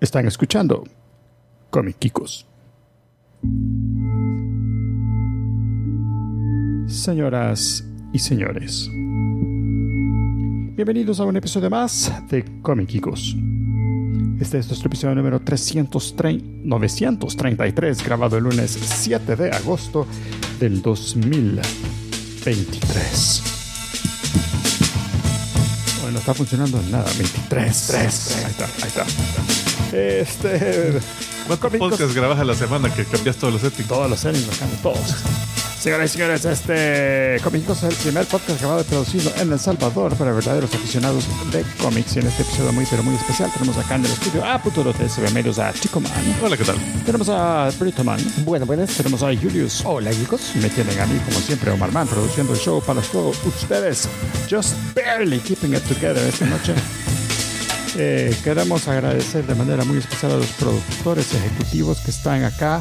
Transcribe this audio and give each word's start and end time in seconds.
Están 0.00 0.28
escuchando 0.28 0.84
Comic 1.70 1.98
Kikos. 1.98 2.46
Señoras 6.86 7.84
y 8.12 8.20
señores, 8.20 8.88
bienvenidos 10.76 11.18
a 11.18 11.24
un 11.24 11.36
episodio 11.36 11.68
más 11.68 12.12
de 12.30 12.44
Comic 12.62 12.90
Kikos. 12.90 13.34
Este 14.38 14.58
es 14.58 14.68
nuestro 14.68 14.86
episodio 14.86 15.16
número 15.16 15.40
330 15.40 16.60
933, 16.62 18.04
grabado 18.04 18.38
el 18.38 18.44
lunes 18.44 18.78
7 18.80 19.34
de 19.34 19.50
agosto 19.50 20.06
del 20.60 20.80
2023. 20.80 23.42
Bueno, 26.02 26.12
no 26.12 26.18
está 26.20 26.34
funcionando 26.34 26.80
nada, 26.88 27.10
23, 27.18 27.86
3, 27.88 28.44
ahí 28.44 28.50
está, 28.52 28.64
ahí 28.64 28.70
está. 28.86 29.04
Este. 29.92 31.00
¿Cuántos 31.46 31.72
podcasts 31.76 32.14
grabas 32.14 32.38
a 32.38 32.44
la 32.44 32.54
semana 32.54 32.92
que 32.94 33.04
cambias 33.04 33.36
todos 33.36 33.54
los 33.54 33.62
settings? 33.62 33.88
todos 33.88 34.10
los 34.10 34.20
settings, 34.20 34.46
los 34.46 34.58
cambio 34.58 34.78
todos. 34.82 35.14
Señoras 35.80 36.10
y 36.10 36.12
señores, 36.14 36.44
este 36.44 37.40
Cómicos 37.42 37.78
es 37.84 37.90
el 37.90 37.94
primer 37.94 38.26
podcast 38.26 38.58
grabado 38.58 38.80
y 38.80 38.84
producido 38.84 39.32
en 39.38 39.52
El 39.52 39.60
Salvador 39.60 40.12
para 40.16 40.32
verdaderos 40.32 40.74
aficionados 40.74 41.24
de 41.52 41.64
cómics. 41.80 42.16
Y 42.16 42.18
en 42.18 42.26
este 42.26 42.42
episodio 42.42 42.72
muy, 42.72 42.84
pero 42.84 43.04
muy 43.04 43.14
especial 43.14 43.50
tenemos 43.52 43.78
acá 43.78 43.94
en 43.94 44.04
el 44.04 44.10
estudio 44.10 44.44
a 44.44 44.60
Puturo 44.60 44.92
Medios 45.32 45.60
a 45.60 45.72
Chico 45.72 46.00
Man. 46.00 46.12
Hola, 46.42 46.56
¿qué 46.56 46.64
tal? 46.64 46.76
Tenemos 47.06 47.28
a 47.28 47.70
Brito 47.78 48.02
Man. 48.02 48.18
Bueno, 48.44 48.66
buenas. 48.66 48.90
Tenemos 48.96 49.22
a 49.22 49.26
Julius. 49.26 49.82
Hola, 49.84 50.10
chicos. 50.10 50.50
Me 50.56 50.68
tienen 50.68 50.98
a 51.00 51.06
mí, 51.06 51.18
como 51.20 51.38
siempre, 51.38 51.70
Omar 51.70 51.92
Man, 51.92 52.08
produciendo 52.08 52.52
el 52.54 52.58
show 52.58 52.82
para 52.82 53.00
todos 53.00 53.38
ustedes. 53.46 54.08
Just 54.50 54.74
barely 54.94 55.38
keeping 55.38 55.74
it 55.74 55.82
together 55.84 56.26
esta 56.26 56.44
noche. 56.44 56.74
Eh, 58.00 58.32
queremos 58.44 58.86
agradecer 58.86 59.44
de 59.44 59.56
manera 59.56 59.82
muy 59.84 59.98
especial 59.98 60.30
a 60.30 60.36
los 60.36 60.46
productores 60.52 61.34
ejecutivos 61.34 61.98
que 61.98 62.12
están 62.12 62.44
acá. 62.44 62.80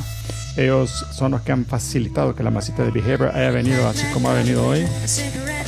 Ellos 0.56 1.08
son 1.12 1.32
los 1.32 1.42
que 1.42 1.52
han 1.52 1.66
facilitado 1.66 2.36
que 2.36 2.44
la 2.44 2.52
masita 2.52 2.84
de 2.84 2.92
Behavior 2.92 3.32
haya 3.34 3.50
venido 3.50 3.88
así 3.88 4.06
como 4.14 4.30
ha 4.30 4.34
venido 4.34 4.68
hoy. 4.68 4.86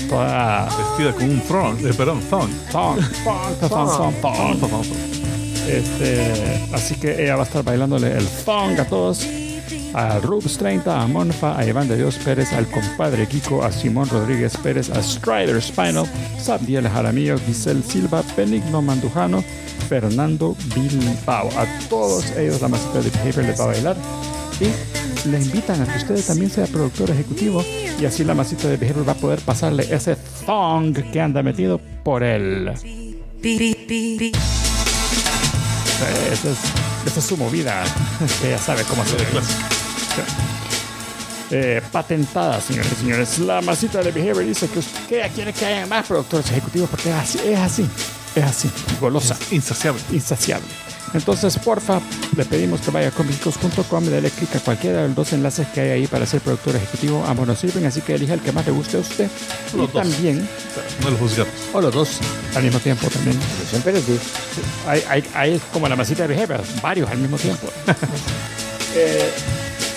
Toda 0.08 0.66
Vestida 0.66 1.14
con 1.14 1.24
un 1.32 1.42
thong, 1.42 1.84
eh, 1.84 1.94
perdón, 1.98 2.22
thong, 2.30 2.52
thong, 2.72 3.00
thong, 3.60 4.14
thong. 4.22 4.86
Este, 5.68 6.70
así 6.72 6.94
que 6.96 7.24
ella 7.24 7.36
va 7.36 7.42
a 7.42 7.46
estar 7.46 7.64
bailándole 7.64 8.16
el 8.16 8.28
thong 8.46 8.80
a 8.80 8.86
todos. 8.86 9.26
A 9.94 10.20
Rubs 10.20 10.58
30, 10.58 11.02
a 11.02 11.08
Monfa, 11.08 11.58
a 11.58 11.66
Iván 11.66 11.88
de 11.88 11.98
Dios 11.98 12.18
Pérez, 12.18 12.54
al 12.54 12.68
compadre 12.68 13.28
Kiko, 13.28 13.64
a 13.64 13.72
Simón 13.72 14.08
Rodríguez 14.10 14.56
Pérez, 14.58 14.90
a 14.90 15.02
Strider 15.02 15.62
Spinal, 15.62 16.06
Sabdiel 16.40 16.88
Jaramillo, 16.88 17.38
Giselle 17.40 17.82
Silva, 17.82 18.24
Benigno 18.38 18.82
Mandujano, 18.82 19.44
Fernando 19.88 20.56
Bilbao. 20.76 21.50
A 21.58 21.66
todos 21.90 22.32
ellos 22.38 22.62
la 22.62 22.68
masita 22.68 23.02
de 23.02 23.10
Behavior 23.10 23.46
les 23.46 23.60
va 23.60 23.64
a 23.64 23.68
bailar. 23.68 23.98
Y 24.60 24.68
le 25.28 25.38
invitan 25.38 25.82
a 25.82 25.86
que 25.86 25.98
usted 25.98 26.24
también 26.26 26.50
sea 26.50 26.66
productor 26.68 27.10
ejecutivo 27.12 27.64
y 28.00 28.06
así 28.06 28.24
la 28.24 28.34
masita 28.34 28.68
de 28.68 28.78
Behavior 28.78 29.08
va 29.08 29.14
a 29.14 29.16
poder 29.16 29.40
pasarle 29.40 29.88
ese 29.94 30.16
thong 30.46 30.94
que 31.12 31.20
anda 31.20 31.44
metido 31.44 31.80
por 32.04 32.24
él. 32.24 32.72
Esa 36.32 36.52
es, 36.52 36.58
esa 37.06 37.20
es 37.20 37.26
su 37.26 37.36
movida. 37.36 37.84
ya 38.42 38.58
sabe 38.58 38.84
cómo 38.84 39.02
hacer. 39.02 39.28
Eh, 41.52 41.82
patentada, 41.92 42.62
señores 42.62 42.92
y 42.92 42.96
señores. 43.02 43.40
La 43.40 43.60
masita 43.62 44.04
de 44.04 44.12
Behavior 44.12 44.46
dice 44.46 44.68
que 44.68 44.80
usted 44.80 45.32
quiere 45.34 45.52
que 45.52 45.66
haya 45.66 45.86
más 45.88 46.06
productores 46.06 46.50
ejecutivos 46.52 46.90
porque 46.92 47.10
es 47.10 47.16
así, 47.16 47.40
es 47.44 47.58
así, 47.60 47.90
es 48.36 48.44
así, 48.44 48.70
golosa, 49.02 49.36
Insaciable. 49.52 50.00
insaciable. 50.12 50.68
Entonces, 51.12 51.58
porfa, 51.58 52.00
le 52.38 52.46
pedimos 52.46 52.82
que 52.82 52.92
vaya 52.92 53.08
a 53.08 53.12
comicicos.com 53.12 54.04
y 54.04 54.08
dele 54.10 54.30
clic 54.30 54.56
a 54.58 54.60
cualquiera 54.60 55.02
de 55.02 55.08
los 55.08 55.16
dos 55.16 55.34
enlaces 55.34 55.66
que 55.70 55.82
hay 55.82 55.90
ahí 55.90 56.06
para 56.06 56.28
ser 56.28 56.40
productor 56.40 56.76
ejecutivo. 56.76 57.26
Ambos 57.28 57.48
nos 57.48 57.58
sirven, 57.58 57.84
así 57.88 58.02
que 58.02 58.14
elija 58.14 58.36
el 58.36 58.42
que 58.42 58.52
más 58.52 58.64
le 58.68 58.72
guste 58.72 58.98
a 58.98 59.00
usted. 59.00 59.28
Y 59.74 59.78
Los 59.78 59.92
dos. 59.92 60.04
también, 60.04 60.48
no 61.04 61.10
lo 61.10 61.18
juzgamos. 61.18 61.52
o 61.74 61.82
los 61.82 61.92
dos 61.92 62.10
al 62.56 62.62
mismo 62.62 62.80
tiempo 62.80 63.08
también. 63.08 63.36
Siempre 63.72 63.94
les 63.94 64.06
digo. 64.06 64.20
Hay, 64.86 65.04
hay, 65.10 65.24
hay 65.34 65.62
como 65.74 65.90
la 65.90 65.96
masita 65.96 66.28
de 66.28 66.36
behavior, 66.36 66.62
varios 66.80 67.10
al 67.10 67.18
mismo 67.18 67.38
tiempo. 67.38 67.68
Eh, 68.96 69.32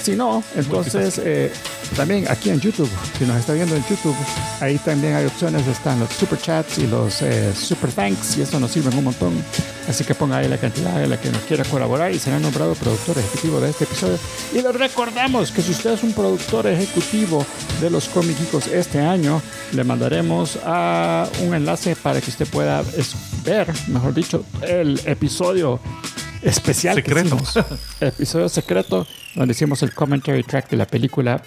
si 0.02 0.16
no, 0.16 0.42
entonces 0.56 1.20
eh, 1.24 1.52
también 1.96 2.26
aquí 2.28 2.50
en 2.50 2.60
YouTube, 2.60 2.90
si 3.18 3.24
nos 3.24 3.36
está 3.38 3.52
viendo 3.52 3.76
en 3.76 3.84
YouTube, 3.86 4.16
ahí 4.60 4.76
también 4.78 5.14
hay 5.14 5.26
opciones, 5.26 5.66
están 5.66 6.00
los 6.00 6.10
super 6.10 6.40
chats 6.40 6.78
y 6.78 6.86
los 6.88 7.22
eh, 7.22 7.52
super 7.54 7.90
thanks 7.90 8.36
y 8.36 8.42
eso 8.42 8.58
nos 8.58 8.72
sirven 8.72 8.96
un 8.98 9.04
montón. 9.04 9.32
Así 9.88 10.04
que 10.04 10.14
ponga 10.14 10.38
ahí 10.38 10.48
la 10.48 10.58
cantidad 10.58 10.98
de 10.98 11.06
la 11.06 11.20
que 11.20 11.30
nos 11.30 11.42
quiera 11.42 11.64
colaborar 11.64 12.12
y 12.12 12.18
será 12.18 12.38
nombrado 12.38 12.74
productor 12.74 13.18
ejecutivo 13.18 13.60
de 13.60 13.70
este 13.70 13.84
episodio. 13.84 14.18
Y 14.52 14.62
les 14.62 14.74
recordamos 14.74 15.52
que 15.52 15.62
si 15.62 15.70
usted 15.70 15.92
es 15.92 16.02
un 16.02 16.12
productor 16.12 16.66
ejecutivo 16.66 17.44
de 17.80 17.90
los 17.90 18.08
cómicos 18.08 18.66
este 18.66 19.00
año, 19.00 19.40
le 19.72 19.84
mandaremos 19.84 20.58
a 20.64 21.28
un 21.42 21.54
enlace 21.54 21.94
para 21.96 22.20
que 22.20 22.30
usted 22.30 22.46
pueda 22.48 22.82
ver, 23.44 23.68
mejor 23.88 24.14
dicho, 24.14 24.44
el 24.62 25.00
episodio 25.04 25.80
especial 26.42 27.02
que 27.02 27.14
Secreto. 27.14 27.38
episodio 28.00 28.48
secreto 28.48 29.06
donde 29.34 29.52
hicimos 29.52 29.82
el 29.82 29.94
commentary 29.94 30.42
track 30.42 30.68
de 30.70 30.76
la 30.76 30.86
película 30.86 31.42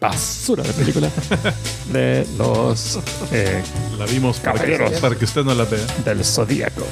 basura 0.00 0.62
de 0.62 0.72
película 0.72 1.10
de 1.92 2.26
los 2.38 2.98
eh, 3.32 3.62
La 3.98 4.06
vimos 4.06 4.38
para 4.40 4.52
que, 4.54 4.72
Caballeros. 4.72 5.00
para 5.00 5.14
que 5.14 5.24
usted 5.24 5.44
no 5.44 5.54
la 5.54 5.64
vea. 5.64 5.84
del 6.04 6.24
zodíaco 6.24 6.86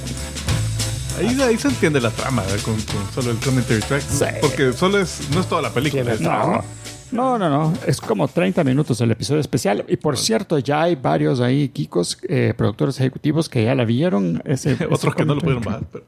Ahí, 1.19 1.41
ahí 1.43 1.57
se 1.59 1.67
entiende 1.69 2.01
la 2.01 2.11
trama 2.11 2.45
¿eh? 2.45 2.61
con, 2.65 2.75
con 2.75 3.13
solo 3.13 3.33
el 3.33 3.39
commentary 3.39 3.81
track. 3.81 4.03
Sí. 4.03 4.25
Porque 4.41 4.73
solo 4.73 4.99
es, 5.01 5.19
no 5.33 5.41
es 5.41 5.49
toda 5.49 5.63
la 5.63 5.73
película. 5.73 6.15
no 6.21 6.63
no 7.11 7.39
no 7.39 7.49
no 7.49 7.73
es 7.87 8.01
como 8.01 8.29
30 8.29 8.63
minutos 8.65 9.01
el 9.01 9.11
episodio 9.11 9.41
especial 9.41 9.85
y 9.89 9.97
por 9.97 10.19
cierto 10.19 10.59
ya 10.59 10.83
hay 10.83 10.95
varios 10.95 11.41
ahí 11.41 11.71
Kikos 11.71 12.19
eh, 12.29 12.53
productores 12.57 13.01
ejecutivos 13.01 13.49
que 13.49 13.65
ya 13.65 13.75
la 13.75 13.85
vieron 13.85 14.43
ese, 14.45 14.73
ese 14.75 14.87
Otros 14.91 15.15
que 15.15 15.25
no 15.25 15.35
lo 15.35 15.41
pudieron 15.41 15.63
bajar. 15.65 15.83
Pero, 15.91 16.05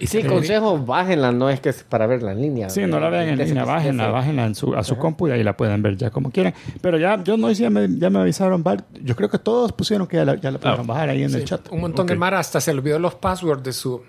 Y 0.00 0.06
sí, 0.06 0.22
consejo, 0.24 0.78
bájenla, 0.78 1.30
no 1.32 1.48
es 1.50 1.60
que 1.60 1.68
es 1.68 1.84
para 1.84 2.06
verla 2.06 2.32
en 2.32 2.42
línea. 2.42 2.68
Sí, 2.70 2.82
no 2.86 2.98
la 2.98 3.08
vean 3.10 3.28
en 3.28 3.38
línea, 3.38 3.64
bájenla, 3.64 4.08
bájenla 4.08 4.46
en 4.46 4.54
su, 4.54 4.74
a 4.74 4.82
su 4.82 4.96
compu 4.96 5.28
y 5.28 5.30
ahí 5.30 5.44
la 5.44 5.56
pueden 5.56 5.82
ver 5.82 5.96
ya 5.96 6.10
como 6.10 6.30
quieran. 6.30 6.52
Pero 6.80 6.98
ya, 6.98 7.22
yo 7.22 7.36
no 7.36 7.50
ya 7.52 7.70
me, 7.70 7.88
ya 7.98 8.10
me 8.10 8.18
avisaron, 8.18 8.64
yo 9.02 9.14
creo 9.14 9.28
que 9.28 9.38
todos 9.38 9.72
pusieron 9.72 10.06
que 10.06 10.16
ya 10.16 10.24
la, 10.24 10.34
ya 10.36 10.50
la 10.50 10.58
pudieron 10.58 10.80
Ah. 10.80 10.92
bajar 10.94 11.08
ahí 11.10 11.22
en 11.22 11.34
el 11.34 11.44
chat. 11.44 11.70
Un 11.70 11.80
montón 11.80 12.06
de 12.06 12.16
Mara 12.16 12.38
hasta 12.40 12.60
se 12.60 12.72
le 12.72 12.80
olvidó 12.80 12.98
los 12.98 13.14
passwords 13.14 13.62
de 13.62 13.72
su 13.72 14.02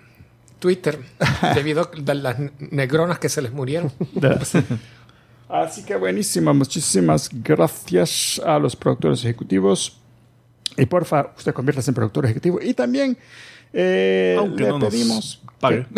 Twitter 0.58 0.98
debido 1.54 1.88
a 2.06 2.14
las 2.14 2.36
negronas 2.58 3.18
que 3.18 3.28
se 3.28 3.40
les 3.42 3.52
murieron. 3.52 3.92
Así 5.48 5.84
que 5.84 5.94
buenísimo, 5.94 6.52
muchísimas 6.52 7.30
gracias 7.32 8.40
a 8.44 8.58
los 8.58 8.74
productores 8.74 9.24
ejecutivos. 9.24 10.00
Y 10.76 10.86
porfa, 10.86 11.32
usted 11.36 11.54
conviértase 11.54 11.90
en 11.90 11.94
productor 11.94 12.24
ejecutivo. 12.24 12.58
Y 12.60 12.74
también 12.74 13.16
eh, 13.72 14.36
aunque 14.38 14.64
le 14.64 14.68
no 14.70 14.78
nos 14.78 14.88
pedimos 14.88 15.42
pague. 15.60 15.86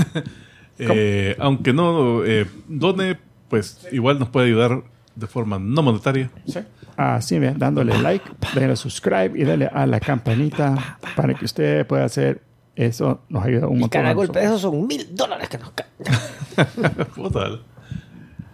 Eh, 0.80 1.34
aunque 1.40 1.72
no 1.72 2.24
eh, 2.24 2.46
done, 2.68 3.18
pues 3.48 3.88
igual 3.90 4.20
nos 4.20 4.28
puede 4.28 4.46
ayudar 4.46 4.84
de 5.16 5.26
forma 5.26 5.58
no 5.58 5.82
monetaria. 5.82 6.30
Sí. 6.46 6.60
Así, 6.96 7.40
ve, 7.40 7.52
dándole 7.56 7.98
like, 7.98 8.24
denle 8.54 8.76
subscribe 8.76 9.32
y 9.34 9.42
dale 9.42 9.66
a 9.66 9.86
la 9.86 9.98
campanita 9.98 10.98
para 11.16 11.34
que 11.34 11.46
usted 11.46 11.84
pueda 11.84 12.04
hacer 12.04 12.42
eso. 12.76 13.22
Nos 13.28 13.44
ayuda 13.44 13.66
un 13.66 13.78
Y 13.78 13.80
montón. 13.80 14.00
cada 14.02 14.10
a 14.10 14.14
golpe 14.14 14.38
de 14.38 14.44
esos 14.44 14.60
son 14.60 14.86
mil 14.86 15.16
dólares 15.16 15.48
que 15.48 15.58
nos 15.58 15.72
caen. 15.72 15.90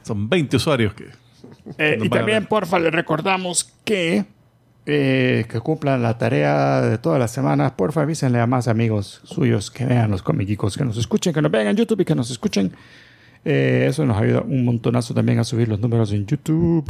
Son 0.03 0.29
20 0.29 0.57
usuarios 0.57 0.95
que. 0.95 1.11
Eh, 1.79 1.99
y 2.03 2.09
también, 2.09 2.47
porfa, 2.47 2.79
le 2.79 2.91
recordamos 2.91 3.73
que, 3.85 4.25
eh, 4.87 5.47
que 5.49 5.61
cumplan 5.61 6.03
la 6.03 6.19
tarea 6.19 6.81
de 6.83 6.99
todas 6.99 7.19
las 7.19 7.31
semanas. 7.31 7.73
Porfa, 7.73 8.03
avísenle 8.03 8.41
a 8.41 8.47
más 8.47 8.69
amigos 8.69 9.21
suyos 9.25 9.71
que 9.71 9.85
vean 9.87 10.11
los 10.11 10.23
comiquicos, 10.23 10.77
que 10.77 10.85
nos 10.85 10.97
escuchen, 10.97 11.33
que 11.33 11.41
nos 11.43 11.51
vean 11.51 11.67
en 11.69 11.77
YouTube 11.77 12.01
y 12.01 12.05
que 12.05 12.15
nos 12.15 12.31
escuchen. 12.31 12.73
Eh, 13.47 13.87
eso 13.91 14.07
nos 14.07 14.17
ayuda 14.17 14.41
un 14.41 14.65
montonazo 14.65 15.13
también 15.13 15.39
a 15.39 15.45
subir 15.45 15.69
los 15.69 15.79
números 15.81 16.13
en 16.13 16.27
YouTube. 16.27 16.85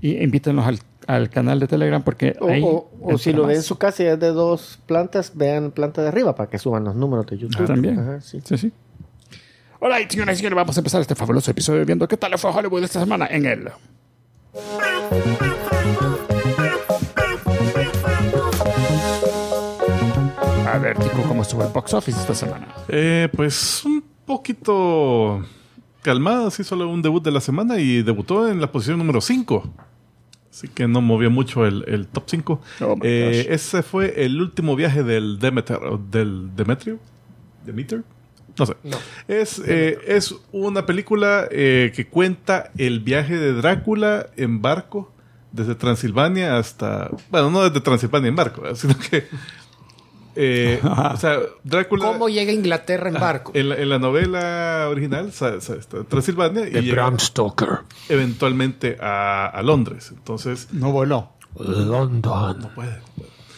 Y 0.00 0.22
invítenlos 0.22 0.66
al, 0.66 0.78
al 1.06 1.30
canal 1.30 1.60
de 1.60 1.66
Telegram 1.66 2.02
porque 2.02 2.36
O, 2.40 2.48
ahí... 2.48 2.62
o- 2.62 2.90
o 3.00 3.16
si 3.18 3.32
lo 3.32 3.46
ven 3.46 3.56
en 3.56 3.62
su 3.62 3.76
casa 3.78 4.02
y 4.02 4.06
es 4.06 4.18
de 4.20 4.28
dos 4.28 4.78
plantas, 4.86 5.32
vean 5.34 5.70
planta 5.70 6.02
de 6.02 6.08
arriba 6.08 6.34
para 6.34 6.50
que 6.50 6.58
suban 6.58 6.84
los 6.84 6.94
números 6.94 7.26
de 7.26 7.38
YouTube. 7.38 7.62
Ah, 7.62 7.66
también. 7.66 7.98
Ajá, 7.98 8.20
sí. 8.20 8.40
Sí, 8.44 8.58
sí. 8.58 8.72
Hola, 9.80 9.98
señoras 10.08 10.34
y 10.34 10.36
señores, 10.38 10.56
vamos 10.56 10.76
a 10.76 10.80
empezar 10.80 11.00
este 11.00 11.14
fabuloso 11.14 11.50
episodio 11.50 11.84
viendo 11.84 12.08
qué 12.08 12.16
tal 12.16 12.36
fue 12.38 12.50
Hollywood 12.50 12.84
esta 12.84 13.00
semana 13.00 13.26
en 13.30 13.46
él. 13.46 13.68
A 20.74 20.78
ver, 20.78 20.98
Tico, 20.98 21.22
¿cómo 21.28 21.42
estuvo 21.42 21.62
el 21.62 21.68
box 21.68 21.94
office 21.94 22.18
esta 22.18 22.34
semana? 22.34 22.66
Eh, 22.88 23.28
pues 23.32 23.84
un 23.84 24.02
poquito 24.26 25.40
calmada, 26.02 26.50
sí, 26.50 26.64
solo 26.64 26.88
un 26.88 27.00
debut 27.00 27.22
de 27.22 27.30
la 27.30 27.40
semana 27.40 27.78
y 27.78 28.02
debutó 28.02 28.48
en 28.48 28.60
la 28.60 28.72
posición 28.72 28.98
número 28.98 29.20
5. 29.20 29.72
Así 30.50 30.66
que 30.66 30.88
no 30.88 31.00
movió 31.00 31.30
mucho 31.30 31.64
el, 31.64 31.84
el 31.86 32.08
top 32.08 32.24
5. 32.26 32.60
Oh 32.80 32.96
Eh, 33.02 33.46
ese 33.50 33.84
fue 33.84 34.24
el 34.24 34.40
último 34.40 34.74
viaje 34.74 35.04
del 35.04 35.38
Demeter, 35.38 35.78
del 36.10 36.56
Demetrio. 36.56 36.98
Demeter. 37.64 38.02
No 38.58 38.66
sé. 38.66 38.74
No. 38.82 38.96
Es, 39.28 39.62
eh, 39.64 40.00
es 40.08 40.34
una 40.50 40.86
película 40.86 41.46
eh, 41.52 41.92
que 41.94 42.08
cuenta 42.08 42.72
el 42.78 42.98
viaje 42.98 43.38
de 43.38 43.52
Drácula 43.52 44.26
en 44.36 44.60
barco 44.60 45.12
desde 45.54 45.76
Transilvania 45.76 46.58
hasta. 46.58 47.10
Bueno, 47.30 47.48
no 47.48 47.62
desde 47.62 47.80
Transilvania 47.80 48.28
en 48.28 48.34
barco, 48.34 48.62
sino 48.74 48.98
que. 48.98 49.28
Eh, 50.36 50.80
o 51.12 51.16
sea, 51.16 51.38
Drácula. 51.62 52.04
¿Cómo 52.06 52.28
llega 52.28 52.50
a 52.50 52.54
Inglaterra 52.54 53.08
en 53.08 53.14
barco? 53.14 53.52
En 53.54 53.68
la, 53.68 53.76
en 53.76 53.88
la 53.88 53.98
novela 53.98 54.86
original 54.90 55.30
Transilvania 56.08 56.68
y 56.68 56.90
Bram 56.90 57.18
Stoker. 57.18 57.80
eventualmente 58.08 58.96
a, 59.00 59.46
a 59.46 59.62
Londres. 59.62 60.10
Entonces, 60.16 60.68
No 60.72 60.92
voló. 60.92 61.30
London. 61.58 62.58
no 62.60 62.68
puede. 62.74 62.98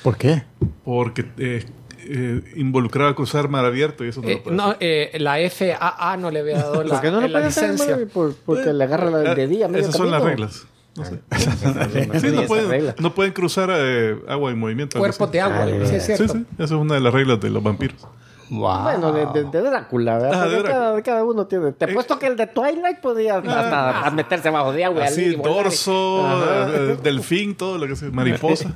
¿Por 0.02 0.16
qué? 0.18 0.42
Porque 0.84 1.24
eh, 1.38 1.64
eh, 2.08 2.42
involucraba 2.56 3.14
cruzar 3.14 3.48
mar 3.48 3.64
abierto 3.64 4.04
y 4.04 4.08
eso 4.08 4.20
no 4.22 4.28
Eh, 4.28 4.34
lo 4.36 4.42
puede. 4.44 4.56
no, 4.56 4.76
eh, 4.78 5.10
la 5.18 5.36
FAA 5.50 6.16
no 6.18 6.30
le 6.30 6.40
había 6.40 6.58
dado 6.58 6.84
la, 6.84 6.90
¿Por 6.90 7.00
qué 7.00 7.10
no 7.10 7.20
lo 7.20 7.28
la 7.28 7.40
licencia. 7.40 7.98
Por- 8.12 8.34
porque 8.44 8.72
le 8.72 8.84
agarra 8.84 9.10
la 9.10 9.34
de 9.34 9.46
día. 9.48 9.66
Eh, 9.66 9.78
Esas 9.80 9.96
son 9.96 10.10
las 10.10 10.22
reglas. 10.22 10.66
No 10.96 11.04
sé. 11.04 11.20
Sí, 12.10 12.20
Sí, 12.20 12.26
no 12.34 12.42
pueden, 12.46 12.68
regla. 12.70 12.94
no 12.98 13.14
pueden 13.14 13.32
cruzar 13.32 13.70
eh, 13.72 14.16
agua 14.28 14.50
en 14.50 14.58
movimiento. 14.58 14.98
Cuerpos 14.98 15.20
así. 15.28 15.32
de 15.32 15.40
agua, 15.40 15.58
Ah, 15.62 15.66
sí 15.66 15.72
es 15.72 15.78
veras. 15.90 15.90
Sí, 16.06 16.16
cierto. 16.16 16.32
sí. 16.34 16.44
Esa 16.54 16.64
es 16.64 16.70
una 16.80 16.94
de 16.94 17.00
las 17.00 17.12
reglas 17.12 17.40
de 17.40 17.50
los 17.50 17.62
vampiros. 17.62 18.06
Wow. 18.48 18.82
Bueno, 18.84 19.12
de, 19.12 19.26
de- 19.42 19.50
de 19.50 19.60
Drácula, 19.60 20.18
¿verdad? 20.18 20.42
Ah, 20.42 20.46
de 20.46 20.62
cada, 20.62 21.02
cada 21.02 21.24
uno 21.24 21.46
tiene. 21.48 21.72
Te 21.72 21.84
he 21.84 21.90
Eh, 21.90 21.94
puesto 21.94 22.16
que 22.18 22.28
el 22.28 22.36
de 22.36 22.46
Twilight 22.46 23.00
podía 23.00 23.38
hasta 23.38 24.08
meterse 24.12 24.50
bajo 24.50 24.72
de 24.72 24.84
agua. 24.84 25.04
Y 25.10 25.34
volar. 25.34 25.64
dorso, 25.64 26.24
Ajá. 26.24 26.66
eh, 26.72 26.96
delfín, 27.02 27.56
todo 27.56 27.76
lo 27.76 27.88
que 27.88 27.96
sea, 27.96 28.08
mariposa. 28.10 28.72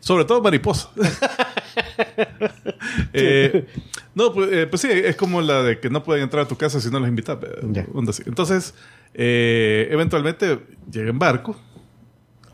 Sobre 0.00 0.24
todo 0.26 0.42
mariposa. 0.42 0.90
Eh, 3.12 3.66
no, 4.14 4.32
pues, 4.32 4.48
eh, 4.52 4.66
pues 4.66 4.82
sí, 4.82 4.88
es 4.90 5.16
como 5.16 5.40
la 5.40 5.62
de 5.62 5.78
que 5.80 5.90
no 5.90 6.02
pueden 6.02 6.22
entrar 6.22 6.44
a 6.44 6.48
tu 6.48 6.56
casa 6.56 6.80
si 6.80 6.90
no 6.90 6.98
los 7.00 7.08
invitas. 7.08 7.36
Entonces, 8.26 8.74
eh, 9.18 9.88
eventualmente 9.90 10.60
llega 10.90 11.10
en 11.10 11.18
barco 11.18 11.56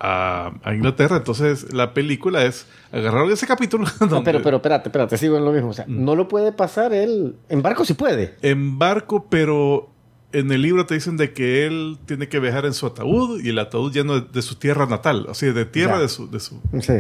a, 0.01 0.53
a 0.63 0.75
Inglaterra. 0.75 1.17
Entonces, 1.17 1.73
la 1.73 1.93
película 1.95 2.45
es 2.45 2.67
agarraron 2.91 3.31
ese 3.31 3.47
capítulo. 3.47 3.85
No, 4.11 4.23
pero, 4.25 4.43
pero 4.43 4.57
espérate, 4.57 4.89
espérate, 4.89 5.17
sigo 5.17 5.37
en 5.37 5.45
lo 5.45 5.53
mismo. 5.53 5.69
O 5.71 5.73
sea, 5.73 5.85
Mm. 5.87 6.05
no 6.05 6.17
lo 6.17 6.27
puede 6.29 6.53
pasar 6.53 6.93
él. 6.93 7.37
En 7.49 7.63
barco 7.63 7.85
sí 7.85 7.95
puede. 7.95 8.35
en 8.43 8.79
barco, 8.79 9.27
pero 9.29 9.92
en 10.33 10.51
el 10.51 10.63
libro 10.63 10.87
te 10.87 10.95
dicen 10.95 11.17
de 11.17 11.33
que 11.33 11.67
él 11.67 11.99
tiene 12.07 12.29
que 12.29 12.39
viajar 12.41 12.65
en 12.67 12.73
su 12.75 12.87
ataúd 12.87 13.41
y 13.43 13.51
el 13.51 13.59
ataúd 13.59 13.93
lleno 13.93 14.21
de, 14.21 14.27
de 14.33 14.43
su 14.43 14.55
tierra 14.57 14.87
natal, 14.87 15.27
o 15.29 15.35
sea, 15.35 15.53
de 15.53 15.65
tierra 15.67 15.97
Ya. 15.97 16.03
de 16.03 16.09
su, 16.09 16.31
de 16.31 16.41
su. 16.41 16.61
Sí. 16.81 16.93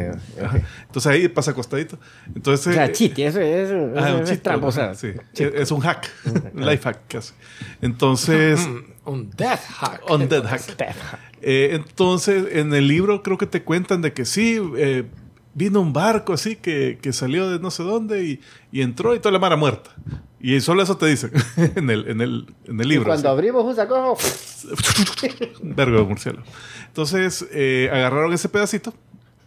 Entonces 0.86 1.06
ahí 1.06 1.28
pasa 1.28 1.52
acostadito. 1.52 1.98
Entonces, 2.34 2.66
O 2.68 2.72
sea, 2.72 2.86
eh, 2.86 2.92
chiti, 2.92 3.22
eso 3.22 3.40
es. 3.40 3.70
ah, 3.96 4.08
eso 4.08 4.16
un 4.16 4.22
es 4.22 4.30
chito, 4.30 4.42
trampa, 4.42 4.66
o 4.66 4.72
sea, 4.72 4.84
ajá, 4.90 4.94
sí. 4.94 5.08
Es 5.34 5.70
un 5.70 5.80
hack, 5.80 6.08
un 6.54 6.66
life 6.66 6.82
hack 6.84 7.00
casi. 7.08 7.32
Entonces, 7.80 8.60
Un 9.04 9.30
death 9.36 9.58
hack. 9.68 10.02
on 10.08 10.28
dead 10.28 10.44
hack. 10.44 10.62
Eh, 11.40 11.70
entonces, 11.72 12.44
en 12.52 12.72
el 12.72 12.86
libro 12.86 13.22
creo 13.24 13.36
que 13.36 13.46
te 13.46 13.64
cuentan 13.64 14.00
de 14.00 14.12
que 14.12 14.24
sí, 14.24 14.60
eh, 14.76 15.04
vino 15.54 15.80
un 15.80 15.92
barco 15.92 16.32
así 16.32 16.54
que, 16.54 16.98
que 17.02 17.12
salió 17.12 17.50
de 17.50 17.58
no 17.58 17.72
sé 17.72 17.82
dónde 17.82 18.24
y, 18.24 18.40
y 18.70 18.80
entró 18.82 19.14
y 19.14 19.18
toda 19.18 19.32
la 19.32 19.40
mara 19.40 19.56
muerta. 19.56 19.90
Y 20.44 20.60
solo 20.60 20.82
eso 20.82 20.96
te 20.96 21.06
dicen 21.06 21.30
en 21.76 21.88
el, 21.88 22.08
en 22.08 22.20
el, 22.20 22.46
en 22.66 22.80
el 22.80 22.86
Y 22.86 22.90
libro. 22.90 23.06
cuando 23.06 23.28
así. 23.28 23.34
abrimos 23.38 23.64
un 23.64 23.76
saco, 23.76 24.16
Vergo 25.62 25.98
de 25.98 26.04
murciélago. 26.04 26.44
Entonces, 26.88 27.46
eh, 27.52 27.88
agarraron 27.92 28.32
ese 28.32 28.48
pedacito 28.48 28.92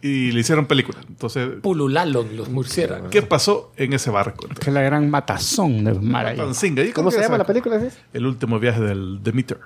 y 0.02 0.32
le 0.32 0.40
hicieron 0.40 0.66
película. 0.66 0.98
Entonces, 1.08 1.48
Pulularon 1.62 2.36
los 2.36 2.48
murciélagos. 2.48 3.10
¿qué 3.10 3.22
pasó 3.22 3.72
en 3.76 3.92
ese 3.92 4.10
barco? 4.10 4.48
Que 4.48 4.70
es 4.70 4.74
la 4.74 4.82
gran 4.82 5.10
matazón 5.10 5.84
de 5.84 5.92
mar 5.94 6.26
ahí. 6.26 6.36
Tanzinga. 6.36 6.82
¿Y 6.82 6.92
¿cómo 6.92 7.10
se 7.10 7.20
llama 7.20 7.38
la 7.38 7.44
película? 7.46 7.78
¿sí? 7.80 7.88
El 8.12 8.26
último 8.26 8.58
viaje 8.58 8.80
del 8.80 9.22
Demeter. 9.22 9.58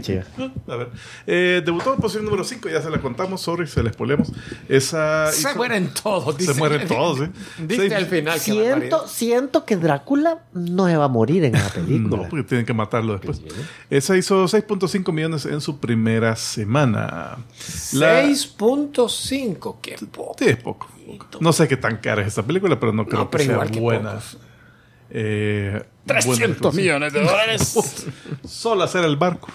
Chida. 0.00 0.24
Ah, 0.38 0.50
A 0.72 0.76
ver. 0.76 0.88
Eh, 1.26 1.62
debutó 1.64 1.94
en 1.94 2.00
posición 2.00 2.24
número 2.24 2.42
5, 2.42 2.68
ya 2.68 2.82
se 2.82 2.90
la 2.90 3.00
contamos, 3.00 3.40
sorry, 3.42 3.66
se 3.66 3.82
la 3.82 3.92
spoilemos. 3.92 4.32
Esa 4.68 5.30
Se 5.30 5.40
hizo- 5.42 5.54
mueren 5.56 5.90
todos. 5.94 6.34
Se 6.34 6.40
dice. 6.42 6.54
mueren 6.54 6.88
todos, 6.88 7.20
¿eh? 7.20 7.30
Dice 7.66 7.94
al 7.94 8.06
final 8.06 8.34
que 8.34 8.40
Siento, 8.40 9.06
siento 9.06 9.64
que 9.64 9.76
Drácula 9.76 10.44
no 10.52 10.86
se 10.88 10.96
va 10.96 11.04
a 11.04 11.08
morir 11.08 11.44
en 11.44 11.52
la 11.52 11.68
película. 11.74 12.22
No, 12.24 12.28
porque 12.28 12.42
tienen 12.44 12.66
que 12.66 12.74
matarlo 12.74 13.12
después. 13.12 13.40
Esa 13.88 14.16
hizo 14.16 14.44
6.5 14.46 15.12
millones 15.12 15.46
en 15.46 15.60
su 15.60 15.78
primera 15.78 16.34
semana. 16.34 17.36
La- 17.92 18.24
6.5. 18.24 19.76
Qué 19.80 19.96
poco. 20.10 20.36
Sí, 20.38 20.46
es 20.48 20.56
poco. 20.56 20.88
No 21.40 21.52
sé 21.52 21.68
qué 21.68 21.76
tan 21.76 21.98
cara 21.98 22.22
es 22.22 22.28
esta 22.28 22.42
película, 22.42 22.80
pero 22.80 22.92
no 22.92 23.06
creo 23.06 23.20
No, 23.24 23.30
que 23.30 23.38
sea 23.44 23.60
que 23.66 23.78
buena. 23.78 24.10
pocos. 24.14 24.38
Eh, 25.10 25.82
300 26.06 26.60
buena- 26.60 26.76
millones 26.76 27.12
de 27.12 27.20
dólares. 27.22 28.06
Solo 28.44 28.82
hacer 28.84 29.04
el 29.04 29.16
barco 29.16 29.48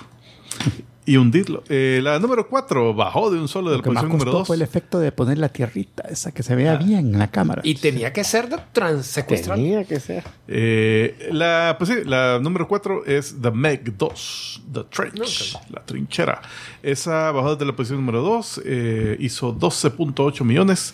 y 1.10 1.18
hundirlo. 1.18 1.63
Eh, 1.69 2.01
la 2.04 2.19
número 2.19 2.48
4 2.48 2.94
bajó 2.94 3.31
de 3.31 3.40
un 3.40 3.48
solo 3.48 3.72
de 3.72 3.78
la 3.78 3.84
posición 3.84 4.10
número 4.10 4.25
costó 4.25 4.38
2. 4.40 4.48
fue 4.48 4.56
el 4.57 4.62
efecto 4.62 5.00
de 5.00 5.12
poner 5.12 5.40
la 5.40 5.50
tierrita, 5.50 6.04
esa 6.07 6.31
que 6.31 6.44
se 6.44 6.54
vea 6.54 6.75
bien 6.75 7.13
en 7.13 7.18
la 7.18 7.31
cámara. 7.31 7.63
Y 7.66 7.74
tenía 7.75 8.13
que 8.13 8.24
ser 8.24 8.48
de 8.48 8.57
transsecuestrar. 8.72 9.57
Tenía 9.57 9.84
que 9.86 10.00
ser. 10.00 10.24
Eh, 10.48 11.30
la, 11.31 11.75
pues 11.80 11.90
sí, 11.90 11.96
la 12.06 12.38
número 12.40 12.68
4 12.68 13.06
es 13.07 13.36
The 13.42 13.50
Meg 13.50 13.98
2, 13.98 14.62
The 14.72 14.84
Trench, 14.84 15.57
la 15.72 15.84
trinchera. 15.84 16.42
Esa 16.84 17.31
bajó 17.31 17.54
desde 17.56 17.66
la 17.66 17.75
posición 17.75 18.02
número 18.06 18.22
2, 18.22 18.62
hizo 19.18 19.56
12.8 19.56 20.44
millones 20.44 20.94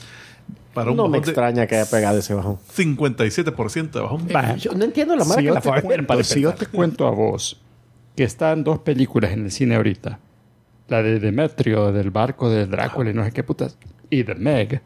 para 0.76 0.92
un 0.92 0.98
No 0.98 1.08
me 1.08 1.18
extraña 1.18 1.66
que 1.66 1.76
haya 1.78 1.90
pegado 1.90 2.20
ese 2.20 2.36
bajón. 2.36 2.60
57% 2.78 3.92
de 3.92 4.00
bajón. 4.02 4.28
Va, 4.36 4.56
Yo 4.58 4.74
no 4.74 4.86
entiendo 4.86 5.16
la 5.16 5.26
marca 5.26 5.36
si 5.42 5.42
que 5.42 5.48
yo, 5.48 5.54
la 5.56 5.62
fue 5.62 5.82
cuento, 5.82 6.24
si 6.24 6.42
yo 6.42 6.54
te 6.54 6.68
cuento 6.68 7.08
a 7.08 7.12
vos 7.12 7.60
que 8.16 8.24
están 8.24 8.64
dos 8.64 8.80
películas 8.80 9.32
en 9.32 9.46
el 9.46 9.52
cine 9.52 9.76
ahorita, 9.76 10.20
la 10.88 11.02
de 11.02 11.20
Demetrio, 11.20 11.92
del 11.92 12.12
barco 12.12 12.50
de 12.50 12.68
Drácula 12.68 13.10
y 13.10 13.14
no 13.16 13.26
sé 13.26 13.32
qué 13.32 13.44
putas, 13.44 13.78
y 14.10 14.24
The 14.24 14.36
Meg, 14.36 14.82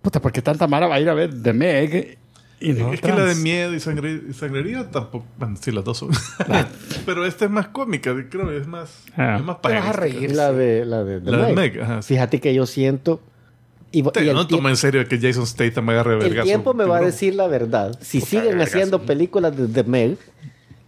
puta, 0.00 0.20
¿por 0.20 0.30
qué 0.32 0.40
tanta 0.42 0.66
mara 0.66 0.86
va 0.86 0.94
a 0.96 1.00
ir 1.00 1.08
a 1.08 1.14
ver 1.14 1.42
The 1.42 1.52
Meg 1.52 2.18
y 2.60 2.72
no 2.74 2.92
es 2.92 3.00
que 3.00 3.08
la 3.08 3.16
de 3.16 3.22
trans? 3.24 3.38
miedo 3.40 3.74
y, 3.74 3.80
sangre- 3.80 4.22
y 4.30 4.32
sangrería 4.34 4.88
tampoco. 4.90 5.26
Bueno, 5.36 5.56
sí, 5.60 5.72
las 5.72 5.84
dos 5.84 5.98
son. 5.98 6.10
Pero 7.06 7.26
esta 7.26 7.44
es 7.46 7.50
más 7.50 7.66
cómica, 7.68 8.14
creo, 8.30 8.52
es 8.52 8.66
más, 8.68 9.02
Ah. 9.16 9.36
es 9.38 9.44
más 9.44 9.60
Te 9.60 9.72
vas 9.74 9.86
a 9.86 9.92
reír. 9.92 10.30
La 10.34 10.52
de, 10.52 10.84
la 10.86 11.02
de, 11.02 11.20
La 11.20 11.46
de 11.48 11.52
Meg, 11.54 11.80
ajá, 11.80 12.02
sí. 12.02 12.14
Fíjate 12.14 12.40
que 12.40 12.54
yo 12.54 12.66
siento. 12.66 13.20
Y, 13.92 14.02
Te- 14.02 14.24
y 14.24 14.28
el, 14.28 14.34
no 14.34 14.46
toma 14.46 14.70
en 14.70 14.76
serio 14.76 15.06
que 15.06 15.18
Jason 15.20 15.46
Statham 15.46 15.84
me 15.84 15.92
agarre 15.92 16.14
el 16.14 16.18
vergazo. 16.20 16.44
tiempo 16.46 16.74
me 16.74 16.84
va 16.84 16.96
a 16.98 17.00
decir 17.02 17.34
la 17.34 17.46
verdad. 17.46 17.96
Si 18.00 18.20
siguen 18.20 18.46
vergazo. 18.58 18.70
haciendo 18.70 19.02
películas 19.02 19.56
de 19.56 19.68
The 19.68 19.84
Meg, 19.84 20.16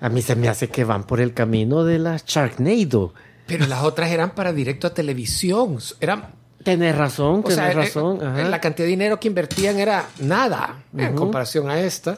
a 0.01 0.09
mí 0.09 0.23
se 0.23 0.35
me 0.37 0.49
hace 0.49 0.69
que 0.69 0.85
van 0.85 1.05
por 1.05 1.21
el 1.21 1.35
camino 1.35 1.85
de 1.85 1.99
la 1.99 2.17
Sharknado. 2.17 3.13
Pero 3.47 3.67
las 3.67 3.83
otras 3.85 4.11
eran 4.11 4.31
para 4.35 4.53
directo 4.55 4.87
a 4.87 4.95
televisión. 4.95 5.79
Eran, 6.01 6.31
Tenés 6.63 6.97
razón, 6.97 7.41
o 7.41 7.43
tenés 7.43 7.57
sea, 7.57 7.71
eh, 7.71 7.75
razón. 7.75 8.19
eh, 8.23 8.25
ajá. 8.27 8.49
la 8.49 8.59
cantidad 8.61 8.87
de 8.87 8.91
dinero 8.91 9.21
que 9.21 9.29
invertían 9.29 9.79
era 9.79 10.07
nada 10.21 10.83
en 10.97 11.15
comparación 11.15 11.69
a 11.69 11.79
esta. 11.79 12.17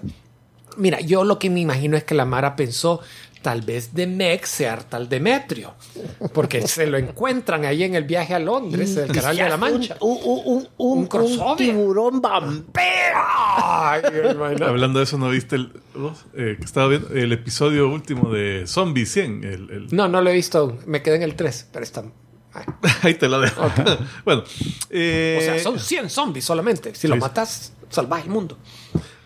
Mira, 0.77 1.01
yo 1.01 1.25
lo 1.25 1.39
que 1.41 1.51
me 1.51 1.59
imagino 1.61 1.97
es 1.97 2.05
que 2.05 2.15
la 2.15 2.27
Mara 2.27 2.55
pensó, 2.55 3.01
tal 3.47 3.63
vez 3.63 3.95
de 3.95 4.09
Meg 4.09 4.45
sea 4.45 4.77
tal 4.79 5.09
Demetrio, 5.09 5.75
porque 6.33 6.67
se 6.67 6.85
lo 6.89 6.99
encuentran 6.99 7.65
ahí 7.65 7.85
en 7.85 7.95
el 7.95 8.03
viaje 8.03 8.35
a 8.35 8.41
Londres, 8.41 8.97
el 8.97 9.13
canal 9.13 9.37
de 9.37 9.49
la 9.49 9.57
Mancha. 9.57 9.97
Un, 10.01 10.19
un, 10.21 10.21
un, 10.25 10.57
un, 10.57 10.69
Un 10.79 10.99
un 10.99 11.07
crossover. 11.07 11.57
tiburón 11.57 12.21
vampiro. 12.21 12.75
Ay. 13.57 14.03
Hablando 14.67 14.99
de 14.99 15.05
eso, 15.05 15.17
¿no 15.17 15.29
viste 15.31 15.55
el, 15.55 15.73
vos? 15.95 16.25
Eh, 16.35 16.57
que 16.59 16.65
estaba 16.65 16.89
viendo 16.89 17.09
el 17.11 17.33
episodio 17.33 17.89
último 17.89 18.33
de 18.33 18.65
Zombie 18.67 19.07
100? 19.07 19.45
El, 19.45 19.51
el- 19.71 19.87
No, 19.93 20.09
no 20.09 20.21
lo 20.23 20.31
he 20.31 20.35
visto 20.35 20.59
aún. 20.59 20.81
Me 20.85 21.01
quedé 21.03 21.15
en 21.15 21.23
el 21.23 21.37
3, 21.37 21.69
pero 21.73 21.85
está... 21.85 22.03
ay. 22.53 22.65
Ahí 23.03 23.15
te 23.15 23.29
lo 23.29 23.39
dejo. 23.39 23.63
bueno, 24.25 24.43
eh, 24.91 25.37
O 25.39 25.45
sea, 25.45 25.59
son 25.61 25.79
100 25.79 26.11
zombies 26.11 26.45
solamente. 26.45 26.97
Si 26.97 27.03
sí, 27.03 27.07
lo 27.07 27.15
sí. 27.15 27.21
matas, 27.21 27.73
salvaje 27.91 28.25
el 28.25 28.31
mundo. 28.31 28.59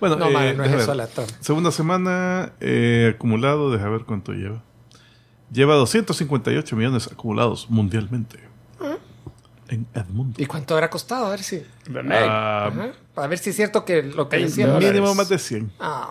Bueno, 0.01 0.17
No, 0.17 0.29
eh, 0.29 0.33
madre, 0.33 0.55
no 0.55 0.65
es 0.65 0.71
déjame 0.71 0.83
eso 0.83 0.95
la. 0.95 1.09
Segunda 1.41 1.71
semana 1.71 2.53
eh, 2.61 3.13
acumulado, 3.15 3.71
deja 3.71 3.89
ver 3.89 4.03
cuánto 4.05 4.33
lleva. 4.33 4.63
Lleva 5.53 5.75
258 5.75 6.77
millones 6.77 7.09
acumulados 7.13 7.69
mundialmente. 7.71 8.51
En 9.69 9.87
Edmundo. 9.95 10.43
¿Y 10.43 10.47
cuánto 10.47 10.75
habrá 10.75 10.91
costado? 10.91 11.27
A 11.27 11.31
ver 11.31 11.45
si... 11.45 11.63
The 11.85 12.03
Meg. 12.03 12.19
Ah. 12.29 12.91
Para 13.15 13.29
ver 13.29 13.39
si 13.39 13.51
es 13.51 13.57
cierto 13.57 13.85
que 13.85 14.03
lo 14.03 14.29
que 14.29 14.39
Veinte 14.39 14.51
decía... 14.51 14.67
dólares. 14.67 14.93
mínimo 14.93 15.15
más 15.15 15.29
de 15.29 15.39
100. 15.39 15.71
Ah, 15.79 16.11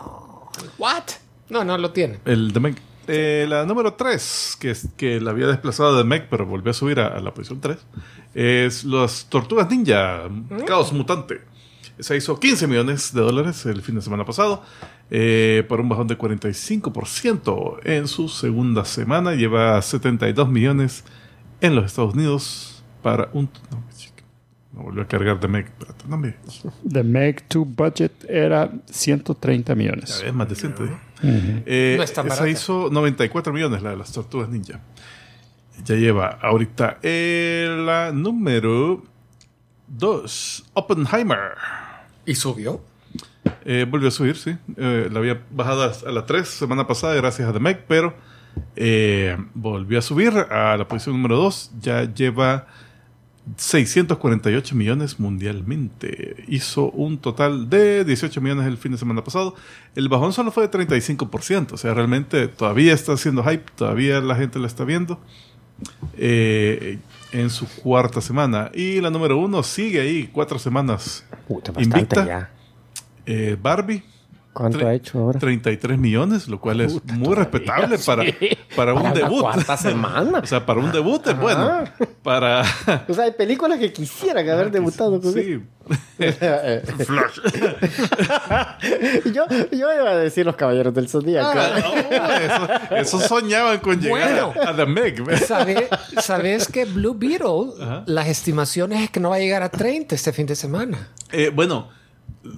¿What? 0.78 1.04
No, 1.50 1.66
no 1.66 1.78
lo 1.78 1.92
tiene. 1.92 2.20
El 2.24 2.54
de 2.54 2.60
Meg. 2.62 2.78
Eh, 3.08 3.48
la 3.50 3.66
número 3.66 3.96
3, 3.96 4.58
que, 4.62 4.72
es, 4.72 4.88
que 4.96 5.20
la 5.20 5.32
había 5.32 5.48
desplazado 5.48 5.98
de 5.98 6.06
Meg, 6.06 6.28
pero 6.30 6.46
volvió 6.46 6.72
a 6.72 6.74
subir 6.74 7.02
a, 7.02 7.08
a 7.08 7.20
la 7.20 7.34
posición 7.34 7.60
3, 7.60 7.78
es 8.36 8.84
las 8.86 9.26
Tortugas 9.26 9.70
Ninja, 9.70 10.30
Caos 10.66 10.94
Mutante. 10.94 11.42
Esa 12.00 12.16
hizo 12.16 12.40
15 12.40 12.66
millones 12.68 13.14
de 13.14 13.20
dólares 13.22 13.66
el 13.66 13.82
fin 13.82 13.96
de 13.96 14.02
semana 14.02 14.24
pasado, 14.26 14.64
eh, 15.12 15.66
por 15.68 15.82
un 15.82 15.90
bajón 15.90 16.08
de 16.08 16.18
45% 16.18 17.80
en 17.84 18.08
su 18.08 18.30
segunda 18.30 18.86
semana. 18.86 19.34
Lleva 19.36 19.82
72 19.82 20.50
millones 20.50 21.04
en 21.62 21.76
los 21.76 21.86
Estados 21.86 22.14
Unidos 22.14 22.84
para 23.04 23.30
un... 23.34 23.50
no, 23.70 23.84
No 24.74 24.84
volvió 24.84 25.02
a 25.04 25.08
cargar 25.08 25.40
de 25.42 25.48
Meg. 25.50 25.66
Espérate, 25.66 26.06
no 26.08 26.18
me. 26.18 26.36
The 26.90 27.04
Meg 27.04 27.44
2 27.50 27.68
budget 27.76 28.12
era 28.30 28.72
130 28.90 29.74
Ya 29.74 29.76
millones. 29.76 30.22
ves, 30.24 30.34
más 30.34 30.48
decente. 30.48 30.86
¿eh? 30.86 31.64
Eh, 31.66 31.96
No 31.98 32.04
es 32.04 32.14
tan 32.14 32.28
esa 32.28 32.48
hizo 32.48 32.90
94 32.90 33.52
millones, 33.52 33.82
la 33.82 33.90
de 33.90 33.98
las 33.98 34.12
tortugas 34.14 34.48
ninja. 34.48 34.80
Ya 35.84 35.96
lleva 35.96 36.40
ahorita 36.42 37.00
eh, 37.04 37.68
la 37.86 38.12
número 38.14 39.04
2, 39.88 40.66
Oppenheimer. 40.74 41.52
¿Y 42.30 42.36
subió? 42.36 42.80
Eh, 43.66 43.88
volvió 43.90 44.10
a 44.10 44.12
subir, 44.12 44.38
sí. 44.38 44.56
Eh, 44.78 45.10
la 45.12 45.18
había 45.18 45.42
bajado 45.50 45.92
a 46.06 46.12
la 46.12 46.28
3 46.28 46.48
semana 46.48 46.86
pasada 46.86 47.16
gracias 47.16 47.50
a 47.50 47.54
The 47.54 47.60
Meg, 47.60 47.86
pero 47.88 48.14
eh, 48.76 49.36
volvió 49.56 49.98
a 49.98 50.04
subir 50.04 50.38
a 50.38 50.78
la 50.78 50.88
posición 50.88 51.16
número 51.16 51.38
2. 51.38 51.72
Ya 51.82 52.04
lleva 52.04 52.68
648 53.58 54.76
millones 54.76 55.20
mundialmente. 55.20 56.44
Hizo 56.48 56.92
un 56.92 57.18
total 57.18 57.68
de 57.68 58.06
18 58.06 58.40
millones 58.42 58.68
el 58.68 58.78
fin 58.78 58.92
de 58.92 59.00
semana 59.00 59.24
pasado. 59.24 59.56
El 59.96 60.08
bajón 60.08 60.32
solo 60.32 60.52
fue 60.52 60.68
de 60.68 60.72
35%. 60.88 61.72
O 61.72 61.78
sea, 61.78 61.96
realmente 61.96 62.48
todavía 62.48 62.94
está 62.94 63.14
haciendo 63.14 63.44
hype, 63.44 63.66
todavía 63.76 64.20
la 64.22 64.36
gente 64.36 64.60
la 64.60 64.68
está 64.68 64.84
viendo. 64.84 65.20
eh, 66.16 67.00
en 67.32 67.50
su 67.50 67.68
cuarta 67.68 68.22
semana. 68.22 68.72
Y 68.74 69.02
la 69.02 69.10
número 69.10 69.38
uno 69.38 69.64
sigue 69.64 70.02
ahí, 70.02 70.30
cuatro 70.32 70.60
semanas 70.60 71.24
Puta, 71.48 71.72
bastante 71.72 71.98
invicta. 72.00 72.26
ya. 72.26 72.50
Eh, 73.26 73.58
Barbie, 73.62 74.04
¿Cuánto 74.52 74.80
Tre- 74.80 74.88
ha 74.88 74.94
hecho 74.96 75.20
ahora? 75.20 75.40
33 75.40 75.98
millones, 75.98 76.48
lo 76.48 76.60
cual 76.60 76.82
es 76.82 77.04
muy 77.06 77.36
respetable 77.36 77.98
para, 78.00 78.24
para 78.76 78.94
un 78.94 79.04
Para 79.04 79.14
la 79.16 79.20
debut. 79.22 79.42
cuarta 79.42 79.78
semana. 79.78 80.40
o 80.44 80.46
sea, 80.46 80.66
para 80.66 80.80
un 80.80 80.92
debut 80.92 81.26
es 81.28 81.38
bueno. 81.40 81.84
Para. 82.24 82.64
O 83.08 83.14
sea, 83.14 83.26
hay 83.26 83.32
películas 83.32 83.78
que 83.80 83.94
quisieran 83.94 84.50
haber 84.50 84.72
debutado 84.72 85.22
con 85.22 85.32
sí. 85.34 85.62
yo, 89.34 89.46
yo 89.72 89.94
iba 89.94 90.10
a 90.12 90.16
decir 90.18 90.46
Los 90.46 90.56
Caballeros 90.56 90.94
del 90.94 91.08
Zodíaco. 91.10 91.50
Ah, 91.56 91.80
no, 91.80 92.96
eso, 92.96 93.18
eso 93.18 93.28
soñaban 93.28 93.80
con 93.80 94.00
llegar 94.00 94.30
Bueno. 94.30 94.54
a, 94.64 94.70
a 94.70 94.76
The 94.76 94.86
Meg. 94.86 95.24
¿ves? 95.24 95.46
¿Sabe- 95.48 95.88
¿Sabes 96.22 96.68
que 96.68 96.86
Blue 96.86 97.16
Beetle, 97.18 98.04
las 98.06 98.28
estimaciones 98.28 99.04
es 99.04 99.10
que 99.10 99.20
no 99.20 99.30
va 99.30 99.38
a 99.38 99.40
llegar 99.40 99.64
a 99.64 99.70
30 99.70 100.16
este 100.16 100.34
fin 100.34 100.46
de 100.46 100.56
semana? 100.56 101.10
Eh, 101.32 101.52
bueno, 101.54 101.90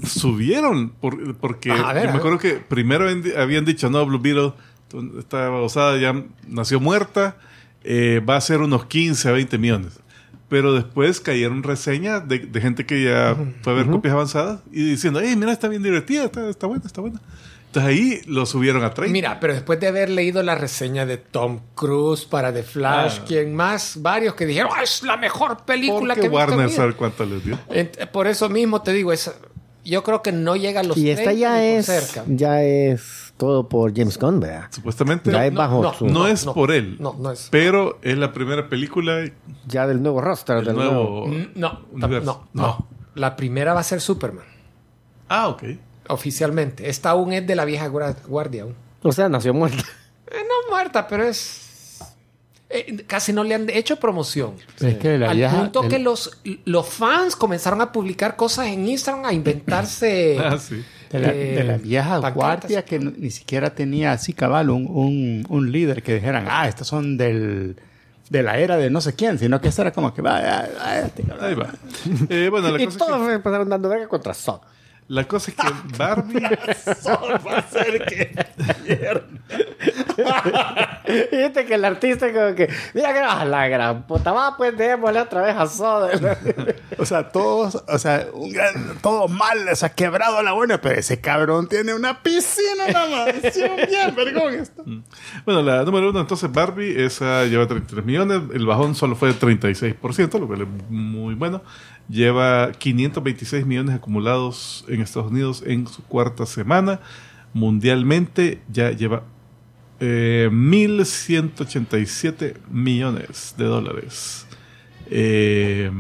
subieron 0.06 0.90
por- 0.90 1.36
porque 1.38 1.72
Ah, 1.72 1.94
ver, 1.94 2.06
yo 2.08 2.12
me 2.12 2.18
acuerdo 2.18 2.38
que 2.38 2.54
primero 2.56 3.06
habían 3.06 3.22
di- 3.22 3.34
habían 3.34 3.66
dicho, 3.66 3.90
no, 3.90 4.06
Blue 4.06 4.20
Beetle 4.20 4.54
estaba 5.20 5.62
usada, 5.64 5.98
ya 5.98 6.24
nació 6.48 6.80
muerta, 6.80 7.38
eh, 7.84 8.22
va 8.28 8.36
a 8.36 8.42
ser 8.42 8.62
unos 8.62 8.86
15 8.86 9.30
a 9.30 9.32
20 9.32 9.58
millones. 9.58 10.00
Pero 10.50 10.74
después 10.74 11.22
cayeron 11.22 11.64
reseñas 11.64 12.28
de, 12.28 12.40
de 12.40 12.62
gente 12.62 12.86
que 12.86 13.04
ya 13.06 13.38
fue 13.62 13.72
a 13.72 13.76
ver 13.78 13.88
copias 13.88 14.14
avanzadas 14.14 14.60
y 14.72 14.84
diciendo, 14.84 15.22
hey, 15.24 15.36
mira, 15.38 15.54
está 15.54 15.70
bien 15.70 15.82
divertida, 15.82 16.26
está, 16.26 16.50
está 16.50 16.68
buena, 16.68 16.84
está 16.86 17.00
buena. 17.00 17.22
Entonces 17.68 17.90
ahí 17.90 18.22
lo 18.28 18.46
subieron 18.46 18.84
a 18.84 18.94
30. 18.94 19.14
Mira, 19.14 19.40
pero 19.40 19.54
después 19.54 19.80
de 19.80 19.88
haber 19.88 20.10
leído 20.10 20.44
la 20.44 20.56
reseña 20.56 21.06
de 21.06 21.16
Tom 21.16 21.62
Cruise 21.74 22.26
para 22.26 22.52
The 22.54 22.64
Flash, 22.64 23.20
Ah. 23.22 23.26
quien 23.26 23.56
más, 23.56 24.02
varios 24.02 24.34
que 24.36 24.46
dijeron, 24.46 24.72
"Ah, 24.76 24.84
es 24.84 25.04
la 25.04 25.16
mejor 25.16 25.64
película 25.64 26.16
porque 26.16 26.28
que 26.28 26.36
Warner 26.36 26.68
vida". 26.68 26.76
sabe 26.76 26.94
cuánto 26.96 27.26
les 27.26 27.46
dio. 27.46 27.58
Por 28.12 28.28
eso 28.28 28.50
mismo 28.50 28.82
te 28.82 28.92
digo, 28.92 29.14
es, 29.14 29.34
yo 29.84 30.04
creo 30.04 30.22
que 30.22 30.32
no 30.32 30.56
llega 30.56 30.82
a 30.82 30.84
los 30.84 30.98
Y 30.98 31.10
esta 31.10 31.24
30 31.26 31.40
ya 31.40 31.54
ni 31.56 31.60
por 31.70 31.80
es, 31.80 31.86
cerca. 31.86 32.24
ya 32.28 32.64
es 32.64 33.34
todo 33.38 33.68
por 33.68 33.96
James 33.96 34.18
Gunn, 34.20 34.40
¿verdad? 34.40 34.68
Supuestamente 34.70 35.32
Ya 35.32 35.40
no, 35.40 35.44
es 35.46 35.54
bajo 35.54 35.94
su- 35.94 36.06
no 36.08 36.28
es 36.28 36.46
por 36.46 36.72
él, 36.72 36.98
No, 37.00 37.16
no 37.20 37.32
es. 37.32 37.48
pero 37.52 37.98
es 38.02 38.18
la 38.18 38.32
primera 38.34 38.70
película 38.70 39.30
Ya 39.68 39.88
del 39.88 40.02
nuevo 40.02 40.22
roster, 40.22 40.58
del 40.58 40.66
del 40.66 40.76
nuevo. 40.76 40.94
nuevo 40.94 41.28
Mm, 41.28 41.48
No, 41.56 41.82
universo. 41.92 42.48
no, 42.54 42.62
no. 42.64 42.88
La 43.16 43.36
primera 43.36 43.74
va 43.74 43.80
a 43.80 43.84
ser 43.84 44.00
Superman, 44.02 44.46
Ah, 45.28 45.48
ok. 45.50 45.64
oficialmente. 46.10 46.90
Esta 46.90 47.10
aún 47.12 47.34
es 47.34 47.46
de 47.48 47.56
la 47.56 47.66
vieja 47.66 47.88
guar- 47.90 48.16
guardia. 48.28 48.64
aún. 48.64 48.76
O 49.04 49.12
sea, 49.12 49.30
nació 49.30 49.54
muerta. 49.54 49.84
Eh, 50.28 50.44
no 50.48 50.70
muerta, 50.74 51.08
pero 51.08 51.24
es... 51.24 51.71
eh, 52.74 53.04
casi 53.08 53.34
no 53.34 53.44
le 53.44 53.56
han 53.56 53.70
hecho 53.70 53.98
promoción. 53.98 54.54
Es 54.80 54.96
que 54.98 55.18
la 55.18 55.32
Al 55.32 55.38
vieja- 55.38 55.58
punto 55.58 55.84
el- 55.84 55.90
que 55.90 56.00
los, 56.00 56.40
los 56.66 56.88
fans 56.88 57.36
comenzaron 57.36 57.82
a 57.82 57.92
publicar 57.92 58.36
cosas 58.36 58.68
en 58.68 58.88
Instagram, 58.88 59.26
a 59.26 59.34
inventarse... 59.34 60.38
Ah, 60.44 60.58
sí. 60.58 60.84
De 61.12 61.20
la, 61.20 61.28
eh, 61.34 61.56
de 61.56 61.64
la 61.66 61.78
vieja 61.78 62.10
pancartas. 62.22 62.34
guardia 62.36 62.86
que 62.86 62.98
no- 63.00 63.12
ni 63.18 63.32
siquiera 63.32 63.76
tenía 63.76 64.14
así 64.14 64.32
cabal 64.34 64.70
un, 64.70 64.88
un, 64.88 65.46
un 65.50 65.72
líder 65.72 66.02
que 66.04 66.16
dijeran, 66.16 66.48
ah, 66.50 66.70
estos 66.70 66.88
son 66.88 67.18
del, 67.18 67.76
de 68.30 68.44
la 68.44 68.58
era 68.60 68.78
de 68.78 68.90
no 68.90 69.02
sé 69.02 69.14
quién, 69.14 69.38
sino 69.38 69.60
que 69.60 69.68
esta 69.68 69.82
era 69.82 69.92
como 69.92 70.14
que 70.14 70.22
va, 70.22 70.38
ah, 70.38 70.70
ah, 70.80 71.00
este. 71.00 71.26
Ahí 71.42 71.54
va. 71.54 71.68
Eh, 72.30 72.48
bueno, 72.50 72.70
la 72.72 72.78
Y 72.82 72.86
cosa, 72.86 72.98
es 72.98 73.04
que, 73.04 73.12
todos 73.12 73.30
empezaron 73.30 73.68
dando 73.68 73.90
verga 73.90 74.08
contra 74.08 74.34
Saw. 74.34 74.62
la 75.10 75.28
cosa 75.28 75.52
es 75.52 75.58
que 75.58 75.74
Barbie. 75.98 76.48
Y 78.88 80.01
viste 81.32 81.66
que 81.66 81.74
el 81.76 81.86
artista 81.86 82.32
como 82.32 82.56
que, 82.56 82.70
mira 82.94 83.14
que 83.14 83.20
ah, 83.20 83.46
la 83.46 83.68
gran 83.68 84.04
puta, 84.08 84.32
va 84.32 84.56
pues 84.58 84.78
démosle 84.78 85.22
otra 85.22 85.42
vez 85.42 85.56
a 85.56 85.68
Saw. 85.68 86.10
O 86.98 87.06
sea, 87.06 87.30
todos, 87.30 87.84
o 87.88 87.98
sea, 87.98 88.28
un 88.32 88.52
gran, 88.52 88.98
todo 89.02 89.28
mal, 89.28 89.68
o 89.72 89.76
sea, 89.76 89.90
quebrado 89.90 90.44
la 90.44 90.52
buena, 90.52 90.80
pero 90.80 91.00
ese 91.00 91.20
cabrón 91.20 91.68
tiene 91.68 91.96
una 91.96 92.22
piscina, 92.22 92.86
una 92.90 93.06
mansión 93.08 93.76
bien, 93.76 94.16
vergón 94.16 94.54
esto. 94.54 94.84
bueno, 95.46 95.64
la 95.64 95.84
número 95.84 96.12
uno, 96.12 96.20
entonces 96.20 96.52
Barbie, 96.52 97.04
esa 97.04 97.46
lleva 97.46 97.68
33 97.68 98.06
millones. 98.06 98.42
El 98.54 98.66
bajón 98.66 98.94
solo 98.94 99.16
fue 99.16 99.34
de 99.34 99.40
36%, 99.40 100.40
lo 100.40 100.48
cual 100.48 100.62
es 100.62 100.68
muy 100.90 101.34
bueno. 101.34 101.62
Lleva 102.10 102.72
526 102.74 103.66
millones 103.66 103.96
acumulados 103.96 104.86
en 104.88 105.02
Estados 105.02 105.32
Unidos 105.32 105.64
en 105.66 105.88
su 105.88 106.04
cuarta 106.04 106.46
semana. 106.46 107.00
Mundialmente 107.54 108.62
ya 108.70 108.92
lleva 108.92 109.24
eh, 110.02 110.50
1.187 110.52 112.58
millones 112.70 113.56
de 113.58 113.66
dólares. 113.66 114.46
Eh, 115.10 115.92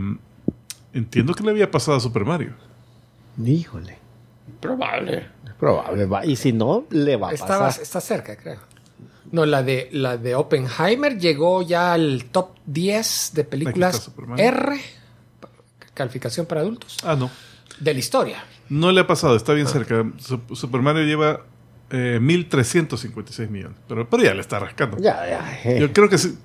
entiendo 0.93 1.33
que 1.33 1.43
le 1.43 1.51
había 1.51 1.69
pasado 1.71 1.97
a 1.97 1.99
Super 1.99 2.25
Mario. 2.25 2.53
Híjole. 3.43 3.97
Probable. 4.59 5.27
Probable, 5.59 6.05
va. 6.05 6.25
Y 6.25 6.35
si 6.35 6.51
no, 6.53 6.85
le 6.89 7.15
va 7.15 7.29
a 7.29 7.33
Estaba, 7.33 7.67
pasar. 7.67 7.83
está 7.83 8.01
cerca, 8.01 8.35
creo. 8.35 8.59
No, 9.31 9.45
la 9.45 9.63
de, 9.63 9.89
la 9.93 10.17
de 10.17 10.35
Oppenheimer 10.35 11.17
llegó 11.17 11.61
ya 11.61 11.93
al 11.93 12.25
top 12.31 12.55
10 12.65 13.31
de 13.33 13.43
películas. 13.45 14.11
R, 14.37 14.81
calificación 15.93 16.45
para 16.45 16.61
adultos, 16.61 16.97
Ah, 17.03 17.15
no. 17.15 17.29
de 17.79 17.93
la 17.93 17.99
historia. 17.99 18.43
No 18.69 18.91
le 18.91 19.01
ha 19.01 19.07
pasado, 19.07 19.35
está 19.35 19.53
bien 19.53 19.67
cerca. 19.67 20.05
Su- 20.17 20.41
Super 20.55 20.81
Mario 20.81 21.03
lleva 21.03 21.41
eh, 21.91 22.19
1.356 22.21 23.49
millones. 23.49 23.77
Pero, 23.87 24.09
pero 24.09 24.23
ya 24.23 24.33
le 24.33 24.41
está 24.41 24.59
rascando. 24.59 24.97
Ya, 24.97 25.27
ya. 25.27 25.59
eh. 25.63 25.79
Yo 25.79 25.91
creo 25.93 26.09
que 26.09 26.17
sí. 26.17 26.37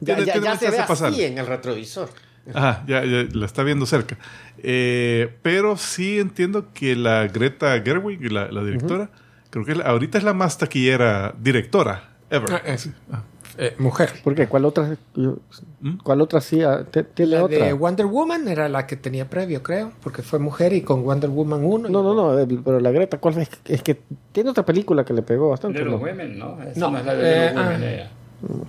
ya, 0.00 0.14
Tiene- 0.16 0.26
ya, 0.26 0.32
tiene 0.32 0.44
ya 0.46 0.50
mucha 0.54 0.58
se 0.58 0.70
ve 0.70 0.76
chance 0.76 0.82
de 0.82 0.86
pasar. 0.88 1.08
así 1.12 1.24
en 1.24 1.38
el 1.38 1.46
retrovisor. 1.46 2.08
Ajá, 2.54 2.84
ya, 2.86 3.04
ya 3.04 3.26
la 3.32 3.46
está 3.46 3.62
viendo 3.62 3.84
cerca. 3.86 4.16
Eh, 4.58 5.36
pero 5.42 5.76
sí 5.76 6.18
entiendo 6.18 6.72
que 6.72 6.96
la 6.96 7.26
Greta 7.28 7.80
Gerwig, 7.82 8.32
la, 8.32 8.50
la 8.50 8.64
directora, 8.64 9.10
creo 9.50 9.64
que 9.64 9.74
la- 9.74 9.84
ahorita 9.84 10.18
es 10.18 10.24
la 10.24 10.32
más 10.34 10.56
taquillera 10.58 11.34
directora 11.38 12.10
ever. 12.30 12.50
Ah, 12.52 12.62
eh. 12.64 12.78
Sí. 12.78 12.92
Ah. 13.12 13.22
Eh, 13.62 13.74
mujer. 13.76 14.10
¿Por 14.24 14.34
qué? 14.34 14.46
¿Cuál 14.46 14.64
otra? 14.64 14.96
¿Mm? 15.14 15.98
¿Cuál 16.02 16.22
otra 16.22 16.40
sí? 16.40 16.62
ah, 16.62 16.82
¿Tiene 16.90 17.32
La 17.32 17.44
otra? 17.44 17.66
de 17.66 17.74
Wonder 17.74 18.06
Woman 18.06 18.48
era 18.48 18.70
la 18.70 18.86
que 18.86 18.96
tenía 18.96 19.28
previo, 19.28 19.62
creo, 19.62 19.92
porque 20.02 20.22
fue 20.22 20.38
mujer 20.38 20.72
y 20.72 20.80
con 20.80 21.02
Wonder 21.02 21.28
Woman 21.28 21.62
1. 21.62 21.90
No, 21.90 22.02
no, 22.02 22.14
no, 22.14 22.38
eh, 22.38 22.48
pero 22.64 22.80
la 22.80 22.90
Greta, 22.90 23.18
¿cuál 23.18 23.36
es? 23.36 23.50
Es 23.66 23.82
que 23.82 24.00
tiene 24.32 24.48
otra 24.48 24.64
película 24.64 25.04
que 25.04 25.12
le 25.12 25.20
pegó 25.20 25.50
bastante. 25.50 25.78
Little 25.80 25.98
¿no? 25.98 26.02
Women, 26.02 26.38
¿no? 26.38 26.62
Esa 26.62 26.80
No, 26.80 26.90
no, 26.90 26.98
es 27.00 27.04
la 27.04 27.14
de 27.14 27.22
eh, 27.22 27.48
Little 27.48 27.62
Women, 27.62 27.82
ah. 27.82 27.92
ella. 27.92 28.10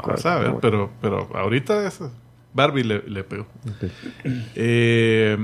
A 0.03 0.17
saber, 0.17 0.55
pero, 0.59 0.91
pero 0.99 1.29
ahorita 1.33 1.87
es 1.87 2.01
Barbie 2.53 2.83
le, 2.83 3.01
le 3.07 3.23
pegó. 3.23 3.45
Eh, 4.55 5.37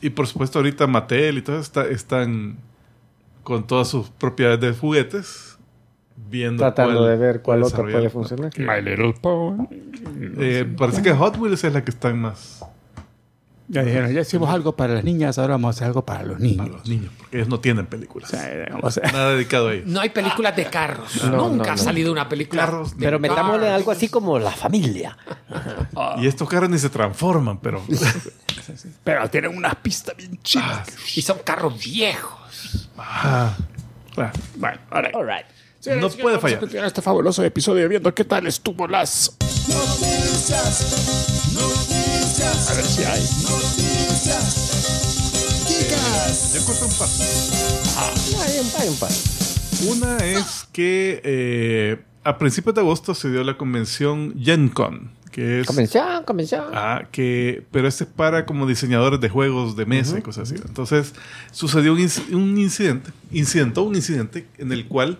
y 0.00 0.10
por 0.10 0.28
supuesto 0.28 0.60
ahorita 0.60 0.86
Mattel 0.86 1.38
y 1.38 1.42
todo 1.42 1.58
está, 1.58 1.88
están 1.88 2.56
con 3.42 3.66
todas 3.66 3.88
sus 3.88 4.10
propiedades 4.10 4.60
de 4.60 4.72
juguetes 4.72 5.49
viendo 6.28 6.62
Tratando 6.62 7.00
cuál 7.00 7.10
de 7.10 7.16
ver 7.16 7.42
cuál 7.42 7.62
otra 7.62 7.82
puede 7.82 8.10
funcionar. 8.10 8.50
My 8.58 8.82
Little 8.82 9.14
Pony. 9.20 9.66
Eh, 10.38 10.66
parece 10.76 11.02
que 11.02 11.12
Hot 11.12 11.36
Wheels 11.38 11.64
es 11.64 11.72
la 11.72 11.84
que 11.84 11.90
están 11.90 12.18
más 12.20 12.60
Ya 13.68 13.82
dijeron, 13.84 14.12
ya 14.12 14.20
hicimos 14.22 14.50
algo 14.50 14.74
para 14.74 14.94
las 14.94 15.04
niñas, 15.04 15.38
ahora 15.38 15.54
vamos 15.54 15.68
a 15.68 15.70
hacer 15.70 15.86
algo 15.86 16.04
para 16.04 16.22
los 16.24 16.38
para 16.38 16.44
niños. 16.44 16.68
los 16.68 16.88
niños, 16.88 17.12
porque 17.16 17.36
ellos 17.36 17.48
no 17.48 17.60
tienen 17.60 17.86
películas. 17.86 18.32
O 18.82 18.90
sea, 18.90 19.10
Nada 19.12 19.32
dedicado 19.34 19.68
a 19.68 19.74
ellos. 19.74 19.86
No 19.86 20.00
hay 20.00 20.10
películas 20.10 20.56
de 20.56 20.64
carros. 20.66 21.24
No, 21.24 21.48
Nunca 21.48 21.64
no, 21.66 21.72
ha 21.72 21.76
no. 21.76 21.82
salido 21.82 22.10
una 22.12 22.28
película. 22.28 22.64
Carros, 22.64 22.96
de 22.96 23.04
Pero 23.04 23.18
metámosle 23.20 23.66
carros. 23.66 23.74
algo 23.78 23.90
así 23.92 24.08
como 24.08 24.38
la 24.40 24.50
familia. 24.50 25.16
Y 26.18 26.26
estos 26.26 26.48
carros 26.48 26.68
ni 26.70 26.78
se 26.78 26.90
transforman, 26.90 27.58
pero 27.58 27.80
Pero 29.04 29.28
tienen 29.30 29.56
unas 29.56 29.74
pistas 29.76 30.16
bien 30.16 30.38
chidas. 30.42 30.88
Y 31.16 31.22
son 31.22 31.38
carros 31.44 31.78
viejos. 31.82 32.88
ah, 32.98 33.56
ah, 34.16 34.32
Bueno, 34.56 34.78
ahora. 34.90 35.10
All 35.14 35.26
right. 35.26 35.46
No 36.00 36.08
puede 36.10 36.38
fallar. 36.38 36.64
este 36.86 37.02
fabuloso 37.02 37.42
episodio 37.44 37.88
viendo 37.88 38.14
qué 38.14 38.24
tal 38.24 38.46
estuvo 38.46 38.86
las. 38.86 39.36
Noticias, 39.68 41.50
noticias, 41.54 42.70
A 42.70 42.74
ver 42.74 42.84
si 42.84 43.04
hay. 43.04 43.20
noticias. 43.42 44.66
Chicas. 45.66 46.52
Yo 46.54 46.60
encuentro 46.60 46.86
un 46.86 46.94
par. 46.94 47.08
Hay 48.46 48.58
un, 48.58 48.66
hay 48.80 48.88
un 48.88 48.96
par. 48.96 49.10
Una 49.88 50.16
es 50.18 50.66
que 50.72 51.20
eh, 51.24 52.02
a 52.24 52.36
principios 52.38 52.74
de 52.74 52.80
agosto 52.82 53.14
se 53.14 53.30
dio 53.30 53.42
la 53.44 53.56
convención 53.56 54.34
GenCon, 54.38 55.10
que 55.32 55.60
es... 55.60 55.66
Convención, 55.66 56.24
convención. 56.24 56.64
Ah, 56.74 57.04
que, 57.10 57.64
pero 57.70 57.88
este 57.88 58.04
es 58.04 58.10
para 58.10 58.44
como 58.44 58.66
diseñadores 58.66 59.20
de 59.20 59.28
juegos 59.30 59.76
de 59.76 59.86
mesa 59.86 60.18
y 60.18 60.22
cosas 60.22 60.50
así. 60.50 60.60
Entonces, 60.66 61.14
sucedió 61.50 61.94
un, 61.94 62.00
un 62.32 62.58
incidente, 62.58 63.10
incidentó 63.32 63.84
un 63.84 63.96
incidente 63.96 64.46
en 64.58 64.72
el 64.72 64.86
cual, 64.86 65.18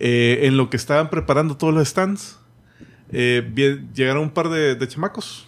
eh, 0.00 0.40
en 0.46 0.56
lo 0.56 0.68
que 0.70 0.76
estaban 0.76 1.08
preparando 1.10 1.56
todos 1.56 1.72
los 1.72 1.86
stands, 1.88 2.38
eh, 3.12 3.48
vi- 3.52 3.86
llegaron 3.94 4.22
un 4.24 4.30
par 4.30 4.48
de, 4.48 4.74
de 4.74 4.88
chamacos 4.88 5.46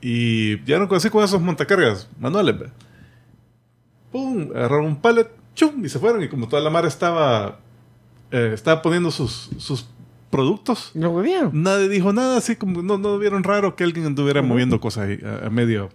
y 0.00 0.58
llegaron 0.64 0.88
así 0.94 1.10
con 1.10 1.24
esos 1.24 1.40
montacargas 1.40 2.08
manuales. 2.20 2.58
¿ve? 2.58 2.66
Pum, 4.12 4.50
agarraron 4.54 4.86
un 4.86 4.96
pallet, 5.00 5.28
chum, 5.54 5.84
y 5.84 5.88
se 5.88 5.98
fueron. 5.98 6.22
Y 6.22 6.28
como 6.28 6.48
toda 6.48 6.62
la 6.62 6.70
mar 6.70 6.86
estaba, 6.86 7.58
eh, 8.30 8.52
estaba 8.54 8.82
poniendo 8.82 9.10
sus, 9.10 9.50
sus 9.58 9.86
productos, 10.30 10.90
¿Lo 10.94 11.14
bebieron? 11.14 11.50
Nadie 11.62 11.88
dijo 11.88 12.12
nada, 12.12 12.36
así 12.36 12.56
como 12.56 12.82
no, 12.82 12.98
no 12.98 13.18
vieron 13.18 13.42
raro 13.44 13.74
que 13.76 13.84
alguien 13.84 14.06
anduviera 14.06 14.42
moviendo 14.42 14.80
cosas 14.80 15.08
ahí 15.08 15.18
a, 15.24 15.46
a 15.46 15.50
medio, 15.50 15.88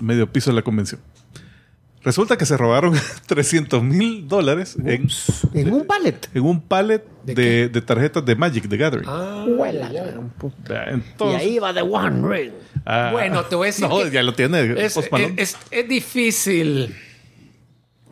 medio 0.00 0.30
piso 0.30 0.50
de 0.50 0.56
la 0.56 0.62
convención. 0.62 1.00
Resulta 2.02 2.38
que 2.38 2.46
se 2.46 2.56
robaron 2.56 2.94
300 3.26 3.82
mil 3.82 4.26
dólares 4.26 4.76
en, 4.84 5.08
En 5.54 5.72
un 5.72 5.86
pallet. 5.86 6.16
en 6.32 6.42
un 6.44 6.60
pallet 6.62 7.04
¿De 7.24 7.34
de, 7.34 7.68
de 7.68 7.82
tarjetas 7.82 8.24
de 8.24 8.34
Magic 8.36 8.66
the 8.68 8.76
Gathering. 8.78 9.04
Ah, 9.06 9.44
Huela, 9.46 9.90
Vea, 10.68 10.86
Y 10.90 10.94
Entonces, 10.94 11.40
ahí 11.42 11.58
va 11.58 11.74
The 11.74 11.82
One 11.82 12.26
Ring. 12.26 12.52
ah, 12.86 13.10
Bueno, 13.12 13.44
te 13.44 13.54
voy 13.56 13.66
a 13.66 13.70
decir 13.70 13.86
No, 13.88 13.98
que 13.98 14.10
ya 14.10 14.22
lo 14.22 14.32
tiene. 14.34 14.62
Es, 14.82 14.96
es- 15.36 15.56
es 15.70 15.88
difícil 15.88 16.96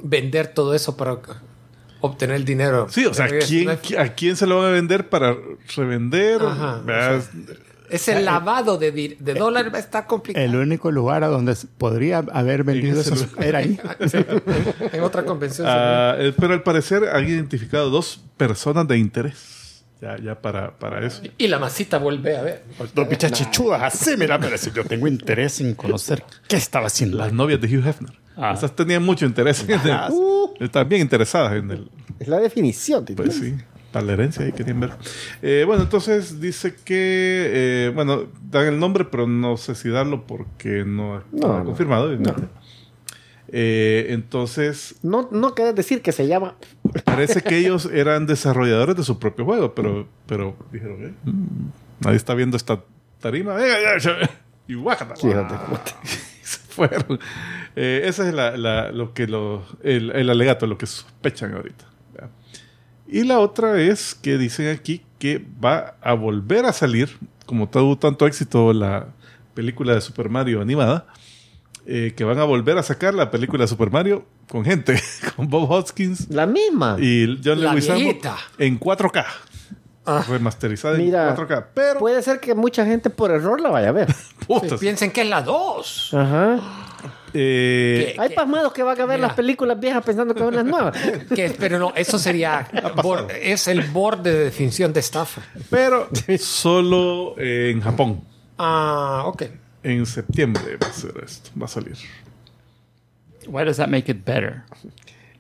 vender 0.03 0.49
todo 0.49 0.75
eso 0.75 0.97
para 0.97 1.17
obtener 2.01 2.37
el 2.37 2.45
dinero. 2.45 2.87
sí, 2.91 3.07
o 3.07 3.15
sea, 3.15 3.27
Es- 3.27 3.47
¿quién, 3.47 3.65
no 3.65 3.73
es- 3.73 3.97
¿a 3.99 4.15
quién 4.15 4.37
se 4.37 4.47
lo 4.47 4.59
van 4.59 4.67
a 4.67 4.71
vender 4.73 5.09
para 5.09 5.35
revender? 5.75 6.43
Ajá, 6.43 6.83
Vea, 6.85 7.23
Ese 7.91 8.21
lavado 8.21 8.77
de, 8.79 8.93
di- 8.93 9.17
de 9.19 9.35
dólares 9.35 9.73
va 9.73 9.77
a 9.79 9.81
estar 9.81 10.07
complicado. 10.07 10.45
El 10.45 10.55
único 10.57 10.91
lugar 10.91 11.25
a 11.25 11.29
donde 11.29 11.57
podría 11.79 12.19
haber 12.19 12.65
vendido 12.65 13.01
eso 13.01 13.15
era 13.41 13.59
ahí. 13.61 13.79
En 14.93 15.01
otra 15.03 15.25
convención. 15.25 15.67
eh, 15.71 16.33
pero 16.39 16.55
al 16.55 16.63
parecer 16.63 17.05
han 17.13 17.27
identificado 17.29 17.91
dos 17.91 18.21
personas 18.37 18.87
de 18.89 18.99
interés. 18.99 19.85
Ya, 20.01 20.17
ya 20.17 20.41
para, 20.41 20.79
para 20.79 21.05
eso. 21.05 21.23
Y 21.39 21.49
la 21.49 21.59
masita 21.59 21.99
vuelve 21.99 22.37
a 22.37 22.43
ver. 22.43 22.63
Dos 22.95 23.09
bichas 23.09 23.33
chichudas 23.33 23.83
así, 23.83 24.17
mira, 24.17 24.39
pero 24.39 24.57
si 24.57 24.71
yo 24.71 24.85
tengo 24.85 25.09
interés 25.09 25.61
en 25.61 25.75
conocer 25.75 26.23
qué 26.47 26.55
estaba 26.57 26.87
haciendo. 26.87 27.19
Las 27.19 27.33
novias 27.33 27.61
de 27.61 27.67
Hugh 27.67 27.85
Hefner. 27.85 28.13
Ah. 28.37 28.53
Esas 28.57 28.77
tenían 28.77 29.03
mucho 29.03 29.27
interés 29.27 29.65
en 29.69 29.73
el, 29.73 29.91
Ah, 29.91 30.09
Estaban 30.61 30.89
bien 30.89 31.03
interesadas 31.03 31.55
en 31.55 31.71
el. 31.73 31.91
Es 32.21 32.29
la 32.29 32.39
definición. 32.39 33.05
¿te 33.05 33.15
Pues 33.15 33.35
sí, 33.35 33.57
para 33.93 34.05
la 34.07 34.13
herencia 34.15 34.45
ahí 34.45 34.53
querían 34.53 34.81
ver. 34.81 34.91
Eh, 35.43 35.65
bueno, 35.67 35.83
entonces 35.83 36.41
dice 36.41 36.75
que. 36.85 37.87
eh, 37.87 37.93
bueno, 37.95 38.25
dan 38.51 38.67
el 38.67 38.79
nombre, 38.79 39.05
pero 39.05 39.27
no 39.27 39.57
sé 39.57 39.75
si 39.75 39.89
darlo 39.89 40.27
porque 40.27 40.85
no 40.85 41.23
No, 41.33 41.59
no. 41.59 41.65
confirmado. 41.65 42.11
Eh, 43.51 44.07
entonces, 44.11 44.97
No, 45.03 45.29
no 45.33 45.55
querés 45.55 45.75
decir 45.75 46.03
que 46.03 46.13
se 46.13 46.27
llama. 46.27 46.57
parece 47.05 47.41
que 47.43 47.57
ellos 47.59 47.87
eran 47.93 48.27
desarrolladores 48.27 48.97
de 48.97 49.05
su 49.05 49.19
propio 49.19 49.45
juego, 49.47 49.75
pero, 49.75 50.07
pero 50.27 50.55
dijeron, 50.71 51.03
eh, 51.07 51.13
mm, 51.25 52.05
nadie 52.05 52.17
está 52.19 52.35
viendo 52.35 52.57
esta 52.59 52.81
tarima. 53.21 53.57
Y 54.67 54.75
guácata. 54.75 55.15
Se 56.43 56.59
fueron. 56.59 57.19
Ese 57.75 58.29
es 58.29 58.35
la- 58.35 58.57
la- 58.57 58.91
lo 58.93 59.13
que 59.15 59.27
lo, 59.27 59.65
el, 59.83 60.11
el 60.13 60.29
alegato, 60.31 60.67
lo 60.67 60.77
que 60.79 60.87
sospechan 60.87 61.55
ahorita. 61.55 61.87
Y 63.11 63.25
la 63.25 63.39
otra 63.41 63.81
es 63.81 64.15
que 64.15 64.37
dicen 64.39 64.69
aquí 64.69 65.03
que 65.19 65.45
va 65.65 65.95
a 66.03 66.13
volver 66.13 66.67
a 66.67 66.73
salir, 66.73 67.17
como 67.47 67.69
tuvo 67.69 67.97
tanto 67.97 68.27
éxito 68.27 68.73
la 68.73 69.07
película 69.55 69.95
de 69.95 70.01
Super 70.01 70.29
Mario 70.29 70.61
animada, 70.61 71.07
eh, 71.87 72.13
que 72.15 72.25
van 72.25 72.39
a 72.39 72.45
volver 72.45 72.77
a 72.77 72.83
sacar 72.83 73.15
la 73.15 73.31
película 73.31 73.65
de 73.65 73.69
Super 73.69 73.91
Mario 73.91 74.27
con 74.49 74.65
gente, 74.65 75.01
con 75.37 75.49
Bob 75.49 75.71
Hoskins 75.71 76.29
La 76.31 76.47
misma. 76.47 76.97
y 77.01 77.41
John 77.43 77.63
La 77.63 77.75
viejita. 77.75 78.37
en 78.59 78.79
4K. 78.79 79.25
Ah. 80.05 80.25
Remasterizada 80.29 80.97
Mira, 80.97 81.31
en 81.31 81.37
4K. 81.37 81.67
Pero, 81.75 81.99
Puede 82.01 82.23
ser 82.23 82.41
que 82.41 82.55
mucha 82.55 82.85
gente 82.87 83.11
por 83.11 83.31
error 83.31 83.61
la 83.61 83.71
vaya 83.71 83.89
a 83.89 83.93
ver. 83.93 84.15
putas, 84.47 84.79
Piensen 84.81 85.11
que 85.11 85.23
es 85.23 85.29
la 85.29 85.43
2. 85.43 86.15
Ajá. 86.15 86.61
Eh, 87.35 88.15
Hay 88.19 88.31
pasmados 88.35 88.73
que 88.73 88.83
van 88.83 89.01
a 89.01 89.07
ver 89.07 89.19
Mira. 89.19 89.29
las 89.29 89.37
películas 89.37 89.79
viejas 89.79 90.03
pensando 90.05 90.35
que 90.35 90.41
son 90.41 90.55
las 90.55 90.65
nuevas. 90.65 90.97
Que, 91.35 91.55
pero 91.59 91.79
no, 91.79 91.93
eso 91.95 92.19
sería. 92.19 92.67
bor- 93.03 93.31
es 93.33 93.69
el 93.69 93.83
borde 93.83 94.33
de 94.33 94.45
definición 94.45 94.93
de 94.93 95.01
estafa. 95.01 95.43
pero 95.71 96.09
solo 96.39 97.35
en 97.39 97.81
Japón. 97.81 98.23
Ah, 98.59 99.23
ok. 99.27 99.43
En 99.83 100.05
septiembre 100.07 100.77
va 100.83 100.89
a 100.89 100.93
ser 100.93 101.13
esto, 101.25 101.51
va 101.61 101.67
a 101.67 101.69
salir. 101.69 101.97
Why 103.47 103.65
does 103.65 103.77
that 103.79 103.89
make 103.89 104.11
it 104.11 104.25
better? 104.25 104.63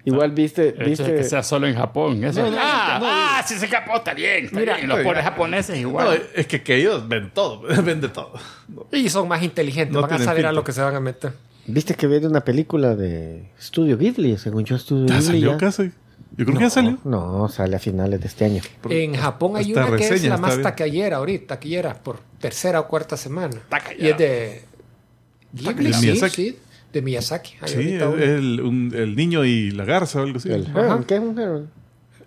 Igual 0.04 0.30
viste, 0.30 0.68
El 0.78 0.92
hecho 0.92 1.02
de 1.02 1.10
viste. 1.12 1.14
que 1.16 1.24
sea 1.24 1.42
solo 1.42 1.66
en 1.66 1.74
Japón. 1.74 2.22
Eso. 2.24 2.42
No, 2.42 2.50
no, 2.52 2.56
ah, 2.58 2.98
no. 3.00 3.06
ah, 3.08 3.42
si 3.46 3.58
se 3.58 3.68
capó, 3.68 3.96
está 3.96 4.14
bien. 4.14 4.46
Está 4.46 4.58
Mira, 4.60 4.76
bien. 4.76 4.88
Los 4.88 5.00
pobres 5.00 5.22
japoneses 5.24 5.74
No, 5.74 5.80
igual. 5.88 6.22
es 6.34 6.46
que, 6.46 6.62
que 6.62 6.76
ellos 6.76 7.06
ven 7.06 7.30
todo, 7.34 7.60
ven 7.82 8.00
de 8.00 8.08
todo. 8.08 8.32
No. 8.68 8.86
Y 8.92 9.10
son 9.10 9.28
más 9.28 9.42
inteligentes, 9.42 9.92
No 9.92 10.00
van 10.00 10.12
a 10.14 10.18
saber 10.18 10.46
a 10.46 10.52
lo 10.52 10.64
que 10.64 10.72
se 10.72 10.80
van 10.80 10.94
a 10.94 11.00
meter. 11.00 11.32
Viste 11.68 11.94
que 11.94 12.06
viene 12.06 12.26
una 12.26 12.40
película 12.42 12.96
de 12.96 13.50
Studio 13.60 13.96
Ghibli, 13.98 14.36
según 14.38 14.64
yo 14.64 14.78
Studio 14.78 15.06
¿Ya 15.06 15.14
Ghibli. 15.16 15.26
salió 15.26 15.50
ya. 15.52 15.56
casi? 15.58 15.90
Yo 16.36 16.44
creo 16.44 16.58
que 16.58 16.64
ya 16.64 16.70
salió. 16.70 16.98
No, 17.04 17.48
sale 17.48 17.76
a 17.76 17.78
finales 17.78 18.20
de 18.20 18.26
este 18.26 18.44
año. 18.46 18.62
En 18.88 19.14
Japón 19.14 19.56
hay 19.56 19.72
una 19.72 19.86
que 19.96 20.04
es 20.04 20.10
reseña 20.10 20.34
la 20.34 20.38
más 20.40 20.50
bien. 20.56 20.62
taquillera 20.62 21.16
ahorita, 21.18 21.54
taquillera 21.54 21.94
por 21.94 22.20
tercera 22.40 22.80
o 22.80 22.88
cuarta 22.88 23.16
semana. 23.16 23.56
Taquillera. 23.68 24.06
Y 24.08 24.10
es 24.10 24.18
de 24.18 24.62
Ghibli, 25.52 25.86
De 25.88 25.92
sí, 25.94 26.00
Miyazaki. 26.06 26.34
sí, 26.50 26.58
de 26.92 27.02
Miyazaki. 27.02 27.54
Hay 27.60 27.68
Sí, 27.68 27.94
es 27.94 28.02
el, 28.02 28.60
un- 28.60 28.92
el 28.94 29.16
niño 29.16 29.44
y 29.44 29.70
la 29.70 29.84
garza 29.84 30.20
o 30.20 30.22
algo 30.24 30.38
así. 30.38 30.50
El 30.50 30.66
Ajá. 30.66 30.80
Heron, 30.80 31.04
¿qué 31.04 31.14
es 31.16 31.20
un 31.20 31.38
Heron? 31.38 31.70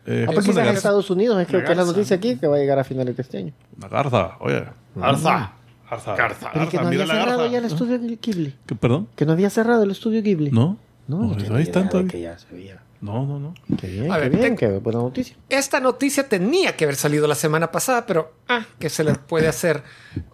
Eh, 0.05 0.25
Ah, 0.27 0.31
es 0.31 0.35
pues 0.35 0.45
una 0.47 0.55
quizás 0.55 0.67
en. 0.69 0.75
Estados 0.77 1.09
Unidos, 1.09 1.39
es 1.41 1.47
creo 1.47 1.59
que 1.61 1.65
es 1.65 1.69
la 1.69 1.75
garza. 1.83 1.91
noticia 1.91 2.15
aquí 2.17 2.35
que 2.37 2.47
va 2.47 2.55
a 2.55 2.59
llegar 2.59 2.79
a 2.79 2.83
finales 2.83 3.15
de 3.15 3.21
este 3.21 3.37
año. 3.37 3.53
Una 3.77 3.87
garza, 3.87 4.31
oye. 4.39 4.63
Garza. 4.95 5.53
Garza. 5.91 6.15
Garza. 6.15 6.49
Pero 6.53 6.69
que 6.69 6.77
no 6.77 6.89
mira 6.89 7.03
había 7.03 7.05
la 7.05 7.13
cerrado 7.21 7.37
garza. 7.39 7.51
ya 7.51 7.57
el 7.59 7.65
estudio 7.65 7.99
Ghibli. 7.99 8.53
¿Qué, 8.65 8.75
¿Perdón? 8.75 9.07
Que 9.15 9.25
no 9.25 9.33
había 9.33 9.49
cerrado 9.49 9.83
el 9.83 9.91
estudio 9.91 10.21
Ghibli. 10.23 10.49
¿No? 10.51 10.77
No, 11.07 11.17
No, 11.27 11.35
tenía 11.35 11.57
ahí 11.57 11.63
están 11.63 11.89
todavía. 11.89 12.11
que 12.11 12.21
ya 12.21 12.37
se 12.39 12.47
veía. 12.55 12.79
No, 13.01 13.25
no, 13.25 13.39
no. 13.39 13.53
Qué 13.79 13.87
bien, 13.87 14.11
A 14.11 14.15
qué 14.15 14.21
ver, 14.21 14.29
bien, 14.29 14.55
te- 14.55 14.67
qué 14.67 14.67
buena 14.77 14.99
noticia. 14.99 15.35
Esta 15.49 15.79
noticia 15.79 16.29
tenía 16.29 16.75
que 16.77 16.83
haber 16.83 16.95
salido 16.95 17.25
la 17.27 17.33
semana 17.33 17.71
pasada, 17.71 18.05
pero 18.05 18.33
ah, 18.47 18.63
que 18.79 18.89
se 18.91 19.03
le 19.03 19.15
puede 19.15 19.47
hacer. 19.47 19.81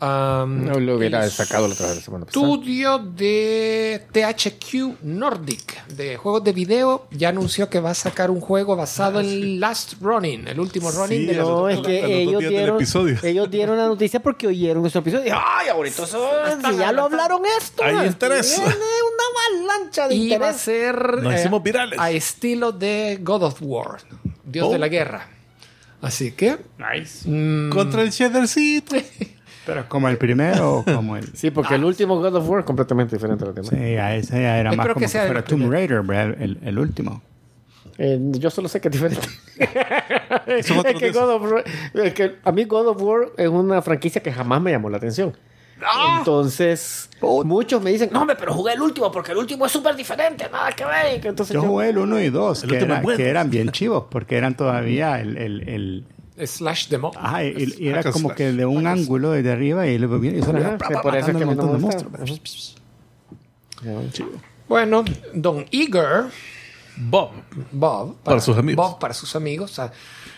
um, 0.01 0.65
No 0.65 0.79
lo 0.79 0.97
hubiera 0.97 1.23
el 1.23 1.31
sacado 1.31 1.65
la 1.67 1.73
otra 1.75 1.87
vez 1.87 1.95
la 1.95 2.01
semana 2.01 2.25
pasada. 2.25 2.45
Estudio 2.45 2.99
de 2.99 4.03
THQ 4.11 4.97
Nordic 5.03 5.85
de 5.87 6.17
juegos 6.17 6.43
de 6.43 6.51
video 6.51 7.07
ya 7.11 7.29
anunció 7.29 7.69
que 7.69 7.79
va 7.79 7.91
a 7.91 7.95
sacar 7.95 8.29
un 8.31 8.41
juego 8.41 8.75
basado 8.75 9.21
en 9.21 9.59
Last 9.61 9.93
Running, 10.01 10.47
el 10.49 10.59
último 10.59 10.91
Running 10.91 11.19
Sí, 11.21 11.25
de 11.25 11.33
los- 11.35 11.47
No, 11.47 11.69
es 11.69 11.79
que 11.79 12.01
los 12.01 12.01
dos 12.01 12.11
ellos 12.41 12.49
dieron, 12.49 12.75
episodio. 12.75 13.17
ellos 13.23 13.49
dieron 13.49 13.77
la 13.77 13.85
noticia 13.87 14.19
porque 14.21 14.47
oyeron 14.47 14.81
nuestro 14.81 14.99
episodio. 15.01 15.27
y, 15.27 15.29
Ay, 15.31 15.69
ahorita 15.69 16.03
eso, 16.03 16.29
si 16.69 16.77
ya 16.77 16.91
lo 16.91 17.03
hablaron 17.03 17.41
esto. 17.59 17.83
Hay 17.83 18.07
interés. 18.07 18.55
Tiene 18.55 18.67
una 18.73 19.63
avalancha 19.69 20.07
de 20.09 20.15
y 20.15 20.29
va 20.37 20.47
a 20.47 20.51
interés. 20.51 20.57
ser 20.61 21.21
Nos 21.23 21.33
eh, 21.33 21.39
hicimos 21.39 21.63
virales. 21.63 21.97
a 21.99 22.11
estilo 22.11 22.56
de 22.71 23.19
God 23.21 23.43
of 23.43 23.57
War, 23.61 23.97
Dios 24.45 24.67
Oh. 24.67 24.71
de 24.71 24.79
la 24.79 24.87
guerra. 24.87 25.27
Así 26.01 26.31
que 26.31 26.57
Nice. 26.77 27.27
mm, 27.29 27.69
Contra 27.71 28.01
el 28.03 28.11
cheddarcito. 28.11 28.95
Pero 29.65 29.89
como 29.89 30.07
el 30.07 30.17
primero 30.17 30.77
o 30.79 30.85
como 30.85 31.17
el. 31.17 31.35
Sí, 31.35 31.51
porque 31.51 31.75
el 31.75 31.83
último 31.83 32.15
God 32.21 32.35
of 32.35 32.47
War 32.49 32.59
es 32.61 32.65
completamente 32.65 33.15
diferente 33.17 33.43
a 33.43 33.47
los 33.47 33.55
demás. 33.55 33.69
Sí, 33.69 33.95
a 33.97 34.15
ese 34.15 34.41
ya 34.41 34.57
era 34.59 34.71
más 34.71 34.87
como 34.87 34.99
que 34.99 35.07
sea 35.09 35.25
fuera 35.25 35.43
Tomb. 35.43 35.69
Raider, 35.69 36.03
el, 36.39 36.57
el 36.63 36.79
último. 36.79 37.21
Eh, 37.97 38.17
yo 38.33 38.49
solo 38.49 38.69
sé 38.69 38.79
que 38.79 38.87
es 38.87 38.91
diferente. 38.93 39.27
Es 40.47 40.67
que 40.99 41.11
God 41.11 41.29
of 41.31 41.51
War, 41.51 41.63
es 41.95 42.13
que 42.13 42.35
a 42.43 42.51
mí 42.51 42.63
God 42.65 42.87
of 42.89 43.01
War 43.01 43.29
es 43.37 43.49
una 43.49 43.81
franquicia 43.81 44.21
que 44.21 44.31
jamás 44.31 44.61
me 44.61 44.71
llamó 44.71 44.89
la 44.89 44.97
atención. 44.97 45.35
Entonces, 46.19 47.09
muchos 47.21 47.81
me 47.81 47.91
dicen, 47.91 48.09
no, 48.11 48.21
hombre, 48.21 48.35
pero 48.37 48.53
jugué 48.53 48.73
el 48.73 48.81
último 48.81 49.11
porque 49.11 49.31
el 49.31 49.37
último 49.37 49.65
es 49.65 49.71
súper 49.71 49.95
diferente, 49.95 50.49
nada 50.51 50.71
que 50.71 50.83
ver. 50.85 51.21
Y 51.23 51.27
Entonces 51.27 51.53
Yo 51.53 51.61
jugué 51.61 51.89
el 51.89 51.97
1 51.97 52.19
y 52.21 52.29
2, 52.29 52.63
El 52.63 52.69
que, 52.69 52.77
era- 52.77 53.01
que 53.01 53.29
eran 53.29 53.49
bien 53.49 53.71
chivos, 53.71 54.05
porque 54.09 54.37
eran 54.37 54.55
todavía 54.57 55.19
el. 55.21 55.37
el, 55.37 56.03
el 56.37 56.47
slash 56.47 56.87
demo. 56.89 57.11
ajá, 57.15 57.43
y, 57.45 57.73
y 57.79 57.87
era 57.87 57.97
Hack 57.97 58.05
and 58.07 58.13
como 58.13 58.27
slash. 58.29 58.37
que 58.37 58.51
de 58.53 58.65
un 58.65 58.85
ángulo 58.87 59.31
desde 59.31 59.51
arriba 59.51 59.87
y 59.87 59.97
viene 60.19 60.37
y 60.37 60.41
que 60.87 60.95
por 61.01 61.15
eso 61.15 61.31
es 61.31 61.37
que 61.37 61.45
no 61.45 61.55
me 61.67 61.79
gusta. 61.79 62.05
Bueno, 64.67 65.03
Don 65.33 65.65
Eager 65.71 66.25
Bob. 66.97 67.31
Bob 67.71 68.15
Para 68.23 68.41
sus 68.41 68.57
amigos. 68.57 68.85
Bob 68.85 68.99
para 68.99 69.13
sus 69.13 69.35
amigos. 69.35 69.71
o 69.71 69.75
sea, 69.75 69.91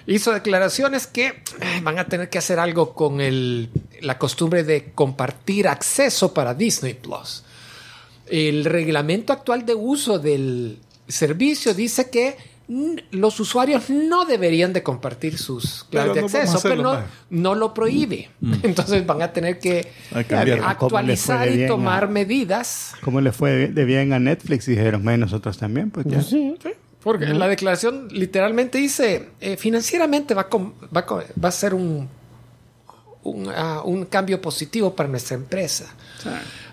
hizo 0.08 0.32
declaraciones 0.32 1.08
que 1.08 1.28
eh, 1.28 1.82
van 1.82 2.00
a 2.00 2.06
tener 2.06 2.30
que 2.30 2.38
hacer 2.38 2.60
algo 2.60 2.93
con 2.93 3.22
el, 3.22 3.69
la 4.02 4.17
costumbre 4.17 4.63
de 4.63 4.91
compartir 4.93 5.67
acceso 5.67 6.34
para 6.34 6.54
Disney 6.54 6.93
Plus. 6.93 7.43
El 8.28 8.65
reglamento 8.65 9.34
actual 9.34 9.65
de 9.65 9.76
uso 9.76 10.19
del 10.19 10.80
servicio 11.08 11.74
dice 11.74 12.10
que 12.10 12.38
los 13.12 13.39
usuarios 13.39 13.89
no 13.89 14.25
deberían 14.25 14.73
de 14.73 14.84
compartir 14.84 15.38
sus 15.39 15.86
claves 15.86 16.12
Pero 16.12 16.13
de 16.13 16.21
no 16.21 16.25
acceso, 16.27 16.58
hacerlo, 16.58 16.91
pero 16.91 17.08
no, 17.32 17.41
no 17.53 17.55
lo 17.55 17.73
prohíbe. 17.73 18.29
Entonces 18.63 19.05
van 19.05 19.21
a 19.23 19.34
tener 19.34 19.58
que 19.60 19.91
A 20.13 20.23
cambiar. 20.23 20.60
Ah, 20.63 20.77
¿Cómo 20.77 21.01
le 21.01 21.17
fue 21.17 21.34
actualizar 21.36 21.51
y 21.51 21.67
tomar 21.67 22.03
a- 22.03 22.08
medidas. 22.08 22.93
¿Cómo 23.01 23.21
le 23.21 23.32
fue 23.32 23.67
de 23.69 23.86
bien 23.86 24.13
a 24.13 24.19
Netflix? 24.19 24.67
Y 24.67 24.71
dijeron, 24.71 25.03
nosotros 25.19 25.58
también, 25.58 25.89
pues 25.89 26.05
ya. 26.08 26.21
Sí. 26.21 26.55
Porque 27.03 27.25
la 27.27 27.47
declaración 27.47 28.10
literalmente 28.12 28.77
dice, 28.77 29.29
eh, 29.39 29.55
financieramente 29.58 30.34
va 30.34 30.41
a, 30.41 30.47
com- 30.49 30.73
va, 30.95 31.01
a 31.01 31.05
va 31.43 31.49
a 31.49 31.51
ser 31.51 31.73
un, 31.73 32.08
un, 33.23 33.49
ah, 33.49 33.82
un 33.84 34.05
cambio 34.05 34.41
positivo 34.41 34.93
para 34.95 35.10
nuestra 35.10 35.36
empresa. 35.36 35.95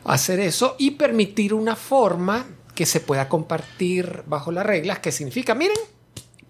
Hacer 0.05 0.41
eso 0.41 0.77
y 0.79 0.93
permitir 0.93 1.55
una 1.55 1.75
forma 1.77 2.45
que 2.77 2.87
se 2.87 3.01
pueda 3.01 3.29
compartir 3.29 4.23
bajo 4.29 4.53
las 4.53 4.65
reglas, 4.65 5.01
que 5.01 5.11
significa, 5.11 5.57
miren, 5.57 5.77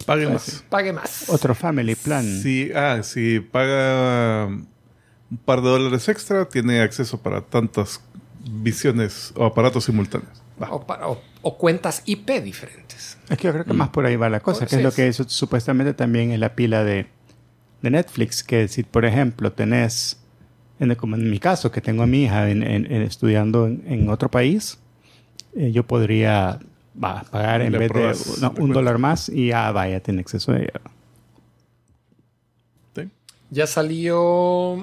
Pague 0.04 0.28
más. 0.28 0.62
pague 0.68 0.92
más. 0.92 1.24
Otro 1.30 1.54
family 1.54 1.94
plan. 1.94 2.22
Si, 2.42 2.70
ah, 2.74 3.00
si 3.02 3.40
paga 3.40 4.44
um, 4.46 4.66
un 5.30 5.36
par 5.38 5.62
de 5.62 5.68
dólares 5.70 6.06
extra, 6.10 6.46
tiene 6.46 6.80
acceso 6.82 7.18
para 7.22 7.40
tantas 7.40 8.00
visiones 8.48 9.32
o 9.36 9.44
aparatos 9.46 9.84
simultáneos. 9.84 10.42
O, 10.70 10.86
para- 10.86 11.08
o- 11.08 11.20
o 11.42 11.58
cuentas 11.58 12.02
IP 12.06 12.40
diferentes. 12.42 13.18
Es 13.28 13.36
que 13.38 13.44
yo 13.48 13.52
creo 13.52 13.64
que 13.64 13.72
más 13.72 13.88
por 13.88 14.06
ahí 14.06 14.16
va 14.16 14.28
la 14.28 14.40
cosa, 14.40 14.60
Pues 14.60 14.70
que 14.70 14.76
es 14.76 14.80
sí. 14.80 14.84
lo 14.84 14.92
que 14.92 15.12
su- 15.12 15.24
supuestamente 15.24 15.94
también 15.94 16.30
es 16.30 16.38
la 16.38 16.54
pila 16.54 16.84
de, 16.84 17.06
de 17.82 17.90
Netflix, 17.90 18.42
que 18.44 18.68
si 18.68 18.82
por 18.84 19.04
ejemplo 19.04 19.52
tenés, 19.52 20.18
en 20.78 20.90
el- 20.90 20.96
como 20.96 21.16
en 21.16 21.28
mi 21.30 21.38
caso, 21.40 21.70
que 21.72 21.80
tengo 21.80 22.02
a 22.02 22.06
mi 22.06 22.24
hija 22.24 22.48
en- 22.50 22.62
en- 22.62 22.90
en 22.92 23.02
estudiando 23.02 23.66
en, 23.66 23.82
en 23.86 24.08
otro 24.08 24.30
país, 24.30 24.78
eh, 25.56 25.72
yo 25.72 25.84
podría 25.86 26.58
pagar 26.98 27.60
en 27.62 27.72
Le 27.72 27.78
vez 27.78 27.92
de 27.92 28.40
no, 28.40 28.54
un 28.58 28.72
dólar 28.72 28.98
más 28.98 29.28
y 29.28 29.48
ya 29.48 29.70
vaya, 29.72 30.00
tiene 30.00 30.20
acceso 30.20 30.52
a 30.52 30.58
ella. 30.58 30.80
¿Sí? 32.94 33.10
Ya 33.50 33.66
salió 33.66 34.76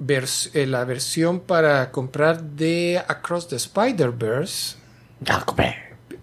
vers- 0.00 0.50
eh, 0.54 0.66
la 0.66 0.84
versión 0.84 1.40
para 1.40 1.90
comprar 1.90 2.42
de 2.42 3.02
Across 3.06 3.48
the 3.48 3.56
Spider-Verse. 3.56 4.76
Ya, 5.20 5.40
compré. 5.44 5.76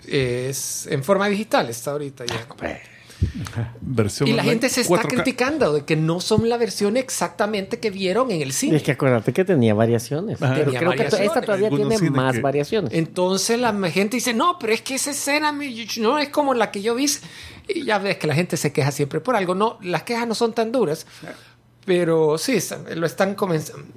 Es 0.07 0.87
en 0.87 1.03
forma 1.03 1.27
digital, 1.27 1.69
está 1.69 1.91
ahorita 1.91 2.25
ya. 2.25 2.47
Compré. 2.47 2.81
Versión 3.81 4.29
Y 4.29 4.33
la 4.33 4.41
online, 4.43 4.49
gente 4.51 4.69
se 4.69 4.81
está 4.81 4.95
4K. 5.01 5.07
criticando 5.07 5.73
de 5.73 5.85
que 5.85 5.95
no 5.95 6.19
son 6.19 6.49
la 6.49 6.57
versión 6.57 6.97
exactamente 6.97 7.79
que 7.79 7.89
vieron 7.89 8.31
en 8.31 8.41
el 8.41 8.53
cine. 8.53 8.77
es 8.77 8.83
que 8.83 8.91
acuérdate 8.91 9.33
que 9.33 9.43
tenía 9.45 9.73
variaciones. 9.73 10.41
Ajá. 10.41 10.55
Tenía 10.55 10.79
creo 10.79 10.91
que 10.91 11.03
esta 11.03 11.41
todavía 11.41 11.67
Algunos 11.67 11.89
tiene 11.99 12.09
más 12.15 12.35
que- 12.35 12.41
variaciones. 12.41 12.91
Entonces 12.93 13.59
la 13.59 13.73
gente 13.89 14.17
dice, 14.17 14.33
no, 14.33 14.57
pero 14.59 14.73
es 14.73 14.81
que 14.81 14.95
esa 14.95 15.11
escena 15.11 15.51
me- 15.51 15.87
no 15.99 16.19
es 16.19 16.29
como 16.29 16.53
la 16.53 16.71
que 16.71 16.81
yo 16.81 16.95
vi. 16.95 17.07
Y 17.69 17.83
ya 17.85 17.97
ves 17.97 18.17
que 18.17 18.27
la 18.27 18.35
gente 18.35 18.55
se 18.57 18.71
queja 18.71 18.91
siempre 18.91 19.19
por 19.19 19.35
algo. 19.35 19.55
No, 19.55 19.77
las 19.81 20.03
quejas 20.03 20.27
no 20.27 20.35
son 20.35 20.53
tan 20.53 20.71
duras. 20.71 21.05
Pero 21.85 22.37
sí, 22.37 22.57
lo 22.95 23.05
están 23.05 23.35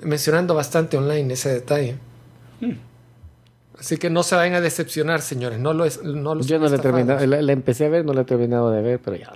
mencionando 0.02 0.54
bastante 0.54 0.96
online 0.96 1.34
ese 1.34 1.50
detalle. 1.52 1.96
Así 3.80 3.96
que 3.96 4.10
no 4.10 4.22
se 4.22 4.34
vayan 4.36 4.54
a 4.54 4.60
decepcionar, 4.60 5.22
señores. 5.22 5.58
No 5.58 5.72
lo 5.72 5.84
es, 5.86 6.02
no 6.02 6.34
los 6.34 6.46
Yo 6.46 6.58
no 6.58 6.68
la 6.68 6.76
he 6.76 6.78
terminado, 6.78 7.26
la, 7.26 7.40
la 7.42 7.52
empecé 7.52 7.86
a 7.86 7.88
ver, 7.88 8.04
no 8.04 8.12
la 8.12 8.20
he 8.20 8.24
terminado 8.24 8.70
de 8.70 8.82
ver, 8.82 9.00
pero 9.02 9.16
ya. 9.16 9.32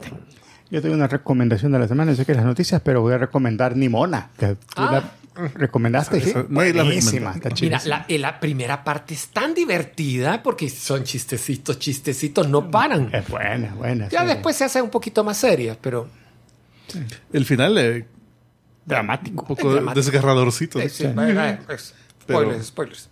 Yo 0.71 0.83
tengo 0.83 0.95
una 0.95 1.07
recomendación 1.09 1.73
de 1.73 1.79
la 1.79 1.89
semana, 1.89 2.15
sé 2.15 2.25
que 2.27 2.35
las 2.35 2.45
noticias, 2.45 2.81
pero 2.85 3.01
voy 3.01 3.15
a 3.15 3.19
recomendar 3.19 3.77
Nimona, 3.77 4.31
que 4.39 4.55
tú 4.55 4.59
Ah. 4.77 5.03
la 5.37 5.49
recomendaste. 5.55 6.21
¿sí? 6.21 6.33
La 6.35 6.43
Buenísima, 6.43 7.33
está 7.33 7.51
Mira, 7.61 7.81
la, 7.87 8.05
eh, 8.09 8.19
la 8.19 8.39
primera 8.39 8.85
parte 8.85 9.15
es 9.15 9.29
tan 9.29 9.55
divertida 9.55 10.43
porque 10.43 10.69
son 10.69 11.05
chistecitos, 11.05 11.79
chistecitos, 11.79 12.49
no 12.49 12.71
paran. 12.71 13.09
Es 13.13 13.27
buena, 13.29 13.75
buena. 13.75 14.09
Ya 14.11 14.21
sí. 14.23 14.27
después 14.27 14.57
se 14.57 14.65
hace 14.65 14.81
un 14.83 14.91
poquito 14.91 15.25
más 15.25 15.37
seria, 15.39 15.77
pero 15.81 16.09
El 17.33 17.45
final 17.45 17.79
eh, 17.79 18.07
Dramático. 18.85 19.43
un 19.43 19.49
poco 19.49 19.69
Es 19.69 19.75
dramático. 19.75 20.05
desgarradorcito. 20.05 20.79
¿no? 20.79 20.89
sí, 20.89 21.05
es- 21.05 21.95
Pero- 22.27 22.41
spoilers, 22.43 22.67
spoilers. 22.67 23.09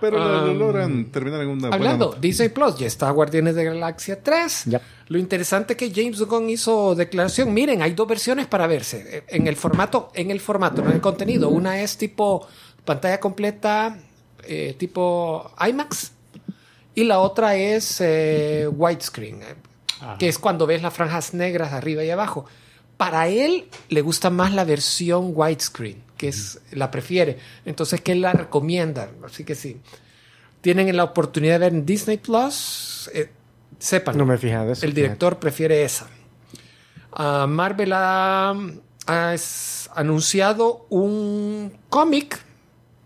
Pero 0.00 0.18
lo, 0.18 0.46
lo 0.46 0.52
Um, 0.52 0.58
logran 0.58 1.04
terminar 1.06 1.40
en 1.42 1.48
una 1.48 1.60
buena 1.68 1.74
Hablando, 1.76 2.04
nota. 2.06 2.20
Disney 2.20 2.48
Plus 2.50 2.78
ya 2.78 2.86
está 2.86 3.10
Guardianes 3.10 3.54
de 3.54 3.64
la 3.64 3.72
Galaxia 3.72 4.22
3. 4.22 4.62
Ya. 4.66 4.80
Lo 5.08 5.18
interesante 5.18 5.76
que 5.76 5.90
James 5.94 6.20
Gunn 6.22 6.48
hizo 6.50 6.94
declaración. 6.94 7.52
Miren, 7.52 7.82
hay 7.82 7.92
dos 7.92 8.06
versiones 8.06 8.46
para 8.46 8.66
verse. 8.66 9.04
Eh, 9.18 9.24
En 9.28 9.46
el 9.46 9.56
formato, 9.56 10.10
en 10.14 10.30
el 10.30 10.40
formato, 10.40 10.82
no 10.82 10.88
en 10.90 10.96
el 10.96 11.00
contenido. 11.00 11.48
Una 11.48 11.80
es 11.82 11.96
tipo 11.96 12.46
pantalla 12.84 13.18
completa, 13.20 13.98
eh, 14.44 14.74
tipo 14.78 15.50
IMAX. 15.66 16.12
Y 16.94 17.04
la 17.04 17.20
otra 17.20 17.54
es 17.56 18.00
eh, 18.00 18.68
widescreen, 18.70 19.42
eh, 19.42 19.54
que 20.18 20.28
es 20.28 20.38
cuando 20.38 20.66
ves 20.66 20.82
las 20.82 20.92
franjas 20.94 21.32
negras 21.34 21.72
arriba 21.72 22.02
y 22.04 22.10
abajo. 22.10 22.44
Para 22.98 23.28
él 23.28 23.68
le 23.88 24.02
gusta 24.02 24.28
más 24.28 24.52
la 24.52 24.64
versión 24.64 25.32
widescreen, 25.34 26.02
que 26.18 26.28
es 26.28 26.60
la 26.72 26.90
prefiere. 26.90 27.38
Entonces, 27.64 28.00
que 28.02 28.12
él 28.12 28.20
la 28.20 28.32
recomienda. 28.32 29.08
Así 29.24 29.44
que 29.44 29.54
sí. 29.54 29.80
Tienen 30.60 30.94
la 30.96 31.04
oportunidad 31.04 31.54
de 31.54 31.58
ver 31.60 31.72
en 31.72 31.86
Disney 31.86 32.18
Plus. 32.18 33.08
eh, 33.14 33.30
sepan. 33.78 34.18
No 34.18 34.26
me 34.26 34.34
he 34.34 34.38
fijado 34.38 34.72
eso. 34.72 34.84
El 34.84 34.92
director 34.92 35.38
prefiere 35.38 35.84
esa. 35.84 36.08
Ah, 37.12 37.46
Marvel 37.48 37.92
ha, 37.94 38.52
anunciado 39.94 40.86
un 40.90 41.72
cómic 41.88 42.40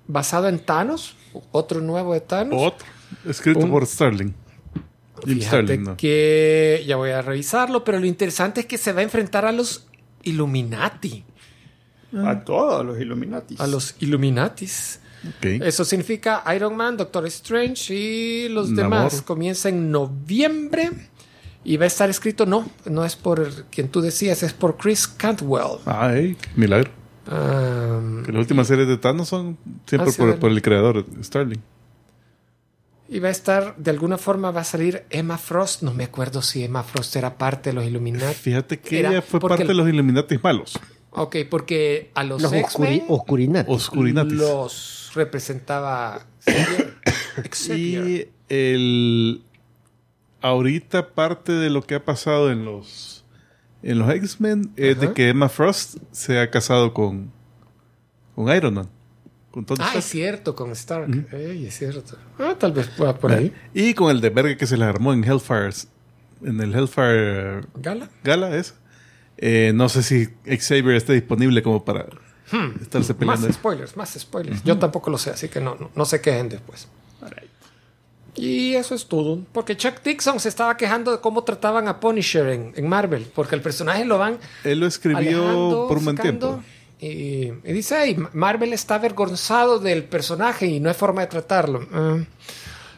basado 0.09 0.49
en 0.49 0.59
Thanos, 0.59 1.17
otro 1.53 1.81
nuevo 1.81 2.13
de 2.15 2.21
Thanos. 2.21 2.61
Otro, 2.61 2.87
escrito 3.29 3.61
Un- 3.61 3.71
por 3.71 3.87
Starling. 3.87 4.35
Jim 5.25 5.39
Fíjate 5.39 5.81
que 5.97 6.85
ya 6.87 6.97
voy 6.97 7.11
a 7.11 7.23
revisarlo, 7.23 7.85
pero 7.85 7.99
lo 7.99 8.07
interesante 8.07 8.61
es 8.61 8.67
que 8.67 8.79
se 8.79 8.93
va 8.93 9.01
a 9.01 9.03
enfrentar 9.05 9.45
a 9.45 9.53
los 9.53 9.87
Illuminati, 10.25 11.25
A 12.25 12.41
todos 12.45 12.85
los 12.85 13.01
Illuminati. 13.01 13.57
a 13.59 13.67
los 13.67 13.95
Illuminatis. 14.01 15.01
Ok. 15.29 15.45
Eso 15.63 15.85
significa 15.85 16.43
Iron 16.55 16.77
Man, 16.77 16.97
Doctor 16.97 17.27
Strange 17.27 17.95
y 17.95 18.49
los 18.49 18.71
Namor. 18.71 18.99
demás. 19.11 19.23
Comienza 19.23 19.69
en 19.69 19.91
noviembre 19.91 20.91
y 21.65 21.77
va 21.77 21.85
a 21.85 21.87
estar 21.87 22.11
escrito, 22.11 22.45
no, 22.45 22.69
no 22.91 23.05
es 23.05 23.15
por 23.15 23.67
quien 23.71 23.89
tú 23.89 24.01
decías, 24.01 24.43
es 24.43 24.53
por 24.53 24.77
Chris 24.77 25.07
Cantwell. 25.07 25.79
Ay, 25.87 26.37
qué 26.41 26.49
milagro. 26.57 26.91
Um, 27.31 28.25
Que 28.25 28.33
las 28.33 28.41
últimas 28.41 28.67
series 28.67 28.89
de 28.89 28.97
Thanos 28.99 29.29
son 29.29 29.57
siempre 29.87 30.11
Ah, 30.11 30.13
sí, 30.13 30.19
por, 30.21 30.39
por 30.41 30.51
el 30.51 30.61
creador, 30.61 31.07
Starling. 31.23 31.61
Y 33.15 33.19
va 33.21 33.29
a 33.29 33.31
estar, 33.31 33.77
de 33.77 33.91
alguna 33.91 34.17
forma 34.19 34.51
va 34.51 34.63
a 34.63 34.65
salir 34.65 35.05
Emma 35.11 35.37
Frost. 35.39 35.83
No 35.83 35.93
me 35.93 36.05
acuerdo 36.05 36.41
si 36.43 36.65
Emma 36.65 36.83
Frost 36.83 37.15
era 37.17 37.37
parte 37.37 37.71
de 37.71 37.75
los 37.75 37.85
Illuminati. 37.85 38.35
Fíjate 38.35 38.81
que 38.81 39.01
Era 39.01 39.11
ella 39.11 39.23
fue 39.23 39.39
parte 39.41 39.63
el- 39.63 39.69
de 39.69 39.75
los 39.75 39.89
Illuminati 39.89 40.39
malos. 40.43 40.79
Ok, 41.11 41.37
porque 41.51 42.11
a 42.15 42.25
los, 42.25 42.41
Los 42.41 42.53
oscuri, 42.53 42.89
X-Men 42.97 43.05
oscurinatis. 43.09 43.75
Oscurinatis. 43.75 44.33
los 44.33 45.11
representaba 45.15 46.27
Xavier. 47.51 48.07
Y 48.09 48.29
el 48.49 49.43
ahorita 50.41 51.15
parte 51.15 51.53
de 51.53 51.71
lo 51.71 51.83
que 51.83 51.95
ha 51.97 52.05
pasado 52.05 52.51
en 52.51 52.65
los 52.65 53.25
en 53.83 53.99
los 53.99 54.11
X-Men 54.11 54.73
es 54.77 55.01
de 55.01 55.13
que 55.13 55.29
Emma 55.29 55.49
Frost 55.49 55.97
se 56.13 56.39
ha 56.41 56.51
casado 56.51 56.95
con 56.95 57.31
con 58.35 58.49
Iron 58.55 58.75
Man. 58.75 58.89
Con 59.53 59.65
Tony 59.65 59.79
Ah, 59.81 59.85
Stark. 59.85 59.99
es 59.99 60.05
cierto, 60.07 60.55
con 60.57 60.71
Stark. 60.73 61.33
Ey, 61.33 61.67
es 61.67 61.79
cierto. 61.79 62.17
Ah, 62.39 62.57
tal 62.59 62.73
vez 62.73 62.89
pueda 62.89 63.17
por 63.17 63.31
ahí. 63.33 63.53
Y 63.75 63.95
con 63.95 64.11
el 64.11 64.21
de 64.21 64.31
verga 64.31 64.57
que 64.57 64.67
se 64.67 64.77
le 64.77 64.85
armó 64.85 65.13
en 65.13 65.23
Hellfire 65.23 65.71
en 66.43 66.61
el 66.61 66.75
Hellfire 66.75 67.61
Gala. 67.77 68.09
Gala 68.25 68.57
es 68.57 68.75
eh, 69.37 69.73
no 69.75 69.89
sé 69.89 70.03
si 70.03 70.29
Xavier 70.45 70.97
está 70.97 71.13
disponible 71.13 71.63
como 71.63 71.85
para 71.85 72.07
estarse 72.81 73.13
Más 73.15 73.19
peleando. 73.19 73.53
spoilers, 73.53 73.97
más 73.97 74.11
spoilers. 74.19 74.63
Yo 74.65 74.79
tampoco 74.79 75.11
lo 75.11 75.19
sé, 75.19 75.31
así 75.31 75.49
que 75.49 75.61
no, 75.61 75.75
no, 75.77 75.91
no 75.95 76.05
se 76.05 76.21
quejen 76.21 76.49
después. 76.49 76.89
Y 78.35 78.75
eso 78.75 78.95
es 78.95 79.07
todo. 79.07 79.41
Porque 79.53 79.77
Chuck 79.77 80.03
Dixon 80.03 80.41
se 80.41 80.49
estaba 80.49 80.77
quejando 80.79 81.13
de 81.13 81.21
cómo 81.21 81.45
trataban 81.45 81.87
a 81.87 82.01
Punisher 82.01 82.47
en, 82.49 82.73
en 82.77 82.89
Marvel. 82.89 83.31
Porque 83.35 83.55
el 83.55 83.61
personaje 83.61 84.05
lo 84.07 84.17
van 84.17 84.39
Él 84.65 84.81
lo 84.81 84.87
escribió 84.87 85.87
por 85.89 85.99
un 85.99 86.05
buen 86.05 86.17
tiempo. 86.17 86.63
Y, 87.03 87.53
y 87.65 87.73
dice, 87.73 87.97
"Hey, 88.01 88.17
Marvel 88.33 88.73
está 88.73 88.95
avergonzado 88.95 89.81
del 89.81 90.05
personaje 90.05 90.67
y 90.67 90.79
no 90.79 90.89
hay 90.89 90.95
forma 90.95 91.23
de 91.23 91.27
tratarlo. 91.27 91.87
Ah. 91.93 92.19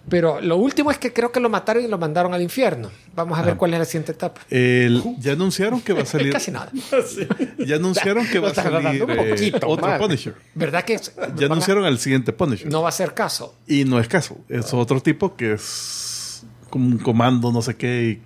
pero 0.06 0.38
lo 0.42 0.58
último 0.58 0.90
es 0.90 0.98
que 0.98 1.14
creo 1.14 1.32
que 1.32 1.40
lo 1.40 1.48
mataron 1.48 1.82
y 1.82 1.88
lo 1.88 1.96
mandaron 1.96 2.34
al 2.34 2.42
infierno. 2.42 2.90
Vamos 3.16 3.38
a 3.38 3.40
Ah. 3.40 3.44
ver 3.46 3.56
cuál 3.56 3.72
es 3.72 3.78
la 3.78 3.84
siguiente 3.86 4.12
etapa. 4.12 4.42
El- 4.50 5.02
ya 5.18 5.32
anunciaron 5.32 5.80
que 5.80 5.94
va 5.94 6.02
a 6.02 6.04
salir 6.14 6.30
Casi 6.30 6.50
nada. 6.50 6.70
ya 7.66 7.76
anunciaron 7.76 8.26
que 8.26 8.38
va 8.38 8.50
a 8.50 8.54
salir 8.54 9.00
eh, 9.08 9.52
otro 9.64 9.86
mal. 9.86 9.98
Punisher. 9.98 10.34
¿Verdad 10.54 10.84
que 10.84 10.98
Ya 10.98 11.12
van 11.16 11.42
a- 11.42 11.46
anunciaron 11.46 11.84
al 11.86 11.98
siguiente 11.98 12.34
Punisher. 12.34 12.70
no 12.70 12.82
va 12.82 12.90
a 12.90 12.92
ser 12.92 13.14
caso? 13.14 13.54
Y 13.66 13.84
no 13.86 13.98
es 13.98 14.06
caso. 14.06 14.36
Es 14.50 14.74
otro 14.74 15.00
tipo 15.00 15.34
que 15.36 15.54
es 15.54 16.44
como 16.68 16.86
un 16.86 16.98
comando, 16.98 17.50
no 17.50 17.62
sé 17.62 17.74
qué. 17.76 18.20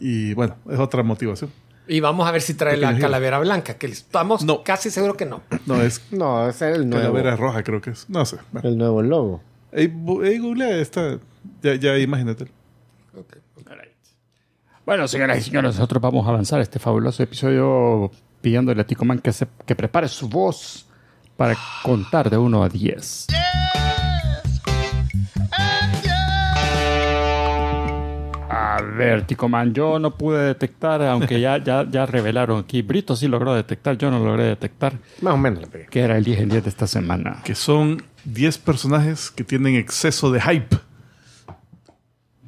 Y, 0.00 0.30
y, 0.30 0.34
bueno, 0.34 0.56
es 0.68 0.78
otra 0.80 1.04
motivación. 1.04 1.52
Y 1.88 2.00
vamos 2.00 2.26
a 2.28 2.32
ver 2.32 2.42
si 2.42 2.54
trae 2.54 2.76
la 2.76 2.98
calavera 2.98 3.38
blanca, 3.38 3.74
que 3.74 3.86
estamos 3.86 4.44
No. 4.44 4.64
casi 4.64 4.90
seguro 4.90 5.16
que 5.16 5.24
no. 5.26 5.42
No, 5.66 5.80
es 5.82 6.00
No, 6.10 6.48
es 6.48 6.60
el 6.62 6.88
nuevo. 6.88 7.04
calavera 7.12 7.36
roja, 7.36 7.62
creo 7.62 7.80
que 7.80 7.90
es. 7.90 8.08
No 8.10 8.24
sé. 8.26 8.38
Bueno, 8.52 8.68
El 8.68 8.78
nuevo 8.78 9.02
logo. 9.02 9.40
Ahí, 9.72 9.86
bu- 9.88 10.26
ahí 10.26 10.38
googlea 10.38 10.78
esta. 10.78 11.18
Ya, 11.62 11.74
ya 11.76 11.96
imagínate. 11.98 12.46
Bueno, 14.84 15.08
señoras 15.08 15.38
y 15.38 15.42
señores, 15.42 15.74
nosotros 15.74 16.00
vamos 16.00 16.24
a 16.26 16.30
avanzar 16.30 16.60
este 16.60 16.78
fabuloso 16.78 17.20
episodio 17.22 18.10
pidiéndole 18.40 18.80
a 18.82 18.86
Tico 18.86 19.04
Man 19.04 19.18
que, 19.18 19.32
se, 19.32 19.48
que 19.66 19.74
prepare 19.74 20.06
su 20.08 20.28
voz 20.28 20.86
para 21.36 21.56
contar 21.82 22.30
de 22.30 22.38
1 22.38 22.62
a 22.62 22.68
10. 22.68 23.26
A 23.30 23.45
ver, 28.94 29.26
Tico 29.26 29.48
Man, 29.48 29.72
yo 29.74 29.98
no 29.98 30.16
pude 30.16 30.42
detectar, 30.46 31.02
aunque 31.02 31.40
ya, 31.40 31.58
ya, 31.58 31.86
ya 31.90 32.06
revelaron 32.06 32.60
aquí. 32.60 32.82
Brito 32.82 33.16
sí 33.16 33.28
logró 33.28 33.54
detectar, 33.54 33.96
yo 33.98 34.10
no 34.10 34.18
logré 34.18 34.44
detectar 34.44 34.94
Más 35.20 35.34
o 35.34 35.36
menos 35.36 35.60
le 35.62 35.66
pegué. 35.66 35.86
que 35.86 36.00
era 36.00 36.16
el 36.18 36.24
10 36.24 36.40
en 36.40 36.48
10 36.50 36.62
de 36.64 36.68
esta 36.70 36.86
semana. 36.86 37.40
Que 37.44 37.54
son 37.54 38.02
10 38.24 38.58
personajes 38.58 39.30
que 39.30 39.44
tienen 39.44 39.74
exceso 39.76 40.30
de 40.30 40.40
hype. 40.40 40.76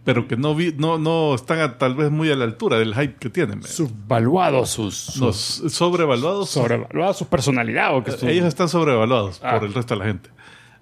Pero 0.05 0.27
que 0.27 0.38
no, 0.38 0.55
vi, 0.55 0.72
no, 0.77 0.96
no 0.98 1.35
están 1.35 1.61
a- 1.61 1.77
tal 1.77 1.94
vez 1.94 2.11
muy 2.11 2.31
a 2.31 2.35
la 2.37 2.44
altura 2.44 2.79
del 2.79 2.94
hype 2.94 3.16
que 3.16 3.29
tienen. 3.29 3.62
Subvaluados 3.62 4.70
sus, 4.70 4.94
sus 4.96 5.37
sobrevaluados. 5.70 6.48
sobrevaluada 6.48 7.12
su 7.12 7.27
personalidad 7.29 7.94
o 7.94 8.03
que 8.03 8.12
su- 8.12 8.27
Ellos 8.27 8.46
están 8.46 8.70
sobrevaluados 8.70 9.38
Ah. 9.44 9.55
por 9.59 9.68
el 9.68 9.74
resto 9.74 9.94
de 9.94 10.01
la 10.01 10.07
gente. 10.07 10.31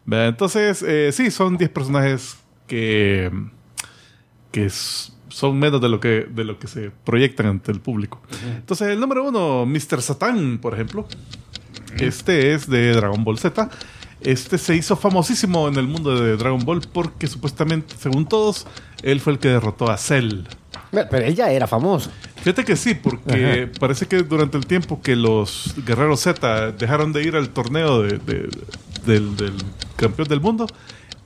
Ve, 0.04 0.26
Entonces, 0.28 0.84
eh, 0.86 1.10
sí, 1.12 1.32
son 1.32 1.56
10 1.56 1.70
personajes 1.70 2.36
que, 2.68 3.32
que 4.52 4.70
son 5.36 5.58
menos 5.58 5.82
de 5.82 5.90
lo 5.90 6.00
que, 6.00 6.26
de 6.30 6.44
lo 6.44 6.58
que 6.58 6.66
se 6.66 6.90
proyectan 7.04 7.44
ante 7.46 7.70
el 7.70 7.80
público. 7.80 8.22
Entonces, 8.54 8.88
el 8.88 8.98
número 8.98 9.22
uno, 9.22 9.66
Mr. 9.66 10.00
Satan, 10.00 10.56
por 10.62 10.72
ejemplo. 10.72 11.06
Este 11.98 12.54
es 12.54 12.68
de 12.70 12.92
Dragon 12.92 13.22
Ball 13.22 13.38
Z. 13.38 13.68
Este 14.22 14.56
se 14.56 14.74
hizo 14.74 14.96
famosísimo 14.96 15.68
en 15.68 15.76
el 15.76 15.86
mundo 15.86 16.18
de 16.18 16.36
Dragon 16.38 16.64
Ball 16.64 16.80
porque 16.90 17.26
supuestamente, 17.26 17.94
según 17.98 18.26
todos, 18.26 18.66
él 19.02 19.20
fue 19.20 19.34
el 19.34 19.38
que 19.38 19.48
derrotó 19.48 19.90
a 19.90 19.98
Cell. 19.98 20.44
Pero 20.90 21.18
él 21.26 21.34
ya 21.34 21.50
era 21.50 21.66
famoso. 21.66 22.10
Fíjate 22.36 22.64
que 22.64 22.76
sí, 22.76 22.94
porque 22.94 23.70
parece 23.78 24.06
que 24.06 24.22
durante 24.22 24.56
el 24.56 24.66
tiempo 24.66 25.02
que 25.02 25.16
los 25.16 25.74
guerreros 25.86 26.20
Z 26.20 26.72
dejaron 26.72 27.12
de 27.12 27.22
ir 27.24 27.36
al 27.36 27.50
torneo 27.50 28.02
de- 28.02 28.18
de- 28.18 28.48
del, 29.04 29.36
del 29.36 29.52
campeón 29.96 30.28
del 30.28 30.40
mundo, 30.40 30.66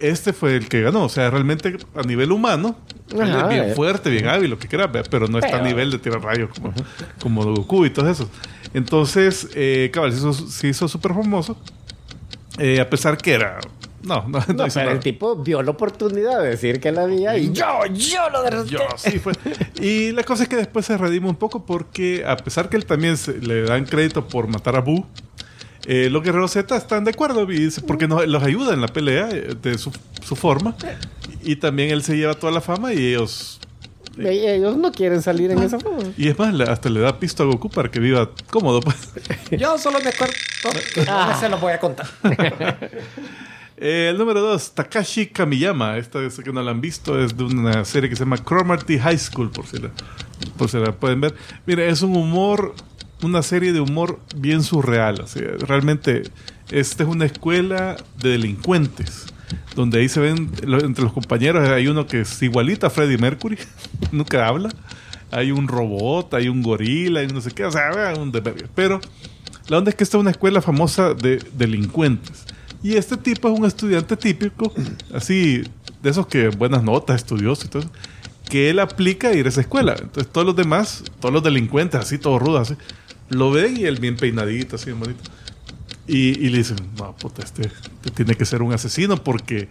este 0.01 0.33
fue 0.33 0.57
el 0.57 0.69
que 0.69 0.81
ganó. 0.81 1.05
O 1.05 1.09
sea, 1.09 1.31
realmente 1.31 1.77
a 1.95 2.03
nivel 2.03 2.33
humano, 2.33 2.77
él 3.13 3.21
es 3.31 3.49
bien 3.49 3.65
eh. 3.71 3.75
fuerte, 3.75 4.11
bien 4.11 4.29
hábil, 4.29 4.51
lo 4.51 4.59
que 4.59 4.69
quieras, 4.69 4.91
pero 5.11 5.29
no 5.29 5.39
está 5.39 5.59
a 5.59 5.63
nivel 5.63 5.91
de 5.91 5.99
tirar 5.99 6.23
rayos 6.23 6.51
como, 6.51 6.73
como 7.21 7.45
Goku 7.55 7.87
y 7.87 7.91
todo 7.91 8.09
eso. 8.11 8.29
Entonces, 8.75 9.49
eh, 9.55 9.91
cabal, 9.93 10.13
se 10.13 10.69
hizo, 10.69 10.89
súper 10.89 11.13
famoso, 11.13 11.57
eh, 12.59 12.81
a 12.81 12.89
pesar 12.89 13.17
que 13.17 13.33
era... 13.33 13.59
No, 14.03 14.25
no, 14.29 14.39
no 14.55 14.65
pero 14.73 14.93
el 14.93 15.01
tipo 15.01 15.37
vio 15.37 15.63
la 15.63 15.73
oportunidad 15.73 16.41
de 16.41 16.49
decir 16.51 16.81
que 16.81 16.91
la 16.91 17.03
había 17.03 17.37
y 17.37 17.53
yo, 17.53 17.85
yo 17.93 18.31
lo 18.31 18.43
derroté. 18.43 18.71
Yo, 18.71 18.81
sí 18.97 19.19
fue. 19.19 19.35
Y 19.81 20.13
la 20.13 20.23
cosa 20.23 20.45
es 20.45 20.49
que 20.49 20.57
después 20.57 20.87
se 20.87 20.97
redima 20.97 21.29
un 21.29 21.37
poco 21.37 21.67
porque, 21.67 22.25
a 22.27 22.37
pesar 22.37 22.71
que 22.71 22.77
él 22.77 22.87
también 22.87 23.19
se- 23.19 23.39
le 23.39 23.63
dan 23.63 23.85
crédito 23.85 24.27
por 24.27 24.47
matar 24.47 24.77
a 24.77 24.81
Boo, 24.81 25.07
eh, 25.93 26.09
los 26.09 26.23
guerreros 26.23 26.53
Z 26.53 26.77
están 26.77 27.03
de 27.05 27.11
acuerdo 27.11 27.43
y 27.51 27.59
dice- 27.65 27.81
porque 27.83 28.07
los 28.07 28.43
ayuda 28.45 28.75
en 28.75 28.81
la 28.81 28.87
pelea 28.89 29.29
eh, 29.33 29.57
de 29.61 29.77
su, 29.77 29.91
su 30.25 30.37
forma. 30.37 30.77
Y 31.43 31.57
también 31.57 31.91
él 31.91 32.03
se 32.05 32.17
lleva 32.17 32.35
toda 32.35 32.53
la 32.53 32.61
fama 32.61 32.93
y 32.93 32.99
ellos. 33.09 33.59
Y 34.17 34.27
ellos 34.29 34.77
no 34.77 34.93
quieren 34.93 35.23
salir 35.23 35.51
en 35.51 35.61
esa 35.63 35.79
forma. 35.81 36.03
Y 36.17 36.29
es 36.29 36.39
más, 36.39 36.55
hasta 36.69 36.89
le 36.91 37.01
da 37.01 37.19
pisto 37.19 37.43
a 37.43 37.47
Goku 37.47 37.71
para 37.71 37.91
que 37.91 37.99
viva 38.01 38.31
cómodo. 38.51 38.81
Pues. 38.81 38.97
Yo 39.59 39.79
solo 39.79 39.99
me 40.01 40.11
acuerdo 40.11 40.35
que 40.95 41.05
no 41.05 41.41
se 41.41 41.49
los 41.49 41.61
voy 41.61 41.73
a 41.73 41.81
contar. 41.81 42.07
Eh, 43.83 44.09
el 44.11 44.19
número 44.19 44.43
2, 44.43 44.73
Takashi 44.75 45.29
Kamiyama. 45.29 45.97
Esta 45.97 46.23
es 46.23 46.37
que 46.37 46.53
no 46.53 46.63
la 46.63 46.71
han 46.71 46.83
visto, 46.83 47.19
es 47.19 47.35
de 47.35 47.45
una 47.45 47.83
serie 47.87 48.11
que 48.11 48.15
se 48.17 48.25
llama 48.25 48.37
Cromarty 48.37 48.99
High 48.99 49.17
School, 49.19 49.51
por 49.51 49.67
si 49.67 49.79
la, 49.79 49.89
por 50.59 50.69
si 50.69 50.77
la 50.77 50.93
pueden 50.93 51.23
ver. 51.23 51.35
Mira, 51.65 51.87
es 51.87 52.03
un 52.03 52.15
humor, 52.15 52.75
una 53.23 53.43
serie 53.43 53.73
de 53.73 53.81
humor 53.81 54.21
bien 54.37 54.63
surreal. 54.63 55.21
O 55.21 55.27
sea, 55.27 55.43
realmente, 55.61 56.25
esta 56.71 57.03
es 57.03 57.09
una 57.09 57.27
escuela 57.27 57.97
de 58.21 58.31
delincuentes. 58.31 59.27
Donde 59.75 60.01
ahí 60.01 60.09
se 60.09 60.21
ven, 60.21 60.51
entre 60.63 61.05
los 61.05 61.13
compañeros 61.13 61.69
hay 61.69 61.89
uno 61.89 62.07
que 62.07 62.21
es 62.21 62.43
igualita 62.43 62.89
a 62.89 62.91
Freddie 62.91 63.19
Mercury, 63.19 63.59
nunca 64.13 64.47
habla. 64.47 64.71
Hay 65.31 65.53
un 65.53 65.69
robot, 65.69 66.35
hay 66.35 66.49
un 66.49 66.63
gorila, 66.63 67.21
hay 67.21 67.29
no 67.29 67.41
sé 67.41 67.53
qué, 67.53 67.65
o 67.65 67.71
sea, 67.71 68.15
un 68.19 68.33
desvergue. 68.33 68.67
Pero 68.75 69.01
la 69.69 69.79
onda 69.79 69.91
es 69.91 69.97
que 69.97 70.05
esta 70.05 70.17
es 70.17 70.21
una 70.21 70.31
escuela 70.31 70.61
famosa 70.61 71.15
de 71.15 71.39
delincuentes. 71.53 72.45
Y 72.83 72.95
este 72.95 73.17
tipo 73.17 73.49
es 73.49 73.59
un 73.59 73.65
estudiante 73.65 74.17
típico, 74.17 74.73
así, 75.15 75.63
de 76.03 76.11
esos 76.11 76.27
que 76.27 76.49
buenas 76.49 76.83
notas, 76.83 77.17
estudiosos 77.17 77.67
y 77.67 77.69
todo 77.69 77.85
que 78.51 78.69
él 78.69 78.81
aplica 78.81 79.29
a 79.29 79.33
ir 79.33 79.47
a 79.47 79.49
esa 79.49 79.63
escuela. 79.63 79.97
Entonces 79.99 80.31
todos 80.31 80.47
los 80.47 80.57
demás, 80.57 81.05
todos 81.21 81.33
los 81.33 81.43
delincuentes, 81.43 81.99
así, 81.99 82.19
todos 82.19 82.43
rudos, 82.43 82.71
así, 82.71 82.81
lo 83.31 83.51
ven 83.51 83.77
y 83.77 83.85
él 83.85 83.99
bien 83.99 84.17
peinadito, 84.17 84.77
así, 84.77 84.93
bonito. 84.93 85.21
Y, 86.07 86.39
y 86.45 86.49
le 86.51 86.59
dicen, 86.59 86.77
no, 86.99 87.15
puta, 87.17 87.43
este, 87.43 87.63
este 87.63 88.11
tiene 88.11 88.35
que 88.35 88.45
ser 88.45 88.63
un 88.63 88.73
asesino 88.73 89.17
porque 89.23 89.69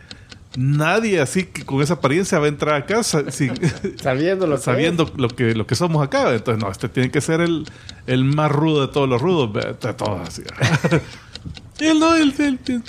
nadie 0.56 1.20
así 1.22 1.44
que 1.44 1.64
con 1.64 1.82
esa 1.82 1.94
apariencia 1.96 2.40
va 2.40 2.46
a 2.46 2.50
entrar 2.50 2.76
a 2.76 2.86
casa 2.86 3.24
sin, 3.32 3.54
Sabiendo 4.02 4.48
lo 4.48 4.56
que 4.56 4.62
sabiendo 4.64 5.12
lo 5.18 5.28
que, 5.30 5.54
lo 5.54 5.68
que 5.68 5.76
somos 5.76 6.04
acá. 6.06 6.34
Entonces, 6.34 6.64
no, 6.64 6.72
este 6.72 6.90
tiene 6.90 7.12
que 7.12 7.22
ser 7.22 7.42
el, 7.42 7.66
el 8.08 8.24
más 8.24 8.52
rudo 8.52 8.88
de 8.88 8.94
todos 8.94 9.08
los 9.10 9.22
rudos. 9.22 9.54
De 9.54 9.94
todos 9.94 10.28
así. 10.28 10.44
y 11.80 11.86
él 11.86 12.00
no, 12.00 12.16
él, 12.16 12.34
él, 12.40 12.60
él- 12.68 12.84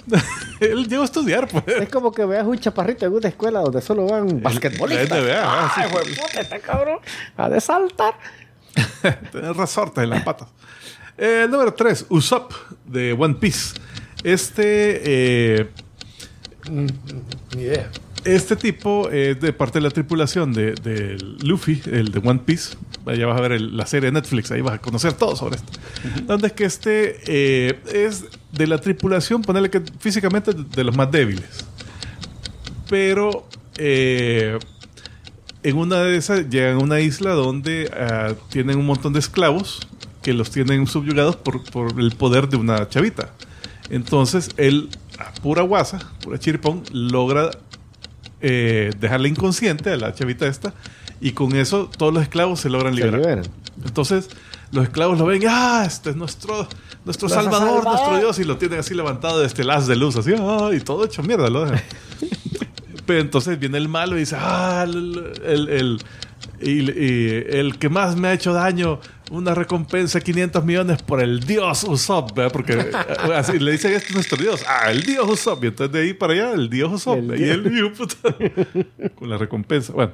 él 0.60 0.88
llegó 0.88 1.02
a 1.02 1.06
estudiar, 1.06 1.48
pues. 1.48 1.64
Es 1.66 1.88
como 1.88 2.12
que 2.12 2.24
veas 2.24 2.46
un 2.46 2.58
chaparrito 2.58 3.06
en 3.06 3.12
una 3.14 3.28
escuela 3.28 3.60
donde 3.60 3.80
solo 3.80 4.06
van 4.06 4.42
basquetbolistas. 4.42 5.18
sí. 5.18 5.80
Ay, 5.82 5.90
güey, 5.90 6.14
puta, 6.14 6.40
está 6.40 6.58
cabrón. 6.60 6.98
A 7.36 7.48
de 7.48 7.60
saltar. 7.60 8.14
Tener 9.32 9.54
resortes 9.54 10.04
en 10.04 10.10
las 10.10 10.22
patas. 10.22 10.48
Eh, 11.18 11.46
número 11.50 11.74
3, 11.74 12.06
Usopp 12.08 12.52
de 12.86 13.12
One 13.12 13.34
Piece. 13.34 13.74
Este, 14.24 15.60
eh, 15.60 15.70
este 18.24 18.56
tipo 18.56 19.08
es 19.10 19.40
de 19.40 19.52
parte 19.52 19.78
de 19.78 19.82
la 19.82 19.90
tripulación 19.90 20.52
de, 20.52 20.72
de 20.74 21.16
Luffy, 21.42 21.80
el 21.90 22.10
de 22.12 22.18
One 22.22 22.40
Piece. 22.44 22.76
Ya 23.16 23.26
vas 23.26 23.38
a 23.38 23.40
ver 23.40 23.52
el- 23.52 23.76
la 23.76 23.86
serie 23.86 24.10
de 24.10 24.12
Netflix, 24.20 24.50
ahí 24.50 24.60
vas 24.60 24.74
a 24.74 24.78
conocer 24.78 25.14
todo 25.14 25.34
sobre 25.36 25.56
esto. 25.56 25.72
Donde 26.26 26.48
es 26.48 26.52
que 26.52 26.64
este 26.64 27.20
eh, 27.26 27.80
es 27.92 28.24
de 28.52 28.66
la 28.66 28.78
tripulación, 28.78 29.42
ponerle 29.42 29.70
que 29.70 29.82
físicamente 29.98 30.52
de 30.52 30.84
los 30.84 30.94
más 30.96 31.10
débiles. 31.10 31.64
Pero 32.88 33.46
eh, 33.78 34.58
en 35.62 35.76
una 35.76 36.00
de 36.00 36.16
esas 36.16 36.48
llegan 36.48 36.76
a 36.76 36.78
una 36.78 37.00
isla 37.00 37.32
donde 37.32 37.90
ah, 37.94 38.34
tienen 38.50 38.78
un 38.78 38.86
montón 38.86 39.12
de 39.12 39.18
esclavos 39.20 39.86
que 40.22 40.32
los 40.32 40.50
tienen 40.50 40.86
subyugados 40.86 41.36
por, 41.36 41.64
por 41.70 41.98
el 41.98 42.12
poder 42.12 42.48
de 42.48 42.56
una 42.56 42.88
chavita. 42.88 43.30
Entonces 43.90 44.50
él, 44.56 44.88
a 45.18 45.32
pura 45.40 45.62
guasa, 45.62 45.98
pura 46.22 46.38
chiripón, 46.38 46.82
logra 46.92 47.50
eh, 48.40 48.90
dejarla 48.98 49.28
inconsciente 49.28 49.90
a 49.90 49.96
la 49.96 50.14
chavita 50.14 50.46
esta 50.46 50.72
y 51.20 51.32
con 51.32 51.54
eso 51.54 51.90
todos 51.96 52.12
los 52.14 52.22
esclavos 52.22 52.60
se 52.60 52.70
logran 52.70 52.94
Se 52.94 53.00
liberar. 53.00 53.20
liberan. 53.20 53.44
Entonces 53.84 54.28
los 54.72 54.84
esclavos 54.84 55.18
lo 55.18 55.26
ven, 55.26 55.42
ah, 55.48 55.84
este 55.86 56.10
es 56.10 56.16
nuestro, 56.16 56.66
nuestro 57.04 57.28
salvador, 57.28 57.84
nuestro 57.84 58.18
Dios, 58.18 58.38
y 58.38 58.44
lo 58.44 58.56
tienen 58.56 58.78
así 58.78 58.94
levantado 58.94 59.40
de 59.40 59.46
este 59.46 59.68
haz 59.70 59.88
de 59.88 59.96
luz, 59.96 60.16
así, 60.16 60.32
ah, 60.38 60.70
y 60.72 60.80
todo 60.80 61.04
hecho 61.04 61.22
mierda, 61.22 61.50
lo 61.50 61.64
dejan. 61.64 61.82
Pero 63.10 63.22
entonces 63.22 63.58
viene 63.58 63.76
el 63.76 63.88
malo 63.88 64.14
y 64.16 64.20
dice, 64.20 64.36
ah, 64.38 64.84
el, 64.86 65.32
el, 65.44 65.68
el- 65.68 65.98
y- 66.60 66.90
y 66.92 67.44
el 67.58 67.76
que 67.76 67.88
más 67.88 68.14
me 68.14 68.28
ha 68.28 68.32
hecho 68.34 68.52
daño, 68.52 69.00
una 69.32 69.52
recompensa 69.52 70.20
de 70.20 70.24
500 70.24 70.64
millones 70.64 71.02
por 71.02 71.20
el 71.20 71.40
dios 71.40 71.82
Usopp, 71.82 72.36
¿verdad? 72.36 72.52
Porque 72.52 72.74
eh, 72.74 72.92
así 73.34 73.58
le 73.58 73.72
dicen, 73.72 73.92
este 73.94 74.10
es 74.10 74.14
nuestro 74.14 74.38
dios, 74.38 74.62
ah, 74.68 74.92
el 74.92 75.02
dios 75.02 75.28
Usopp, 75.28 75.64
y 75.64 75.66
entonces 75.66 75.92
de 75.92 76.02
ahí 76.02 76.14
para 76.14 76.34
allá, 76.34 76.52
el 76.52 76.70
dios 76.70 76.92
Usopp, 76.92 77.18
El 77.32 77.40
y 77.40 77.48
él, 77.48 77.92
puta, 77.98 78.16
con 79.16 79.28
la 79.28 79.38
recompensa. 79.38 79.92
Bueno. 79.92 80.12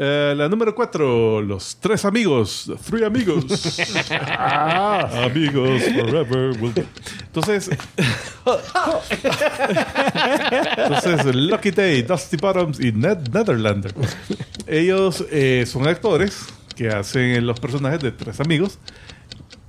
Eh, 0.00 0.32
la 0.36 0.48
número 0.48 0.76
4, 0.76 1.42
los 1.42 1.76
tres 1.80 2.04
amigos, 2.04 2.70
three 2.88 3.04
amigos. 3.04 3.44
amigos 4.10 5.82
forever. 5.82 6.56
will 6.60 6.72
be. 6.72 6.84
Entonces, 7.26 7.68
entonces 10.76 11.34
Lucky 11.34 11.72
Day, 11.72 12.02
Dusty 12.02 12.36
Bottoms 12.36 12.78
y 12.78 12.92
Ned 12.92 13.28
Netherlander. 13.32 13.92
Ellos 14.68 15.24
eh, 15.32 15.64
son 15.66 15.88
actores 15.88 16.46
que 16.76 16.90
hacen 16.90 17.44
los 17.44 17.58
personajes 17.58 18.00
de 18.00 18.12
tres 18.12 18.38
amigos. 18.38 18.78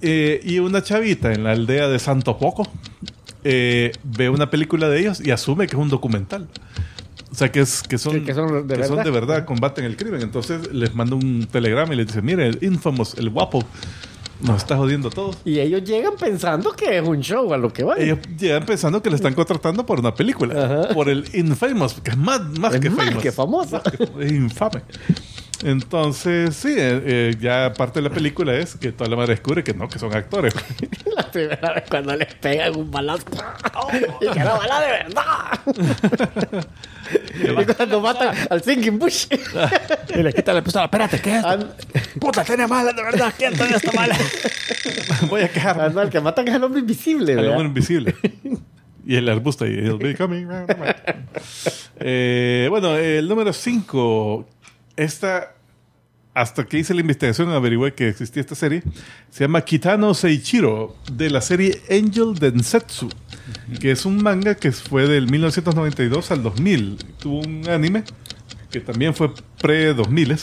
Eh, 0.01 0.41
y 0.43 0.59
una 0.59 0.83
chavita 0.83 1.33
en 1.33 1.43
la 1.43 1.51
aldea 1.51 1.87
de 1.89 1.99
Santo 1.99 2.37
Poco 2.37 2.71
eh, 3.43 3.91
ve 4.03 4.29
una 4.29 4.49
película 4.49 4.87
de 4.89 4.99
ellos 4.99 5.19
y 5.19 5.31
asume 5.31 5.67
que 5.67 5.75
es 5.75 5.81
un 5.81 5.89
documental. 5.89 6.47
O 7.31 7.35
sea, 7.35 7.51
que, 7.51 7.59
es, 7.61 7.83
que, 7.83 7.97
son, 7.97 8.25
Que- 8.25 8.33
son 8.33 8.67
de 8.67 8.75
que 8.75 8.83
son 8.85 8.95
verdad. 8.97 9.03
de 9.05 9.11
verdad, 9.11 9.45
combaten 9.45 9.85
el 9.85 9.95
crimen. 9.95 10.21
Entonces 10.21 10.71
les 10.73 10.95
manda 10.95 11.15
un 11.15 11.45
telegrama 11.51 11.93
y 11.93 11.97
les 11.97 12.07
dice, 12.07 12.21
mire, 12.21 12.47
el 12.47 12.57
infamous, 12.61 13.13
el 13.19 13.29
guapo, 13.29 13.63
nos 14.41 14.57
está 14.57 14.77
jodiendo 14.77 15.09
a 15.09 15.11
todos. 15.11 15.37
Y 15.45 15.59
ellos 15.59 15.83
llegan 15.83 16.13
pensando 16.19 16.71
que 16.71 16.97
es 16.97 17.07
un 17.07 17.19
show 17.21 17.53
a 17.53 17.57
lo 17.57 17.71
que 17.71 17.83
van. 17.83 18.01
Ellos 18.01 18.19
llegan 18.37 18.65
pensando 18.65 19.03
que 19.03 19.09
le 19.09 19.17
están 19.17 19.33
contratando 19.35 19.85
por 19.85 19.99
una 19.99 20.15
película, 20.15 20.65
Ajá. 20.65 20.93
por 20.93 21.07
el 21.09 21.25
Infamous, 21.33 21.95
que 22.01 22.11
es 22.11 22.17
más, 22.17 22.41
más 22.57 22.73
Es 22.73 22.79
que 22.81 22.89
más 22.89 23.05
famous. 23.05 23.21
que 23.23 23.31
famosa. 23.31 23.81
Es 24.19 24.31
infame. 24.31 24.81
Entonces, 25.61 26.55
sí, 26.55 26.69
eh, 26.69 27.01
eh, 27.05 27.35
ya 27.39 27.73
parte 27.77 28.01
de 28.01 28.07
la 28.07 28.15
película 28.15 28.55
es 28.55 28.75
que 28.77 28.93
toda 28.93 29.09
la 29.09 29.17
madre 29.17 29.33
descubre 29.33 29.61
que 29.61 29.73
no, 29.73 29.89
que 29.89 29.99
son 29.99 30.15
actores. 30.15 30.53
La 31.17 31.29
primera 31.29 31.73
vez 31.73 31.83
cuando 31.89 32.15
les 32.15 32.33
pegan 32.35 32.77
un 32.77 32.89
balazo. 32.89 33.25
y 34.21 34.29
que 34.31 34.39
era 34.39 34.53
bala 34.55 34.79
de 34.79 34.87
verdad. 34.87 36.65
y 37.35 37.65
cuando 37.73 38.01
matan 38.01 38.35
al 38.49 38.61
Thinking 38.61 38.97
Bush. 38.99 39.27
Y 40.15 40.23
le 40.23 40.33
quita 40.33 40.53
la 40.53 40.63
pistola. 40.63 40.85
Espérate, 40.85 41.21
¿qué 41.21 41.29
es 41.31 41.35
esto? 41.37 41.47
An- 41.49 41.73
Puta, 42.19 42.43
tiene 42.43 42.65
mala, 42.67 42.91
de 42.93 43.03
verdad. 43.03 43.33
¿Quién 43.37 43.53
tiene 43.53 43.75
esta 43.75 43.91
mala? 43.91 44.17
Voy 45.29 45.41
a 45.41 45.49
quejarme. 45.49 45.83
ah, 45.83 45.89
no, 45.89 46.01
el 46.01 46.09
que 46.09 46.19
matan 46.19 46.47
es 46.47 46.55
el 46.55 46.63
hombre 46.63 46.79
invisible, 46.81 47.33
El 47.33 47.37
¿verdad? 47.37 47.51
hombre 47.51 47.67
invisible. 47.67 48.15
Y 49.05 49.15
el 49.15 49.27
arbusto 49.29 49.65
ahí. 49.65 49.73
He'll 49.73 49.97
be 49.97 50.13
coming 50.15 50.45
round 50.47 50.67
the 50.67 50.73
back. 50.75 51.15
Eh, 51.99 52.67
bueno, 52.69 52.95
el 52.95 53.27
número 53.27 53.53
5. 53.53 54.47
Esta, 54.95 55.53
hasta 56.35 56.65
que 56.65 56.77
hice 56.79 56.93
la 56.93 57.01
investigación, 57.01 57.49
averigüé 57.51 57.93
que 57.95 58.09
existía 58.09 58.41
esta 58.41 58.53
serie. 58.53 58.83
Se 59.31 59.45
llama 59.45 59.61
Kitano 59.61 60.13
Seichiro, 60.13 60.95
de 61.11 61.29
la 61.31 61.41
serie 61.41 61.81
Angel 61.89 62.35
Densetsu, 62.39 63.09
que 63.79 63.91
es 63.91 64.05
un 64.05 64.23
manga 64.23 64.55
que 64.55 64.71
fue 64.71 65.07
del 65.07 65.29
1992 65.29 66.31
al 66.31 66.43
2000. 66.43 66.97
Tuvo 67.19 67.39
un 67.39 67.69
anime 67.69 68.03
que 68.71 68.79
también 68.79 69.13
fue 69.13 69.31
pre-2000, 69.61 70.39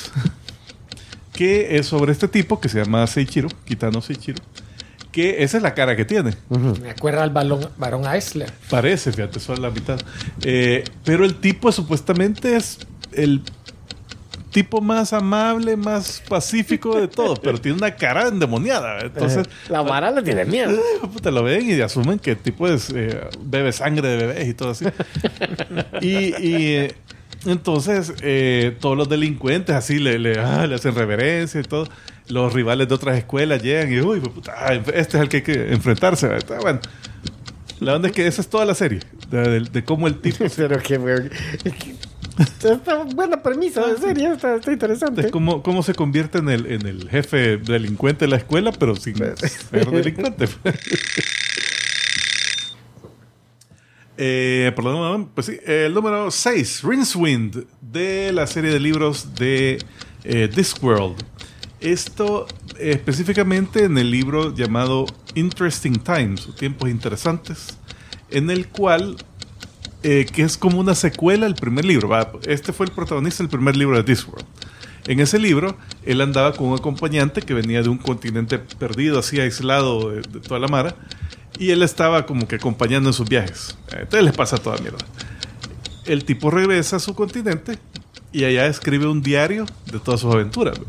que 1.33 1.77
es 1.77 1.87
sobre 1.87 2.13
este 2.13 2.29
tipo 2.29 2.61
que 2.61 2.69
se 2.69 2.83
llama 2.83 3.07
Seichiro, 3.07 3.49
Kitano 3.65 4.01
Seichiro, 4.01 4.43
que 5.13 5.43
esa 5.43 5.57
es 5.57 5.63
la 5.63 5.75
cara 5.75 5.97
que 5.97 6.05
tiene. 6.05 6.35
Me 6.83 6.91
acuerda 6.91 7.23
al 7.23 7.31
balón, 7.31 7.69
varón 7.79 8.07
Eisler. 8.07 8.53
Parece, 8.69 9.13
fíjate, 9.13 9.41
solo 9.41 9.63
la 9.63 9.71
mitad. 9.71 10.01
Eh, 10.43 10.85
pero 11.05 11.25
el 11.25 11.37
tipo 11.37 11.73
supuestamente 11.73 12.57
es 12.57 12.79
el 13.13 13.43
tipo 14.57 14.81
más 14.81 15.13
amable, 15.13 15.77
más 15.77 16.23
pacífico 16.27 16.99
de 16.99 17.09
todos, 17.09 17.39
pero 17.43 17.59
tiene 17.59 17.77
una 17.77 17.95
cara 17.95 18.29
endemoniada. 18.29 19.01
Entonces, 19.01 19.47
La 19.69 19.83
vara 19.83 20.11
le 20.11 20.23
tiene 20.23 20.47
miedo. 20.47 20.71
eh, 20.73 21.07
puta, 21.13 21.31
lo 21.31 21.43
ven 21.43 21.69
y 21.69 21.79
asumen 21.83 22.19
que 22.19 22.31
el 22.31 22.39
tipo 22.39 22.67
es 22.67 22.89
eh, 22.95 23.21
bebe 23.39 23.71
sangre 23.73 24.09
de 24.09 24.17
bebés 24.27 24.49
y 24.49 24.55
todo 24.55 24.71
así. 24.71 24.87
y, 26.01 26.09
y, 26.09 26.75
eh, 26.77 26.95
entonces 27.45 28.15
eh, 28.23 28.75
todos 28.81 28.97
los 28.97 29.09
delincuentes 29.11 29.77
así 29.77 29.99
le, 29.99 30.19
le, 30.19 30.39
ah, 30.41 30.67
le 30.67 30.75
hacen 30.77 30.95
reverencia 30.95 31.61
y 31.61 31.65
todo. 31.65 31.87
Los 32.29 32.53
rivales 32.55 32.89
de 32.89 32.95
otras 32.95 33.19
escuelas 33.19 33.63
llegan 33.63 33.93
y, 33.93 34.01
uy, 34.01 34.21
puta, 34.21 34.55
ah, 34.57 34.73
este 34.73 35.17
es 35.19 35.23
el 35.23 35.29
que 35.29 35.37
hay 35.37 35.43
que 35.43 35.73
enfrentarse. 35.73 36.35
Está 36.35 36.59
bueno. 36.61 36.81
La 37.79 37.95
onda 37.95 38.09
es 38.09 38.15
que 38.15 38.27
esa 38.27 38.41
es 38.41 38.49
toda 38.49 38.65
la 38.65 38.75
serie, 38.75 39.01
de, 39.31 39.39
de- 39.49 39.61
de 39.61 39.85
cómo 39.85 40.07
el 40.07 40.19
tipo 40.19 40.47
Pero 40.57 40.79
que. 40.81 40.99
Está 42.39 43.05
buena 43.05 43.43
premisa 43.43 43.87
de 43.87 43.97
serie, 43.99 44.33
está, 44.33 44.57
está 44.57 44.73
interesante. 44.73 45.23
es 45.23 45.31
cómo, 45.31 45.63
cómo 45.63 45.83
se 45.83 45.95
convierte 45.95 46.39
en 46.39 46.49
el, 46.49 46.67
en 46.67 46.87
el 46.87 47.09
jefe 47.09 47.57
delincuente 47.57 48.27
de 48.27 48.31
la 48.31 48.37
escuela, 48.37 48.73
pero 48.73 48.95
sin 48.97 49.17
ser 49.17 49.91
delincuente. 49.91 50.49
Eh, 54.19 54.73
perdón, 54.75 55.31
pues 55.35 55.47
sí, 55.47 55.59
el 55.67 55.93
número 55.93 56.31
6, 56.31 56.83
Rincewind, 56.85 57.67
de 57.83 58.33
la 58.33 58.47
serie 58.47 58.71
de 58.71 58.81
libros 58.81 59.35
de 59.35 59.79
eh, 60.25 60.49
Discworld. 60.55 61.23
Esto 61.81 62.47
eh, 62.79 62.93
específicamente 62.93 63.85
en 63.85 63.99
el 63.99 64.11
libro 64.11 64.55
llamado 64.55 65.05
Interesting 65.35 65.99
Times, 65.99 66.49
o 66.49 66.55
Tiempos 66.55 66.89
Interesantes, 66.89 67.77
en 68.31 68.51
el 68.51 68.69
cual 68.69 69.17
eh, 70.09 70.25
que 70.25 70.43
es 70.43 70.57
como 70.57 70.79
una 70.79 70.95
secuela 70.95 71.47
al 71.47 71.57
primer 71.57 71.85
libro. 71.85 72.09
Este 72.47 72.73
fue 72.73 72.87
el 72.87 72.93
protagonista 72.93 73.43
del 73.43 73.51
primer 73.51 73.77
libro 73.77 73.97
de 73.97 74.05
Discworld. 74.05 74.47
En 75.09 75.19
ese 75.19 75.37
libro, 75.37 75.77
él 76.05 76.21
andaba 76.21 76.53
con 76.53 76.69
un 76.69 76.79
acompañante 76.79 77.43
que 77.43 77.55
venía 77.55 77.83
de 77.83 77.89
un 77.89 77.99
continente 77.99 78.61
perdido, 78.61 79.19
así 79.19 79.41
aislado 79.41 80.11
de, 80.11 80.21
de 80.21 80.39
toda 80.39 80.61
la 80.61 80.69
mara, 80.69 80.95
y 81.59 81.71
él 81.71 81.83
estaba 81.83 82.25
como 82.25 82.47
que 82.47 82.55
acompañando 82.55 83.09
en 83.09 83.15
sus 83.15 83.29
viajes. 83.29 83.77
Eh, 83.89 84.03
Entonces 84.03 84.23
les 84.23 84.37
pasa 84.37 84.59
toda 84.59 84.79
mierda. 84.79 85.05
El 86.05 86.25
tipo 86.25 86.53
regresa 86.53 86.97
a 86.97 87.01
su 87.01 87.13
continente 87.17 87.77
y 88.31 88.45
allá 88.45 88.67
escribe 88.67 89.09
un 89.09 89.23
diario 89.23 89.67
de 89.91 89.99
todas 89.99 90.21
sus 90.21 90.33
aventuras. 90.33 90.79
¿ve? 90.79 90.87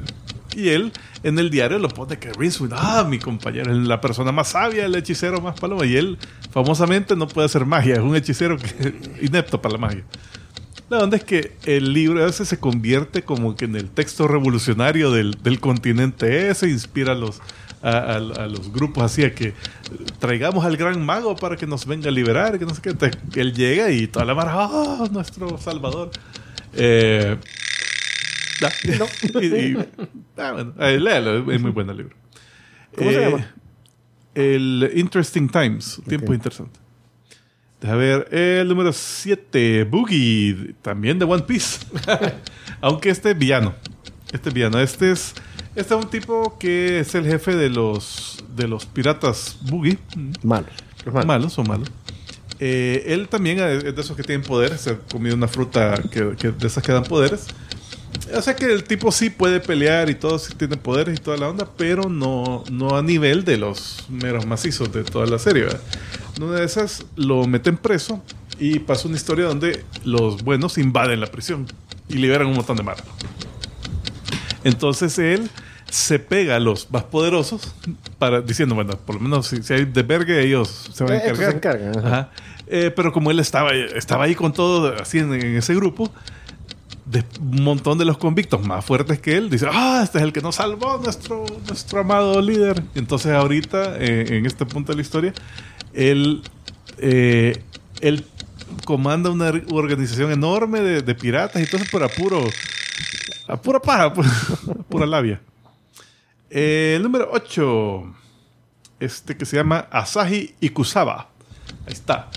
Y 0.58 0.70
él 0.70 0.92
en 1.24 1.38
el 1.38 1.50
diario 1.52 1.78
lo 1.78 1.88
pone 1.90 2.18
que 2.18 2.34
Rincewind, 2.34 2.74
ah, 2.76 3.06
mi 3.08 3.20
compañero, 3.20 3.72
es 3.72 3.78
la 3.88 4.02
persona 4.02 4.32
más 4.32 4.50
sabia, 4.50 4.86
el 4.86 4.96
hechicero 4.96 5.40
más 5.40 5.60
paloma. 5.60 5.86
Y 5.86 5.96
él 5.96 6.18
famosamente 6.52 7.16
no 7.16 7.28
puede 7.28 7.46
hacer 7.46 7.66
magia, 7.66 7.94
es 7.94 8.00
un 8.00 8.16
hechicero 8.16 8.58
que, 8.58 8.96
inepto 9.22 9.62
para 9.62 9.74
la 9.74 9.78
magia. 9.78 10.04
La 10.90 11.00
onda 11.00 11.18
es 11.18 11.24
que 11.24 11.52
el 11.66 11.94
libro 11.94 12.26
ese 12.26 12.44
se 12.46 12.60
convierte 12.60 13.22
como 13.22 13.56
que 13.56 13.66
en 13.66 13.76
el 13.76 13.90
texto 13.90 14.28
revolucionario 14.28 15.12
del, 15.12 15.34
del 15.44 15.60
continente 15.60 16.50
ese, 16.50 16.70
inspira 16.70 17.12
a 17.12 17.16
los, 17.16 17.40
a, 17.84 17.90
a- 17.92 18.16
a 18.16 18.48
los 18.48 18.72
grupos 18.72 19.04
así 19.04 19.24
a 19.26 19.36
que 19.36 19.54
traigamos 20.20 20.66
al 20.66 20.76
gran 20.78 21.06
mago 21.06 21.36
para 21.36 21.56
que 21.58 21.68
nos 21.68 21.86
venga 21.86 22.08
a 22.08 22.12
liberar, 22.12 22.58
que 22.58 22.66
no 22.66 22.74
sé 22.74 22.82
qué. 22.82 22.90
Entonces, 22.92 23.20
él 23.36 23.54
llega 23.54 23.92
y 23.92 24.08
toda 24.08 24.26
la 24.26 24.34
mara, 24.34 24.54
¡ah, 24.56 25.08
nuestro 25.12 25.58
salvador! 25.60 26.10
Eh, 26.74 27.38
da. 28.60 28.72
y, 29.42 29.46
y- 29.48 29.78
ah, 30.38 30.52
bueno, 30.54 30.74
eh, 30.80 31.00
léalo, 31.00 31.52
es 31.52 31.62
muy 31.62 31.72
bueno 31.72 31.92
el 31.92 31.98
libro. 32.00 32.16
¿Cómo 32.96 33.12
se 33.12 33.18
Eh, 33.18 33.30
llama? 33.30 33.54
El 34.36 34.92
Interesting 34.96 35.48
Times, 35.50 36.02
tiempo 36.08 36.28
Ok. 36.28 36.36
interesante. 36.36 36.80
Deja 37.82 37.96
ver, 37.96 38.28
el 38.34 38.68
número 38.68 38.92
7, 38.92 39.84
Boogie, 39.84 40.74
también 40.82 41.20
de 41.20 41.26
One 41.26 41.44
Piece. 41.44 41.86
Aunque 42.82 43.10
este 43.10 43.32
es 43.32 43.38
villano. 43.38 43.76
Este 44.32 44.50
es 44.50 44.54
villano. 44.56 44.80
Este 44.80 45.12
es, 45.12 45.34
este 45.76 45.94
es 45.96 46.04
un 46.04 46.10
tipo 46.10 46.58
que 46.60 47.00
es 47.00 47.14
el 47.16 47.26
jefe 47.26 47.56
de 47.56 47.70
los, 47.70 48.44
de 48.56 48.68
los 48.68 48.86
piratas 48.88 49.58
Boogie. 49.62 49.98
Malos. 50.44 50.70
Los 51.06 51.14
malos. 51.14 51.28
Malos, 51.28 51.54
son 51.54 51.68
malos. 51.68 51.90
Eh, 52.60 53.04
él 53.08 53.28
también 53.28 53.60
es 53.60 53.84
de 53.96 54.02
esos 54.02 54.18
que 54.18 54.24
tienen 54.24 54.46
poderes. 54.46 54.82
Se 54.82 54.90
ha 54.92 54.98
comido 55.00 55.36
una 55.36 55.48
fruta 55.48 56.02
que, 56.12 56.36
que 56.36 56.50
de 56.52 56.68
esas 56.68 56.84
que 56.84 56.92
dan 56.92 57.04
poderes. 57.04 57.46
O 58.36 58.42
sea 58.42 58.56
que 58.56 58.66
el 58.66 58.84
tipo 58.84 59.12
sí 59.12 59.30
puede 59.30 59.60
pelear 59.60 60.10
y 60.10 60.16
todo, 60.16 60.38
sí 60.40 60.54
tiene 60.56 60.78
poderes 60.78 61.18
y 61.20 61.22
toda 61.22 61.38
la 61.38 61.50
onda, 61.50 61.68
pero 61.78 62.10
no, 62.10 62.64
no 62.72 62.96
a 62.98 63.02
nivel 63.02 63.46
de 63.46 63.58
los 63.58 64.06
meros 64.10 64.46
macizos 64.46 64.92
de 64.92 65.04
toda 65.04 65.26
la 65.28 65.40
serie. 65.40 65.64
¿verdad? 65.64 65.82
En 66.36 66.44
Una 66.44 66.60
de 66.60 66.66
esas 66.66 67.06
lo 67.16 67.46
meten 67.48 67.78
preso 67.78 68.22
y 68.60 68.80
pasa 68.80 69.08
una 69.08 69.18
historia 69.18 69.46
donde 69.46 69.84
los 70.04 70.44
buenos 70.44 70.78
invaden 70.78 71.20
la 71.20 71.28
prisión 71.28 71.68
y 72.10 72.16
liberan 72.16 72.48
un 72.48 72.56
montón 72.56 72.76
de 72.78 72.84
malos. 72.84 73.04
Entonces 74.64 75.18
él 75.20 75.50
se 75.90 76.20
pega 76.20 76.58
a 76.58 76.60
los 76.60 76.92
más 76.92 77.04
poderosos 77.04 77.74
para 78.20 78.42
diciendo, 78.42 78.76
bueno, 78.76 78.98
por 78.98 79.16
lo 79.16 79.22
menos 79.22 79.48
si, 79.48 79.64
si 79.64 79.74
hay 79.74 79.86
de 79.86 80.04
verga 80.04 80.38
ellos 80.38 80.90
se 80.94 81.04
van 81.04 81.14
a 81.14 81.16
Eh, 81.18 81.22
encargar. 81.30 81.52
se 81.52 81.58
encargan, 81.58 81.98
ajá. 82.00 82.08
Ajá. 82.08 82.30
Eh, 82.68 82.92
pero 82.94 83.14
como 83.14 83.32
él 83.32 83.40
estaba, 83.40 83.74
estaba 83.74 84.26
ahí 84.26 84.36
con 84.36 84.52
todo, 84.52 84.94
así 85.02 85.20
en, 85.20 85.34
en 85.34 85.56
ese 85.56 85.74
grupo, 85.76 86.12
de 87.10 87.24
un 87.40 87.64
montón 87.64 87.98
de 87.98 88.04
los 88.06 88.18
convictos 88.18 88.66
más 88.68 88.84
fuertes 88.84 89.20
que 89.20 89.38
él, 89.38 89.50
dice, 89.50 89.68
ah, 89.72 90.02
este 90.04 90.18
es 90.18 90.24
el 90.26 90.34
que 90.34 90.42
nos 90.42 90.56
salvó, 90.56 90.98
nuestro, 90.98 91.46
nuestro 91.66 92.02
amado 92.02 92.42
líder. 92.42 92.84
Entonces 92.96 93.32
ahorita, 93.32 93.96
eh, 93.98 94.26
en 94.38 94.46
este 94.46 94.66
punto 94.66 94.92
de 94.92 94.98
la 94.98 95.02
historia, 95.02 95.34
él, 95.94 96.42
eh, 96.98 97.64
él 98.02 98.26
comanda 98.84 99.30
una 99.30 99.48
or- 99.48 99.66
organización 99.72 100.32
enorme 100.32 100.82
de, 100.82 101.02
de 101.02 101.16
piratas 101.16 101.62
y 101.62 101.64
eso 101.66 101.78
por 101.90 102.04
a 102.04 102.10
puro, 102.10 102.44
a 103.48 103.56
pura 103.62 103.80
paja, 103.80 104.04
a 104.14 104.14
pura 104.90 105.06
labia. 105.06 105.40
Eh, 106.50 106.94
el 106.98 107.04
número 107.04 107.30
8, 107.32 108.16
este 109.00 109.38
que 109.38 109.46
se 109.46 109.56
llama 109.56 109.88
Asahi 109.92 110.56
Ikusaba. 110.60 111.30
Ahí 111.86 111.94
está. 111.94 112.30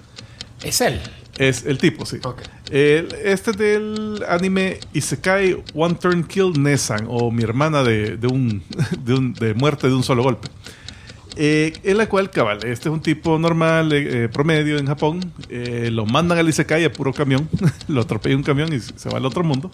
Es 0.62 0.80
él. 0.80 1.00
Es 1.38 1.64
el 1.64 1.78
tipo, 1.78 2.04
sí. 2.06 2.18
Ok. 2.22 2.42
El- 2.70 3.08
este 3.24 3.52
del 3.52 4.22
anime 4.28 4.78
Isekai 4.92 5.56
One 5.74 5.94
Turn 5.96 6.24
Kill 6.24 6.52
Nesan 6.62 7.06
o 7.08 7.30
mi 7.30 7.42
hermana 7.42 7.82
de, 7.82 8.16
de 8.16 8.26
un, 8.28 8.62
de 9.04 9.14
un- 9.14 9.34
de 9.34 9.54
muerte 9.54 9.88
de 9.88 9.94
un 9.94 10.02
solo 10.04 10.22
golpe. 10.22 10.48
Eh, 11.36 11.72
en 11.84 11.96
la 11.96 12.08
cual, 12.08 12.30
cabal, 12.30 12.58
este 12.64 12.88
es 12.88 12.92
un 12.92 13.00
tipo 13.00 13.38
normal, 13.38 13.92
eh, 13.92 14.24
eh, 14.24 14.28
promedio 14.28 14.78
en 14.78 14.86
Japón. 14.86 15.32
eh, 15.48 15.88
lo 15.92 16.04
mandan 16.06 16.38
al 16.38 16.48
Isekai 16.48 16.84
a 16.84 16.92
puro 16.92 17.12
camión. 17.12 17.48
lo 17.88 18.00
atropella 18.02 18.36
un 18.36 18.42
camión 18.42 18.72
y 18.72 18.80
se 18.80 19.08
va 19.08 19.18
al 19.18 19.26
otro 19.26 19.42
mundo. 19.44 19.70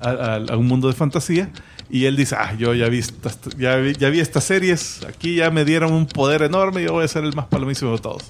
A, 0.00 0.10
a- 0.10 0.34
a 0.36 0.56
un 0.56 0.66
mundo 0.66 0.88
de 0.88 0.94
fantasía. 0.94 1.50
Y 1.90 2.06
él 2.06 2.16
dice, 2.16 2.34
ah, 2.36 2.54
yo 2.58 2.74
ya 2.74 2.88
vi, 2.88 2.98
estas, 2.98 3.38
ya, 3.58 3.76
vi, 3.76 3.92
ya 3.94 4.08
vi 4.08 4.18
estas 4.20 4.44
series. 4.44 5.04
Aquí 5.06 5.36
ya 5.36 5.50
me 5.50 5.64
dieron 5.64 5.92
un 5.92 6.06
poder 6.06 6.42
enorme. 6.42 6.82
Yo 6.82 6.92
voy 6.94 7.04
a 7.04 7.08
ser 7.08 7.24
el 7.24 7.34
más 7.34 7.46
palomísimo 7.46 7.92
de 7.92 7.98
todos. 7.98 8.22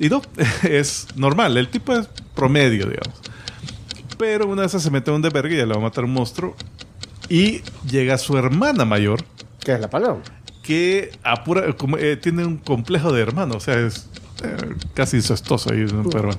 Y 0.00 0.08
no, 0.08 0.22
es 0.64 1.06
normal. 1.14 1.56
El 1.56 1.68
tipo 1.68 1.92
es 1.92 2.08
promedio, 2.34 2.86
digamos. 2.86 3.20
Pero 4.18 4.48
una 4.48 4.64
esas 4.64 4.82
se 4.82 4.90
mete 4.90 5.10
en 5.10 5.16
un 5.16 5.22
desvergue 5.22 5.54
y 5.54 5.58
ya 5.58 5.66
le 5.66 5.74
va 5.74 5.78
a 5.78 5.82
matar 5.82 6.04
un 6.04 6.12
monstruo. 6.12 6.56
Y 7.28 7.62
llega 7.88 8.18
su 8.18 8.36
hermana 8.36 8.84
mayor, 8.84 9.24
¿Qué 9.60 9.72
es 9.72 9.80
la 9.80 9.88
paloma? 9.88 10.22
que 10.62 11.10
que 11.10 11.12
apura, 11.22 11.72
como, 11.74 11.96
eh, 11.96 12.16
tiene 12.16 12.44
un 12.44 12.56
complejo 12.56 13.12
de 13.12 13.22
hermano, 13.22 13.56
o 13.56 13.60
sea, 13.60 13.78
es 13.78 14.08
eh, 14.42 14.74
casi 14.94 15.16
incestuoso 15.16 15.72
ahí, 15.72 15.84
¿no? 15.84 16.08
pero. 16.10 16.30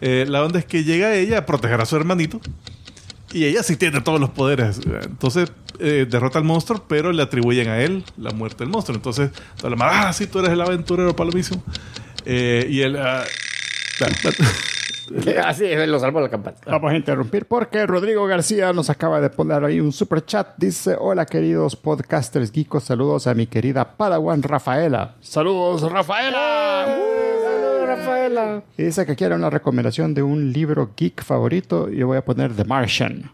Eh, 0.00 0.26
la 0.28 0.44
onda 0.44 0.58
es 0.58 0.64
que 0.64 0.84
llega 0.84 1.14
ella 1.14 1.38
a 1.38 1.46
proteger 1.46 1.80
a 1.80 1.86
su 1.86 1.96
hermanito 1.96 2.40
y 3.32 3.44
ella 3.44 3.62
sí 3.62 3.76
tiene 3.76 4.00
todos 4.00 4.20
los 4.20 4.30
poderes. 4.30 4.80
Entonces 5.04 5.50
eh, 5.80 6.06
derrota 6.08 6.38
al 6.38 6.44
monstruo, 6.44 6.84
pero 6.88 7.12
le 7.12 7.22
atribuyen 7.22 7.68
a 7.68 7.80
él 7.80 8.04
la 8.16 8.30
muerte 8.30 8.64
del 8.64 8.68
monstruo. 8.68 8.96
Entonces, 8.96 9.30
toda 9.56 9.70
la 9.70 9.76
mara, 9.76 10.08
ah, 10.08 10.12
sí, 10.12 10.26
tú 10.26 10.40
eres 10.40 10.50
el 10.50 10.60
aventurero 10.60 11.14
para 11.14 11.30
lo 11.30 11.36
mismo. 11.36 11.62
Eh, 12.30 12.66
y 12.68 12.82
él. 12.82 12.96
ah, 12.98 13.24
Así 15.44 15.64
es, 15.64 15.88
lo 15.88 15.98
salvo 15.98 16.20
la 16.20 16.28
campana. 16.28 16.58
Vamos 16.66 16.92
a 16.92 16.96
interrumpir 16.96 17.46
porque 17.46 17.86
Rodrigo 17.86 18.26
García 18.26 18.72
nos 18.74 18.90
acaba 18.90 19.20
de 19.22 19.30
poner 19.30 19.64
ahí 19.64 19.80
un 19.80 19.92
super 19.92 20.24
chat. 20.24 20.48
Dice: 20.58 20.96
Hola, 20.98 21.24
queridos 21.24 21.74
podcasters 21.76 22.52
geekos. 22.52 22.84
Saludos 22.84 23.26
a 23.26 23.32
mi 23.34 23.46
querida 23.46 23.96
Padawan 23.96 24.42
Rafaela. 24.42 25.14
Saludos, 25.22 25.90
Rafaela. 25.90 26.84
Saludos, 26.86 27.88
Rafaela. 27.88 28.62
Y 28.76 28.82
dice 28.82 29.06
que 29.06 29.16
quiere 29.16 29.34
una 29.34 29.48
recomendación 29.48 30.12
de 30.12 30.22
un 30.22 30.52
libro 30.52 30.90
geek 30.94 31.24
favorito. 31.24 31.88
Yo 31.88 32.06
voy 32.06 32.18
a 32.18 32.24
poner 32.24 32.52
The 32.54 32.64
Martian. 32.64 33.32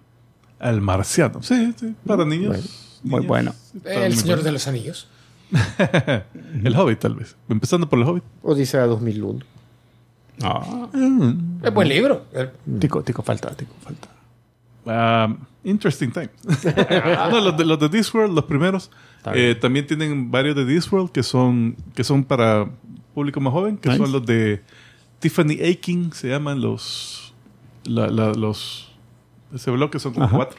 el 0.61 0.81
marciano. 0.81 1.43
Sí, 1.43 1.75
sí, 1.77 1.95
para 2.07 2.25
niños. 2.25 3.01
Muy 3.03 3.17
niñas. 3.23 3.29
bueno. 3.29 3.55
Está 3.75 4.07
El 4.07 4.13
Señor 4.17 4.37
bueno. 4.37 4.43
de 4.45 4.53
los 4.53 4.69
Anillos. 4.69 5.09
el 6.65 6.77
Hobbit, 6.77 6.99
tal 6.99 7.15
vez. 7.15 7.37
Empezando 7.49 7.89
por 7.89 7.99
el 7.99 8.05
Hobbit. 8.07 8.25
Odisea 8.43 8.87
2001. 8.87 9.41
Ah, 10.43 10.89
Es 11.63 11.73
buen 11.73 11.89
libro. 11.89 12.25
Eh, 12.33 12.51
tico, 12.81 13.03
tico, 13.03 13.23
falta, 13.23 13.51
tico, 13.55 13.73
falta. 13.83 14.09
Um, 15.27 15.39
interesting 15.63 16.11
time. 16.11 16.29
no, 17.31 17.41
los, 17.41 17.57
de, 17.57 17.65
los 17.65 17.79
de 17.79 17.89
Discworld, 17.89 18.35
los 18.35 18.45
primeros, 18.45 18.91
eh, 19.33 19.57
también 19.61 19.87
tienen 19.87 20.31
varios 20.31 20.57
de 20.57 20.65
Discworld 20.67 21.11
que 21.11 21.23
son, 21.23 21.77
que 21.95 22.05
son 22.05 22.25
para 22.25 22.69
público 23.15 23.41
más 23.41 23.53
joven, 23.53 23.79
que 23.79 23.89
Nice. 23.89 24.03
son 24.03 24.13
los 24.13 24.27
de 24.27 24.63
Tiffany 25.21 25.59
Aking, 25.73 26.11
se 26.13 26.29
llaman 26.29 26.61
los. 26.61 27.33
la- 27.85 28.09
la- 28.09 28.33
los 28.33 28.91
ese 29.55 29.71
bloque 29.71 29.99
son 30.01 30.13
como 30.15 30.27
Ajá. 30.27 30.37
cuatro. 30.37 30.59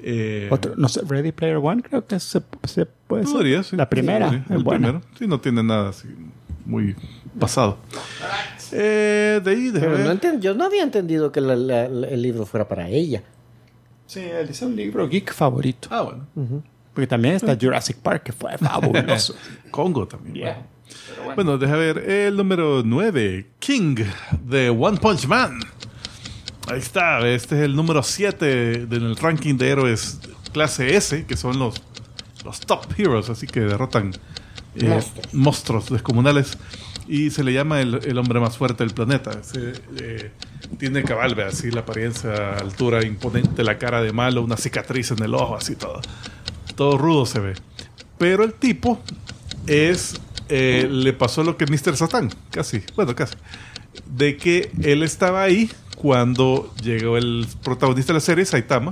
Eh, 0.00 0.48
Otro, 0.50 0.74
no 0.76 0.88
sé, 0.88 1.00
Ready 1.06 1.32
Player 1.32 1.56
One, 1.56 1.82
creo 1.82 2.06
que 2.06 2.18
se, 2.20 2.40
se 2.64 2.86
puede 2.86 3.24
ser. 3.24 3.32
podría, 3.32 3.62
sí. 3.62 3.76
La 3.76 3.88
primera, 3.88 4.30
Sí, 4.30 4.36
es 4.44 4.50
el 4.50 4.62
buena. 4.62 4.88
primero. 4.88 5.06
Sí, 5.18 5.26
no 5.26 5.40
tiene 5.40 5.62
nada 5.62 5.90
así 5.90 6.08
muy 6.64 6.94
pasado. 7.38 7.78
Eh, 8.72 9.40
de 9.42 9.50
ahí, 9.50 9.70
de 9.70 9.80
Pero 9.80 9.98
no 9.98 10.38
yo 10.40 10.54
no 10.54 10.64
había 10.64 10.82
entendido 10.82 11.32
que 11.32 11.40
la- 11.40 11.56
la- 11.56 11.88
la- 11.88 12.06
el 12.08 12.22
libro 12.22 12.46
fuera 12.46 12.68
para 12.68 12.88
ella. 12.88 13.22
Sí, 14.06 14.20
él 14.20 14.48
es 14.48 14.62
un 14.62 14.74
libro 14.76 15.08
geek 15.08 15.32
favorito. 15.32 15.88
Ah, 15.90 16.02
bueno. 16.02 16.62
Porque 16.94 17.06
también 17.06 17.34
está 17.34 17.56
Jurassic 17.60 17.96
Park, 17.98 18.24
que 18.24 18.32
fue 18.32 18.56
fabuloso. 18.58 19.34
Congo 19.70 20.06
también. 20.06 20.34
Yeah. 20.34 20.66
Bueno, 21.36 21.56
deja 21.58 21.76
ver. 21.76 21.98
El 21.98 22.36
número 22.36 22.82
9, 22.84 23.46
King 23.60 23.96
de 24.44 24.70
One 24.70 24.98
Punch 24.98 25.26
Man. 25.26 25.60
Ahí 26.70 26.78
está. 26.78 27.26
Este 27.28 27.56
es 27.56 27.62
el 27.62 27.74
número 27.74 28.02
7 28.02 28.86
del 28.86 29.16
ranking 29.16 29.56
de 29.56 29.68
héroes 29.70 30.20
clase 30.52 30.96
S, 30.96 31.24
que 31.26 31.36
son 31.36 31.58
los, 31.58 31.80
los 32.44 32.60
top 32.60 32.86
heroes, 32.98 33.28
así 33.30 33.46
que 33.46 33.60
derrotan 33.60 34.12
eh, 34.76 34.88
Monstruos. 34.88 35.34
monstruos 35.34 35.90
descomunales. 35.90 36.56
Y 37.08 37.30
se 37.30 37.42
le 37.42 37.52
llama 37.52 37.80
el, 37.80 38.00
el 38.04 38.18
hombre 38.18 38.38
más 38.38 38.56
fuerte 38.56 38.84
del 38.84 38.94
planeta. 38.94 39.32
Ese, 39.32 39.72
eh, 39.98 40.30
tiene 40.78 41.02
cabal, 41.02 41.34
ve, 41.34 41.44
así 41.44 41.70
la 41.72 41.80
apariencia, 41.80 42.56
altura 42.56 43.04
imponente, 43.04 43.64
la 43.64 43.78
cara 43.78 44.00
de 44.00 44.12
malo, 44.12 44.42
una 44.42 44.56
cicatriz 44.56 45.10
en 45.10 45.22
el 45.24 45.34
ojo, 45.34 45.56
así 45.56 45.74
todo. 45.74 46.00
Todo 46.76 46.96
rudo 46.98 47.26
se 47.26 47.40
ve. 47.40 47.54
Pero 48.18 48.44
el 48.44 48.54
tipo 48.54 49.00
es. 49.66 50.14
eh, 50.48 50.88
le 50.90 51.12
pasó 51.12 51.42
lo 51.42 51.56
que 51.56 51.66
Mr. 51.66 51.96
Satan, 51.96 52.30
casi. 52.50 52.82
Bueno, 52.94 53.14
casi. 53.16 53.34
De 54.06 54.36
que 54.36 54.70
él 54.82 55.02
estaba 55.02 55.42
ahí 55.42 55.70
cuando 56.00 56.72
llegó 56.82 57.18
el 57.18 57.46
protagonista 57.62 58.14
de 58.14 58.16
la 58.16 58.20
serie, 58.20 58.46
Saitama, 58.46 58.90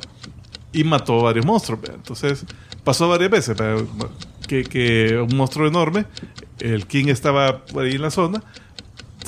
y 0.75 0.85
mató 0.85 1.21
a 1.21 1.23
varios 1.23 1.47
monstruos. 1.47 1.81
Entonces, 1.89 2.45
pasó 2.85 3.09
varias 3.09 3.31
veces. 3.31 3.57
¿ve? 3.57 3.87
Que, 4.47 5.19
un 5.19 5.35
monstruo 5.35 5.67
enorme, 5.67 6.05
el 6.59 6.87
King 6.87 7.07
estaba 7.07 7.63
ahí 7.79 7.95
en 7.95 8.03
la 8.03 8.11
zona. 8.11 8.43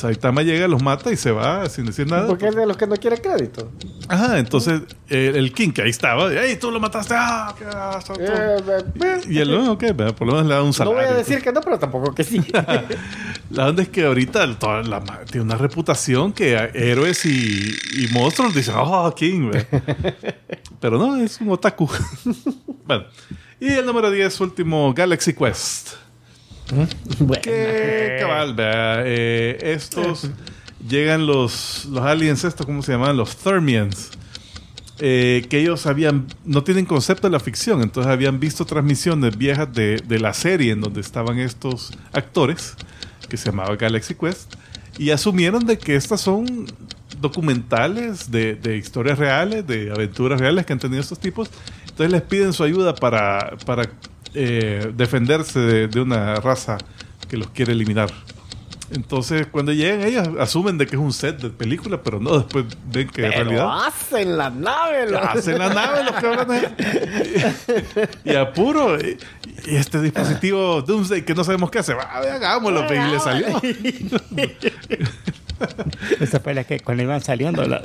Saitama 0.01 0.43
llega, 0.43 0.67
los 0.69 0.83
mata 0.83 1.13
y 1.13 1.17
se 1.17 1.31
va 1.31 1.69
sin 1.69 1.87
decir 1.87 2.07
nada. 2.11 2.27
Porque 2.27 2.49
es 2.49 2.55
de 2.57 2.67
los 2.67 2.77
que 2.77 2.87
no 2.87 2.97
quiere 2.97 3.21
crédito. 3.21 3.71
Ajá, 4.09 4.39
entonces 4.39 4.83
eh, 5.09 5.33
el 5.35 5.53
King 5.53 5.71
que 5.71 5.83
ahí 5.83 5.91
estaba, 5.91 6.33
¡Ey, 6.33 6.57
tú 6.57 6.71
lo 6.71 6.81
mataste! 6.81 7.15
¡Ah! 7.17 7.55
qué 7.59 7.65
asco, 7.67 8.15
tú". 8.15 8.21
Eh, 8.23 8.57
eh, 9.03 9.21
Y 9.29 9.39
él, 9.39 9.51
no, 9.51 9.73
ok, 9.73 9.85
por 10.17 10.27
lo 10.27 10.33
menos 10.35 10.47
le 10.47 10.55
da 10.55 10.61
un 10.63 10.69
no 10.69 10.73
salario. 10.73 11.01
voy 11.03 11.09
a 11.09 11.15
decir 11.17 11.41
que 11.43 11.53
no, 11.53 11.61
pero 11.61 11.79
tampoco 11.79 12.15
que 12.15 12.25
sí. 12.25 12.41
La 13.51 13.67
onda 13.69 13.83
es 13.83 13.89
que 13.89 14.05
ahorita 14.05 14.59
toda 14.59 14.83
la 14.83 15.01
ma- 15.01 15.21
tiene 15.25 15.43
una 15.45 15.57
reputación 15.57 16.33
que 16.33 16.55
héroes 16.75 17.25
y, 17.27 17.75
y 17.97 18.09
monstruos 18.13 18.55
dicen, 18.55 18.75
oh, 18.79 19.13
King, 19.15 19.51
ve". 19.51 19.67
Pero 20.81 20.97
no, 20.99 21.17
es 21.17 21.41
un 21.41 21.51
otaku. 21.51 21.91
bueno, 22.87 23.05
y 23.61 23.69
el 23.69 23.85
número 23.85 24.11
10, 24.11 24.41
último, 24.41 24.95
Galaxy 24.95 25.35
Quest. 25.35 25.91
Bueno, 27.21 27.43
Que 27.43 28.19
cabal, 28.21 28.55
vea, 28.55 29.03
eh, 29.05 29.59
estos 29.63 30.31
llegan 30.87 31.27
los, 31.27 31.85
los 31.87 32.03
aliens, 32.05 32.45
estos, 32.45 32.65
¿cómo 32.67 32.83
se 32.83 32.93
llaman? 32.93 33.17
Los 33.17 33.37
Thermians. 33.37 34.11
eh, 34.99 35.47
que 35.49 35.59
ellos 35.61 35.87
habían, 35.87 36.27
no 36.45 36.63
tienen 36.63 36.85
concepto 36.85 37.27
de 37.27 37.33
la 37.33 37.41
ficción, 37.41 37.81
entonces 37.83 38.13
habían 38.13 38.39
visto 38.39 38.65
transmisiones 38.67 39.37
viejas 39.37 39.73
de, 39.73 39.97
de 40.07 40.19
la 40.21 40.35
serie 40.35 40.73
en 40.73 40.81
donde 40.83 41.01
estaban 41.01 41.39
estos 41.39 41.91
actores, 42.13 42.75
que 43.29 43.37
se 43.39 43.47
llamaba 43.51 43.77
Galaxy 43.77 44.15
Quest, 44.15 44.55
y 44.99 45.11
asumieron 45.11 45.65
de 45.67 45.79
que 45.79 45.97
estas 45.97 46.21
son 46.21 46.67
documentales 47.19 48.31
de, 48.31 48.55
de 48.57 48.77
historias 48.77 49.19
reales, 49.19 49.67
de 49.67 49.91
aventuras 49.91 50.39
reales 50.41 50.67
que 50.67 50.73
han 50.75 50.79
tenido 50.79 51.01
estos 51.01 51.19
tipos. 51.19 51.51
Entonces 51.89 52.13
les 52.13 52.23
piden 52.23 52.53
su 52.53 52.63
ayuda 52.63 52.95
para, 52.95 53.57
para 53.65 53.91
eh, 54.35 54.93
defenderse 54.97 55.59
de, 55.61 55.89
de 55.89 56.01
una 56.01 56.37
raza 56.37 56.79
que 57.29 57.37
los 57.37 57.51
quiere 57.51 57.73
eliminar. 57.73 58.11
Entonces, 58.93 59.47
cuando 59.47 59.73
llegan 59.73 60.03
ellos, 60.03 60.29
asumen 60.41 60.77
de 60.77 60.85
que 60.85 60.97
es 60.97 61.01
un 61.01 61.13
set 61.13 61.39
de 61.41 61.51
película, 61.51 62.03
pero 62.03 62.19
no, 62.19 62.39
después 62.39 62.65
ven 62.93 63.07
que 63.09 63.25
en 63.25 63.31
realidad 63.33 63.87
hacen 63.87 64.37
la 64.37 64.51
nave. 64.51 65.09
lo- 65.09 65.21
hacen 65.23 65.59
la 65.59 65.73
nave 65.73 66.03
los 66.03 66.13
cabrones. 66.15 66.65
y 68.25 68.35
apuro. 68.35 68.99
Y, 69.01 69.17
y 69.67 69.77
este 69.77 70.01
dispositivo 70.03 70.83
Doomsday 70.83 71.25
que 71.25 71.35
no 71.37 71.45
sabemos 71.45 71.71
qué 71.71 71.79
hace, 71.79 71.95
va, 71.95 72.03
hagámoslo, 72.03 72.85
y 72.93 73.11
le 73.13 73.21
salió. 73.21 73.47
Esa 76.19 76.41
fue 76.41 76.55
la 76.55 76.65
que 76.65 76.81
cuando 76.81 77.05
iban 77.05 77.21
saliendo. 77.21 77.65
la- 77.65 77.83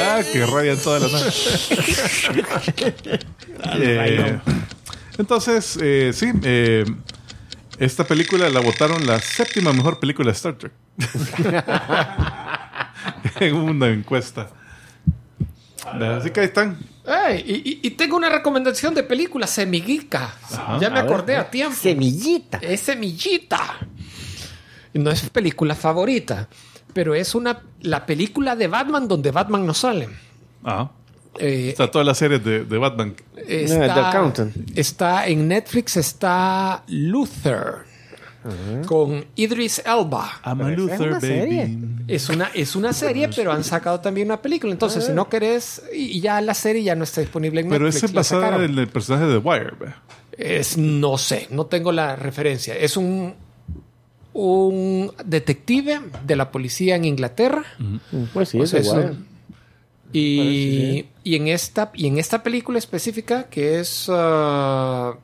ah, 0.00 0.20
que 0.30 0.44
rayan 0.44 0.76
toda 0.76 0.98
la 1.00 1.08
nave. 1.08 1.30
Eh, 3.76 4.38
entonces, 5.22 5.78
eh, 5.80 6.10
sí, 6.12 6.32
eh, 6.42 6.84
esta 7.78 8.04
película 8.04 8.50
la 8.50 8.58
votaron 8.58 9.06
la 9.06 9.20
séptima 9.20 9.72
mejor 9.72 10.00
película 10.00 10.26
de 10.26 10.32
Star 10.32 10.58
Trek. 10.58 10.72
en 13.40 13.54
una 13.54 13.88
encuesta. 13.88 14.50
Así 15.84 16.30
que 16.30 16.40
ahí 16.40 16.46
están. 16.46 16.76
Y, 17.46 17.88
tengo 17.90 18.16
una 18.16 18.30
recomendación 18.30 18.94
de 18.94 19.04
película, 19.04 19.46
Semiguica. 19.46 20.34
Ya 20.80 20.90
me 20.90 20.98
A 20.98 21.02
ver, 21.02 21.12
acordé 21.12 21.36
a 21.36 21.48
tiempo. 21.48 21.76
Semillita. 21.76 22.58
Es 22.58 22.80
Semillita. 22.80 23.78
No 24.94 25.12
es 25.12 25.30
película 25.30 25.76
favorita, 25.76 26.48
pero 26.92 27.14
es 27.14 27.36
una 27.36 27.62
la 27.80 28.06
película 28.06 28.56
de 28.56 28.66
Batman 28.66 29.06
donde 29.06 29.30
Batman 29.30 29.64
no 29.64 29.72
sale. 29.72 30.08
Ajá. 30.64 30.90
Eh, 31.38 31.70
Está 31.70 31.90
toda 31.90 32.04
la 32.04 32.14
serie 32.14 32.38
de, 32.38 32.64
de 32.64 32.78
Batman. 32.78 33.14
The 33.34 33.64
está, 33.64 34.10
Accountant. 34.10 34.54
está 34.78 35.26
en 35.26 35.48
Netflix, 35.48 35.96
está 35.96 36.82
Luther 36.88 37.90
con 38.86 39.24
Idris 39.36 39.80
Elba. 39.86 40.40
I'm 40.44 40.60
a 40.60 40.64
Pero 40.66 40.84
esa 40.86 40.94
es 40.94 41.00
Luther, 41.00 41.08
una 41.12 41.20
serie. 41.20 41.58
baby. 41.64 41.78
Es 42.08 42.28
una, 42.28 42.50
es 42.54 42.74
una 42.76 42.92
serie, 42.92 43.28
pero 43.34 43.52
han 43.52 43.62
sacado 43.64 44.00
también 44.00 44.26
una 44.28 44.42
película. 44.42 44.72
Entonces, 44.72 45.06
si 45.06 45.12
no 45.12 45.28
querés, 45.28 45.82
y 45.94 46.20
ya 46.20 46.40
la 46.40 46.52
serie 46.54 46.82
ya 46.82 46.94
no 46.96 47.04
está 47.04 47.20
disponible 47.20 47.60
en 47.60 47.68
Pero 47.68 47.84
Netflix. 47.84 48.04
ese 48.10 48.20
es 48.20 48.26
sacaron. 48.26 48.64
en 48.64 48.78
el 48.78 48.88
personaje 48.88 49.26
de 49.26 49.38
The 49.40 49.46
Wire. 49.48 49.70
¿ve? 49.78 49.86
Es, 50.36 50.76
no 50.76 51.18
sé, 51.18 51.46
no 51.50 51.66
tengo 51.66 51.92
la 51.92 52.16
referencia. 52.16 52.74
Es 52.76 52.96
un, 52.96 53.34
un 54.32 55.12
detective 55.24 56.00
de 56.26 56.36
la 56.36 56.50
policía 56.50 56.96
en 56.96 57.04
Inglaterra. 57.04 57.64
Pues 58.32 58.48
sí, 58.48 58.58
O 58.60 58.64
es 58.64 58.70
sea, 58.70 58.80
es 58.80 58.86
igual. 58.86 59.04
un- 59.10 59.31
y, 60.12 61.06
y, 61.24 61.36
en 61.36 61.48
esta, 61.48 61.90
y 61.94 62.06
en 62.06 62.18
esta 62.18 62.42
película 62.42 62.78
específica, 62.78 63.44
que 63.44 63.80
es 63.80 64.08
uh, 64.08 65.14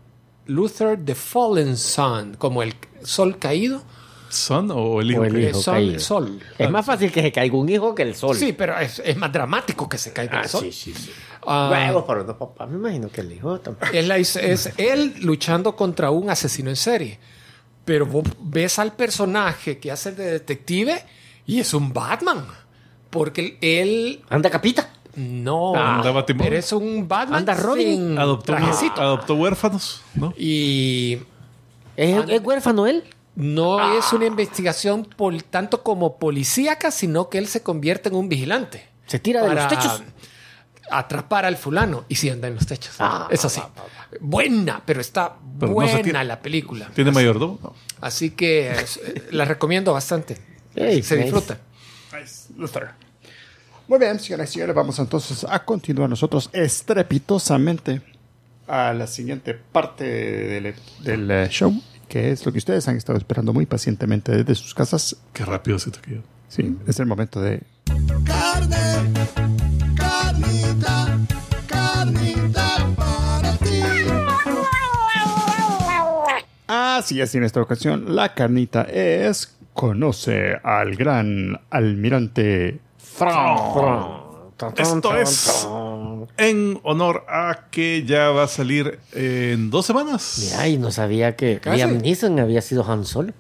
Luther 0.47 0.99
the 1.05 1.14
Fallen 1.14 1.76
Sun, 1.76 2.34
como 2.39 2.62
el 2.62 2.74
sol 3.03 3.39
caído, 3.39 3.82
Son 4.30 4.70
o 4.70 5.01
el 5.01 5.11
hijo. 5.11 5.20
O 5.22 5.24
el 5.24 5.49
hijo. 5.49 5.61
Sol, 5.61 5.74
caído. 5.74 6.01
sol. 6.01 6.41
Es 6.59 6.70
más 6.70 6.84
fácil 6.84 7.11
que 7.11 7.22
se 7.22 7.32
caiga 7.32 7.57
un 7.57 7.68
hijo 7.68 7.95
que 7.95 8.03
el 8.03 8.14
sol. 8.14 8.36
Sí, 8.36 8.53
pero 8.53 8.78
es, 8.78 9.01
es 9.05 9.16
más 9.16 9.32
dramático 9.32 9.89
que 9.89 9.97
se 9.99 10.12
caiga 10.12 10.41
Ah, 10.41 10.43
el 10.43 10.49
sol. 10.49 10.62
sí, 10.64 10.72
sí, 10.72 10.95
sí. 10.95 11.11
Ah, 11.47 11.70
Huevos 11.72 12.05
para 12.05 12.22
los 12.24 12.36
papás. 12.36 12.68
Me 12.68 12.76
imagino 12.76 13.09
que 13.09 13.22
el 13.22 13.32
hijo 13.32 13.59
tampoco. 13.61 13.91
es, 13.93 14.07
la- 14.07 14.18
es 14.18 14.72
él 14.76 15.14
luchando 15.20 15.74
contra 15.76 16.11
un 16.11 16.28
asesino 16.28 16.68
en 16.68 16.76
serie. 16.76 17.18
Pero 17.86 18.05
vos 18.05 18.24
ves 18.41 18.78
al 18.78 18.95
personaje 18.95 19.78
que 19.78 19.91
hace 19.91 20.12
de 20.12 20.32
detective 20.32 21.03
y 21.47 21.61
es 21.61 21.72
un 21.72 21.91
Batman. 21.95 22.45
Porque 23.11 23.59
él 23.61 24.22
Anda 24.28 24.50
capita. 24.50 24.90
no. 25.16 25.74
Anda 25.74 26.11
Batimóvil. 26.11 26.48
pero 26.48 26.59
es 26.59 26.72
un 26.72 27.09
Batman 27.09 27.38
Anda 27.40 27.54
Robin. 27.54 28.18
Adoptó, 28.18 28.52
trajecito. 28.52 29.00
adoptó 29.00 29.34
huérfanos, 29.34 30.02
¿no? 30.14 30.32
Y 30.36 31.18
¿Es, 31.96 32.28
es 32.28 32.40
huérfano 32.42 32.86
él? 32.86 33.04
no 33.34 33.78
Ah. 33.78 33.94
es 33.98 34.12
una 34.12 34.26
investigación 34.26 35.04
por, 35.04 35.40
tanto 35.42 35.82
como 35.82 36.18
policíaca, 36.18 36.90
sino 36.90 37.28
que 37.30 37.38
él 37.38 37.46
se 37.46 37.62
convierte 37.62 38.09
en 38.09 38.16
un 38.16 38.28
vigilante. 38.28 38.86
Se 39.06 39.18
tira 39.18 39.42
de 39.42 39.54
los 39.54 39.68
techos. 39.68 40.02
atrapar 40.90 41.44
al 41.44 41.56
fulano 41.56 42.04
y 42.09 42.14
si 42.14 42.30
anda 42.30 42.48
en 42.48 42.54
los 42.54 42.66
techos. 42.66 42.94
Ah, 42.98 43.28
Eso 43.30 43.48
sí. 43.48 43.61
Buena, 44.20 44.82
pero 44.86 45.00
está 45.02 45.34
Pero 45.61 45.61
no 45.61 45.66
se 45.68 45.72
buena 45.74 46.02
tiene- 46.02 46.24
la 46.24 46.40
película. 46.40 46.90
¿Tiene 46.94 47.11
mayordomo? 47.12 47.59
No. 47.62 47.74
Así 48.00 48.30
que 48.30 48.70
eh, 48.70 48.84
la 49.32 49.44
recomiendo 49.44 49.92
bastante. 49.92 50.36
Se 50.74 50.86
nice. 50.96 51.16
disfruta. 51.16 51.59
Luther. 52.59 52.88
Muy 53.86 53.98
bien, 53.98 54.18
señoras 54.18 54.50
y 54.50 54.54
señores, 54.54 54.74
vamos 54.74 54.98
entonces 54.98 55.46
a 55.48 55.64
continuar 55.64 56.11
nosotros 56.11 56.50
estrepitosamente 56.52 58.02
a 58.66 58.92
la 58.92 59.06
siguiente 59.06 59.54
parte 59.54 60.04
del, 60.04 60.74
del, 61.02 61.30
eh, 61.30 61.48
show, 61.48 61.72
que 62.06 62.30
es 62.32 62.44
lo 62.44 62.52
que 62.52 62.59
ustedes 62.59 62.86
han 62.88 62.96
estado 62.96 63.16
esperando 63.16 63.54
muy 63.54 63.64
pacientemente 63.64 64.32
desde 64.32 64.54
sus 64.56 64.74
casas. 64.74 65.16
Qué 65.32 65.44
rápido 65.44 65.78
se 65.78 65.90
te 65.90 66.00
quedó. 66.00 66.22
Sí, 66.48 66.76
es 66.86 67.00
el 67.00 67.06
momento 67.06 67.40
de... 67.40 67.62
Carne, 68.26 68.76
carnita, 69.96 71.18
carnita 71.66 72.94
para 72.96 73.56
ti. 73.56 73.82
Así 76.66 77.20
es, 77.20 77.34
y 77.34 77.38
en 77.38 77.44
esta 77.44 77.62
ocasión 77.62 78.14
la 78.14 78.34
carnita 78.34 78.82
es... 78.82 79.57
Conoce 79.78 80.58
al 80.64 80.96
gran 80.96 81.60
almirante 81.70 82.80
Thrawn. 83.16 84.50
Esto 84.76 85.16
es 85.16 85.68
en 86.36 86.80
honor 86.82 87.24
a 87.28 87.66
que 87.70 88.02
ya 88.04 88.30
va 88.30 88.42
a 88.42 88.48
salir 88.48 88.98
en 89.12 89.70
dos 89.70 89.86
semanas. 89.86 90.40
Mira, 90.42 90.66
y 90.66 90.78
no 90.78 90.90
sabía 90.90 91.36
que 91.36 91.60
Casi. 91.60 91.76
Liam 91.76 91.98
Neeson 91.98 92.40
había 92.40 92.60
sido 92.60 92.84
Han 92.90 93.04
Solo. 93.04 93.32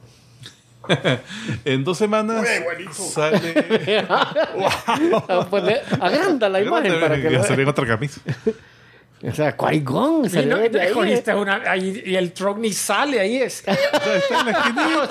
En 1.64 1.82
dos 1.82 1.98
semanas 1.98 2.46
sale. 2.92 3.40
Le- 5.64 5.82
Agranda 6.00 6.48
la 6.48 6.62
imagen 6.62 7.00
para 7.00 7.16
que 7.16 7.32
ya 7.32 7.56
lo 7.56 7.70
otra 7.70 7.84
camisa. 7.84 8.20
O 9.20 9.34
sea, 9.34 9.56
Qui-Gon 9.56 10.26
Y, 10.26 10.28
salió 10.28 10.56
no, 10.56 10.62
de 10.68 10.80
ahí, 10.80 10.86
escogiste 10.88 11.30
eh. 11.32 11.34
una- 11.34 11.62
ahí- 11.68 12.02
y 12.06 12.14
el 12.14 12.32
truck 12.32 12.56
ni 12.58 12.72
sale 12.72 13.18
ahí. 13.18 13.38
Es, 13.38 13.60
Está. 13.66 13.76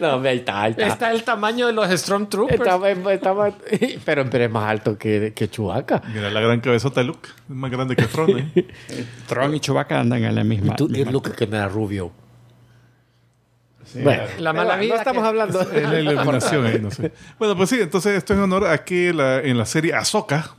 No, 0.00 0.16
hombre, 0.16 0.30
ahí 0.30 0.38
está, 0.38 0.62
ahí 0.62 0.70
está. 0.72 0.86
está 0.88 1.10
el 1.12 1.22
tamaño 1.22 1.68
de 1.68 1.72
los 1.72 1.88
Stormtroopers. 1.88 2.60
Estaba, 2.60 2.90
estaba- 2.90 3.52
pero, 4.04 4.28
pero 4.28 4.44
es 4.44 4.50
más 4.50 4.68
alto 4.68 4.98
que, 4.98 5.32
que 5.34 5.48
Chewbacca. 5.48 6.02
Mira 6.12 6.28
la 6.28 6.40
gran 6.40 6.60
cabezota 6.60 7.00
de 7.00 7.06
Luke. 7.06 7.28
Es 7.48 7.54
más 7.54 7.70
grande 7.70 7.94
que 7.96 8.02
Tron. 8.04 8.38
¿eh? 8.38 8.66
Tron 9.28 9.54
y 9.54 9.60
Chewbacca 9.60 10.00
andan 10.00 10.24
en 10.24 10.34
la 10.34 10.44
misma... 10.44 10.72
Y 10.72 10.76
tú, 10.76 10.88
misma- 10.88 11.12
Luke, 11.12 11.30
que 11.32 11.46
me 11.46 11.56
da 11.58 11.68
rubio. 11.68 12.12
Bueno, 14.02 14.24
La 14.40 14.52
mala 14.52 14.76
vida 14.76 14.94
No 14.94 15.00
estamos 15.00 15.22
que- 15.22 15.28
hablando. 15.28 15.60
Es 15.62 15.88
la 15.88 16.00
iluminación 16.00 16.66
ahí, 16.66 16.80
no 16.80 16.90
sé. 16.90 17.12
Bueno, 17.38 17.56
pues 17.56 17.70
sí, 17.70 17.80
entonces 17.80 18.18
esto 18.18 18.34
es 18.34 18.38
en 18.38 18.42
honor 18.44 18.66
a 18.66 18.84
que 18.84 19.14
la- 19.14 19.38
en 19.40 19.56
la 19.56 19.64
serie 19.66 19.94
Ahsoka 19.94 20.50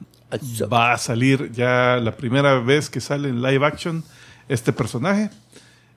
va 0.71 0.93
a 0.93 0.97
salir 0.97 1.51
ya 1.51 1.99
la 2.01 2.15
primera 2.15 2.59
vez 2.59 2.89
que 2.89 3.01
sale 3.01 3.29
en 3.29 3.41
live 3.41 3.65
action 3.65 4.03
este 4.49 4.73
personaje. 4.73 5.29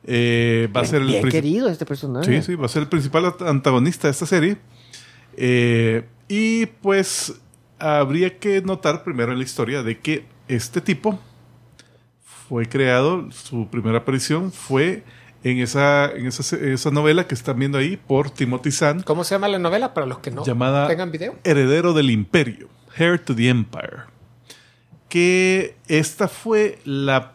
Eh, 0.05 0.69
va 0.75 0.81
a 0.81 0.85
ser 0.85 1.03
el 1.03 1.29
querido 1.31 1.69
este 1.69 1.85
personaje. 1.85 2.41
Sí, 2.41 2.43
sí, 2.43 2.55
va 2.55 2.67
a 2.67 2.69
ser 2.69 2.83
el 2.83 2.89
principal 2.89 3.35
antagonista 3.41 4.09
de 4.09 4.13
esta 4.13 4.27
serie. 4.27 4.57
Eh, 5.37 6.07
y 6.29 6.67
pues 6.67 7.35
habría 7.79 8.39
que 8.39 8.63
notar 8.63 9.05
primero 9.05 9.33
en 9.33 9.39
la 9.39 9.45
historia 9.45 9.83
de 9.83 9.99
que 9.99 10.27
este 10.49 10.81
tipo 10.81 11.19
fue 12.49 12.67
creado, 12.67 13.31
su 13.31 13.69
primera 13.69 13.99
aparición 13.99 14.53
fue 14.53 15.05
en 15.45 15.59
esa, 15.59 16.11
en 16.11 16.27
esa, 16.27 16.57
esa 16.57 16.91
novela 16.91 17.27
que 17.27 17.35
están 17.35 17.59
viendo 17.59 17.79
ahí 17.79 17.97
por 17.97 18.31
Timothy 18.31 18.73
Zahn, 18.73 19.03
¿Cómo 19.03 19.25
se 19.25 19.35
llama 19.35 19.49
la 19.49 19.59
novela 19.59 19.95
para 19.95 20.07
los 20.07 20.19
que 20.19 20.31
no 20.31 20.45
llamada 20.45 20.89
tengan 20.89 21.11
video? 21.11 21.37
Heredero 21.45 21.95
del 21.95 22.11
Imperio, 22.11 22.69
Heir 22.97 23.19
to 23.19 23.35
the 23.35 23.49
Empire. 23.49 24.05
Que 25.11 25.75
esta 25.89 26.29
fue 26.29 26.79
la, 26.87 27.35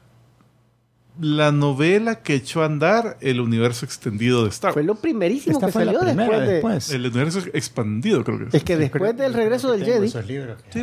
la 1.20 1.52
novela 1.52 2.24
que 2.24 2.34
echó 2.36 2.64
a 2.64 2.66
andar 2.66 3.18
el 3.22 3.40
universo 3.40 3.86
extendido 3.86 4.44
de 4.44 4.50
Star 4.50 4.74
Fue 4.74 4.82
Wars. 4.82 4.88
lo 4.88 4.96
primerísimo 4.96 5.54
Esta 5.58 5.68
que 5.68 5.72
fue 5.74 5.86
salió 5.86 6.00
después 6.00 6.40
de... 6.42 6.48
después. 6.54 6.90
El 6.90 7.02
universo 7.06 7.40
expandido, 7.54 8.24
creo 8.24 8.40
que 8.40 8.46
es. 8.46 8.54
Es 8.56 8.64
que 8.64 8.78
después 8.78 9.16
del 9.16 9.34
regreso 9.34 9.72
del 9.72 9.86
Jedi, 9.86 10.12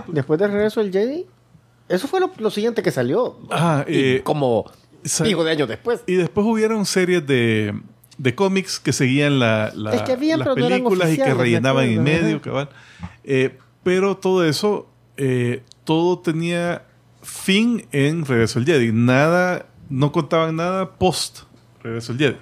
después 0.09 0.38
del 0.38 0.53
regreso 0.53 0.80
del 0.82 0.93
Jedi, 0.93 1.26
eso 1.88 2.07
fue 2.09 2.20
lo, 2.20 2.30
lo 2.38 2.51
siguiente 2.51 2.82
que 2.82 2.90
salió. 2.93 3.38
Ah, 3.51 3.84
Y 3.88 4.16
eh, 4.16 4.20
como 4.22 4.70
digo 5.24 5.43
de 5.45 5.51
años 5.51 5.68
después. 5.68 6.01
Y 6.07 6.14
después 6.14 6.47
hubieron 6.47 6.86
series 6.86 7.26
de, 7.26 7.74
de 8.18 8.34
cómics 8.34 8.78
que 8.78 8.93
seguían 8.93 9.38
la, 9.38 9.72
la- 9.74 9.95
Es 9.95 10.03
que 10.03 10.12
habían, 10.12 10.38
las 10.38 10.49
no 10.49 10.55
películas 10.55 11.11
y 11.12 11.16
que 11.16 11.34
rellenaban 11.34 11.86
en 11.86 12.03
medio, 12.03 12.40
cabal. 12.40 12.68
Eh, 13.24 13.59
pero 13.82 14.16
todo 14.16 14.45
eso, 14.47 14.88
eh, 15.24 15.62
todo 15.84 16.18
tenía 16.18 16.82
fin 17.22 17.86
en 17.92 18.24
Regreso 18.26 18.58
al 18.58 18.64
Jedi. 18.66 18.90
Nada, 18.92 19.66
no 19.88 20.10
contaban 20.10 20.56
nada 20.56 20.94
post 20.98 21.42
Regreso 21.82 22.12
al 22.12 22.18
Jedi. 22.18 22.36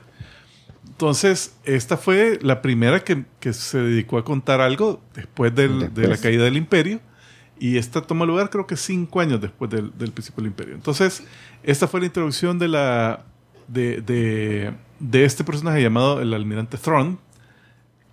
Entonces, 0.88 1.56
esta 1.64 1.96
fue 1.96 2.38
la 2.42 2.62
primera 2.62 3.00
que, 3.00 3.24
que 3.38 3.52
se 3.52 3.78
dedicó 3.78 4.16
a 4.18 4.24
contar 4.24 4.60
algo 4.60 5.00
después, 5.14 5.54
del- 5.54 5.92
de 5.94 6.08
la 6.08 6.16
caída 6.16 6.44
del 6.44 6.56
imperio. 6.56 7.00
Y 7.58 7.76
esta 7.76 8.00
toma 8.00 8.24
lugar 8.24 8.48
creo 8.48 8.66
que 8.66 8.76
cinco 8.76 9.20
años 9.20 9.40
después 9.40 9.70
del, 9.70 9.92
del 9.98 10.12
principio 10.12 10.42
del 10.42 10.50
imperio. 10.52 10.74
Entonces, 10.74 11.22
esta 11.62 11.86
fue 11.86 12.00
la 12.00 12.06
introducción 12.06 12.58
de 12.58 12.68
la 12.68 13.24
de, 13.68 14.00
de, 14.00 14.72
de 14.98 15.24
este 15.24 15.44
personaje 15.44 15.82
llamado 15.82 16.20
el 16.22 16.32
almirante 16.34 16.76
Thrawn, 16.78 17.18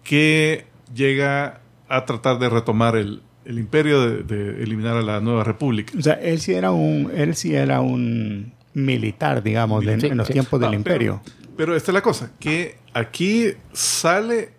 que 0.04 0.66
llega 0.94 1.62
a 1.90 2.06
tratar 2.06 2.40
de 2.40 2.50
retomar 2.50 2.96
el, 2.96 3.22
el 3.48 3.60
imperio, 3.60 4.02
de, 4.02 4.24
de 4.24 4.64
eliminar 4.64 4.98
a 4.98 5.02
la 5.02 5.20
nueva 5.22 5.44
república. 5.44 5.94
O 5.98 6.02
sea, 6.02 6.14
él 6.16 6.40
sí 6.40 6.54
era 6.54 6.72
un, 6.72 7.12
él 7.16 7.36
sí 7.36 7.56
era 7.56 7.82
un 7.82 8.54
militar, 8.74 9.42
digamos, 9.42 9.84
de- 9.86 9.94
en 9.94 10.18
los 10.18 10.28
sí. 10.28 10.34
tiempos 10.34 10.60
del 10.60 10.72
Ah, 10.72 10.76
imperio. 10.76 11.22
Pero, 11.24 11.56
pero 11.58 11.76
esta 11.76 11.92
es 11.92 11.94
la 11.94 12.02
cosa, 12.02 12.32
que 12.40 12.78
aquí 12.94 13.54
sale 13.74 14.52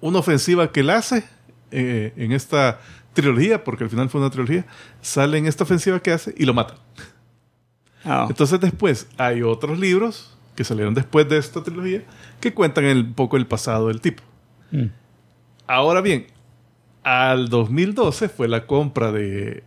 una 0.00 0.18
ofensiva 0.20 0.70
que 0.72 0.80
él 0.80 0.90
hace 0.90 1.24
eh, 1.72 2.12
en 2.16 2.32
esta 2.32 2.80
trilogía, 3.12 3.64
porque 3.64 3.84
al 3.84 3.90
final 3.90 4.08
fue 4.08 4.20
una 4.20 4.30
trilogía, 4.30 4.64
sale 5.02 5.38
en 5.38 5.46
esta 5.46 5.64
ofensiva 5.64 6.00
que 6.00 6.12
hace 6.12 6.34
y 6.36 6.44
lo 6.44 6.54
mata. 6.54 6.76
Ah, 8.04 8.26
Entonces 8.28 8.60
después 8.60 9.08
hay 9.16 9.42
otros 9.42 9.78
libros 9.78 10.36
que 10.54 10.64
salieron 10.64 10.94
después 10.94 11.28
de 11.28 11.38
esta 11.38 11.62
trilogía 11.62 12.02
que 12.40 12.54
cuentan 12.54 12.84
el- 12.84 12.98
un 12.98 13.14
poco 13.14 13.36
el 13.36 13.46
pasado 13.46 13.88
del 13.88 14.00
tipo. 14.00 14.22
mm. 14.70 14.84
Ahora 15.66 16.00
bien, 16.00 16.26
al 17.06 17.48
2012 17.48 18.28
fue 18.28 18.48
la 18.48 18.66
compra 18.66 19.12
de... 19.12 19.62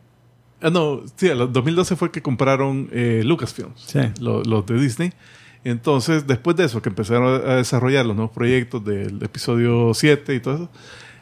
Ah, 0.61 0.69
no, 0.69 1.03
sí, 1.15 1.29
al 1.29 1.53
2012 1.53 1.95
fue 1.95 2.11
que 2.11 2.21
compraron 2.21 2.89
eh, 2.91 3.21
Lucasfilms, 3.23 3.79
Sí. 3.81 3.99
los 4.19 4.65
de 4.65 4.73
Disney. 4.77 5.13
Entonces, 5.63 6.27
después 6.27 6.57
de 6.57 6.65
eso, 6.65 6.81
que 6.81 6.89
empezaron 6.89 7.41
a 7.49 7.55
desarrollar 7.55 8.05
los 8.05 8.17
nuevos 8.17 8.33
proyectos 8.35 8.83
del 8.83 9.23
episodio 9.23 9.93
7 9.93 10.35
y 10.35 10.39
todo 10.41 10.53
eso, 10.55 10.69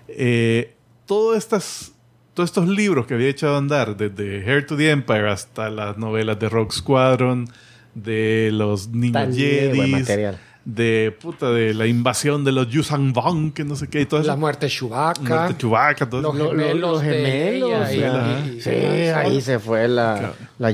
eh, 0.07 0.73
todas 1.05 1.37
estas, 1.37 1.93
todos 2.33 2.49
estos 2.49 2.67
libros 2.67 3.05
que 3.05 3.13
había 3.13 3.29
echado 3.29 3.53
a 3.53 3.57
andar, 3.59 3.95
desde 3.95 4.39
Heir 4.43 4.65
to 4.65 4.75
the 4.75 4.89
Empire 4.89 5.29
hasta 5.29 5.69
las 5.69 5.99
novelas 5.99 6.39
de 6.39 6.49
Rogue 6.49 6.71
Squadron, 6.71 7.47
de 7.93 8.49
los 8.53 8.87
niños 8.89 9.35
Jedi, 9.35 9.91
material. 9.91 10.39
De 10.69 11.15
puta, 11.21 11.49
de 11.51 11.73
la 11.73 11.87
invasión 11.87 12.43
de 12.43 12.51
los 12.51 12.67
Yuuzhan 12.67 13.13
Vong, 13.13 13.53
que 13.53 13.63
no 13.63 13.77
sé 13.77 13.87
qué, 13.87 14.01
y 14.01 14.05
todo 14.05 14.19
eso. 14.19 14.27
La 14.27 14.35
muerte 14.35 14.65
de 14.65 14.69
Chewbacca. 14.69 15.21
Muerte 15.21 15.53
de 15.53 15.57
Chewbacca, 15.59 16.09
todo 16.09 16.21
Los 16.21 16.35
eso. 16.35 16.43
Lo- 16.43 16.53
lo- 16.53 16.59
gemelos 16.61 16.91
los 16.91 17.01
de 17.03 17.07
gemelos, 17.15 17.89
ella 17.89 18.45
y- 18.45 18.61
sí, 18.61 18.69
y- 18.71 19.07
ahí 19.07 19.39
se 19.39 19.59
fue 19.59 19.87
la, 19.87 20.17
Claro. 20.19 20.33
la 20.59 20.71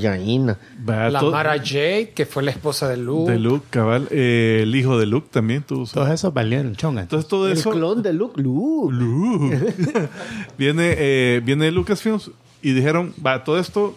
La 1.11 1.19
todo- 1.19 1.31
Mara 1.31 1.57
Jade, 1.63 2.11
que 2.15 2.25
fue 2.25 2.41
la 2.41 2.49
esposa 2.49 2.89
de 2.89 2.97
Luke. 2.97 3.31
de 3.31 3.37
Luke, 3.37 3.67
cabal. 3.69 4.07
Eh, 4.09 4.61
el 4.63 4.75
hijo 4.75 4.97
de 4.97 5.05
Luke 5.05 5.27
también 5.29 5.61
tuvo 5.61 5.85
Todos 5.85 6.09
esos 6.09 6.33
valieron 6.33 6.75
chonga. 6.75 7.03
Entonces 7.03 7.29
todo 7.29 7.45
El 7.45 7.53
eso... 7.53 7.69
clon 7.69 8.01
de 8.01 8.13
Luke. 8.13 8.41
Luke. 8.41 8.95
Luke. 8.95 10.09
viene, 10.57 10.95
eh, 10.97 11.41
viene 11.45 11.69
Lucasfilms 11.71 12.31
y 12.63 12.71
dijeron, 12.73 13.13
va, 13.23 13.43
todo 13.43 13.59
esto 13.59 13.95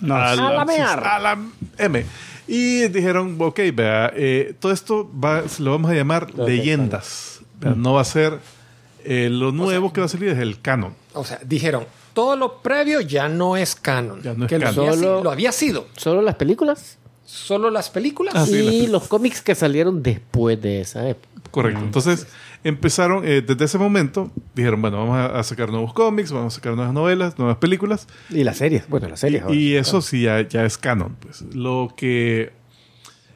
No, 0.00 0.16
a, 0.16 0.32
A 0.32 0.36
la 0.36 0.64
mear. 0.66 0.98
a 1.06 1.18
la 1.18 1.38
M. 1.78 2.04
Y 2.46 2.88
dijeron, 2.88 3.36
ok, 3.40 3.60
vea, 3.74 4.12
eh, 4.14 4.54
todo 4.60 4.72
esto 4.72 5.10
va, 5.18 5.42
lo 5.58 5.70
vamos 5.72 5.90
a 5.90 5.94
llamar 5.94 6.34
leyendas. 6.38 7.40
No 7.76 7.94
va 7.94 8.02
a 8.02 8.04
ser 8.04 8.38
eh, 9.04 9.28
lo 9.30 9.52
nuevo 9.52 9.92
que 9.92 10.00
va 10.00 10.06
a 10.06 10.08
salir 10.08 10.28
es 10.30 10.38
el 10.38 10.60
canon. 10.60 10.94
O 11.14 11.24
sea, 11.24 11.38
dijeron, 11.44 11.86
todo 12.12 12.36
lo 12.36 12.58
previo 12.58 13.00
ya 13.00 13.28
no 13.28 13.56
es 13.56 13.74
canon. 13.74 14.22
Ya 14.22 14.34
no 14.34 14.44
es 14.44 14.48
que 14.50 14.58
lo 14.58 14.66
canon. 14.66 14.80
había 14.80 14.92
Solo- 14.94 15.18
si- 15.18 15.24
lo 15.24 15.30
había 15.30 15.52
sido. 15.52 15.86
Solo 15.96 16.22
las 16.22 16.34
películas 16.36 16.98
Solo 17.26 17.70
las 17.70 17.88
películas. 17.88 18.34
Ah, 18.36 18.44
sí, 18.44 18.52
las 18.52 18.60
y 18.60 18.66
películas. 18.66 18.90
los 18.92 19.08
cómics 19.08 19.40
que 19.40 19.54
salieron 19.54 20.02
después 20.02 20.60
de 20.60 20.82
esa 20.82 21.08
época. 21.08 21.28
Correcto. 21.50 21.80
Entonces 21.80 22.26
empezaron, 22.64 23.24
eh, 23.24 23.42
desde 23.42 23.66
ese 23.66 23.78
momento, 23.78 24.30
dijeron, 24.54 24.80
bueno, 24.80 24.98
vamos 24.98 25.18
a, 25.18 25.42
sacar 25.42 25.70
nuevos 25.70 25.92
cómics, 25.92 26.32
vamos 26.32 26.54
a 26.54 26.56
sacar 26.56 26.74
nuevas 26.74 26.94
novelas, 26.94 27.38
nuevas 27.38 27.58
películas. 27.58 28.08
Y 28.30 28.42
las 28.42 28.56
series. 28.56 28.88
Bueno, 28.88 29.08
las 29.08 29.20
series. 29.20 29.42
ahora. 29.42 29.54
Y 29.54 29.76
eso 29.76 30.00
sí 30.00 30.22
ya, 30.22 30.40
ya 30.40 30.64
es 30.64 30.78
canon. 30.78 31.16
Pues. 31.20 31.42
Lo 31.54 31.92
que... 31.96 32.52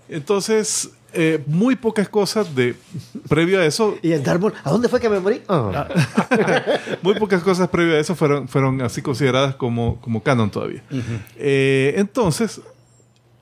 Entonces, 0.08 0.90
eh, 1.12 1.42
muy 1.46 1.74
pocas 1.76 2.08
cosas 2.08 2.54
de 2.54 2.74
previo 3.28 3.58
a 3.60 3.64
eso 3.64 3.96
¿Y 4.02 4.12
el 4.12 4.22
Dark 4.22 4.40
Maul? 4.40 4.52
¿A 4.62 4.70
dónde 4.70 4.88
fue 4.88 5.00
que 5.00 5.08
me 5.08 5.20
morí? 5.20 5.42
Ah. 5.48 5.88
Muy 7.02 7.14
pocas 7.14 7.42
cosas 7.42 7.68
previo 7.68 7.94
a 7.94 7.98
eso 7.98 8.14
fueron, 8.14 8.46
fueron 8.46 8.82
así 8.82 9.00
consideradas 9.00 9.54
como, 9.54 10.00
como 10.00 10.22
canon 10.22 10.50
todavía. 10.50 10.82
Eh, 11.36 11.94
entonces, 11.96 12.60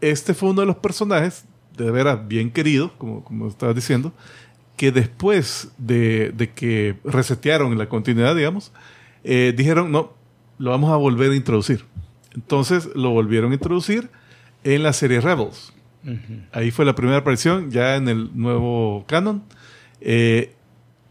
este 0.00 0.32
fue 0.32 0.50
uno 0.50 0.60
de 0.60 0.66
los 0.66 0.76
personajes, 0.76 1.44
de 1.76 1.90
veras 1.90 2.26
bien 2.26 2.50
querido, 2.50 2.92
como, 2.98 3.24
como 3.24 3.48
estabas 3.48 3.74
diciendo, 3.74 4.12
que 4.76 4.92
después 4.92 5.68
de, 5.78 6.32
de 6.36 6.50
que 6.50 6.96
resetearon 7.04 7.76
la 7.78 7.88
continuidad, 7.88 8.36
digamos, 8.36 8.72
eh, 9.24 9.54
dijeron, 9.56 9.90
no, 9.90 10.12
lo 10.58 10.70
vamos 10.70 10.90
a 10.92 10.96
volver 10.96 11.30
a 11.32 11.34
introducir. 11.34 11.84
Entonces 12.34 12.88
lo 12.94 13.10
volvieron 13.10 13.50
a 13.52 13.54
introducir 13.54 14.10
en 14.64 14.82
la 14.82 14.92
serie 14.92 15.20
Rebels. 15.20 15.72
Ahí 16.52 16.70
fue 16.70 16.84
la 16.84 16.94
primera 16.94 17.18
aparición, 17.18 17.70
ya 17.72 17.96
en 17.96 18.08
el 18.08 18.30
nuevo 18.34 19.04
canon. 19.08 19.42
Eh, 20.00 20.52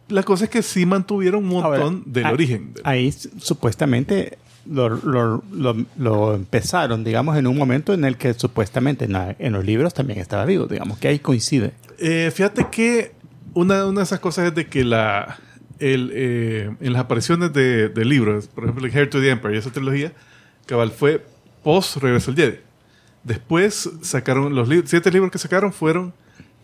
la 0.08 0.24
cosa 0.24 0.46
es 0.46 0.50
que 0.50 0.62
sí 0.62 0.86
mantuvieron 0.86 1.44
un 1.44 1.50
montón 1.50 1.72
Ahora, 1.96 2.02
del 2.06 2.26
origen. 2.28 2.74
Ahí 2.84 3.12
supuestamente 3.12 4.38
lo, 4.70 4.90
lo- 4.90 5.44
lo- 5.52 5.86
lo 5.98 6.34
empezaron, 6.36 7.04
digamos, 7.04 7.38
en 7.38 7.48
un 7.48 7.58
momento 7.58 7.94
en 7.94 8.06
el 8.06 8.18
que 8.18 8.34
supuestamente 8.36 9.06
en, 9.06 9.14
la- 9.14 9.36
en 9.40 9.54
los 9.54 9.66
libros 9.66 9.94
también 9.94 10.20
estaba 10.20 10.46
vivo, 10.46 10.68
digamos, 10.68 10.98
que 11.00 11.08
ahí 11.08 11.20
coincide. 11.20 11.74
Eh, 12.00 12.32
fíjate 12.34 12.68
que 12.72 13.12
una, 13.56 13.86
una 13.88 14.02
de 14.02 14.04
esas 14.04 14.20
cosas 14.20 14.50
es 14.50 14.56
de 14.56 14.68
que 14.68 14.84
la, 14.84 15.40
el, 15.80 16.12
eh, 16.14 16.76
en 16.80 16.94
las 16.94 17.02
apariciones 17.02 17.52
de, 17.54 17.90
de 17.90 18.06
libros, 18.06 18.48
por 18.48 18.66
ejemplo, 18.66 18.88
Hair 18.88 19.10
to 19.10 19.20
the 19.20 19.30
Empire 19.30 19.56
y 19.56 19.58
esa 19.58 19.72
trilogía, 19.72 20.14
cabal 20.68 20.92
fue 20.92 21.26
post 21.64 21.98
Regreso 21.98 22.32
al 22.32 22.38
Jedi. 22.38 22.60
Después 23.24 23.90
sacaron 24.02 24.54
los 24.54 24.70
siete 24.86 25.10
libros 25.10 25.32
que 25.32 25.40
sacaron 25.40 25.74
fueron 25.74 26.14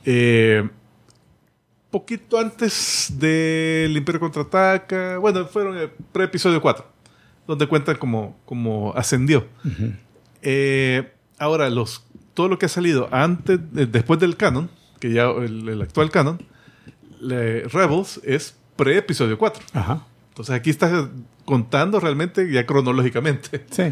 eh, 0.06 0.70
poquito 1.90 2.38
antes 2.38 3.14
del 3.18 3.96
Imperio 3.98 4.20
Contraataca. 4.20 5.18
Bueno, 5.18 5.46
fueron 5.46 5.78
el 5.78 5.90
pre-episodio 5.90 6.62
4, 6.62 6.86
donde 7.48 7.68
cuentan 7.68 7.98
como, 7.98 8.38
como 8.46 8.94
ascendió. 8.96 9.48
Eh, 10.42 11.12
ahora, 11.40 11.70
los, 11.70 12.06
todo 12.34 12.48
lo 12.48 12.60
que 12.60 12.68
ha 12.68 12.70
salido 12.70 13.10
antes, 13.12 13.60
eh, 13.76 13.88
después 13.90 14.20
del 14.20 14.38
canon, 14.38 14.70
que 15.00 15.12
ya 15.12 15.30
el, 15.32 15.68
el 15.68 15.82
actual 15.82 16.12
canon, 16.12 16.40
le- 17.22 17.64
Rebels 17.70 18.20
es 18.24 18.56
pre-episodio 18.76 19.38
4. 19.38 19.64
Ajá. 19.74 20.06
Entonces 20.30 20.56
aquí 20.56 20.70
estás 20.70 21.08
contando 21.46 22.00
realmente 22.00 22.52
ya 22.52 22.66
cronológicamente. 22.66 23.66
Sí. 23.72 23.84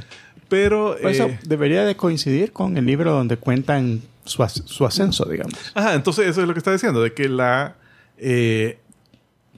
Pero... 0.47 0.95
Por 1.01 1.11
eso 1.11 1.25
eh, 1.25 1.39
debería 1.43 1.85
de 1.85 1.95
coincidir 1.95 2.51
con 2.51 2.75
el 2.77 2.85
libro 2.85 3.11
donde 3.11 3.37
cuentan 3.37 4.01
su, 4.25 4.41
as- 4.43 4.63
su 4.65 4.85
ascenso, 4.85 5.25
digamos. 5.25 5.53
Ajá, 5.75 5.93
entonces 5.93 6.27
eso 6.27 6.41
es 6.41 6.47
lo 6.47 6.53
que 6.53 6.59
está 6.59 6.71
diciendo, 6.71 7.01
de 7.03 7.13
que 7.13 7.29
la... 7.29 7.75
eh, 8.17 8.79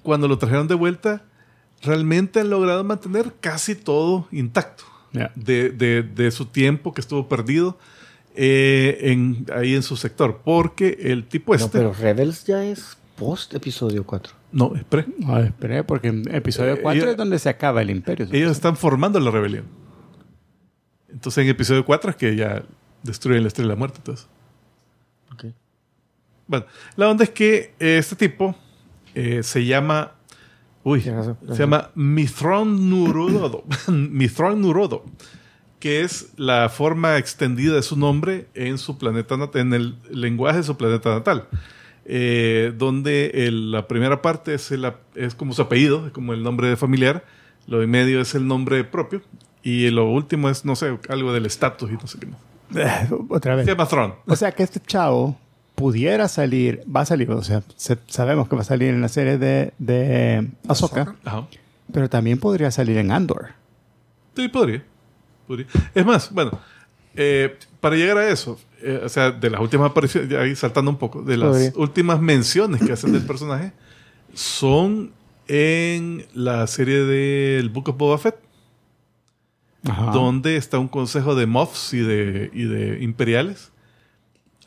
cuando 0.04 0.28
lo 0.28 0.38
trajeron 0.38 0.68
de 0.68 0.76
vuelta, 0.76 1.22
realmente 1.82 2.40
han 2.42 2.50
logrado 2.50 2.84
mantener 2.84 3.34
casi 3.40 3.76
todo 3.76 4.28
intacto. 4.32 4.84
De, 5.36 5.70
de- 5.72 6.04
de 6.04 6.32
su 6.32 6.46
tiempo 6.46 6.94
que 6.94 7.02
estuvo 7.02 7.28
perdido 7.28 7.78
eh, 8.36 8.98
en, 9.12 9.46
ahí 9.54 9.76
en 9.76 9.84
su 9.84 9.98
sector. 9.98 10.40
Porque 10.44 10.98
el 11.02 11.26
tipo 11.28 11.54
No, 11.54 11.58
este... 11.66 11.78
pero 11.78 11.94
Rebels 11.94 12.46
ya 12.46 12.64
es 12.64 12.98
post 13.22 13.54
episodio 13.54 14.04
4. 14.04 14.34
No, 14.52 14.74
es 14.76 14.84
pre. 14.84 15.06
No, 15.20 15.38
esperé, 15.38 15.84
porque 15.84 16.08
en 16.08 16.34
episodio 16.34 16.74
Eh, 16.74 16.80
4 16.82 17.02
ellos- 17.02 17.12
es 17.12 17.18
donde 17.18 17.38
se 17.38 17.50
acaba 17.50 17.84
el 17.84 17.92
imperio. 17.92 18.28
Ellos 18.32 18.52
están 18.52 18.76
formando 18.76 19.20
la 19.20 19.30
rebelión. 19.30 19.66
Entonces 21.08 21.44
en 21.44 21.50
episodio 21.52 21.86
4 21.86 22.10
es 22.10 22.16
que 22.16 22.36
ya 22.36 22.64
destruyen 23.04 23.44
la 23.44 23.48
estrella 23.50 23.68
de 23.68 23.74
la 23.76 23.78
muerte. 23.78 23.98
Entonces. 24.00 24.28
Ok. 25.34 25.46
Bueno, 26.48 26.66
la 26.96 27.10
onda 27.10 27.24
es 27.24 27.30
que 27.30 27.76
eh, 27.80 27.98
este 28.00 28.16
tipo 28.16 28.56
eh, 29.14 29.44
se 29.44 29.66
llama. 29.66 30.14
Uy, 30.84 31.02
razón. 31.02 31.38
se 31.48 31.60
llama 31.60 31.92
Mithron 31.94 32.90
Nurodo. 32.90 33.64
Mithron 33.88 34.62
Nurodo. 34.62 35.06
Que 35.80 36.02
es 36.02 36.34
la 36.38 36.70
forma 36.70 37.18
extendida 37.18 37.76
de 37.76 37.84
su 37.84 37.98
nombre 37.98 38.48
en 38.56 38.80
su 38.80 38.98
planeta 38.98 39.36
en 39.56 39.74
el 39.74 39.96
lenguaje 40.10 40.58
de 40.58 40.64
su 40.64 40.76
planeta 40.76 41.12
natal. 41.14 41.48
Eh, 42.06 42.74
donde 42.78 43.32
el- 43.48 43.72
la 43.72 43.88
primera 43.88 44.22
parte 44.22 44.54
es, 44.56 44.72
el 44.72 44.92
es 45.16 45.36
como 45.36 45.54
su 45.54 45.62
apellido, 45.62 46.08
es 46.08 46.12
como 46.12 46.34
el 46.34 46.44
nombre 46.44 46.76
familiar. 46.76 47.24
Lo 47.68 47.80
de 47.80 47.88
medio 47.88 48.22
es 48.22 48.34
el 48.36 48.48
nombre 48.48 48.84
propio. 48.84 49.22
Y 49.64 49.90
lo 49.92 50.10
último 50.10 50.50
es, 50.50 50.66
no 50.66 50.76
sé, 50.76 50.98
algo 51.10 51.32
del 51.34 51.46
estatus 51.46 51.92
y 51.92 51.94
no 51.94 52.08
sé 52.08 52.18
qué 52.20 52.26
más. 52.28 52.40
Otra 53.30 53.56
vez. 53.56 53.66
Se 53.66 53.76
llama. 53.76 54.16
O 54.26 54.36
sea 54.36 54.52
que 54.52 54.64
este 54.64 54.80
chavo 54.80 55.38
pudiera 55.76 56.28
salir, 56.28 56.82
va 56.94 57.02
a 57.02 57.06
salir, 57.06 57.30
o 57.32 57.44
sea, 57.44 57.62
se- 57.76 57.98
sabemos 58.08 58.48
que 58.50 58.56
va 58.56 58.62
a 58.62 58.66
salir 58.66 58.90
en 58.90 59.02
la 59.02 59.08
serie 59.10 59.38
de, 59.38 59.74
de 59.80 60.48
Ahsoka, 60.68 61.16
Ajá. 61.24 61.48
pero 61.92 62.10
también 62.10 62.40
podría 62.40 62.72
salir 62.72 62.98
en 62.98 63.12
Andor. 63.12 63.50
Sí, 64.36 64.48
podría. 64.48 64.84
Podría. 65.48 65.68
Es 65.96 66.06
más, 66.06 66.32
bueno, 66.34 66.60
eh, 67.16 67.58
para 67.80 67.96
llegar 67.96 68.18
a 68.18 68.30
eso, 68.30 68.60
eh, 68.84 69.02
o 69.04 69.10
sea, 69.10 69.32
de 69.32 69.50
las 69.50 69.62
últimas 69.62 69.92
apariciones, 69.92 70.30
ya 70.30 70.42
ahí 70.42 70.56
saltando 70.56 70.92
un 70.92 70.98
poco, 70.98 71.22
de 71.22 71.38
las 71.38 71.50
Podría. 71.50 71.74
últimas 71.76 72.22
menciones 72.22 72.82
que 72.84 72.92
hacen 72.92 73.12
del 73.14 73.24
personaje, 73.26 73.72
son 74.34 75.12
en 75.48 76.26
la 76.34 76.66
serie 76.68 77.04
del 77.04 77.70
Book 77.70 77.90
of 77.90 77.98
Boba 77.98 78.18
Fett, 78.18 78.36
Ajá. 79.88 80.12
donde 80.12 80.58
está 80.58 80.78
un 80.80 80.88
consejo 80.88 81.34
de 81.36 81.46
Moffs 81.48 81.94
y 81.94 82.00
de, 82.00 82.50
y 82.54 82.66
de 82.66 83.02
imperiales 83.04 83.72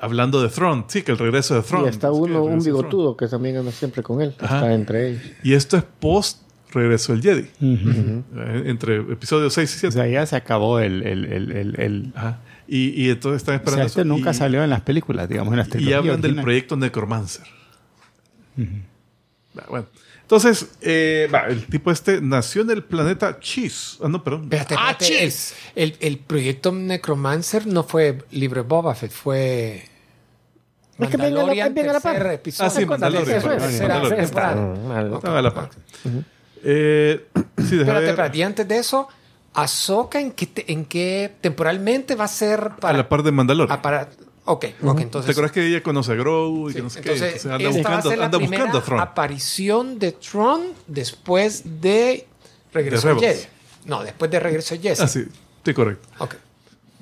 hablando 0.00 0.42
de 0.42 0.48
Thrawn. 0.48 0.84
Sí, 0.88 1.02
que 1.02 1.12
el 1.12 1.18
regreso 1.18 1.54
de 1.54 1.62
Thrawn. 1.62 1.86
y 1.86 1.88
está 1.88 2.10
uno, 2.10 2.42
un 2.44 2.58
de 2.58 2.64
bigotudo 2.64 3.16
que 3.16 3.28
también 3.28 3.56
anda 3.56 3.70
siempre 3.70 4.02
con 4.02 4.20
él. 4.20 4.34
Ajá. 4.40 4.56
Está 4.56 4.74
entre 4.74 5.08
ellos. 5.10 5.22
Y 5.44 5.54
esto 5.54 5.76
es 5.76 5.84
post 6.00 6.42
regreso 6.72 7.12
del 7.12 7.22
Jedi, 7.22 7.48
Ujú. 7.60 8.24
eh, 8.36 8.62
entre 8.66 8.96
episodios 8.96 9.54
6 9.54 9.70
y 9.70 9.76
O 9.76 9.78
7. 9.78 9.92
sea, 9.92 10.06
ya 10.08 10.26
se 10.26 10.34
acabó 10.34 10.80
el... 10.80 11.02
el, 11.06 11.24
el, 11.26 11.52
el, 11.52 11.80
el- 11.80 12.12
Ajá. 12.16 12.40
Y, 12.66 13.04
y 13.04 13.10
entonces 13.10 13.42
están 13.42 13.54
o 13.54 13.56
esperando 13.56 13.80
sea, 13.82 13.86
este 13.86 14.00
eso. 14.00 14.08
nunca 14.08 14.30
Y- 14.30 14.34
salió 14.34 14.64
en 14.64 14.70
las 14.70 14.80
películas, 14.80 15.28
digamos, 15.28 15.52
en 15.52 15.58
las 15.58 15.68
Y 15.80 15.92
hablan 15.92 16.20
del 16.20 16.40
proyecto 16.40 16.76
Necromancer. 16.76 17.44
Va, 19.58 19.64
Bueno, 19.68 19.86
entonces, 20.22 20.68
eh, 20.80 21.28
el 21.48 21.66
tipo 21.66 21.90
este 21.90 22.20
nació 22.22 22.62
en 22.62 22.70
el 22.70 22.82
planeta 22.82 23.38
Cheese. 23.38 23.98
Ah, 24.02 24.08
no, 24.08 24.24
perdón. 24.24 24.44
Espérate, 24.44 24.74
Ah, 24.78 24.92
espérate, 24.92 25.04
el, 25.24 25.30
Cheese. 25.30 25.54
el, 25.74 25.96
el 26.00 26.18
proyecto 26.18 26.72
Necromancer 26.72 27.66
no 27.66 27.84
fue 27.84 28.18
Libre 28.30 28.62
Boba 28.62 28.94
Fett, 28.94 29.10
fue. 29.12 29.84
Es 30.98 31.08
que 31.08 31.16
venga 31.16 31.26
a 31.26 31.30
la- 31.30 31.36
Mandalorian, 31.36 31.74
venga 31.74 31.90
a 31.90 31.92
la 31.94 32.00
par. 32.00 32.12
tercer 32.14 32.32
episodio. 32.32 32.70
Ah, 32.70 32.70
sí, 32.74 32.86
Mandalorian. 32.86 33.36
Estaba 34.20 35.42
la 35.42 35.52
Espérate, 37.56 38.08
espérate. 38.10 38.38
Y 38.38 38.42
antes 38.42 38.66
de 38.66 38.78
eso, 38.78 39.08
Ahsoka, 39.55 40.20
¿en 40.20 40.32
qué, 40.32 40.46
te- 40.46 40.72
en 40.72 40.84
qué 40.84 41.32
temporalmente 41.40 42.14
va 42.16 42.24
a 42.24 42.28
ser 42.28 42.61
A 42.72 42.76
para. 42.76 42.98
la 42.98 43.09
par 43.09 43.22
de 43.22 43.32
Mandalorian. 43.32 43.78
ah, 43.78 43.82
para 43.82 44.09
ok, 44.44 44.64
ok, 44.82 44.96
¿Te 44.96 45.02
entonces. 45.02 45.30
acuerdas 45.30 45.52
que 45.52 45.66
ella 45.66 45.82
conoce 45.82 46.12
a 46.12 46.14
Grogu 46.16 46.68
y 46.68 46.72
sí, 46.72 46.76
que 46.76 46.82
no 46.82 46.90
sé 46.90 47.00
qué? 47.00 47.12
entonces, 47.12 47.44
Entonces 47.44 47.52
anda 47.52 47.68
esta 47.78 47.88
va 47.88 47.94
a 47.94 47.98
buscando, 47.98 48.11
ser 48.11 48.18
la 48.18 48.24
anda 48.26 48.38
primera 48.38 48.64
buscando 48.64 48.78
a 48.78 48.84
Thrawn. 48.84 49.00
aparición 49.00 49.98
de 49.98 50.12
Tron 50.12 50.61
después 50.88 51.62
de 51.80 52.26
Regreso 52.72 53.07
De 53.09 53.12
al 53.14 53.20
Jedi. 53.20 53.40
No, 53.86 54.02
después 54.02 54.30
de 54.30 54.40
Regreso 54.40 54.74
al 54.74 54.80
Jedi. 54.80 54.96
Ah, 55.02 55.07
sí, 55.09 55.24
sí, 55.64 55.74
correcto. 55.74 56.09
Ok. 56.18 56.34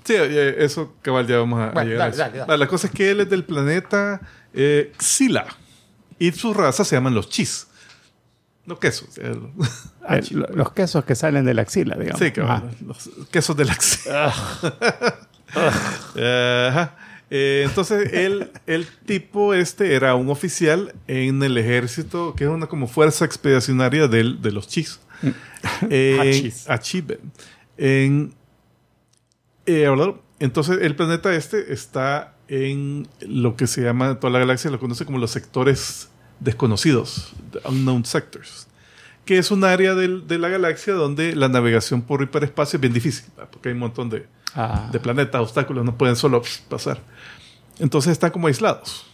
Sí, 0.05 0.14
eh, 0.16 0.57
eso 0.59 0.94
cabal 1.00 1.26
ya 1.28 1.38
vamos 1.38 1.61
a, 1.61 1.68
a 1.68 1.70
Bueno, 1.70 1.90
llegar 1.90 2.09
a 2.09 2.11
dale, 2.11 2.14
eso. 2.14 2.18
dale, 2.22 2.38
dale. 2.38 2.50
Va, 2.50 2.57
La 2.57 2.66
cosa 2.68 2.88
es 2.88 2.92
que 2.92 3.11
él 3.11 3.20
es 3.20 3.30
del 3.30 3.44
planeta 3.44 4.20
eh, 4.53 4.92
Xila 4.98 5.46
y 6.18 6.32
su 6.32 6.53
raza 6.53 6.84
se 6.84 6.96
llaman 6.96 7.14
los 7.14 7.28
Chis. 7.30 7.68
No 8.66 8.78
quesos. 8.78 9.18
eh, 9.18 9.34
Eh, 10.08 10.20
lo- 10.30 10.46
los 10.54 10.72
quesos 10.72 11.04
que 11.04 11.14
salen 11.14 11.44
de 11.44 11.54
la 11.54 11.62
axila, 11.62 11.96
digamos. 11.96 12.20
Sí, 12.20 12.30
cabal, 12.32 12.62
Ajá. 12.68 12.76
los 12.86 13.10
quesos 13.30 13.56
de 13.56 13.64
la 13.64 13.72
Ajá. 15.54 16.96
Eh, 17.34 17.64
entonces, 17.66 18.12
él, 18.12 18.50
el 18.66 18.86
tipo 19.06 19.54
este 19.54 19.94
era 19.94 20.14
un 20.14 20.28
oficial 20.28 20.94
en 21.06 21.42
el 21.42 21.56
ejército, 21.56 22.34
que 22.36 22.44
es 22.44 22.50
una 22.50 22.66
como 22.66 22.86
fuerza 22.88 23.24
expedicionaria 23.24 24.06
del, 24.06 24.42
de 24.42 24.52
los 24.52 24.68
Chis. 24.68 25.00
Hachis. 26.20 26.68
Achibe. 26.68 27.20
En, 27.78 28.34
eh, 29.66 29.88
entonces, 30.40 30.78
el 30.82 30.94
planeta 30.94 31.34
este 31.34 31.72
está 31.72 32.34
en 32.48 33.08
lo 33.20 33.56
que 33.56 33.66
se 33.66 33.80
llama, 33.82 34.20
toda 34.20 34.32
la 34.34 34.38
galaxia 34.40 34.70
lo 34.70 34.78
conoce 34.78 35.06
como 35.06 35.16
los 35.18 35.30
sectores 35.30 36.10
desconocidos, 36.41 37.33
Unknown 37.64 38.05
Sectors, 38.05 38.66
que 39.24 39.39
es 39.39 39.51
un 39.51 39.64
área 39.64 39.95
del- 39.95 40.26
de 40.26 40.39
la 40.39 40.49
galaxia 40.49 40.95
donde 40.95 41.35
la 41.37 41.49
navegación 41.49 42.03
por 42.03 42.22
hiperespacio 42.22 42.76
es 42.76 42.80
bien 42.80 42.93
difícil, 42.93 43.24
¿verdad? 43.37 43.51
porque 43.53 43.68
hay 43.68 43.74
un 43.74 43.80
montón 43.80 44.11
de, 44.11 44.26
Ah. 44.55 44.89
de 44.93 44.99
planetas, 45.01 45.41
obstáculos, 45.41 45.85
no 45.85 45.97
pueden 45.97 46.16
solo 46.16 46.43
pasar. 46.68 47.01
Entonces 47.78 48.12
están 48.12 48.30
como 48.30 48.49
aislados. 48.49 49.07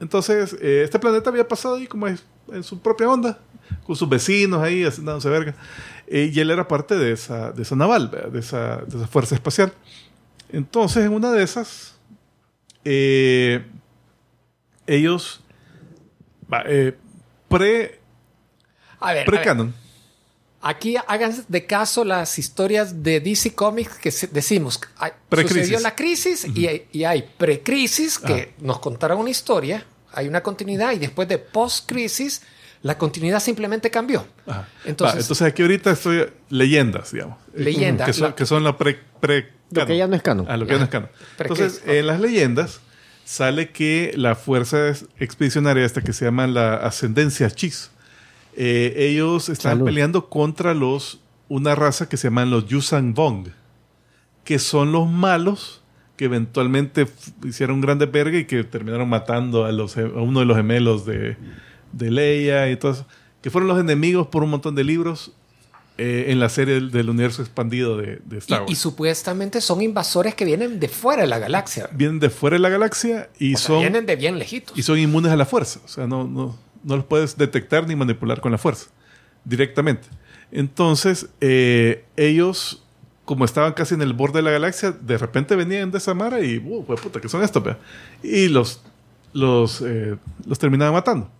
Entonces, 0.00 0.56
eh, 0.60 0.82
este 0.84 0.98
planeta 0.98 1.30
había 1.30 1.46
pasado 1.48 1.74
ahí 1.76 1.86
como 1.88 2.06
en 2.06 2.18
su 2.62 2.78
propia 2.80 3.08
onda, 3.08 3.38
con 3.84 3.96
sus 3.96 4.08
vecinos 4.08 4.62
ahí, 4.62 4.84
así, 4.84 5.02
dándose 5.02 5.28
verga. 5.28 5.54
Eh, 6.06 6.30
y 6.32 6.38
él 6.40 6.50
era 6.50 6.68
parte 6.68 6.96
de 6.96 7.12
esa, 7.12 7.50
de 7.52 7.62
esa 7.62 7.74
naval, 7.74 8.10
de 8.32 8.38
esa, 8.38 8.76
de 8.86 8.96
esa 8.96 9.06
fuerza 9.08 9.34
espacial. 9.34 9.72
Entonces, 10.50 11.04
en 11.04 11.12
una 11.12 11.32
de 11.32 11.42
esas, 11.42 11.96
eh, 12.84 13.66
ellos, 14.86 15.40
eh, 16.66 16.94
pre, 17.48 17.98
A 19.00 19.12
ver, 19.12 19.26
pre-canon, 19.26 19.74
aquí 20.60 20.96
hagan 21.06 21.32
de 21.48 21.66
caso 21.66 22.04
las 22.04 22.38
historias 22.38 23.02
de 23.02 23.20
DC 23.20 23.54
Comics 23.54 23.94
que 23.98 24.12
decimos. 24.32 24.80
Sucedió 25.30 25.80
la 25.80 25.94
crisis 25.94 26.46
y, 26.54 26.66
hay- 26.66 26.86
y 26.92 27.04
hay 27.04 27.22
precrisis 27.38 28.18
que 28.18 28.54
nos 28.60 28.78
contaron 28.80 29.18
una 29.20 29.30
historia, 29.30 29.84
hay 30.12 30.26
una 30.28 30.42
continuidad 30.42 30.92
y 30.92 30.98
después 30.98 31.28
de 31.28 31.38
post-crisis 31.38 32.42
la 32.82 32.96
continuidad 32.96 33.40
simplemente 33.40 33.90
cambió. 33.90 34.24
Ajá. 34.46 34.68
Entonces, 34.84 35.16
Va, 35.16 35.20
entonces 35.20 35.46
aquí 35.48 35.62
ahorita 35.62 35.90
estoy 35.90 36.28
leyendas, 36.48 37.10
digamos. 37.12 37.38
Leyendas, 37.54 38.06
Que 38.06 38.12
son, 38.12 38.28
la- 38.30 38.34
que 38.36 38.46
son 38.46 38.62
la 38.64 38.76
pre, 38.78 38.98
pre 39.20 39.48
Lo 39.70 39.84
que 39.86 39.96
ya 39.96 40.06
no 40.06 40.14
es 40.16 40.22
canon. 40.22 40.46
Ah, 40.48 40.56
lo 40.56 40.64
que 40.64 40.72
ya 40.72 40.78
no 40.78 40.84
es 40.84 40.90
canon. 40.90 41.10
Entonces, 41.38 41.82
en 41.86 42.06
las 42.06 42.20
leyendas 42.20 42.80
sale 43.28 43.68
que 43.72 44.14
la 44.16 44.34
fuerza 44.34 44.88
expedicionaria 45.18 45.84
esta 45.84 46.00
que 46.00 46.14
se 46.14 46.24
llama 46.24 46.46
la 46.46 46.76
Ascendencia 46.76 47.50
Chis, 47.50 47.90
eh, 48.56 48.94
ellos 48.96 49.50
están 49.50 49.72
Salud. 49.72 49.84
peleando 49.84 50.30
contra 50.30 50.72
los 50.72 51.20
una 51.50 51.74
raza 51.74 52.08
que 52.08 52.16
se 52.16 52.28
llaman 52.28 52.48
los 52.50 52.66
Yusan 52.68 53.12
Vong, 53.12 53.48
que 54.44 54.58
son 54.58 54.92
los 54.92 55.10
malos 55.10 55.82
que 56.16 56.24
eventualmente 56.24 57.06
hicieron 57.44 57.82
grandes 57.82 58.10
verga 58.10 58.38
y 58.38 58.46
que 58.46 58.64
terminaron 58.64 59.10
matando 59.10 59.66
a, 59.66 59.72
los, 59.72 59.98
a 59.98 60.04
uno 60.06 60.40
de 60.40 60.46
los 60.46 60.56
gemelos 60.56 61.04
de, 61.04 61.36
de 61.92 62.10
Leia 62.10 62.70
y 62.70 62.78
todo 62.78 62.92
eso, 62.92 63.06
que 63.42 63.50
fueron 63.50 63.68
los 63.68 63.78
enemigos 63.78 64.28
por 64.28 64.42
un 64.42 64.48
montón 64.48 64.74
de 64.74 64.84
libros 64.84 65.34
eh, 65.98 66.26
en 66.28 66.38
la 66.40 66.48
serie 66.48 66.74
del, 66.74 66.90
del 66.90 67.10
universo 67.10 67.42
expandido 67.42 67.96
de, 67.96 68.20
de 68.24 68.38
Star 68.38 68.60
Wars. 68.62 68.72
y 68.72 68.76
supuestamente 68.76 69.60
son 69.60 69.82
invasores 69.82 70.34
que 70.34 70.44
vienen 70.44 70.78
de 70.80 70.88
fuera 70.88 71.22
de 71.22 71.28
la 71.28 71.38
galaxia. 71.38 71.88
vienen 71.92 72.20
de 72.20 72.30
fuera 72.30 72.54
de 72.54 72.60
la 72.60 72.68
galaxia 72.68 73.28
y 73.38 73.54
O 73.54 73.58
sea, 73.58 73.66
son 73.66 73.80
vienen 73.80 74.06
de 74.06 74.16
bien 74.16 74.38
lejitos. 74.38 74.78
y 74.78 74.82
son 74.82 74.98
inmunes 74.98 75.30
a 75.32 75.36
la 75.36 75.44
fuerza. 75.44 75.80
O 75.84 75.88
sea, 75.88 76.06
no, 76.06 76.24
no, 76.26 76.56
no 76.84 76.96
los 76.96 77.04
puedes 77.04 77.36
detectar 77.36 77.86
ni 77.88 77.96
manipular 77.96 78.40
con 78.40 78.52
la 78.52 78.58
fuerza 78.58 78.86
directamente. 79.44 80.06
Entonces, 80.52 81.28
eh, 81.40 82.04
ellos, 82.16 82.82
como 83.24 83.44
estaban 83.44 83.72
casi 83.74 83.94
en 83.94 84.02
el 84.02 84.12
borde 84.14 84.38
de 84.38 84.42
la 84.42 84.50
galaxia, 84.50 84.92
de 84.92 85.18
repente 85.18 85.56
venían 85.56 85.90
de 85.90 85.98
esa 85.98 86.14
mara 86.14 86.40
y, 86.40 86.58
uh, 86.58 86.84
hue 86.86 86.96
puta, 86.96 87.20
¿qué 87.20 87.28
son 87.28 87.42
estos? 87.42 87.62
vea?" 87.62 87.78
Y 88.22 88.48
los, 88.48 88.80
los, 89.32 89.82
eh, 89.82 90.16
los 90.46 90.58
terminaban 90.58 90.94
matando. 90.94 91.30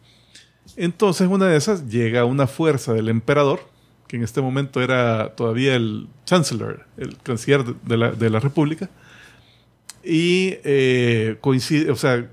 Entonces, 0.77 1.27
una 1.29 1.47
de 1.47 1.57
esas 1.57 1.89
llega 1.89 2.25
una 2.25 2.47
fuerza 2.47 2.93
del 2.93 3.09
emperador, 3.09 3.61
que 4.09 4.17
en 4.17 4.25
este 4.25 4.41
momento 4.41 4.81
era 4.83 5.35
todavía 5.37 5.77
el 5.77 6.09
chancellor, 6.25 6.87
el 6.97 7.17
canciller 7.19 7.65
de- 7.65 7.97
la, 7.97 8.11
de 8.11 8.31
la 8.31 8.41
república, 8.41 8.89
y 10.03 10.57
eh, 10.65 11.37
coincide, 11.41 11.91
o 11.91 11.97
sea, 11.97 12.27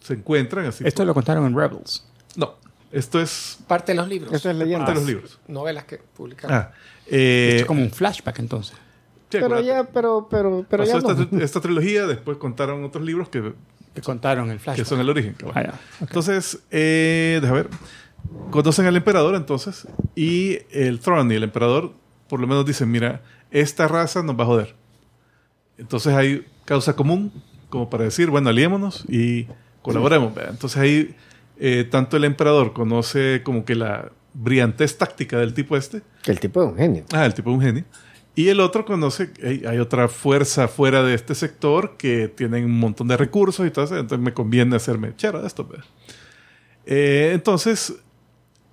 se 0.00 0.14
encuentran 0.14 0.66
así. 0.66 0.84
Esto 0.86 1.04
lo 1.04 1.14
contaron 1.14 1.46
en 1.46 1.56
Rebels. 1.56 2.04
No, 2.36 2.54
esto 2.92 3.20
es 3.20 3.58
Parte 3.66 3.92
de 3.92 3.96
los 3.96 4.08
libros. 4.08 4.32
Eso 4.32 4.50
es 4.50 4.56
leyenda. 4.56 4.86
de 4.86 4.94
los 4.94 5.04
libros. 5.06 5.38
Novelas 5.48 5.84
que 5.84 5.98
publicaron. 5.98 6.56
Ah, 6.56 6.70
eh, 7.06 7.58
es 7.60 7.66
como 7.66 7.82
un 7.82 7.90
flashback 7.90 8.38
entonces. 8.38 8.74
sí, 9.30 9.38
Pero 9.40 9.60
ya, 9.60 9.84
pero, 9.84 10.28
pero, 10.30 10.64
pero 10.68 10.84
ya 10.84 10.96
esta, 10.96 11.14
no. 11.14 11.40
esta 11.42 11.60
trilogía, 11.60 12.06
después 12.06 12.38
contaron 12.38 12.84
otros 12.84 13.04
libros 13.04 13.28
que, 13.28 13.52
Que 13.94 14.00
contaron 14.00 14.50
el 14.50 14.56
que 14.58 14.62
flashback. 14.64 14.86
son 14.86 15.00
el 15.00 15.10
origen. 15.10 15.34
cabal. 15.34 15.54
Ah, 15.56 15.62
ya. 15.64 15.72
Ok. 15.72 16.08
Entonces, 16.08 16.60
eh, 16.70 17.38
déjame 17.42 17.62
ver. 17.64 17.70
Conocen 18.50 18.86
al 18.86 18.96
emperador 18.96 19.34
entonces 19.34 19.86
y 20.14 20.58
el 20.70 21.00
Throne 21.00 21.34
y 21.34 21.36
el 21.36 21.44
emperador 21.44 21.92
por 22.28 22.40
lo 22.40 22.46
menos 22.46 22.64
dicen, 22.66 22.90
mira, 22.90 23.22
esta 23.50 23.88
raza 23.88 24.22
nos 24.22 24.38
va 24.38 24.44
a 24.44 24.46
joder. 24.46 24.74
Entonces 25.78 26.14
hay 26.14 26.46
causa 26.64 26.94
común 26.94 27.32
como 27.70 27.88
para 27.88 28.04
decir, 28.04 28.30
bueno, 28.30 28.50
aliémonos 28.50 29.04
y 29.08 29.46
colaboremos. 29.82 30.34
¿verdad? 30.34 30.52
Entonces 30.52 30.80
ahí 30.80 31.16
eh, 31.58 31.86
tanto 31.90 32.16
el 32.16 32.24
emperador 32.24 32.72
conoce 32.72 33.42
como 33.44 33.64
que 33.64 33.74
la 33.74 34.12
brillantez 34.34 34.96
táctica 34.96 35.38
del 35.38 35.54
tipo 35.54 35.76
este, 35.76 36.02
Que 36.22 36.30
el 36.30 36.40
tipo 36.40 36.62
es 36.62 36.68
un 36.70 36.76
genio. 36.76 37.04
Ah, 37.12 37.26
el 37.26 37.34
tipo 37.34 37.50
es 37.50 37.56
un 37.56 37.62
genio. 37.62 37.84
Y 38.34 38.48
el 38.48 38.60
otro 38.60 38.84
conoce, 38.84 39.30
hay, 39.42 39.64
hay 39.66 39.78
otra 39.78 40.06
fuerza 40.06 40.68
fuera 40.68 41.02
de 41.02 41.14
este 41.14 41.34
sector 41.34 41.96
que 41.96 42.28
tienen 42.28 42.66
un 42.66 42.78
montón 42.78 43.08
de 43.08 43.16
recursos 43.16 43.66
y 43.66 43.70
todo 43.70 43.84
eso, 43.84 43.96
entonces 43.96 44.24
me 44.24 44.32
conviene 44.32 44.76
hacerme 44.76 45.16
chero 45.16 45.40
de 45.40 45.48
esto. 45.48 45.68
Eh, 46.86 47.32
entonces, 47.34 47.96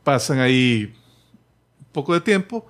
pasan 0.05 0.39
ahí 0.39 0.93
un 1.79 1.85
poco 1.91 2.13
de 2.13 2.21
tiempo. 2.21 2.65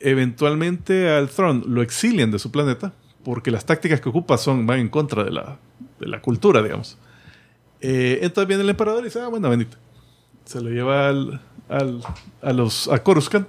Eventualmente 0.00 1.08
al 1.10 1.28
Throne 1.28 1.62
lo 1.66 1.82
exilian 1.82 2.30
de 2.32 2.38
su 2.40 2.50
planeta 2.50 2.92
porque 3.24 3.50
las 3.52 3.64
tácticas 3.66 4.00
que 4.00 4.08
ocupa 4.08 4.36
son, 4.38 4.66
van 4.66 4.80
en 4.80 4.88
contra 4.88 5.22
de 5.22 5.30
la, 5.30 5.58
de 6.00 6.08
la 6.08 6.20
cultura, 6.20 6.62
digamos. 6.62 6.98
Eh, 7.80 8.18
entonces 8.22 8.48
viene 8.48 8.62
el 8.64 8.70
emperador 8.70 9.02
y 9.02 9.04
dice, 9.04 9.20
ah, 9.20 9.28
bueno, 9.28 9.48
venite. 9.50 9.76
Se 10.44 10.60
lo 10.60 10.70
lleva 10.70 11.08
al, 11.08 11.40
al- 11.68 12.00
a 12.42 12.52
los 12.52 12.88
a 12.88 13.02
Coruscant 13.02 13.48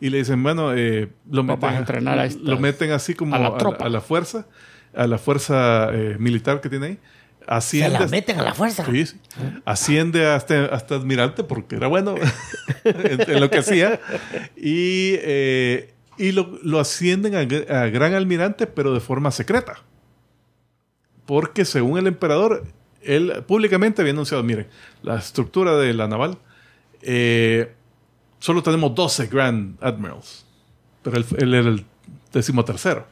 y 0.00 0.08
le 0.10 0.18
dicen, 0.18 0.42
bueno, 0.42 0.72
eh, 0.74 1.10
lo, 1.30 1.42
meten, 1.44 1.68
a 1.68 1.78
entrenar 1.78 2.18
a 2.18 2.24
estas- 2.26 2.42
lo 2.42 2.58
meten 2.58 2.90
así 2.92 3.14
como 3.14 3.34
a 3.34 3.38
la 3.38 3.46
a, 3.48 3.50
a 3.86 3.88
la 3.90 4.00
fuerza, 4.00 4.46
a 4.94 5.06
la 5.06 5.18
fuerza 5.18 5.90
eh, 5.92 6.16
militar 6.18 6.60
que 6.60 6.68
tiene 6.70 6.86
ahí. 6.86 6.98
Asciende, 7.46 7.96
Se 7.96 8.02
la 8.04 8.08
meten 8.08 8.38
a 8.38 8.42
la 8.42 8.54
fuerza. 8.54 8.84
Sí. 8.84 9.04
Asciende 9.64 10.26
hasta, 10.26 10.66
hasta 10.66 10.94
admirante 10.94 11.44
porque 11.44 11.76
era 11.76 11.88
bueno 11.88 12.14
en, 12.84 13.30
en 13.30 13.40
lo 13.40 13.50
que 13.50 13.58
hacía. 13.58 14.00
Y, 14.56 15.14
eh, 15.20 15.92
y 16.18 16.32
lo, 16.32 16.58
lo 16.62 16.80
ascienden 16.80 17.34
a 17.34 17.86
gran 17.86 18.14
almirante, 18.14 18.66
pero 18.66 18.94
de 18.94 19.00
forma 19.00 19.30
secreta. 19.30 19.82
Porque 21.26 21.64
según 21.64 21.98
el 21.98 22.06
emperador, 22.06 22.64
él 23.02 23.44
públicamente 23.46 24.02
había 24.02 24.12
anunciado, 24.12 24.42
miren, 24.42 24.68
la 25.02 25.16
estructura 25.16 25.76
de 25.76 25.94
la 25.94 26.08
naval, 26.08 26.38
eh, 27.02 27.72
solo 28.38 28.62
tenemos 28.62 28.94
12 28.94 29.26
Grand 29.26 29.76
Admirals, 29.82 30.44
pero 31.02 31.16
él, 31.16 31.26
él 31.38 31.54
era 31.54 31.68
el 31.68 31.84
decimotercero. 32.32 33.06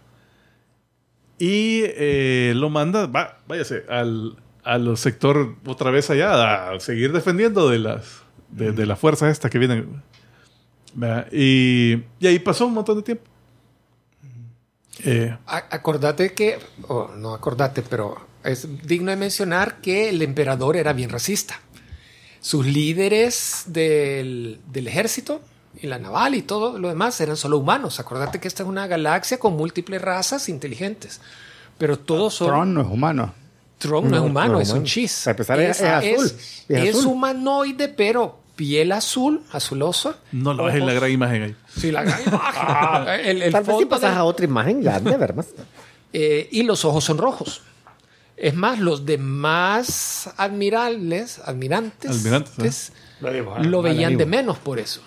Y 1.41 1.85
eh, 1.87 2.53
lo 2.55 2.69
manda, 2.69 3.07
va, 3.07 3.39
váyase, 3.49 3.85
al, 3.89 4.37
al 4.63 4.99
sector 4.99 5.57
otra 5.65 5.91
vez 5.91 6.11
allá, 6.11 6.71
a 6.71 6.81
seguir 6.81 7.13
defendiendo 7.13 7.71
de 7.71 7.79
las, 7.79 8.21
de, 8.51 8.73
de 8.73 8.85
las 8.85 8.99
fuerzas 8.99 9.33
estas 9.33 9.51
que 9.51 9.59
vienen. 9.59 10.03
Y, 11.33 12.03
y 12.19 12.27
ahí 12.27 12.39
pasó 12.41 12.67
un 12.67 12.75
montón 12.75 12.99
de 12.99 13.03
tiempo. 13.03 13.25
Eh, 15.03 15.35
Acordate 15.47 16.35
que, 16.35 16.59
o 16.89 17.09
no 17.17 17.33
acordate, 17.33 17.83
pero 17.89 18.21
es 18.45 18.69
digno 18.87 19.11
de 19.11 19.17
mencionar 19.17 19.81
que 19.81 20.11
el 20.11 20.21
emperador 20.21 20.77
era 20.77 20.93
bien 20.93 21.09
racista. 21.09 21.59
Sus 22.41 22.67
líderes 22.67 23.65
del, 23.67 24.61
del 24.67 24.89
ejército 24.89 25.41
y 25.79 25.87
la 25.87 25.99
naval 25.99 26.35
y 26.35 26.43
todo 26.43 26.79
lo 26.79 26.89
demás 26.89 27.21
eran 27.21 27.37
solo 27.37 27.59
humanos. 27.59 28.01
Acordate 28.01 28.41
que 28.41 28.49
esta 28.49 28.63
es 28.63 28.69
una 28.69 28.87
galaxia 28.87 29.39
con 29.39 29.57
múltiples 29.57 30.01
razas 30.03 30.49
inteligentes. 30.49 31.21
Pero 31.79 31.99
todos 31.99 32.35
son... 32.35 32.49
Tron 32.49 32.75
no 32.75 32.81
es 32.83 32.89
humano. 32.89 33.35
Tron 33.79 34.11
no, 34.11 34.17
es 34.17 34.23
No, 34.23 34.27
humano, 34.29 34.53
no 34.55 34.61
es 34.61 34.69
es 34.69 34.75
un 34.75 34.85
chis. 34.85 35.23
Para 35.25 35.31
empezar, 35.33 35.61
es- 35.61 35.81
es 35.81 35.87
azul. 35.89 36.27
Es, 36.27 36.63
Es 36.69 36.95
azul. 36.97 37.07
humanoide, 37.07 37.89
pero 37.89 38.39
piel 38.57 38.93
azul, 38.93 39.43
azulosa. 39.53 40.17
no 40.33 40.53
lo 40.53 40.65
ves 40.65 40.75
en 40.75 40.87
la 40.87 40.93
gran 40.93 41.11
imagen 41.11 41.43
ahí. 41.43 41.57
Sí, 41.75 41.91
la 41.91 42.03
gran 42.03 42.21
imagen. 42.27 43.21
el, 43.25 43.43
el 43.43 43.53
Tal 43.53 43.65
vez 43.65 43.77
si 43.79 43.87
pasas 43.87 44.17
a 44.17 44.25
otra 44.25 44.45
imagen, 44.45 44.83
ya 44.83 44.97
han 44.97 45.05
de 45.05 45.17
ver 45.17 45.35
más. 45.35 45.47
eh, 46.13 46.49
y 46.53 46.63
los 46.65 46.85
ojos 46.85 47.05
son 47.05 47.17
rojos. 47.17 47.63
Es 48.37 48.55
más, 48.55 48.79
los 48.79 49.07
demás 49.07 50.31
admirables, 50.37 51.39
admirantes, 51.41 52.11
Almirantes, 52.11 52.59
¿eh? 52.59 52.67
es- 52.67 52.93
lo 53.67 53.81
veían 53.83 54.17
de 54.19 54.27
menos 54.27 54.59
por 54.59 54.79
eso. 54.79 55.01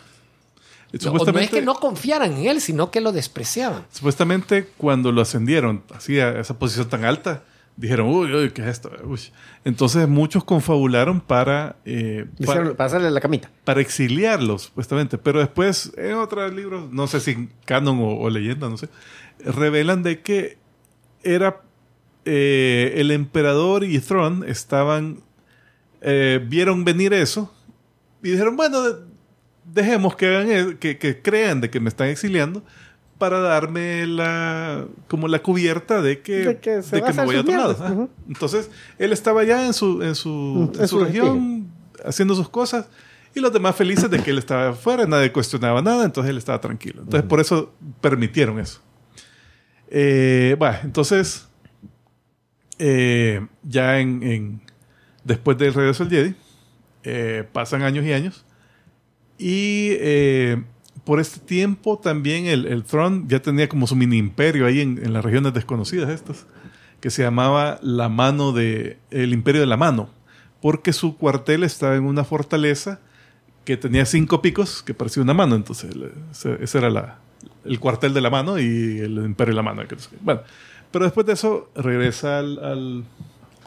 No, 0.94 0.98
no 0.98 0.98
es 0.98 1.04
Supuestamente, 1.04 1.60
que 1.60 1.62
no 1.64 1.76
confiaran 1.76 2.34
en 2.34 2.46
él, 2.46 2.62
sino 2.62 2.92
que 2.92 3.02
lo 3.02 3.12
despreciaban. 3.12 3.86
supuestamente 3.92 4.68
cuando 4.78 5.12
lo 5.12 5.22
ascendieron 5.22 5.84
así 5.94 6.20
a 6.20 6.40
esa 6.40 6.60
posición 6.60 6.88
tan 6.88 7.04
alta, 7.04 7.44
dijeron, 7.76 8.08
uy, 8.08 8.32
uy, 8.32 8.52
¿qué 8.52 8.62
es 8.62 8.68
esto? 8.68 8.92
Uy. 9.04 9.20
Entonces 9.66 10.08
muchos 10.08 10.44
confabularon 10.44 11.20
para, 11.20 11.78
eh, 11.86 12.28
para, 12.46 12.76
Pasarle 12.76 13.10
la 13.10 13.20
camita. 13.20 13.50
para 13.64 13.82
exiliarlos, 13.82 14.64
supuestamente. 14.64 15.18
Pero 15.18 15.40
después, 15.40 15.92
en 15.98 16.14
otros 16.14 16.54
libros, 16.54 16.92
no 16.92 17.08
sé 17.08 17.20
si 17.20 17.50
canon 17.66 18.00
o, 18.00 18.20
o 18.20 18.30
leyenda, 18.30 18.70
no 18.70 18.78
sé, 18.78 18.90
revelan 19.40 20.04
de 20.04 20.22
que 20.22 20.58
era 21.24 21.62
eh, 22.26 22.94
el 22.98 23.12
emperador 23.12 23.84
y 23.84 24.00
Thrawn 24.00 24.46
estaban, 24.48 25.22
eh, 26.02 26.40
vieron 26.46 26.86
venir 26.86 27.14
eso 27.14 27.52
y 28.22 28.30
dijeron, 28.32 28.56
bueno, 28.56 28.80
dejemos 29.66 30.16
que 30.16 30.28
hagan 30.28 30.78
que, 30.78 30.98
que 30.98 31.22
crean 31.22 31.62
de 31.62 31.70
que 31.70 31.80
me 31.80 31.90
están 31.90 32.08
exiliando 32.10 32.64
para 33.18 33.40
darme 33.40 34.06
la 34.08 34.86
como 35.08 35.28
la 35.28 35.40
cubierta 35.40 36.02
de 36.02 36.22
que, 36.22 36.34
De 36.40 36.60
que 36.60 36.72
de 36.82 37.14
me 37.14 37.26
voy 37.26 37.36
a 37.36 37.42
otro 37.42 37.58
lado. 37.58 38.10
Entonces, 38.28 38.70
él 38.98 39.14
estaba 39.14 39.44
ya 39.44 39.66
en 39.66 39.74
su, 39.74 40.02
en 40.02 40.16
su, 40.16 40.30
Mm, 40.30 40.76
en 40.76 40.82
en 40.82 40.88
su 40.88 41.00
su 41.00 41.06
región 41.06 41.72
haciendo 42.06 42.36
sus 42.36 42.50
cosas 42.50 42.88
y 43.36 43.40
los 43.40 43.54
demás 43.54 43.76
felices 43.76 44.10
de 44.10 44.20
que 44.20 44.32
él 44.32 44.38
estaba 44.40 44.70
afuera, 44.70 45.06
nadie 45.06 45.32
cuestionaba 45.32 45.82
nada, 45.82 46.04
entonces 46.06 46.30
él 46.32 46.38
estaba 46.38 46.60
tranquilo. 46.60 47.02
Entonces, 47.04 47.28
por 47.28 47.40
eso 47.40 47.74
permitieron 48.02 48.60
eso. 48.60 48.82
Eh, 49.90 50.56
bueno, 50.60 50.78
entonces, 50.84 51.48
eh, 52.80 53.46
ya 53.64 54.00
en, 54.00 54.24
en- 54.24 54.62
después 55.24 55.58
del 55.58 55.74
regreso 55.74 56.06
del 56.06 56.12
Jedi, 56.18 56.36
eh, 57.04 57.48
pasan 57.52 57.84
años 57.84 58.04
y 58.06 58.14
años. 58.14 58.46
Y 59.46 59.90
eh, 60.00 60.64
por 61.04 61.20
este 61.20 61.42
tiempo 61.42 62.00
también 62.02 62.46
el, 62.46 62.66
el 62.66 62.86
Throne 62.86 63.26
ya 63.28 63.42
tenía 63.42 63.68
como 63.68 63.88
su 63.88 63.96
mini 63.98 64.18
imperio 64.18 64.66
ahí 64.66 64.80
en, 64.80 65.00
en 65.04 65.12
las 65.12 65.26
regiones 65.26 65.54
desconocidas 65.54 66.10
estas, 66.10 66.46
que 67.02 67.10
se 67.10 67.24
llamaba 67.24 67.78
la 67.82 68.08
mano 68.08 68.54
de, 68.54 69.00
el 69.12 69.34
imperio 69.34 69.60
de 69.60 69.68
la 69.68 69.76
mano, 69.76 70.10
porque 70.62 70.94
su 70.94 71.18
cuartel 71.18 71.64
estaba 71.64 71.96
en 71.98 72.06
una 72.06 72.24
fortaleza 72.24 73.02
que 73.66 73.76
tenía 73.76 74.06
cinco 74.06 74.42
picos 74.42 74.82
que 74.82 74.94
parecía 74.94 75.22
una 75.24 75.34
mano, 75.34 75.56
entonces 75.56 75.94
ese, 76.62 76.78
era 76.78 76.90
la, 76.90 77.20
el 77.66 77.82
cuartel 77.82 78.14
de 78.14 78.22
la 78.22 78.30
mano 78.30 78.58
y 78.60 79.00
el 79.00 79.18
imperio 79.26 79.52
de 79.52 79.58
la 79.58 79.64
mano. 79.64 79.82
Bueno, 80.22 80.40
pero 80.90 81.04
después 81.04 81.26
de 81.28 81.34
eso 81.34 81.70
regresa 81.76 82.40
al, 82.40 82.60
al- 82.64 83.04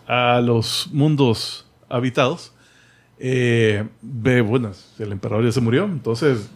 a 0.07 0.41
los 0.41 0.89
mundos 0.93 1.67
habitados. 1.91 2.55
Eh, 3.19 3.85
ve, 4.03 4.41
bueno, 4.41 4.73
el 4.99 5.13
emperador 5.13 5.45
ya 5.45 5.53
se 5.53 5.61
murió, 5.61 5.85
entonces 5.85 6.49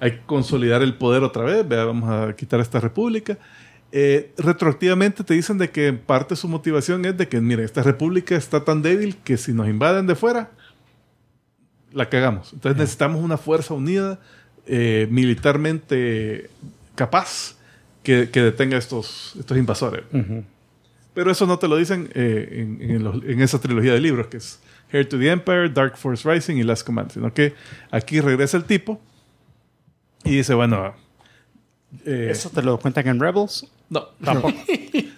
hay 0.00 0.12
que 0.12 0.20
consolidar 0.26 0.82
el 0.82 0.94
poder 0.94 1.22
otra 1.22 1.44
vez. 1.44 1.66
Vea, 1.68 1.84
vamos 1.84 2.10
a 2.10 2.34
quitar 2.34 2.60
esta 2.60 2.80
república. 2.80 3.38
Eh, 3.92 4.32
retroactivamente 4.38 5.22
te 5.22 5.34
dicen 5.34 5.58
de 5.58 5.70
que 5.70 5.88
en 5.88 5.98
parte 5.98 6.34
su 6.34 6.48
motivación 6.48 7.04
es 7.04 7.16
de 7.16 7.28
que, 7.28 7.40
mire, 7.40 7.62
esta 7.62 7.82
república 7.82 8.34
está 8.36 8.64
tan 8.64 8.80
débil 8.82 9.16
que 9.22 9.36
si 9.36 9.52
nos 9.52 9.68
invaden 9.68 10.06
de 10.06 10.14
fuera, 10.14 10.50
la 11.92 12.08
cagamos. 12.08 12.52
Entonces 12.54 12.78
necesitamos 12.78 13.22
una 13.22 13.36
fuerza 13.36 13.74
unida, 13.74 14.18
eh, 14.66 15.06
militarmente 15.10 16.48
capaz, 16.94 17.56
que, 18.02 18.30
que 18.30 18.40
detenga 18.42 18.78
estos, 18.78 19.34
estos 19.38 19.56
invasores. 19.58 20.02
Pero 21.14 21.30
eso 21.30 21.46
no 21.46 21.58
te 21.58 21.68
lo 21.68 21.76
dicen 21.76 22.08
eh, 22.14 22.48
en, 22.80 22.90
en 22.90 23.04
los- 23.04 23.22
en 23.22 23.40
esa 23.42 23.60
trilogía 23.60 23.92
de 23.92 24.00
libros, 24.00 24.26
que 24.28 24.38
es 24.38 24.58
Heir 24.92 25.08
to 25.08 25.18
the 25.18 25.30
Empire, 25.30 25.68
Dark 25.68 25.96
Force 25.96 26.28
Rising 26.30 26.56
y 26.56 26.62
Last 26.62 26.84
Command, 26.86 27.10
sino 27.12 27.32
que 27.32 27.54
aquí 27.90 28.20
regresa 28.20 28.56
el 28.56 28.64
tipo 28.64 29.00
y 30.24 30.36
dice, 30.36 30.54
bueno... 30.54 30.94
eh, 32.06 32.28
¿Eso 32.30 32.50
te 32.50 32.62
lo 32.62 32.78
cuentan 32.78 33.06
en 33.08 33.18
Rebels? 33.20 33.66
no, 33.90 34.04
tampoco. 34.24 34.54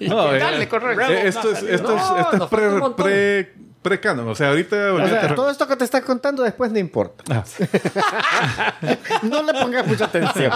No, 0.01 0.35
eh, 0.35 0.39
Dale, 0.39 0.69
correcto. 0.69 1.05
eh, 1.11 1.29
esto 1.29 1.51
es, 1.53 1.63
esto 1.63 1.97
es, 1.97 2.03
No, 2.03 2.21
esto 2.21 2.45
es 2.45 2.51
pre, 2.51 2.69
pre, 2.97 3.53
pre-canon. 3.81 4.29
O 4.29 4.35
sea, 4.35 4.49
ahorita... 4.51 4.93
O 4.93 5.09
sea, 5.09 5.35
todo 5.35 5.51
esto 5.51 5.67
que 5.67 5.77
te 5.77 5.85
está 5.85 6.03
contando 6.03 6.43
después 6.43 6.71
no 6.73 6.79
importa. 6.79 7.25
Ah. 7.31 7.45
no 9.23 9.43
le 9.43 9.53
pongas 9.55 9.87
mucha 9.87 10.07
atención. 10.07 10.53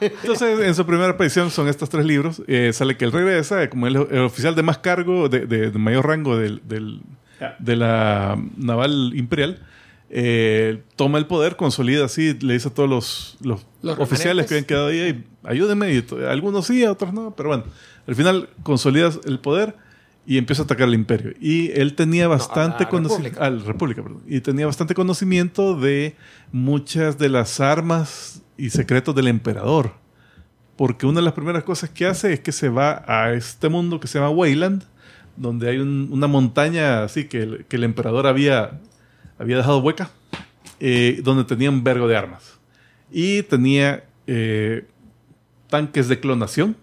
Entonces, 0.00 0.60
en 0.60 0.74
su 0.74 0.84
primera 0.84 1.10
aparición 1.10 1.50
son 1.50 1.68
estos 1.68 1.88
tres 1.88 2.04
libros. 2.04 2.42
Eh, 2.48 2.72
sale 2.72 2.96
que 2.96 3.04
él 3.04 3.12
regresa, 3.12 3.62
eh, 3.62 3.68
como 3.70 3.86
el, 3.86 3.96
el 3.96 4.18
oficial 4.20 4.54
de 4.54 4.62
más 4.62 4.78
cargo, 4.78 5.28
de, 5.28 5.46
de- 5.46 5.70
de 5.70 5.78
mayor 5.78 6.06
rango 6.06 6.36
del, 6.36 6.60
del- 6.68 7.00
de 7.58 7.76
la 7.76 8.38
naval 8.56 9.12
imperial. 9.14 9.60
eh, 10.14 10.82
toma 10.96 11.16
el 11.16 11.26
poder, 11.26 11.56
consolida 11.56 12.04
así, 12.04 12.34
le 12.40 12.52
dice 12.52 12.68
a 12.68 12.74
todos 12.74 12.86
los, 12.88 13.38
los 13.40 13.66
Los 13.80 13.98
oficiales 13.98 14.46
que 14.46 14.54
habían 14.54 14.66
quedado 14.66 14.88
ahí, 14.88 14.98
"Ey, 14.98 15.24
ayúdenme. 15.42 15.90
Y 15.90 16.04
algunos 16.28 16.66
sí, 16.66 16.84
otros 16.84 17.14
no, 17.14 17.34
pero 17.34 17.48
bueno, 17.48 17.64
al 18.06 18.14
final 18.14 18.50
consolida 18.62 19.10
el 19.24 19.38
poder 19.38 19.74
y 20.26 20.36
empieza 20.36 20.62
a 20.62 20.64
atacar 20.66 20.86
al 20.88 20.94
imperio. 20.94 21.32
Y 21.40 21.70
él 21.72 21.94
tenía 21.94 22.28
bastante 22.28 22.86
conocimiento. 22.88 23.40
República. 23.40 23.46
Al 23.46 23.64
República, 23.64 24.02
perdón. 24.02 24.22
Y 24.28 24.40
tenía 24.42 24.66
bastante 24.66 24.94
conocimiento 24.94 25.76
de 25.80 26.14
muchas 26.52 27.16
de 27.16 27.30
las 27.30 27.58
armas 27.60 28.42
y 28.58 28.68
secretos 28.68 29.14
del 29.14 29.28
emperador. 29.28 29.94
Porque 30.76 31.06
una 31.06 31.20
de 31.20 31.24
las 31.24 31.32
primeras 31.34 31.64
cosas 31.64 31.88
que 31.88 32.04
hace 32.04 32.34
es 32.34 32.40
que 32.40 32.52
se 32.52 32.68
va 32.68 33.02
a 33.06 33.32
este 33.32 33.68
mundo 33.70 33.98
que 33.98 34.08
se 34.08 34.18
llama 34.18 34.30
Wayland, 34.30 34.84
donde 35.36 35.68
hay 35.70 35.78
un- 35.78 36.08
una 36.12 36.26
montaña 36.26 37.02
así 37.04 37.24
que 37.24 37.42
el, 37.42 37.64
que 37.66 37.76
el 37.76 37.84
emperador 37.84 38.26
había, 38.26 38.80
había 39.38 39.56
dejado 39.56 39.78
hueca, 39.78 40.10
eh, 40.80 41.20
donde 41.24 41.44
tenía 41.44 41.70
un 41.70 41.82
vergo 41.84 42.08
de 42.08 42.16
armas. 42.16 42.58
Y 43.10 43.42
tenía 43.42 44.04
eh, 44.26 44.86
tanques 45.68 46.08
de 46.08 46.20
clonación. 46.20 46.76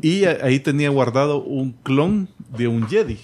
Y 0.00 0.24
a- 0.24 0.38
ahí 0.42 0.60
tenía 0.60 0.90
guardado 0.90 1.42
un 1.42 1.72
clon 1.72 2.28
de 2.56 2.68
un 2.68 2.86
Jedi 2.88 3.18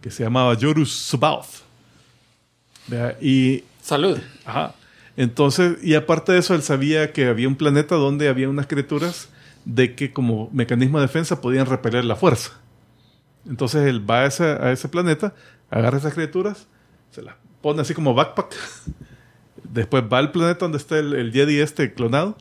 que 0.00 0.10
se 0.10 0.22
llamaba 0.22 0.56
Jorus 0.60 0.92
Subaoth. 0.92 1.62
Y 3.20 3.64
Salud. 3.82 4.18
Ajá. 4.44 4.74
Entonces, 5.16 5.76
y 5.82 5.94
aparte 5.94 6.32
de 6.32 6.38
eso, 6.38 6.54
él 6.54 6.62
sabía 6.62 7.12
que 7.12 7.26
había 7.26 7.48
un 7.48 7.54
planeta 7.56 7.94
donde 7.96 8.28
había 8.28 8.48
unas 8.48 8.66
criaturas 8.66 9.28
de 9.64 9.94
que 9.94 10.12
como 10.12 10.50
mecanismo 10.52 10.98
de 10.98 11.06
defensa 11.06 11.40
podían 11.40 11.66
repeler 11.66 12.04
la 12.04 12.16
fuerza. 12.16 12.52
Entonces 13.48 13.86
él 13.86 14.08
va 14.08 14.20
a 14.20 14.26
ese, 14.26 14.44
a 14.44 14.72
ese 14.72 14.88
planeta, 14.88 15.34
agarra 15.70 15.98
esas 15.98 16.14
criaturas, 16.14 16.66
se 17.10 17.22
las 17.22 17.34
pone 17.60 17.82
así 17.82 17.94
como 17.94 18.14
backpack. 18.14 18.54
Después 19.64 20.04
va 20.12 20.18
al 20.18 20.32
planeta 20.32 20.60
donde 20.60 20.78
está 20.78 20.98
el, 20.98 21.14
el 21.14 21.32
Jedi 21.32 21.60
este 21.60 21.94
clonado 21.94 22.36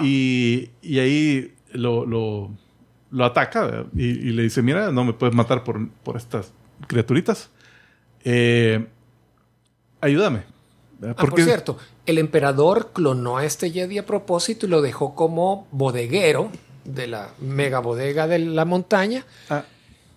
y, 0.00 0.70
y 0.82 0.98
ahí 1.00 1.54
lo, 1.72 2.06
lo, 2.06 2.50
lo 3.10 3.24
ataca 3.24 3.86
y, 3.94 4.04
y 4.04 4.32
le 4.32 4.42
dice, 4.42 4.62
mira, 4.62 4.92
no 4.92 5.04
me 5.04 5.12
puedes 5.12 5.34
matar 5.34 5.64
por, 5.64 5.88
por 6.04 6.16
estas 6.16 6.52
criaturitas. 6.86 7.50
Eh, 8.24 8.86
ayúdame. 10.00 10.44
Ah, 11.02 11.14
por 11.14 11.40
cierto, 11.40 11.78
el 12.06 12.18
emperador 12.18 12.90
clonó 12.92 13.38
a 13.38 13.44
este 13.44 13.70
Jedi 13.70 13.98
a 13.98 14.06
propósito 14.06 14.66
y 14.66 14.68
lo 14.68 14.82
dejó 14.82 15.14
como 15.14 15.68
bodeguero 15.70 16.50
de 16.84 17.06
la 17.06 17.30
mega 17.40 17.78
bodega 17.78 18.26
de 18.26 18.40
la 18.40 18.64
montaña. 18.64 19.24
Ah, 19.48 19.64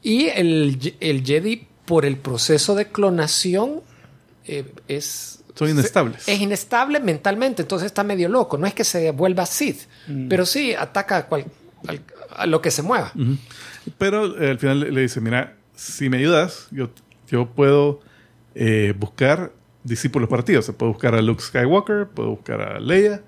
Y 0.04 0.26
el, 0.28 0.96
el 1.00 1.24
Jedi, 1.26 1.68
por 1.86 2.06
el 2.06 2.18
proceso 2.18 2.76
de 2.76 2.88
clonación, 2.88 3.82
eh, 4.46 4.66
es. 4.88 5.44
Son 5.56 5.70
inestables. 5.70 6.28
Es 6.28 6.40
inestable 6.40 7.00
mentalmente, 7.00 7.62
entonces 7.64 7.88
está 7.88 8.04
medio 8.04 8.30
loco. 8.30 8.58
No 8.58 8.66
es 8.66 8.74
que 8.74 8.84
se 8.84 9.12
vuelva 9.12 9.46
Sith, 9.46 9.82
pero 10.30 10.46
sí 10.46 10.74
ataca 10.74 11.18
a, 11.18 11.28
cual- 11.28 11.46
al- 11.88 12.02
a 12.36 12.46
lo 12.48 12.62
que 12.62 12.72
se 12.72 12.82
mueva. 12.82 13.12
Pero 13.98 14.42
eh, 14.42 14.52
al 14.52 14.60
final 14.60 14.80
le, 14.80 14.92
le 14.92 15.02
dice, 15.02 15.20
mira, 15.22 15.58
si 15.76 16.10
me 16.10 16.18
ayudas, 16.18 16.68
yo, 16.72 16.90
yo 17.30 17.48
puedo 17.50 18.00
eh, 18.56 18.94
buscar 18.98 19.52
discípulos 19.84 20.30
para 20.30 20.44
ti. 20.44 20.56
O 20.56 20.62
sea, 20.62 20.74
puedo 20.74 20.94
buscar 20.94 21.14
a 21.16 21.22
Luke 21.22 21.42
Skywalker, 21.44 22.08
puedo 22.08 22.30
buscar 22.30 22.62
a 22.62 22.80
Leia, 22.80 23.22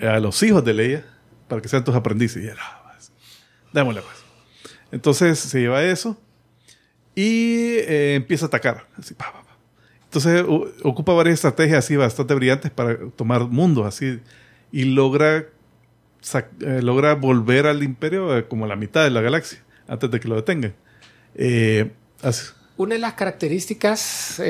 a 0.00 0.20
los 0.20 0.40
hijos 0.44 0.64
de 0.64 0.74
Leia, 0.74 1.04
para 1.48 1.60
que 1.60 1.68
sean 1.68 1.82
tus 1.84 1.94
aprendices. 1.96 2.44
Y 2.44 2.46
él, 2.46 2.56
"Ah, 2.60 2.92
pues, 2.94 3.10
démosle 3.72 4.02
pues. 4.02 4.17
Entonces 4.90 5.38
se 5.38 5.60
lleva 5.60 5.82
eso 5.82 6.16
y 7.14 7.76
eh, 7.78 8.14
empieza 8.14 8.46
a 8.46 8.48
atacar. 8.48 8.86
Así. 8.96 9.14
Entonces 10.04 10.44
ocupa 10.82 11.12
varias 11.12 11.34
estrategias 11.34 11.84
así 11.84 11.96
bastante 11.96 12.34
brillantes 12.34 12.70
para 12.70 12.96
tomar 13.16 13.42
mundos 13.44 13.86
así 13.86 14.20
y 14.72 14.84
logra 14.84 15.38
eh, 15.40 16.82
logra 16.82 17.14
volver 17.14 17.66
al 17.66 17.82
imperio 17.82 18.36
eh, 18.36 18.46
como 18.46 18.66
la 18.66 18.76
mitad 18.76 19.04
de 19.04 19.10
la 19.10 19.20
galaxia 19.20 19.62
antes 19.86 20.10
de 20.10 20.20
que 20.20 20.28
lo 20.28 20.36
detengan. 20.36 20.74
Una 22.76 22.94
de 22.94 23.00
las 23.00 23.14
características 23.14 24.40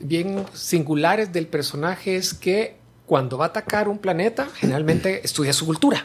bien 0.00 0.44
singulares 0.52 1.32
del 1.32 1.46
personaje 1.46 2.16
es 2.16 2.34
que 2.34 2.76
cuando 3.06 3.38
va 3.38 3.46
a 3.46 3.48
atacar 3.48 3.88
un 3.88 3.98
planeta, 3.98 4.46
generalmente 4.54 5.22
estudia 5.24 5.52
su 5.52 5.66
cultura. 5.66 6.04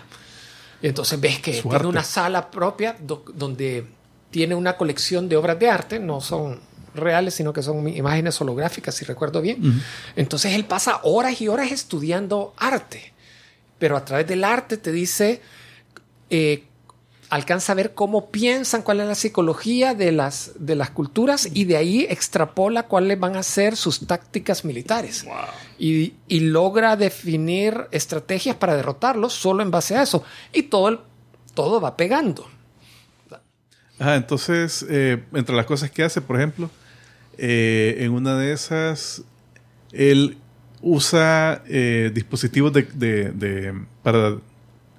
Entonces 0.87 1.19
ves 1.19 1.39
que 1.39 1.51
tiene 1.53 1.87
una 1.89 2.03
sala 2.03 2.51
propia 2.51 2.95
do- 2.99 3.23
donde 3.33 3.85
tiene 4.31 4.53
una 4.55 4.77
colección 4.77 5.27
de 5.29 5.35
obras 5.37 5.57
de 5.59 5.69
arte, 5.69 5.99
no 5.99 6.21
son 6.21 6.59
reales, 6.93 7.33
sino 7.33 7.51
que 7.53 7.61
son 7.63 7.87
imágenes 7.87 8.39
holográficas, 8.39 8.95
si 8.95 9.03
recuerdo 9.05 9.41
bien. 9.41 9.81
Entonces 10.15 10.53
él 10.53 10.65
pasa 10.65 10.99
horas 11.03 11.41
y 11.41 11.47
horas 11.47 11.71
estudiando 11.71 12.53
arte, 12.57 13.13
pero 13.79 13.97
a 13.97 14.05
través 14.05 14.27
del 14.27 14.43
arte 14.43 14.77
te 14.77 14.91
dice 14.91 15.41
eh, 16.29 16.63
alcanza 17.29 17.71
a 17.71 17.75
ver 17.75 17.93
cómo 17.93 18.29
piensan, 18.29 18.81
cuál 18.81 18.99
es 19.01 19.07
la 19.07 19.15
psicología 19.15 19.93
de 19.93 20.11
las, 20.11 20.51
de 20.59 20.75
las 20.75 20.89
culturas 20.91 21.49
y 21.53 21.65
de 21.65 21.77
ahí 21.77 22.05
extrapola 22.09 22.83
cuáles 22.83 23.19
van 23.19 23.35
a 23.35 23.43
ser 23.43 23.75
sus 23.75 24.05
tácticas 24.07 24.63
militares. 24.65 25.25
Y, 25.79 26.13
y 26.27 26.39
logra 26.41 26.95
definir 26.95 27.87
estrategias 27.91 28.55
para 28.55 28.75
derrotarlos 28.75 29.33
solo 29.33 29.63
en 29.63 29.71
base 29.71 29.95
a 29.97 30.03
eso. 30.03 30.23
Y 30.53 30.63
todo, 30.63 30.89
el- 30.89 30.99
todo 31.53 31.81
va 31.81 31.97
pegando. 31.97 32.47
Ajá, 33.97 34.15
entonces, 34.15 34.85
eh, 34.89 35.23
entre 35.33 35.55
las 35.55 35.65
cosas 35.65 35.89
que 35.89 36.03
hace, 36.03 36.21
por 36.21 36.35
ejemplo, 36.35 36.69
eh, 37.37 37.95
en 37.99 38.11
una 38.11 38.37
de 38.37 38.51
esas, 38.51 39.23
él 39.91 40.37
usa 40.81 41.63
eh, 41.67 42.11
dispositivos 42.13 42.73
de, 42.73 42.83
de- 42.83 43.31
de- 43.31 43.85
para 44.03 44.37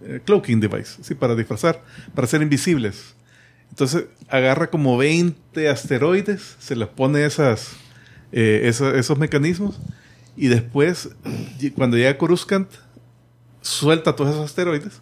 eh, 0.02 0.20
cloaking 0.24 0.60
device, 0.60 1.02
sí, 1.02 1.14
para 1.14 1.34
disfrazar, 1.34 1.82
para 2.14 2.26
ser 2.26 2.42
invisibles. 2.42 3.14
Entonces 3.70 4.04
agarra 4.28 4.68
como 4.70 4.96
20 4.96 5.68
asteroides, 5.68 6.56
se 6.58 6.76
les 6.76 6.88
pone 6.88 7.24
esas, 7.24 7.72
eh, 8.32 8.62
esa- 8.64 8.94
esos 8.96 9.18
mecanismos 9.18 9.78
y 10.36 10.48
después, 10.48 11.10
cuando 11.74 11.96
llega 11.96 12.16
Coruscant, 12.18 12.68
suelta 13.60 14.14
todos 14.14 14.30
esos 14.30 14.44
asteroides, 14.44 15.00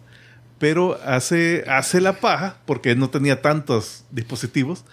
pero 0.57 0.97
hace, 1.05 1.63
hace 1.67 2.01
la 2.01 2.19
paja, 2.19 2.57
porque 2.65 2.91
él 2.91 2.99
no 2.99 3.09
tenía 3.09 3.41
tantos 3.41 4.05
dispositivos, 4.11 4.85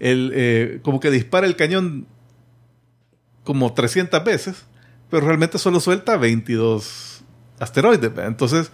él 0.00 0.32
eh, 0.34 0.80
como 0.82 0.98
que 0.98 1.10
dispara 1.10 1.46
el 1.46 1.56
cañón 1.56 2.06
como 3.44 3.72
300 3.72 4.22
veces, 4.24 4.64
pero 5.10 5.26
realmente 5.26 5.58
solo 5.58 5.80
suelta 5.80 6.16
22 6.16 7.22
asteroides. 7.58 8.10
Entonces, 8.18 8.70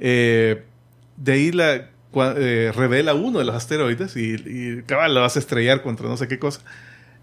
eh, 0.00 0.64
de 1.16 1.32
ahí 1.32 1.52
la, 1.52 1.88
eh, 2.36 2.72
revela 2.74 3.14
uno 3.14 3.38
de 3.38 3.44
los 3.44 3.54
asteroides 3.54 4.16
y, 4.16 4.34
y 4.34 4.82
cabal, 4.86 5.14
lo 5.14 5.22
hace 5.24 5.38
estrellar 5.38 5.82
contra 5.82 6.08
no 6.08 6.16
sé 6.16 6.26
qué 6.26 6.38
cosa. 6.38 6.60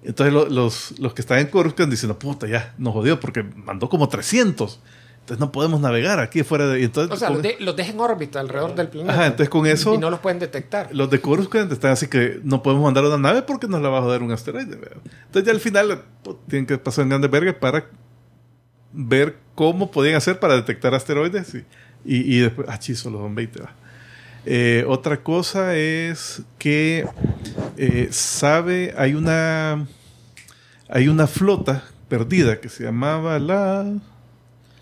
Entonces 0.04 0.34
lo- 0.34 0.48
los, 0.48 0.98
los 1.00 1.14
que 1.14 1.22
están 1.22 1.40
en 1.40 1.48
Coruscant 1.48 1.90
dicen, 1.92 2.08
no, 2.10 2.18
puta, 2.20 2.48
ya, 2.48 2.74
nos 2.78 2.94
jodió 2.94 3.20
porque 3.20 3.44
mandó 3.44 3.90
como 3.90 4.08
300. 4.08 4.80
Entonces 5.22 5.42
no 5.42 5.52
podemos 5.52 5.82
navegar 5.82 6.20
aquí 6.22 6.44
fuera 6.44 6.68
de... 6.68 6.82
Entonces, 6.84 7.14
O 7.14 7.20
sea, 7.20 7.28
con- 7.28 7.38
los, 7.38 7.44
de- 7.44 7.58
los 7.60 7.76
deja 7.76 7.92
en 7.92 8.00
órbita 8.00 8.40
alrededor 8.40 8.76
del 8.76 8.88
planeta. 8.88 9.14
Ajá, 9.14 9.26
entonces 9.26 9.50
con 9.50 9.66
eso... 9.66 9.94
Y 9.96 9.98
no 9.98 10.10
los 10.10 10.20
pueden 10.22 10.40
detectar. 10.40 10.88
Los 10.96 11.10
de 11.10 11.20
Coruscant 11.20 11.70
están 11.70 11.92
así 11.92 12.08
que 12.08 12.40
no 12.44 12.64
podemos 12.64 12.86
mandar 12.86 13.04
una 13.04 13.18
nave 13.18 13.42
porque 13.42 13.68
nos 13.68 13.82
la 13.82 13.90
va 13.90 13.98
a 13.98 14.02
joder 14.04 14.22
un 14.24 14.32
asteroide. 14.32 14.78
¿verdad? 14.78 15.00
Entonces 15.26 15.44
ya 15.46 15.52
al 15.52 15.60
final 15.60 16.04
pues, 16.24 16.38
tienen 16.48 16.66
que 16.66 16.78
pasar 16.78 17.04
en 17.04 17.10
grandes 17.10 17.30
vergas 17.30 17.56
para 17.56 17.88
ver 18.94 19.36
cómo 19.56 19.92
podían 19.92 20.16
hacer 20.16 20.40
para 20.40 20.56
detectar 20.56 20.94
asteroides 20.94 21.54
y, 21.56 21.66
y, 22.08 22.38
y 22.38 22.40
después, 22.40 22.68
ah, 22.70 22.80
chis, 22.80 23.00
solo 23.00 23.20
son 23.20 23.36
20. 23.36 23.62
va. 23.62 23.72
Eh, 24.46 24.86
otra 24.88 25.22
cosa 25.24 25.76
es 25.76 26.42
que 26.58 27.06
eh, 27.76 28.08
sabe, 28.12 28.94
hay 28.98 29.14
una 29.14 29.86
hay 30.90 31.10
una 31.10 31.28
flota 31.28 31.84
perdida 32.08 32.62
que 32.62 32.70
se 32.70 32.86
llamaba 32.86 33.40
la 33.40 33.86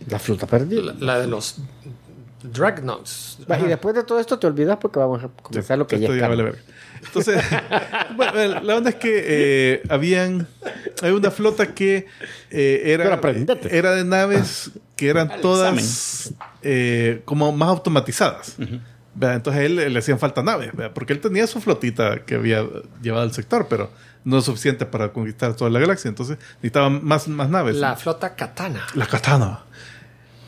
La 0.07 0.19
fruta 0.19 0.45
perdida. 0.45 0.82
La, 0.82 0.93
la 0.99 1.19
de 1.19 1.28
los 1.28 1.57
Dragnauts. 2.43 3.39
Va, 3.49 3.59
Y 3.59 3.63
después 3.63 3.95
de 3.95 4.03
todo 4.03 4.19
esto 4.19 4.38
te 4.38 4.45
olvidas 4.47 4.78
porque 4.78 4.99
vamos 4.99 5.23
a 5.23 5.30
comenzar 5.30 5.78
lo 5.78 5.88
que 5.88 5.99
ya 5.99 6.03
Esto 6.05 6.13
es 6.13 6.19
ya 6.21 6.28
canon. 6.28 6.45
vale. 6.45 6.59
Entonces, 7.03 7.41
bueno, 8.15 8.61
la 8.61 8.76
onda 8.76 8.89
es 8.91 8.95
que 8.95 9.23
eh, 9.26 9.84
habían. 9.89 10.47
Hay 11.01 11.11
una 11.11 11.32
flota 11.32 11.73
que 11.73 12.07
eh, 12.51 12.82
era, 12.86 13.19
era 13.69 13.95
de 13.95 14.03
naves 14.03 14.71
que 14.95 15.09
eran 15.09 15.32
Al 15.32 15.41
eh, 16.61 17.21
como 17.26 17.51
más 17.51 17.69
automatizadas. 17.69 18.55
Entonces 18.59 19.61
a 19.61 19.63
él 19.63 19.76
le 19.93 19.99
hacían 19.99 20.19
falta 20.19 20.43
naves, 20.43 20.71
¿verdad? 20.76 20.91
porque 20.93 21.13
él 21.13 21.19
tenía 21.21 21.47
su 21.47 21.61
flotita 21.61 22.26
que 22.26 22.36
había 22.36 22.65
llevado 23.01 23.23
al 23.23 23.32
sector, 23.34 23.67
pero 23.69 23.89
no 24.26 24.39
es 24.39 24.45
suficiente 24.45 24.86
para 24.86 25.13
conquistar 25.13 25.55
toda 25.55 25.69
la 25.69 25.80
galaxia. 25.80 26.09
Entonces 26.09 26.38
necesitaban 26.55 27.03
más, 27.05 27.28
más 27.28 27.49
naves. 27.49 27.76
La 27.78 27.95
flota 27.95 28.36
Katana. 28.36 28.86
La 28.95 29.05
katana. 29.05 29.59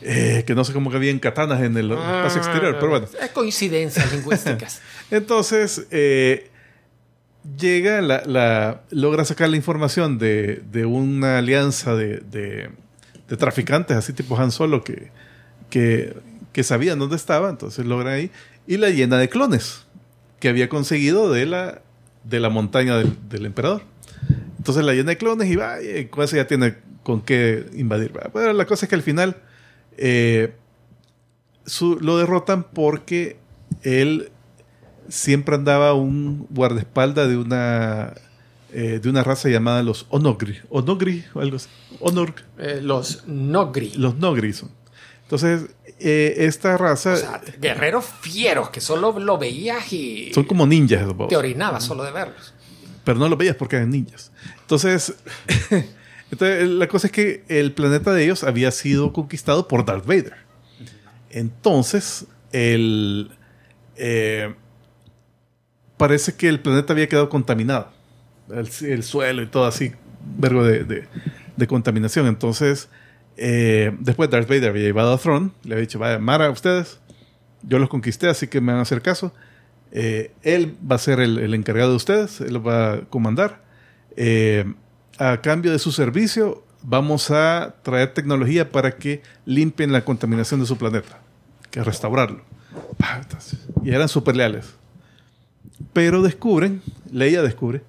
Eh, 0.02 0.44
que 0.46 0.54
no 0.54 0.64
sé 0.64 0.72
cómo 0.72 0.90
que 0.90 0.96
habían 0.96 1.18
katanas 1.18 1.60
en 1.62 1.76
el 1.76 1.90
espacio 1.92 2.40
exterior, 2.40 2.76
pero 2.78 2.90
bueno. 2.90 3.06
Es 3.20 3.30
coincidencias 3.30 4.12
lingüísticas. 4.14 4.80
Entonces, 5.10 5.86
eh, 5.90 6.50
llega, 7.58 8.00
la, 8.00 8.22
la- 8.26 8.82
logra 8.90 9.24
sacar 9.24 9.48
la 9.48 9.56
información 9.56 10.18
de, 10.18 10.62
de 10.70 10.84
una 10.84 11.38
alianza 11.38 11.94
de, 11.96 12.18
de- 12.18 12.70
de 13.28 13.36
traficantes, 13.36 13.96
así 13.96 14.12
tipo 14.12 14.38
Han 14.38 14.52
Solo, 14.52 14.84
que, 14.84 15.10
que, 15.70 16.16
que 16.52 16.62
sabían 16.62 16.98
dónde 16.98 17.16
estaba, 17.16 17.50
entonces 17.50 17.84
logra 17.86 18.12
ahí, 18.12 18.30
y 18.66 18.76
la 18.76 18.90
llena 18.90 19.18
de 19.18 19.28
clones 19.28 19.84
que 20.40 20.48
había 20.48 20.68
conseguido 20.68 21.32
de 21.32 21.46
la, 21.46 21.82
de 22.24 22.40
la 22.40 22.48
montaña 22.50 22.96
del, 22.96 23.16
del 23.28 23.46
emperador. 23.46 23.82
Entonces 24.58 24.84
la 24.84 24.92
llena 24.94 25.10
de 25.10 25.16
clones 25.18 25.50
y 25.50 25.56
va, 25.56 25.82
y 25.82 26.06
con 26.06 26.24
eso 26.24 26.36
ya 26.36 26.46
tiene 26.46 26.76
con 27.02 27.22
qué 27.22 27.66
invadir. 27.74 28.16
¿va? 28.16 28.30
Pero 28.32 28.52
la 28.52 28.66
cosa 28.66 28.84
es 28.86 28.88
que 28.90 28.94
al 28.96 29.02
final 29.02 29.36
eh, 29.96 30.52
su- 31.66 31.98
lo 32.00 32.18
derrotan 32.18 32.64
porque 32.64 33.38
él 33.82 34.30
siempre 35.08 35.54
andaba 35.54 35.94
un 35.94 36.46
guardaespaldas 36.50 37.28
de 37.28 37.36
una 37.36 38.14
eh, 38.72 38.98
de 39.02 39.08
una 39.08 39.24
raza 39.24 39.48
llamada 39.48 39.82
los 39.82 40.06
Onogri. 40.10 40.58
Onogri 40.68 41.24
o 41.34 41.40
algo 41.40 41.56
así. 41.56 41.68
Onor, 42.00 42.34
Eh, 42.58 42.80
los 42.82 43.24
Nogri. 43.26 43.92
los 43.94 44.16
Nogri 44.18 44.52
son. 44.52 44.70
Entonces, 45.28 45.66
eh, 46.00 46.34
esta 46.38 46.78
raza 46.78 47.12
O 47.12 47.16
sea, 47.16 47.40
guerreros 47.60 48.06
fieros 48.22 48.70
que 48.70 48.80
solo 48.80 49.18
lo 49.18 49.36
veías 49.36 49.92
y 49.92 50.32
son 50.32 50.44
como 50.44 50.66
ninjas, 50.66 51.04
te 51.28 51.36
orinabas 51.36 51.84
solo 51.84 52.02
de 52.04 52.12
verlos. 52.12 52.54
pero 53.04 53.18
no 53.18 53.28
los 53.28 53.36
veías 53.38 53.54
porque 53.56 53.76
eran 53.76 53.90
ninjas. 53.90 54.32
Entonces, 54.62 55.14
entonces, 56.30 56.68
la 56.68 56.88
cosa 56.88 57.08
es 57.08 57.12
que 57.12 57.44
el 57.48 57.72
planeta 57.72 58.12
de 58.14 58.24
ellos 58.24 58.42
había 58.42 58.70
sido 58.70 59.12
conquistado 59.12 59.68
por 59.68 59.84
Darth 59.84 60.06
Vader. 60.06 60.34
Entonces, 61.30 62.26
el, 62.52 63.30
eh, 63.96 64.54
parece 65.96 66.34
que 66.36 66.48
el 66.48 66.60
planeta 66.60 66.92
había 66.92 67.08
quedado 67.08 67.28
contaminado. 67.28 67.90
El, 68.50 68.68
el 68.90 69.02
suelo 69.02 69.42
y 69.42 69.46
todo 69.46 69.66
así, 69.66 69.92
vergo 70.38 70.64
de, 70.64 70.84
de- 70.84 71.08
de 71.56 71.66
contaminación. 71.66 72.26
Entonces, 72.28 72.88
eh, 73.38 73.96
después 74.00 74.28
Darth 74.28 74.48
Vader 74.48 74.70
había 74.70 74.82
llevado 74.82 75.12
a 75.12 75.18
Throne, 75.18 75.50
le 75.62 75.74
había 75.74 75.82
dicho, 75.82 75.98
vaya, 75.98 76.18
Mara, 76.18 76.50
ustedes, 76.50 76.98
yo 77.62 77.78
los 77.78 77.88
conquisté, 77.88 78.28
así 78.28 78.48
que 78.48 78.60
me 78.60 78.72
van 78.72 78.80
a 78.80 78.82
hacer 78.82 79.00
caso. 79.00 79.32
Eh, 79.92 80.32
él 80.42 80.76
va 80.90 80.96
a 80.96 80.98
ser 80.98 81.20
el, 81.20 81.54
encargado 81.54 81.90
de 81.90 81.96
ustedes, 81.96 82.40
él 82.40 82.66
va 82.66 82.94
a 82.94 83.00
comandar. 83.02 83.62
Eh, 84.16 84.64
a 85.18 85.40
cambio 85.40 85.70
de 85.70 85.78
su 85.78 85.92
servicio, 85.92 86.64
vamos 86.82 87.30
a 87.30 87.76
traer 87.82 88.12
tecnología 88.12 88.70
para 88.70 88.96
que 88.96 89.22
limpien 89.46 89.92
la 89.92 90.04
contaminación 90.04 90.60
de 90.60 90.66
su 90.66 90.76
planeta, 90.76 91.20
que 91.70 91.82
restaurarlo. 91.82 92.42
Y 93.84 93.90
eran 93.90 94.08
súper 94.08 94.36
leales. 94.36 94.74
Pero 95.92 96.22
descubren, 96.22 96.82
Leia 97.10 97.42
descubre, 97.42 97.82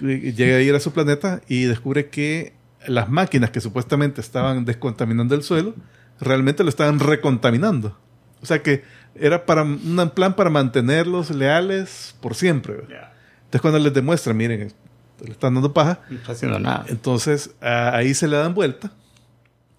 llega 0.00 0.56
a 0.56 0.60
ir 0.60 0.74
a 0.74 0.80
su 0.80 0.92
planeta 0.92 1.42
y 1.48 1.64
descubre 1.64 2.08
que 2.08 2.54
las 2.86 3.08
máquinas 3.10 3.50
que 3.50 3.60
supuestamente 3.60 4.20
estaban 4.20 4.64
descontaminando 4.64 5.34
el 5.34 5.42
suelo, 5.42 5.74
realmente 6.20 6.62
lo 6.62 6.68
estaban 6.70 6.98
recontaminando. 7.00 7.96
O 8.42 8.46
sea 8.46 8.62
que 8.62 8.82
era 9.14 9.44
para 9.44 9.62
un 9.62 10.10
plan 10.14 10.34
para 10.34 10.50
mantenerlos 10.50 11.30
leales 11.30 12.14
por 12.20 12.34
siempre. 12.34 12.74
Entonces 12.74 13.60
cuando 13.60 13.78
les 13.78 13.92
demuestran, 13.92 14.36
miren, 14.36 14.72
le 15.24 15.30
están 15.30 15.54
dando 15.54 15.72
paja, 15.74 16.00
No 16.08 16.16
está 16.18 16.32
haciendo 16.32 16.58
nada. 16.58 16.84
entonces 16.88 17.50
a- 17.60 17.94
ahí 17.96 18.14
se 18.14 18.28
le 18.28 18.36
dan 18.36 18.54
vuelta. 18.54 18.90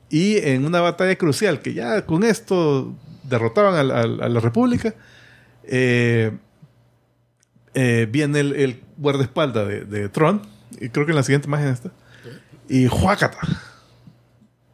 Y 0.09 0.37
en 0.37 0.65
una 0.65 0.81
batalla 0.81 1.15
crucial, 1.15 1.61
que 1.61 1.73
ya 1.73 2.05
con 2.05 2.23
esto 2.23 2.93
derrotaban 3.23 3.75
a, 3.75 3.83
la- 3.83 3.95
a 3.99 4.01
a 4.03 4.29
la 4.29 4.39
República, 4.41 4.93
eh, 5.63 6.31
eh, 7.73 8.07
viene 8.11 8.41
el, 8.41 8.53
el 8.53 8.83
guardaespaldas 8.97 9.67
de, 9.67 9.85
de 9.85 10.09
Tron, 10.09 10.41
y 10.79 10.89
creo 10.89 11.05
que 11.05 11.13
en 11.13 11.15
la 11.15 11.23
siguiente 11.23 11.47
imagen 11.47 11.69
está, 11.69 11.91
y 12.71 12.87
¡juácata! 12.87 13.37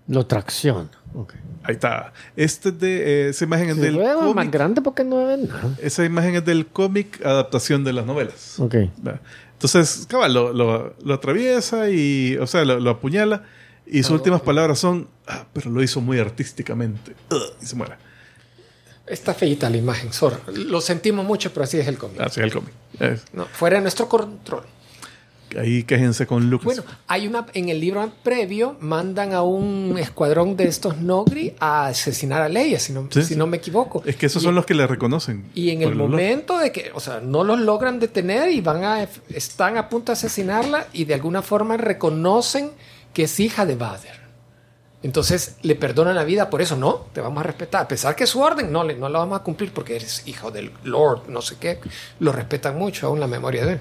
Lo 0.08 0.26
tracción. 0.26 0.90
Ok. 1.16 1.34
Ahí 1.64 1.74
está. 1.76 2.14
Este 2.36 2.70
es 2.70 2.80
de, 2.80 3.26
eh, 3.26 3.30
esa 3.30 3.44
imagen 3.44 3.70
es 3.70 3.78
del 3.78 3.96
fuera 3.96 4.16
más 4.16 4.26
cómic. 4.26 4.52
grande 4.52 4.82
porque 4.82 5.04
no 5.04 5.26
ven 5.26 5.48
nada. 5.50 5.76
Esa 5.82 6.06
imagen 6.06 6.36
es 6.36 6.46
del 6.46 6.68
cómic 6.68 7.26
adaptación 7.26 7.84
de 7.84 7.92
las 7.94 8.06
novelas. 8.06 8.58
Ok. 8.60 8.76
Entonces, 9.54 10.06
cabal, 10.08 10.34
lo, 10.34 10.54
lo- 10.54 10.96
lo 11.04 11.14
atraviesa 11.14 11.90
y, 11.90 12.38
o 12.38 12.48
sea, 12.48 12.64
lo, 12.64 12.80
lo 12.80 12.90
apuñala. 12.92 13.44
Y 13.86 14.04
sus 14.04 14.12
últimas 14.12 14.42
palabras 14.42 14.80
son, 14.80 15.08
"Ah, 15.28 15.46
pero 15.54 15.70
lo 15.72 15.82
hizo 15.82 16.00
muy 16.02 16.20
artísticamente. 16.20 17.16
Y 17.62 17.66
se 17.66 17.76
muere. 17.76 17.96
Está 19.06 19.34
feita 19.34 19.70
la 19.70 19.78
imagen, 19.78 20.12
Sor. 20.12 20.42
Lo 20.54 20.82
sentimos 20.82 21.26
mucho, 21.26 21.52
pero 21.54 21.64
así 21.64 21.80
es 21.80 21.88
el 21.88 21.98
cómic. 21.98 22.20
Así 22.20 22.40
es 22.42 22.46
el 22.46 22.54
cómic. 22.54 22.74
Es- 23.00 23.24
No, 23.34 23.46
fuera 23.46 23.78
de 23.78 23.82
nuestro 23.82 24.08
control. 24.10 24.64
Ahí 25.58 25.84
quéjense 25.84 26.26
con 26.28 26.50
Lucas. 26.50 26.66
Bueno, 26.66 26.84
hay 27.08 27.28
una 27.28 27.46
en 27.54 27.70
el 27.70 27.80
libro 27.80 28.10
previo 28.24 28.76
mandan 28.80 29.34
a 29.34 29.42
un 29.44 29.96
escuadrón 30.00 30.58
de 30.58 30.68
estos 30.68 30.98
Nogri 30.98 31.54
a 31.60 31.88
asesinar 31.88 32.42
a 32.42 32.50
Leia, 32.50 32.80
si 32.80 32.94
no, 32.94 33.08
Sí, 33.12 33.22
si 33.22 33.28
sí. 33.30 33.36
no 33.36 33.48
me 33.48 33.58
equivoco. 33.58 34.02
es 34.06 34.16
que 34.16 34.26
esos 34.26 34.42
Y- 34.44 34.46
son 34.46 34.56
los 34.56 34.66
que 34.66 34.74
le 34.74 34.86
reconocen. 34.88 35.46
Y 35.56 35.70
en 35.70 35.82
el 35.84 35.96
momento 35.96 36.58
de 36.58 36.72
que, 36.72 36.92
o 36.94 37.00
sea, 37.00 37.20
no 37.22 37.44
los 37.44 37.60
logran 37.60 38.00
detener 38.00 38.50
y 38.52 38.62
van 38.62 38.84
a, 38.84 39.08
están 39.30 39.78
a 39.78 39.90
punto 39.90 40.12
de 40.12 40.14
asesinarla 40.14 40.88
y 40.94 41.06
de 41.06 41.14
alguna 41.14 41.42
forma 41.42 41.78
reconocen 41.78 42.72
que 43.14 43.24
es 43.24 43.40
hija 43.40 43.66
de 43.66 43.76
Vader. 43.76 44.18
Entonces 45.04 45.58
le 45.62 45.76
perdonan 45.76 46.16
la 46.16 46.24
vida 46.24 46.50
por 46.50 46.62
eso, 46.62 46.76
no, 46.76 47.06
te 47.14 47.22
vamos 47.22 47.40
a 47.42 47.44
respetar. 47.44 47.84
A 47.84 47.88
pesar 47.88 48.16
que 48.16 48.26
su 48.26 48.42
orden, 48.42 48.72
no, 48.72 48.84
no 48.84 49.10
la 49.10 49.20
vamos 49.20 49.40
a 49.40 49.44
cumplir 49.44 49.72
porque 49.72 49.96
eres 49.96 50.24
hijo 50.28 50.50
del 50.50 50.72
Lord, 50.84 51.30
no 51.30 51.42
sé 51.42 51.56
qué. 51.60 51.80
Lo 52.20 52.32
respetan 52.32 52.78
mucho 52.78 53.08
aún 53.08 53.20
la 53.20 53.28
memoria 53.28 53.66
de 53.66 53.74
él. 53.74 53.80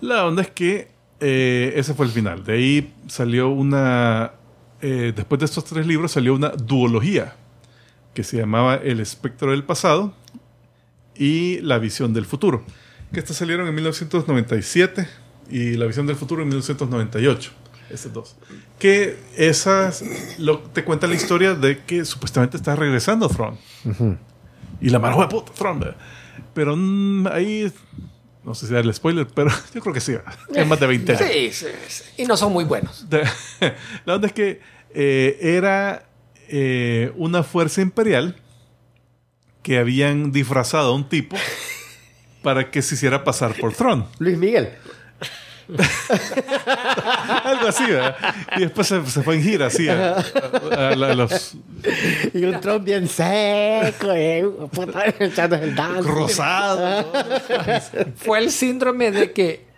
La 0.00 0.26
onda 0.26 0.42
es 0.42 0.50
que 0.50 0.88
eh, 1.20 1.72
ese 1.76 1.94
fue 1.94 2.06
el 2.06 2.12
final. 2.12 2.44
De 2.44 2.54
ahí 2.54 2.94
salió 3.06 3.50
una, 3.50 4.32
eh, 4.80 5.12
después 5.14 5.38
de 5.38 5.44
estos 5.44 5.64
tres 5.64 5.86
libros 5.86 6.12
salió 6.12 6.34
una 6.34 6.50
duología 6.50 7.36
que 8.14 8.24
se 8.24 8.38
llamaba 8.38 8.76
El 8.76 9.00
espectro 9.00 9.50
del 9.50 9.64
pasado 9.64 10.14
y 11.14 11.60
La 11.60 11.78
visión 11.78 12.12
del 12.12 12.24
futuro. 12.24 12.64
Que 13.12 13.20
estas 13.20 13.36
salieron 13.36 13.68
en 13.68 13.74
1997 13.74 15.08
y 15.50 15.76
La 15.76 15.86
visión 15.86 16.06
del 16.06 16.16
futuro 16.16 16.42
en 16.42 16.48
1998. 16.48 17.52
Esas 17.90 18.12
dos. 18.12 18.36
Que 18.78 19.18
esas 19.36 20.04
lo, 20.38 20.60
te 20.60 20.84
cuentan 20.84 21.10
la 21.10 21.16
historia 21.16 21.54
de 21.54 21.82
que 21.84 22.04
supuestamente 22.04 22.56
está 22.56 22.76
regresando 22.76 23.28
Thrawn. 23.28 23.58
Y 24.80 24.88
la 24.88 24.98
mano 24.98 25.20
de 25.20 25.26
puta, 25.26 25.52
Thrawn. 25.52 25.84
Pero 26.54 26.76
mm, 26.76 27.26
ahí, 27.26 27.70
no 28.44 28.54
sé 28.54 28.66
si 28.66 28.74
darle 28.74 28.92
spoiler, 28.92 29.26
pero 29.26 29.50
yo 29.74 29.80
creo 29.80 29.94
que 29.94 30.00
sí. 30.00 30.14
Es 30.54 30.66
más 30.66 30.80
de 30.80 30.86
20 30.86 31.12
años. 31.12 31.30
Sí, 31.32 31.50
sí, 31.52 31.66
sí. 31.88 32.04
Y 32.18 32.24
no 32.26 32.36
son 32.36 32.52
muy 32.52 32.64
buenos. 32.64 33.06
La 34.04 34.14
onda 34.14 34.26
es 34.26 34.32
que 34.32 34.60
eh, 34.94 35.38
era 35.40 36.06
eh, 36.48 37.12
una 37.16 37.42
fuerza 37.42 37.80
imperial 37.80 38.36
que 39.62 39.78
habían 39.78 40.32
disfrazado 40.32 40.92
a 40.92 40.94
un 40.94 41.08
tipo 41.08 41.36
para 42.42 42.70
que 42.70 42.82
se 42.82 42.94
hiciera 42.94 43.24
pasar 43.24 43.54
por 43.60 43.74
Tron. 43.74 44.06
Luis 44.18 44.38
Miguel. 44.38 44.70
Algo 47.44 47.68
así, 47.68 47.84
¿verdad? 47.86 48.16
Y 48.56 48.60
después 48.60 48.86
se, 48.86 49.04
se 49.06 49.22
fue 49.22 49.36
en 49.36 49.42
gira 49.42 49.66
así 49.66 49.88
a, 49.88 50.16
a- 50.16 50.88
a 50.90 50.96
la- 50.96 51.10
a 51.10 51.14
los 51.14 51.54
Y 52.34 52.44
un 52.44 52.60
Trump 52.60 52.84
bien 52.84 53.08
seco, 53.08 54.12
eh, 54.12 54.44
puta, 54.72 55.04
echando 55.18 55.56
el 55.56 55.74
dance. 55.74 56.02
rosados. 56.08 57.06
Fue 58.16 58.38
el 58.38 58.50
síndrome 58.50 59.10
de 59.10 59.32
que 59.32 59.68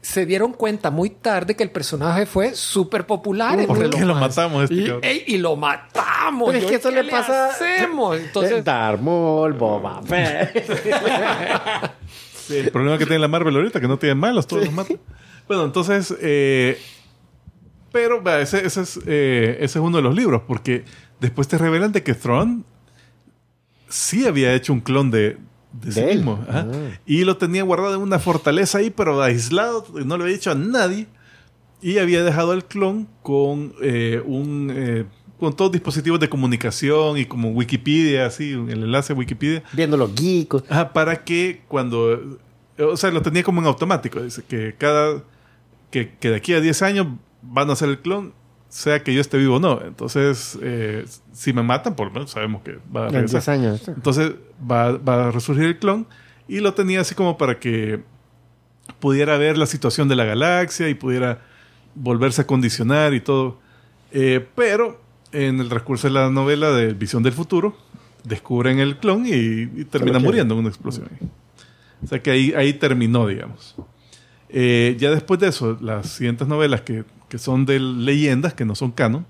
se 0.00 0.26
dieron 0.26 0.52
cuenta 0.52 0.90
muy 0.90 1.08
tarde 1.10 1.54
que 1.54 1.62
el 1.62 1.70
personaje 1.70 2.26
fue 2.26 2.52
súper 2.56 3.06
popular. 3.06 3.52
entre 3.60 3.66
¿Por 3.68 3.78
los 3.78 3.94
qué 3.94 4.04
lo 4.04 4.16
matamos 4.16 4.64
este 4.64 4.74
Y, 4.74 4.92
ey, 5.02 5.24
y 5.28 5.36
lo 5.38 5.54
matamos. 5.54 6.48
Pero 6.50 6.58
es 6.64 6.70
que 6.70 6.76
eso 6.78 6.90
¿qué 6.90 7.02
le 7.04 7.10
pasa- 7.10 7.50
hacemos? 7.50 8.16
Entonces, 8.18 8.52
Eh, 8.58 8.62
Darmol, 8.62 9.52
Boba. 9.52 10.00
Sí, 12.52 12.58
el 12.58 12.70
problema 12.70 12.98
que 12.98 13.06
tiene 13.06 13.20
la 13.20 13.28
Marvel 13.28 13.56
ahorita, 13.56 13.80
que 13.80 13.88
no 13.88 13.98
tienen 13.98 14.18
malos, 14.18 14.46
todos 14.46 14.64
los 14.64 14.74
matan. 14.74 14.98
Bueno, 15.48 15.64
entonces, 15.64 16.14
eh, 16.20 16.78
pero 17.90 18.22
ese, 18.38 18.64
ese 18.64 18.80
es, 18.82 19.00
eh, 19.06 19.56
ese 19.60 19.78
es 19.78 19.84
uno 19.84 19.96
de 19.96 20.02
los 20.02 20.14
libros, 20.14 20.42
porque 20.46 20.84
después 21.20 21.48
te 21.48 21.58
revelan 21.58 21.92
de 21.92 22.02
que 22.02 22.14
Thrawn 22.14 22.64
sí 23.88 24.26
había 24.26 24.54
hecho 24.54 24.72
un 24.72 24.80
clon 24.80 25.10
de, 25.10 25.36
de 25.72 25.92
sí 25.92 26.02
mismo. 26.02 26.44
ajá. 26.48 26.66
Ah. 26.72 26.98
Y 27.06 27.24
lo 27.24 27.36
tenía 27.36 27.62
guardado 27.62 27.96
en 27.96 28.00
una 28.02 28.18
fortaleza 28.18 28.78
ahí, 28.78 28.90
pero 28.90 29.20
aislado, 29.22 29.86
no 30.04 30.16
le 30.16 30.24
había 30.24 30.36
dicho 30.36 30.50
a 30.50 30.54
nadie. 30.54 31.06
Y 31.82 31.98
había 31.98 32.22
dejado 32.22 32.52
el 32.52 32.64
clon 32.64 33.08
con 33.22 33.74
eh, 33.82 34.22
un... 34.24 35.08
con 35.42 35.56
todos 35.56 35.72
dispositivos 35.72 36.20
de 36.20 36.28
comunicación 36.28 37.18
y 37.18 37.24
como 37.26 37.50
Wikipedia, 37.50 38.26
así, 38.26 38.52
el 38.52 38.84
enlace 38.84 39.12
a 39.12 39.16
Wikipedia, 39.16 39.64
Viendo 39.72 39.96
los 39.96 40.14
geekos. 40.14 40.62
Ajá, 40.68 40.92
para 40.92 41.24
que 41.24 41.62
cuando. 41.66 42.38
O 42.78 42.96
sea, 42.96 43.10
lo 43.10 43.22
tenía 43.22 43.42
como 43.42 43.60
en 43.60 43.66
automático. 43.66 44.22
Dice 44.22 44.44
que 44.46 44.76
cada. 44.78 45.20
Que, 45.90 46.14
que 46.20 46.30
de 46.30 46.36
aquí 46.36 46.54
a 46.54 46.60
10 46.60 46.82
años 46.82 47.06
van 47.42 47.68
a 47.70 47.72
hacer 47.72 47.88
el 47.88 47.98
clon, 47.98 48.32
sea 48.68 49.02
que 49.02 49.12
yo 49.12 49.20
esté 49.20 49.36
vivo 49.36 49.56
o 49.56 49.58
no. 49.58 49.82
Entonces, 49.84 50.56
eh, 50.62 51.06
si 51.32 51.52
me 51.52 51.64
matan, 51.64 51.96
por 51.96 52.06
lo 52.06 52.12
menos 52.12 52.30
sabemos 52.30 52.62
que 52.62 52.78
va 52.94 53.06
a 53.06 53.08
En 53.08 53.10
10 53.10 53.22
regresar. 53.32 53.54
años. 53.54 53.88
Entonces, 53.88 54.34
va, 54.70 54.92
va 54.92 55.26
a 55.26 55.30
resurgir 55.32 55.64
el 55.64 55.78
clon. 55.80 56.06
Y 56.46 56.60
lo 56.60 56.72
tenía 56.74 57.00
así 57.00 57.16
como 57.16 57.36
para 57.36 57.58
que 57.58 58.00
pudiera 59.00 59.36
ver 59.38 59.58
la 59.58 59.66
situación 59.66 60.06
de 60.06 60.14
la 60.14 60.24
galaxia 60.24 60.88
y 60.88 60.94
pudiera 60.94 61.40
volverse 61.96 62.42
a 62.42 62.46
condicionar 62.46 63.12
y 63.12 63.20
todo. 63.20 63.58
Eh, 64.12 64.46
pero 64.54 65.01
en 65.32 65.60
el 65.60 65.68
transcurso 65.68 66.08
de 66.08 66.14
la 66.14 66.30
novela 66.30 66.70
de 66.70 66.92
Visión 66.94 67.22
del 67.22 67.32
Futuro, 67.32 67.76
descubren 68.24 68.78
el 68.78 68.98
clon 68.98 69.26
y, 69.26 69.32
y 69.32 69.84
termina 69.84 70.18
muriendo 70.18 70.54
en 70.54 70.60
una 70.60 70.68
explosión. 70.68 71.08
O 72.02 72.06
sea 72.06 72.22
que 72.22 72.30
ahí, 72.30 72.52
ahí 72.54 72.72
terminó, 72.72 73.26
digamos. 73.26 73.76
Eh, 74.48 74.96
ya 74.98 75.10
después 75.10 75.40
de 75.40 75.48
eso, 75.48 75.78
las 75.80 76.08
siguientes 76.08 76.46
novelas 76.46 76.82
que, 76.82 77.04
que 77.28 77.38
son 77.38 77.64
de 77.64 77.80
leyendas, 77.80 78.54
que 78.54 78.64
no 78.64 78.74
son 78.74 78.92
canon, 78.92 79.26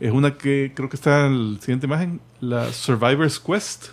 es 0.00 0.12
una 0.12 0.36
que 0.36 0.72
creo 0.74 0.88
que 0.88 0.96
está 0.96 1.26
en 1.26 1.54
la 1.54 1.60
siguiente 1.60 1.86
imagen, 1.86 2.20
la 2.40 2.72
Survivor's 2.72 3.40
Quest. 3.40 3.88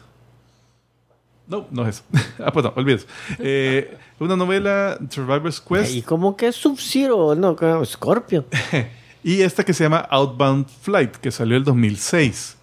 No, 1.48 1.68
no 1.72 1.88
es 1.88 1.98
eso. 1.98 2.04
ah, 2.44 2.52
pues 2.52 2.66
no, 2.66 2.74
olvides. 2.76 3.08
Eh, 3.40 3.98
una 4.20 4.36
novela, 4.36 4.98
Survivor's 5.10 5.62
Quest. 5.62 5.96
Y 5.96 6.02
como 6.02 6.36
que 6.36 6.52
Sub-Zero, 6.52 7.36
no, 7.36 7.56
como 7.56 7.86
Scorpion. 7.86 8.46
Y 9.28 9.42
esta 9.42 9.64
que 9.66 9.74
se 9.74 9.84
llama 9.84 9.98
Outbound 10.12 10.68
Flight, 10.84 11.16
que 11.16 11.32
salió 11.32 11.58
el 11.58 11.64
2006. 11.64 12.58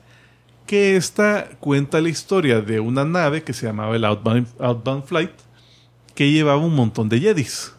Que 0.66 0.94
esta 0.96 1.48
cuenta 1.58 2.00
la 2.00 2.08
historia 2.08 2.60
de 2.60 2.78
una 2.78 3.04
nave 3.04 3.42
que 3.42 3.52
se 3.52 3.66
llamaba 3.66 3.96
el 3.96 4.04
Outbound, 4.04 4.46
Outbound 4.60 5.04
Flight, 5.04 5.32
que 6.14 6.30
llevaba 6.30 6.58
un 6.64 6.74
montón 6.76 7.08
de 7.08 7.18
Jedis, 7.18 7.72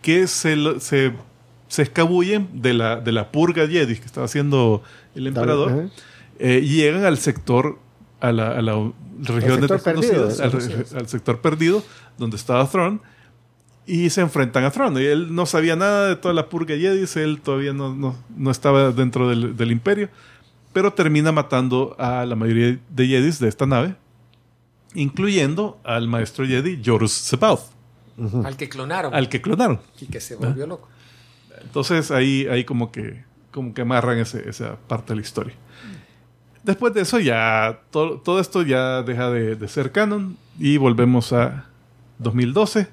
que 0.00 0.28
se, 0.28 0.56
se, 0.78 1.12
se 1.66 1.82
escabullen 1.82 2.48
de 2.62 2.72
la, 2.74 3.00
de 3.00 3.10
la 3.10 3.32
purga 3.32 3.66
Jedi 3.66 3.96
que 3.96 4.06
estaba 4.06 4.26
haciendo 4.26 4.82
el 5.16 5.26
emperador, 5.26 5.72
eh, 6.38 6.60
llegan 6.60 7.04
al 7.04 7.18
sector, 7.18 7.78
a 8.20 8.30
la, 8.32 8.52
a 8.52 8.62
la 8.62 8.74
región 9.18 9.60
perdido, 9.82 10.28
al, 10.44 10.52
re- 10.52 10.98
al 10.98 11.08
sector 11.08 11.40
perdido, 11.40 11.82
donde 12.16 12.36
estaba 12.36 12.64
Thrawn, 12.70 13.00
y 13.92 14.10
se 14.10 14.20
enfrentan 14.20 14.64
a 14.64 14.70
Thrawn. 14.70 14.96
Y 15.00 15.04
él 15.04 15.34
no 15.34 15.46
sabía 15.46 15.74
nada 15.76 16.08
de 16.08 16.16
toda 16.16 16.32
la 16.34 16.48
purga 16.48 16.76
Jedi, 16.76 17.06
él 17.20 17.40
todavía 17.42 17.72
no, 17.72 17.94
no, 17.94 18.14
no 18.36 18.50
estaba 18.50 18.92
dentro 18.92 19.28
del, 19.28 19.56
del 19.56 19.72
imperio, 19.72 20.08
pero 20.72 20.92
termina 20.92 21.32
matando 21.32 21.96
a 21.98 22.24
la 22.24 22.36
mayoría 22.36 22.78
de 22.88 23.06
Jedis 23.08 23.38
de 23.40 23.48
esta 23.48 23.66
nave, 23.66 23.96
incluyendo 24.94 25.80
al 25.84 26.08
maestro 26.08 26.46
Jedi 26.46 26.80
Jorus 26.84 27.12
Sebaoth, 27.12 27.62
al 28.44 28.56
que 28.56 28.68
clonaron 28.68 29.14
al 29.14 29.28
que 29.28 29.40
clonaron. 29.40 29.80
y 30.00 30.06
que 30.06 30.20
se 30.20 30.36
volvió 30.36 30.66
loco. 30.66 30.88
Entonces 31.62 32.10
ahí, 32.10 32.46
ahí 32.50 32.64
como 32.64 32.90
que 32.92 33.24
como 33.50 33.74
que 33.74 33.82
amarran 33.82 34.18
ese- 34.18 34.48
esa 34.48 34.76
parte 34.76 35.12
de 35.12 35.16
la 35.16 35.22
historia. 35.22 35.54
Después 36.62 36.94
de 36.94 37.00
eso 37.00 37.18
ya 37.18 37.80
to- 37.90 38.20
todo 38.24 38.38
esto 38.40 38.62
ya 38.62 39.02
deja 39.02 39.30
de, 39.30 39.56
de 39.56 39.68
ser 39.68 39.90
canon 39.90 40.36
y 40.58 40.76
volvemos 40.76 41.32
a 41.32 41.66
2012 42.18 42.88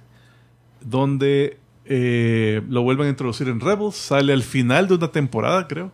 donde 0.90 1.58
eh, 1.86 2.62
lo 2.70 2.82
vuelven 2.84 3.08
a 3.08 3.10
introducir 3.10 3.48
en 3.50 3.60
Rebels. 3.60 3.96
Sale 3.96 4.34
al 4.34 4.44
final 4.44 4.88
de 4.88 4.96
una 4.96 5.12
temporada, 5.12 5.68
creo. 5.68 5.92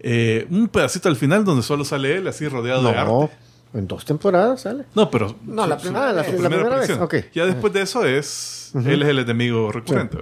Eh, 0.00 0.46
un 0.50 0.68
pedacito 0.68 1.08
al 1.08 1.16
final 1.16 1.44
donde 1.44 1.62
solo 1.62 1.84
sale 1.84 2.16
él 2.16 2.26
así 2.28 2.46
rodeado 2.46 2.82
de 2.82 2.92
No, 2.92 3.22
arte. 3.22 3.34
en 3.72 3.86
dos 3.86 4.04
temporadas 4.04 4.60
sale. 4.62 4.84
No, 4.94 5.10
pero 5.10 5.34
No, 5.46 5.66
la 5.66 5.76
su- 5.78 5.82
primera 5.84 6.12
la, 6.12 6.22
primera 6.24 6.48
primera 6.50 6.76
vez. 6.78 7.30
Ya 7.32 7.46
después 7.46 7.72
de 7.72 7.82
eso 7.82 8.04
es. 8.04 8.72
Él 8.74 9.02
es 9.02 9.08
el 9.08 9.18
enemigo 9.20 9.72
recurrente. 9.72 10.18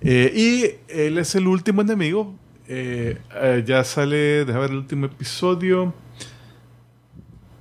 Eh, 0.00 0.32
y 0.34 0.92
él 0.92 1.18
es 1.18 1.34
el 1.34 1.46
último 1.46 1.82
enemigo. 1.82 2.34
Eh, 2.66 3.18
eh, 3.34 3.62
ya 3.66 3.84
sale. 3.84 4.44
Deja 4.44 4.58
ver 4.58 4.70
el 4.70 4.76
último 4.78 5.06
episodio. 5.06 5.92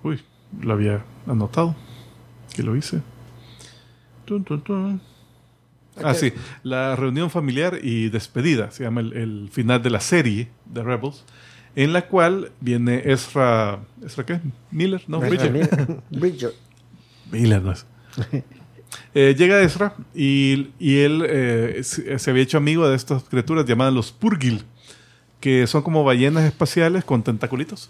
Uy, 0.04 0.22
lo 0.62 0.74
había 0.74 1.04
anotado. 1.28 1.76
Que 2.56 2.64
lo 2.64 2.76
hice. 2.76 3.02
Tun, 4.26 4.44
tun, 4.44 4.62
tun. 4.62 5.02
Ah, 6.02 6.14
sí. 6.14 6.34
La 6.64 6.96
reunión 6.96 7.30
familiar 7.30 7.80
y 7.82 8.10
despedida. 8.10 8.72
Se 8.72 8.84
llama 8.84 9.02
el, 9.02 9.14
el 9.14 9.50
final 9.52 9.84
de 9.84 9.90
la 9.90 10.00
serie 10.00 10.50
de 10.66 10.84
Rebels. 10.84 11.24
En 11.76 11.94
la 11.94 12.08
cual 12.08 12.52
viene 12.60 13.02
Ezra. 13.06 13.80
¿Ezra 14.06 14.26
qué? 14.26 14.40
¿Miller? 14.72 15.04
No, 15.08 15.20
Bridger. 15.20 15.52
Bridger. 16.10 16.54
Miller 17.32 17.62
no 17.62 17.72
es. 17.72 17.86
Eh, 19.16 19.36
llega 19.38 19.62
Ezra 19.62 19.96
y, 20.14 20.70
y 20.80 21.00
él 21.00 21.24
eh, 21.28 21.82
se, 21.84 22.30
había 22.30 22.44
hecho 22.44 22.58
amigo 22.58 22.88
de 22.88 22.96
estas 22.96 23.24
criaturas 23.24 23.66
llamadas 23.66 23.94
los 23.94 24.12
Purgil, 24.12 24.64
que 25.40 25.66
son 25.68 25.82
como 25.82 26.04
ballenas 26.04 26.44
espaciales 26.46 27.04
con 27.04 27.24
tentaculitos 27.24 27.90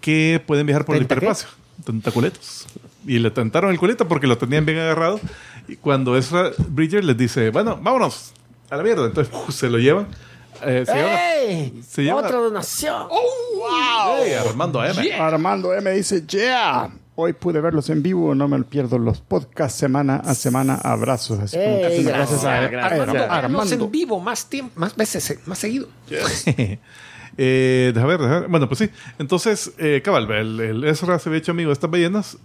que 0.00 0.42
pueden 0.46 0.66
viajar 0.66 0.84
por 0.84 0.96
el 0.96 1.02
hiperespacio. 1.02 1.48
Tentaculetos. 1.84 2.66
Y 3.06 3.18
le 3.18 3.30
tentaron 3.30 3.70
el 3.70 3.78
culito 3.78 4.06
porque 4.06 4.26
lo 4.26 4.38
tenían 4.38 4.64
bien 4.64 4.78
agarrado. 4.78 5.20
Y 5.68 5.76
cuando 5.76 6.16
Ezra 6.16 6.50
Bridger 6.68 7.04
les 7.04 7.16
dice, 7.16 7.50
bueno, 7.50 7.78
vámonos 7.82 8.32
a 8.70 8.76
la 8.76 8.82
mierda. 8.82 9.06
Entonces 9.06 9.32
se 9.54 9.68
lo 9.70 9.78
llevan. 9.78 10.08
Eh, 10.62 10.84
se 10.86 10.92
a- 10.92 11.40
¡Ey! 11.42 11.82
se 11.86 12.02
lleva- 12.02 12.20
Otra 12.20 12.38
donación. 12.38 13.08
¡Ey! 14.22 14.32
Armando 14.34 14.84
M. 14.84 15.12
Armando 15.14 15.74
M 15.74 15.90
dice, 15.92 16.24
yeah. 16.26 16.90
Hoy 17.16 17.32
pude 17.32 17.60
verlos 17.60 17.90
en 17.90 18.02
vivo, 18.02 18.34
no 18.34 18.48
me 18.48 18.60
pierdo 18.64 18.98
los 18.98 19.20
podcasts 19.20 19.78
semana 19.78 20.16
a 20.16 20.34
semana. 20.34 20.74
Abrazos. 20.82 21.38
Así 21.38 21.56
como 21.56 21.76
que 21.78 21.86
Ey, 21.86 21.92
hacen- 22.00 22.06
gracias 22.08 22.44
a- 22.44 22.60
gracias. 22.68 22.92
Armando, 23.00 23.22
Armando. 23.24 23.58
véanos 23.58 23.72
en 23.72 23.90
vivo 23.90 24.20
más 24.20 24.46
tiempo, 24.50 24.72
más 24.80 24.96
veces, 24.96 25.30
eh, 25.30 25.38
más 25.46 25.58
seguido. 25.58 25.88
Eh, 27.36 27.90
deja 27.92 28.06
ver, 28.06 28.20
deja 28.20 28.40
ver. 28.40 28.48
Bueno, 28.48 28.68
pues 28.68 28.78
sí. 28.78 28.90
Entonces, 29.18 29.72
eh, 29.78 30.02
cabal, 30.04 30.30
el, 30.30 30.60
el 30.60 30.84
Ezra 30.84 31.18
se 31.18 31.28
había 31.28 31.38
hecho 31.40 31.50
amigo 31.50 31.70
de 31.70 31.72
estas 31.72 31.90
ballenas. 31.90 32.38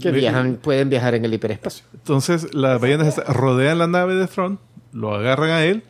Que 0.00 0.10
viajan, 0.10 0.56
pueden 0.56 0.90
viajar 0.90 1.14
en 1.14 1.24
el 1.24 1.32
hiperespacio. 1.34 1.84
Entonces, 1.94 2.52
las 2.54 2.80
ballenas 2.80 3.16
rodean 3.28 3.78
la 3.78 3.86
nave 3.86 4.14
de 4.14 4.26
Thrawn, 4.26 4.58
lo 4.92 5.14
agarran 5.14 5.50
a 5.50 5.64
él 5.64 5.82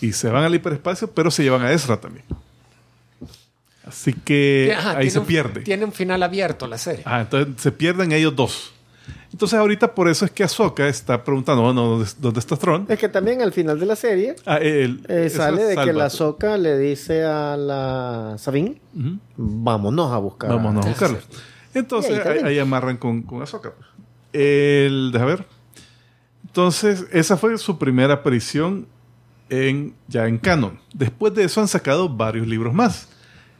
y 0.00 0.12
se 0.12 0.28
van 0.28 0.44
al 0.44 0.54
hiperespacio, 0.54 1.10
pero 1.10 1.30
se 1.30 1.42
llevan 1.42 1.62
a 1.62 1.72
Ezra 1.72 2.00
también. 2.00 2.24
Así 3.84 4.12
que 4.12 4.74
Ajá, 4.76 4.98
ahí 4.98 5.10
se 5.10 5.18
un- 5.18 5.26
pierde. 5.26 5.60
Tiene 5.62 5.84
un 5.84 5.92
final 5.92 6.22
abierto 6.22 6.66
la 6.68 6.78
serie. 6.78 7.02
Ah, 7.04 7.20
entonces 7.22 7.54
se 7.60 7.72
pierden 7.72 8.12
ellos 8.12 8.34
dos. 8.36 8.72
Entonces 9.32 9.58
ahorita 9.58 9.94
por 9.94 10.08
eso 10.08 10.24
es 10.24 10.30
que 10.30 10.44
Ahsoka 10.44 10.86
está 10.88 11.24
preguntando, 11.24 11.62
bueno, 11.62 11.82
¿dónde, 11.88 12.06
dónde 12.18 12.38
está 12.38 12.54
Tron? 12.56 12.86
Es 12.88 12.98
que 12.98 13.08
también 13.08 13.40
al 13.42 13.52
final 13.52 13.80
de 13.80 13.86
la 13.86 13.96
serie 13.96 14.36
Ah, 14.46 14.58
él- 14.58 15.04
eh, 15.08 15.28
sale 15.30 15.64
de 15.64 15.74
que 15.76 15.92
la 15.92 16.10
Soca 16.10 16.56
le 16.58 16.78
dice 16.78 17.24
a 17.24 17.56
la 17.56 18.34
Sabine, 18.38 18.80
vámonos 19.36 20.12
a 20.12 20.18
buscar. 20.18 20.50
Vámonos 20.50 20.84
a 20.84 20.88
buscarlo. 20.90 21.18
sí. 21.20 21.38
Entonces 21.74 22.24
ahí 22.44 22.58
amarran 22.58 22.96
con, 22.96 23.22
con 23.22 23.42
Ahsoka. 23.42 23.72
El, 24.32 25.10
deja 25.12 25.24
ver. 25.24 25.46
Entonces, 26.44 27.06
esa 27.12 27.36
fue 27.36 27.56
su 27.58 27.78
primera 27.78 28.14
aparición 28.14 28.86
en, 29.48 29.94
ya 30.08 30.26
en 30.26 30.38
canon. 30.38 30.78
Después 30.92 31.34
de 31.34 31.44
eso 31.44 31.60
han 31.60 31.68
sacado 31.68 32.08
varios 32.08 32.46
libros 32.46 32.74
más, 32.74 33.08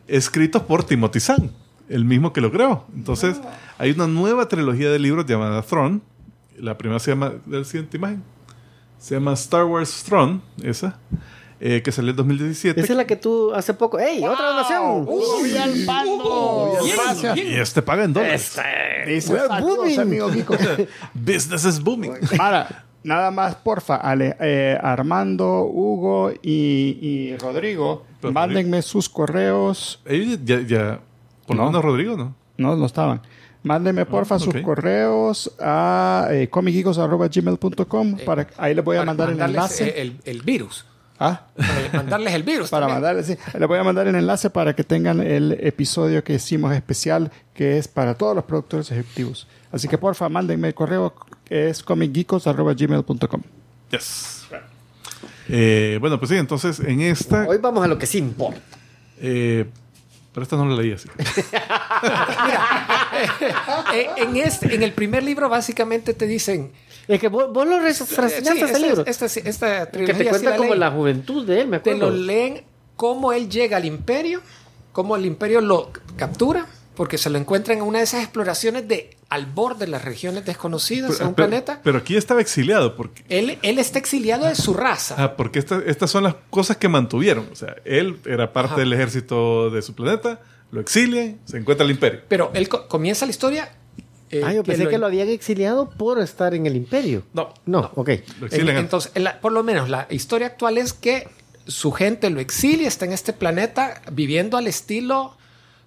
escritos 0.06 0.62
por 0.62 0.84
Timothy 0.84 1.20
Zahn, 1.20 1.50
el 1.88 2.04
mismo 2.04 2.32
que 2.32 2.40
lo 2.40 2.52
creó. 2.52 2.86
Entonces, 2.94 3.40
hay 3.78 3.92
una 3.92 4.06
nueva 4.06 4.48
trilogía 4.48 4.90
de 4.90 4.98
libros 4.98 5.26
llamada 5.26 5.62
Throne. 5.62 6.00
La 6.58 6.76
primera 6.76 6.98
se 6.98 7.12
llama, 7.12 7.32
la 7.46 7.64
siguiente 7.64 7.96
imagen, 7.96 8.22
se 8.98 9.14
llama 9.14 9.32
Star 9.34 9.64
Wars 9.64 10.02
Throne, 10.04 10.40
esa, 10.62 10.98
eh, 11.64 11.80
que 11.82 11.92
salió 11.92 12.10
en 12.10 12.16
2017. 12.16 12.80
Esa 12.80 12.92
es 12.92 12.96
la 12.96 13.06
que 13.06 13.14
tú 13.16 13.52
hace 13.54 13.72
poco. 13.72 13.98
¡Ey! 13.98 14.24
¡Otra 14.24 14.48
donación! 14.48 15.02
¡Hugo 15.02 15.42
Villalpando! 15.44 16.72
Gracias. 16.96 17.36
Y 17.38 17.54
este 17.54 17.82
paga 17.82 18.04
en 18.04 18.12
dólares. 18.12 18.58
Dice, 19.06 19.32
We're 19.32 19.46
saludos, 19.48 19.76
booming. 19.78 20.00
amigo 20.00 20.30
Kiko. 20.30 20.54
Business 21.14 21.64
is 21.64 21.80
booming. 21.82 22.14
Mara, 22.36 22.84
nada 23.04 23.30
más, 23.30 23.54
porfa, 23.56 23.96
Ale- 23.96 24.36
eh, 24.40 24.78
Armando, 24.82 25.62
Hugo 25.64 26.32
y, 26.42 26.98
y 27.00 27.36
Rodrigo, 27.36 28.04
Pero, 28.20 28.32
mándenme 28.32 28.82
sus 28.82 29.08
correos. 29.08 30.00
Ellos 30.04 30.38
ya, 30.44 30.60
ya, 30.60 31.00
por 31.46 31.56
lo 31.56 31.62
No. 31.62 31.68
menos 31.70 31.84
Rodrigo, 31.84 32.16
¿no? 32.16 32.34
No, 32.58 32.76
no 32.76 32.86
estaban. 32.86 33.22
Mándenme, 33.64 34.04
porfa, 34.06 34.40
sus 34.40 34.56
correos 34.56 35.52
a 35.60 36.26
eh, 36.32 36.48
para 36.50 38.48
Ahí 38.56 38.74
les 38.74 38.84
voy 38.84 38.96
a 38.96 39.04
mandar 39.04 39.30
el 39.30 39.40
enlace. 39.40 39.88
eh, 39.88 39.94
El, 40.02 40.20
el 40.24 40.42
virus. 40.42 40.84
Ah, 41.24 41.46
Para 41.56 41.90
mandarles 42.02 42.34
el 42.34 42.42
virus. 42.42 42.70
para 42.70 42.86
también. 42.86 43.02
mandarles, 43.02 43.26
sí. 43.26 43.36
Les 43.58 43.68
voy 43.68 43.78
a 43.78 43.84
mandar 43.84 44.06
el 44.08 44.14
enlace 44.14 44.50
para 44.50 44.74
que 44.74 44.82
tengan 44.84 45.20
el 45.20 45.52
episodio 45.60 46.24
que 46.24 46.34
hicimos 46.34 46.74
especial, 46.74 47.30
que 47.54 47.78
es 47.78 47.86
para 47.88 48.14
todos 48.14 48.34
los 48.34 48.44
productores 48.44 48.90
ejecutivos. 48.90 49.46
Así 49.70 49.86
que, 49.88 49.98
porfa, 49.98 50.28
mándenme 50.28 50.68
el 50.68 50.74
correo, 50.74 51.14
que 51.44 51.68
es 51.70 51.82
comicgeekos.gmail.com. 51.82 53.40
Yes. 53.90 54.46
Eh, 55.48 55.98
bueno, 56.00 56.18
pues 56.18 56.30
sí, 56.30 56.36
entonces 56.36 56.80
en 56.80 57.00
esta. 57.02 57.46
Hoy 57.48 57.58
vamos 57.58 57.84
a 57.84 57.88
lo 57.88 57.98
que 57.98 58.06
sí 58.06 58.18
importa. 58.18 58.60
eh, 59.20 59.66
pero 60.32 60.44
esta 60.44 60.56
no 60.56 60.64
la 60.64 60.74
leí 60.80 60.92
así. 60.92 61.08
Eh, 63.94 64.08
en, 64.16 64.36
este, 64.36 64.74
en 64.74 64.82
el 64.82 64.92
primer 64.92 65.22
libro, 65.22 65.48
básicamente 65.48 66.14
te 66.14 66.26
dicen. 66.26 66.72
Es 67.08 67.20
que 67.20 67.28
vos, 67.28 67.52
vos 67.52 67.66
lo 67.66 67.76
Sí, 67.92 68.04
reseñaste 68.16 68.52
esta, 68.60 68.64
ese 68.70 68.78
libro. 68.80 69.04
esta, 69.06 69.26
esta 69.26 69.86
que 69.86 69.92
trilogía 69.92 70.16
te 70.18 70.24
sí 70.24 70.30
cuenta 70.30 70.50
la 70.50 70.56
como 70.56 70.70
leí. 70.70 70.78
la 70.78 70.90
juventud 70.90 71.46
de 71.46 71.60
él, 71.60 71.68
me 71.68 71.80
Te 71.80 71.90
acuerdo. 71.92 72.10
lo 72.10 72.16
leen 72.24 72.62
cómo 72.96 73.32
él 73.32 73.48
llega 73.48 73.76
al 73.78 73.84
imperio, 73.84 74.40
cómo 74.92 75.16
el 75.16 75.26
imperio 75.26 75.60
lo 75.60 75.90
captura, 76.16 76.66
porque 76.94 77.18
se 77.18 77.30
lo 77.30 77.38
encuentra 77.38 77.72
en 77.74 77.82
una 77.82 77.98
de 77.98 78.04
esas 78.04 78.22
exploraciones 78.22 78.86
de 78.86 79.16
al 79.30 79.46
borde 79.46 79.86
de 79.86 79.90
las 79.90 80.04
regiones 80.04 80.44
desconocidas 80.44 81.18
en 81.18 81.28
un 81.28 81.34
pero, 81.34 81.48
planeta. 81.48 81.80
pero 81.82 81.96
aquí 81.98 82.16
estaba 82.18 82.42
exiliado 82.42 82.94
porque, 82.96 83.24
Él, 83.30 83.58
él 83.62 83.78
está 83.78 83.98
exiliado 83.98 84.44
de 84.46 84.54
su 84.54 84.74
raza. 84.74 85.14
ah, 85.18 85.36
porque 85.36 85.58
esta- 85.58 85.80
estas 85.86 86.10
son 86.10 86.24
las 86.24 86.34
cosas 86.50 86.76
que 86.76 86.88
mantuvieron. 86.88 87.48
O 87.50 87.56
sea, 87.56 87.74
él 87.86 88.18
era 88.26 88.52
parte 88.52 88.72
Ajá. 88.72 88.80
del 88.80 88.92
ejército 88.92 89.70
de 89.70 89.80
su 89.80 89.94
planeta, 89.94 90.40
lo 90.70 90.80
exilian, 90.82 91.40
se 91.46 91.56
encuentra 91.56 91.84
el 91.86 91.92
imperio. 91.92 92.20
Pero 92.28 92.50
él 92.52 92.68
co- 92.68 92.86
comienza 92.88 93.24
la 93.24 93.30
historia. 93.30 93.70
Eh, 94.32 94.42
Ah, 94.44 94.52
yo 94.52 94.64
pensé 94.64 94.88
que 94.88 94.98
lo 94.98 95.06
habían 95.06 95.28
exiliado 95.28 95.88
por 95.90 96.18
estar 96.20 96.54
en 96.54 96.66
el 96.66 96.74
imperio. 96.76 97.22
No, 97.32 97.52
No, 97.66 97.90
ok. 97.94 98.10
lo 98.40 98.70
entonces, 98.72 99.12
en 99.14 99.24
la- 99.24 99.40
por 99.40 99.52
lo 99.52 99.62
menos 99.62 99.88
la 99.88 100.06
historia 100.10 100.48
actual 100.48 100.78
es 100.78 100.92
que 100.92 101.28
su 101.66 101.92
gente 101.92 102.28
lo 102.30 102.40
exilia, 102.40 102.88
está 102.88 103.04
en 103.04 103.12
este 103.12 103.32
planeta 103.32 104.02
viviendo 104.10 104.56
al 104.56 104.66
estilo 104.66 105.36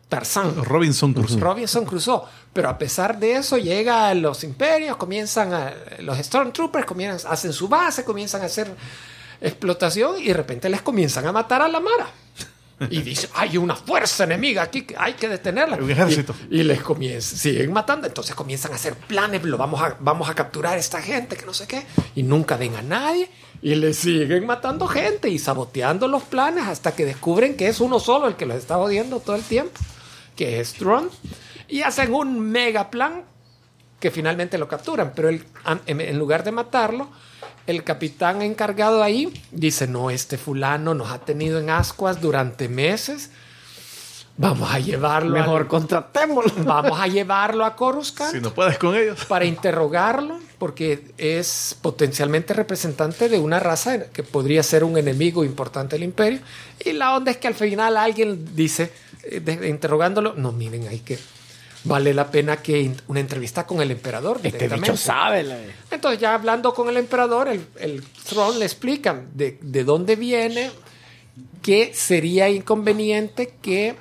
Tarzán. 0.07 0.63
Robinson 0.63 1.13
Crusoe. 1.13 1.39
Robinson 1.41 1.83
Crusoe. 1.85 2.21
Pero 2.53 2.69
a 2.69 2.77
pesar 2.77 3.19
de 3.19 3.33
eso, 3.33 3.57
llega 3.57 4.07
a 4.07 4.13
los 4.13 4.43
imperios, 4.45 4.95
comienzan 4.95 5.53
a. 5.53 5.73
Los 5.99 6.17
Stormtroopers 6.19 6.85
comienzan, 6.85 7.31
hacen 7.33 7.51
su 7.51 7.67
base, 7.67 8.05
comienzan 8.05 8.41
a 8.43 8.45
hacer 8.45 8.69
explotación 9.41 10.19
y 10.21 10.27
de 10.27 10.33
repente 10.33 10.69
les 10.69 10.81
comienzan 10.81 11.25
a 11.25 11.31
matar 11.31 11.61
a 11.61 11.67
la 11.67 11.79
Mara. 11.79 12.07
Y 12.89 13.01
dice, 13.01 13.29
hay 13.33 13.57
una 13.57 13.75
fuerza 13.75 14.25
enemiga 14.25 14.61
aquí 14.61 14.81
que 14.81 14.95
hay 14.97 15.13
que 15.13 15.29
detenerla. 15.29 15.77
Un 15.77 15.89
ejército. 15.89 16.35
Y, 16.49 16.59
y 16.59 16.63
les 16.63 16.81
comienzan, 16.81 17.37
siguen 17.37 17.71
matando. 17.71 18.05
Entonces 18.05 18.35
comienzan 18.35 18.73
a 18.73 18.75
hacer 18.75 18.95
planes, 18.95 19.43
lo 19.43 19.57
vamos 19.57 19.81
a, 19.81 19.95
vamos 20.01 20.29
a 20.29 20.35
capturar 20.35 20.73
a 20.73 20.77
esta 20.77 21.01
gente, 21.01 21.37
que 21.37 21.45
no 21.45 21.53
sé 21.53 21.67
qué. 21.67 21.85
Y 22.15 22.23
nunca 22.23 22.57
ven 22.57 22.75
a 22.75 22.81
nadie. 22.81 23.29
Y 23.61 23.75
le 23.75 23.93
siguen 23.93 24.45
matando 24.45 24.87
gente 24.87 25.29
y 25.29 25.39
saboteando 25.39 26.09
los 26.09 26.23
planes 26.23 26.65
hasta 26.65 26.93
que 26.93 27.05
descubren 27.05 27.55
que 27.55 27.69
es 27.69 27.79
uno 27.79 27.99
solo 27.99 28.27
el 28.27 28.35
que 28.35 28.45
los 28.45 28.57
está 28.57 28.77
odiando 28.77 29.21
todo 29.21 29.37
el 29.37 29.43
tiempo, 29.43 29.79
que 30.35 30.59
es 30.59 30.73
Tron. 30.73 31.09
Y 31.69 31.81
hacen 31.81 32.13
un 32.13 32.39
mega 32.41 32.91
plan 32.91 33.23
que 34.01 34.11
finalmente 34.11 34.57
lo 34.57 34.67
capturan. 34.67 35.13
Pero 35.15 35.29
él, 35.29 35.45
en 35.87 36.19
lugar 36.19 36.43
de 36.43 36.51
matarlo, 36.51 37.09
el 37.67 37.83
capitán 37.83 38.41
encargado 38.41 39.01
ahí 39.03 39.33
dice, 39.51 39.87
no, 39.87 40.09
este 40.09 40.37
fulano 40.37 40.93
nos 40.93 41.11
ha 41.11 41.19
tenido 41.19 41.59
en 41.59 41.69
ascuas 41.69 42.21
durante 42.21 42.69
meses. 42.69 43.29
Vamos 44.37 44.69
a 44.69 44.79
llevarlo 44.79 45.31
Mejor 45.31 45.61
al- 45.61 45.67
contratémoslo. 45.69 46.63
Vamos 46.65 46.99
a 46.99 47.07
llevarlo 47.07 47.63
a 47.63 47.75
Coruscant 47.77 48.33
Si 48.33 48.41
no 48.41 48.53
puedes 48.53 48.77
con 48.77 48.93
ellos. 48.95 49.23
para 49.29 49.45
interrogarlo, 49.45 50.39
porque 50.59 51.05
es 51.17 51.77
potencialmente 51.81 52.53
representante 52.53 53.29
de 53.29 53.39
una 53.39 53.59
raza 53.59 54.07
que 54.11 54.23
podría 54.23 54.61
ser 54.61 54.83
un 54.83 54.97
enemigo 54.97 55.45
importante 55.45 55.95
del 55.95 56.03
imperio. 56.03 56.39
Y 56.83 56.91
la 56.93 57.15
onda 57.15 57.31
es 57.31 57.37
que 57.37 57.47
al 57.47 57.55
final 57.55 57.95
alguien 57.95 58.53
dice, 58.55 58.91
eh, 59.23 59.39
de- 59.39 59.69
interrogándolo, 59.69 60.33
no, 60.35 60.51
miren, 60.51 60.87
hay 60.89 60.99
que... 60.99 61.17
Vale 61.85 62.13
la 62.13 62.29
pena 62.31 62.57
que 62.57 62.91
una 63.07 63.19
entrevista 63.19 63.65
con 63.67 63.81
el 63.81 63.91
emperador 63.91 64.39
Este 64.43 64.67
bicho 64.67 64.97
sabe. 64.97 65.43
la- 65.43 65.57
Entonces 65.91 66.19
ya 66.19 66.33
hablando 66.33 66.73
con 66.73 66.89
el 66.89 66.97
emperador, 66.97 67.47
el, 67.47 67.65
el 67.79 68.03
Throne 68.27 68.57
le 68.59 68.65
explica 68.65 69.21
de, 69.33 69.57
de 69.61 69.83
dónde 69.83 70.15
viene, 70.15 70.71
que 71.61 71.93
sería 71.93 72.49
inconveniente 72.49 73.53
que, 73.61 73.95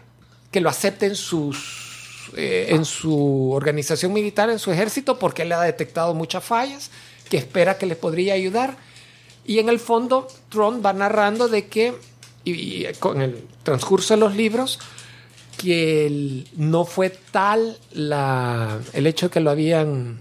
que 0.51 0.61
lo 0.61 0.71
acepten 0.71 1.15
sus, 1.15 2.31
eh, 2.37 2.67
en 2.71 2.85
su 2.85 3.51
organización 3.53 4.13
militar, 4.13 4.49
en 4.51 4.59
su 4.59 4.73
ejército, 4.73 5.19
porque 5.19 5.43
él 5.43 5.53
ha 5.53 5.61
detectado 5.63 6.15
muchas 6.15 6.43
fallas, 6.45 6.91
que 7.29 7.37
espera 7.37 7.77
que 7.79 7.87
le 7.87 7.97
podría 7.97 8.35
ayudar. 8.35 8.77
Y 9.47 9.59
en 9.59 9.69
el 9.69 9.79
fondo, 9.79 10.27
Tron 10.49 10.83
va 10.85 10.93
narrando 10.95 11.49
de 11.49 11.67
que, 11.67 11.95
y, 12.45 12.53
y 12.87 12.93
con 12.99 13.21
el 13.21 13.45
transcurso 13.63 14.15
de 14.15 14.21
los 14.21 14.35
libros, 14.35 14.79
que 15.57 16.07
el- 16.07 16.49
no 16.57 16.85
fue 16.85 17.11
tal 17.31 17.77
la, 17.93 18.81
el 18.93 19.07
hecho 19.07 19.27
de 19.27 19.31
que 19.31 19.41
lo 19.41 19.51
habían 19.51 20.19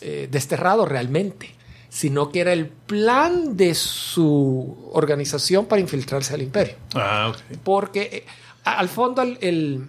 eh, 0.00 0.28
desterrado 0.30 0.84
realmente, 0.86 1.50
sino 1.88 2.30
que 2.30 2.40
era 2.40 2.52
el 2.52 2.66
plan 2.68 3.56
de 3.56 3.74
su 3.74 4.90
organización 4.92 5.66
para 5.66 5.80
infiltrarse 5.80 6.34
al 6.34 6.42
imperio. 6.42 6.74
Ah. 6.94 7.32
Porque 7.64 8.00
eh, 8.12 8.24
al 8.64 8.88
fondo 8.88 9.22
el- 9.22 9.38
el- 9.40 9.88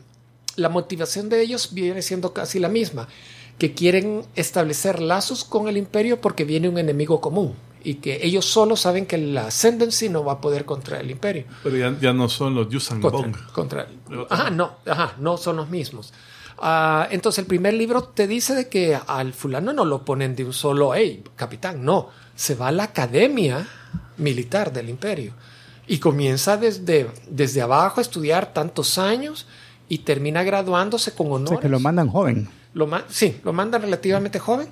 la 0.55 0.69
motivación 0.69 1.29
de 1.29 1.41
ellos 1.41 1.69
viene 1.73 2.01
siendo 2.01 2.33
casi 2.33 2.59
la 2.59 2.69
misma, 2.69 3.07
que 3.57 3.73
quieren 3.73 4.23
establecer 4.35 4.99
lazos 5.01 5.43
con 5.43 5.67
el 5.67 5.77
imperio 5.77 6.19
porque 6.21 6.43
viene 6.43 6.69
un 6.69 6.77
enemigo 6.77 7.21
común 7.21 7.53
y 7.83 7.95
que 7.95 8.19
ellos 8.25 8.45
solo 8.45 8.75
saben 8.75 9.05
que 9.05 9.17
la 9.17 9.47
Ascendancy 9.47 10.09
no 10.09 10.23
va 10.23 10.33
a 10.33 10.41
poder 10.41 10.65
contra 10.65 10.99
el 10.99 11.11
imperio. 11.11 11.45
Pero 11.63 11.75
ya, 11.77 11.95
ya 11.99 12.13
no 12.13 12.29
son 12.29 12.55
los 12.55 12.69
Yusan 12.69 13.01
Contra, 13.01 13.41
contra- 13.53 13.87
ajá, 14.29 14.49
no, 14.49 14.73
ajá, 14.85 15.13
no 15.19 15.37
son 15.37 15.57
los 15.57 15.69
mismos. 15.69 16.13
Ah, 16.59 17.07
entonces 17.11 17.39
el 17.39 17.45
primer 17.45 17.73
libro 17.73 18.03
te 18.03 18.27
dice 18.27 18.53
de 18.55 18.69
que 18.69 18.97
al 19.07 19.33
fulano 19.33 19.73
no 19.73 19.83
lo 19.85 20.05
ponen 20.05 20.35
de 20.35 20.45
un 20.45 20.53
solo, 20.53 20.93
hey, 20.95 21.23
capitán, 21.35 21.83
no, 21.83 22.09
se 22.35 22.55
va 22.55 22.69
a 22.69 22.71
la 22.71 22.83
academia 22.83 23.67
militar 24.17 24.71
del 24.71 24.89
imperio 24.89 25.33
y 25.87 25.97
comienza 25.97 26.55
desde, 26.55 27.09
desde 27.29 27.61
abajo 27.61 27.99
a 27.99 28.01
estudiar 28.01 28.53
tantos 28.53 28.97
años 28.97 29.47
y 29.89 29.99
termina 29.99 30.43
graduándose 30.43 31.13
con 31.13 31.27
O 31.27 31.33
honores. 31.33 31.49
sea, 31.49 31.59
que 31.59 31.69
lo 31.69 31.79
mandan 31.79 32.07
joven. 32.07 32.47
Lo 32.73 32.87
ma- 32.87 33.03
sí, 33.09 33.39
lo 33.43 33.51
mandan 33.51 33.81
relativamente 33.81 34.39
joven. 34.39 34.69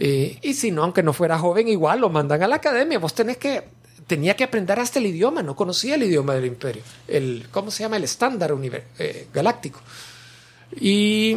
Eh, 0.00 0.38
y 0.42 0.54
si 0.54 0.70
no, 0.70 0.84
aunque 0.84 1.02
no 1.02 1.12
fuera 1.12 1.38
joven, 1.38 1.66
igual 1.66 2.00
lo 2.00 2.08
mandan 2.08 2.42
a 2.42 2.48
la 2.48 2.56
academia. 2.56 2.98
Vos 2.98 3.14
tenés 3.14 3.36
que. 3.36 3.64
Tenía 4.06 4.36
que 4.36 4.44
aprender 4.44 4.78
hasta 4.78 5.00
el 5.00 5.06
idioma, 5.06 5.42
no 5.42 5.54
conocía 5.54 5.96
el 5.96 6.04
idioma 6.04 6.34
del 6.34 6.46
imperio. 6.46 6.82
El, 7.08 7.46
¿Cómo 7.50 7.70
se 7.70 7.82
llama? 7.82 7.98
El 7.98 8.04
estándar 8.04 8.54
eh, 8.98 9.28
galáctico. 9.34 9.80
Y, 10.80 11.36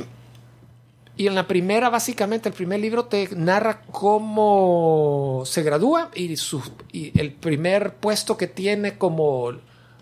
y 1.17 1.27
en 1.27 1.35
la 1.35 1.47
primera, 1.47 1.89
básicamente, 1.89 2.47
el 2.47 2.55
primer 2.55 2.79
libro 2.79 3.05
te 3.05 3.27
narra 3.35 3.81
cómo 3.81 5.43
se 5.45 5.63
gradúa 5.63 6.11
y, 6.15 6.37
su, 6.37 6.61
y 6.93 7.19
el 7.19 7.33
primer 7.33 7.95
puesto 7.95 8.37
que 8.37 8.47
tiene 8.47 8.97
como 8.97 9.51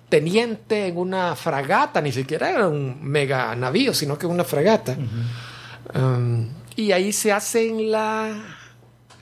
teniente 0.10 0.88
en 0.88 0.98
una 0.98 1.36
fragata, 1.36 2.02
ni 2.02 2.12
siquiera 2.12 2.52
era 2.52 2.68
un 2.68 3.04
mega 3.04 3.56
navío, 3.56 3.96
sino 3.96 4.18
que 4.18 4.28
una 4.28 4.44
fragata. 4.44 4.96
Um, 5.96 6.50
y 6.80 6.92
ahí 6.92 7.12
se 7.14 7.32
hace 7.32 7.68
en 7.68 7.92
la 7.92 8.56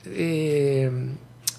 eh, 0.04 0.90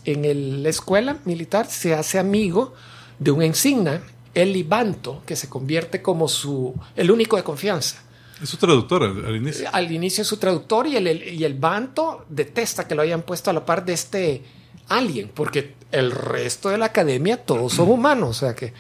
en 0.06 0.26
el- 0.26 0.64
la 0.64 0.70
escuela 0.70 1.18
militar 1.26 1.68
se 1.68 1.94
hace 1.94 2.18
amigo 2.20 2.74
de 3.20 3.32
un 3.32 3.44
insignia, 3.44 4.02
el 4.34 4.54
Libanto, 4.54 5.22
que 5.26 5.36
se 5.36 5.50
convierte 5.50 6.02
como 6.02 6.28
su 6.28 6.74
el 6.96 7.12
único 7.12 7.36
de 7.36 7.44
confianza. 7.44 7.98
Es 8.42 8.50
su 8.50 8.58
traductor 8.58 9.04
al, 9.04 9.26
al 9.26 9.36
inicio. 9.36 9.68
Al 9.72 9.92
inicio 9.92 10.22
es 10.22 10.28
su 10.28 10.38
traductor 10.38 10.88
y 10.88 10.96
el, 10.96 11.08
el- 11.08 11.34
y 11.34 11.44
el 11.44 11.54
Banto 11.56 12.26
detesta 12.30 12.88
que 12.88 12.96
lo 12.96 13.02
hayan 13.02 13.22
puesto 13.24 13.50
a 13.50 13.54
la 13.54 13.66
par 13.66 13.84
de 13.86 13.94
este 13.94 14.44
alien, 14.88 15.30
porque 15.34 15.76
el 15.92 16.12
resto 16.12 16.70
de 16.70 16.78
la 16.78 16.86
academia 16.86 17.38
todos 17.38 17.74
son 17.74 17.90
humanos, 17.92 18.30
o 18.38 18.40
sea 18.40 18.56
que 18.56 18.74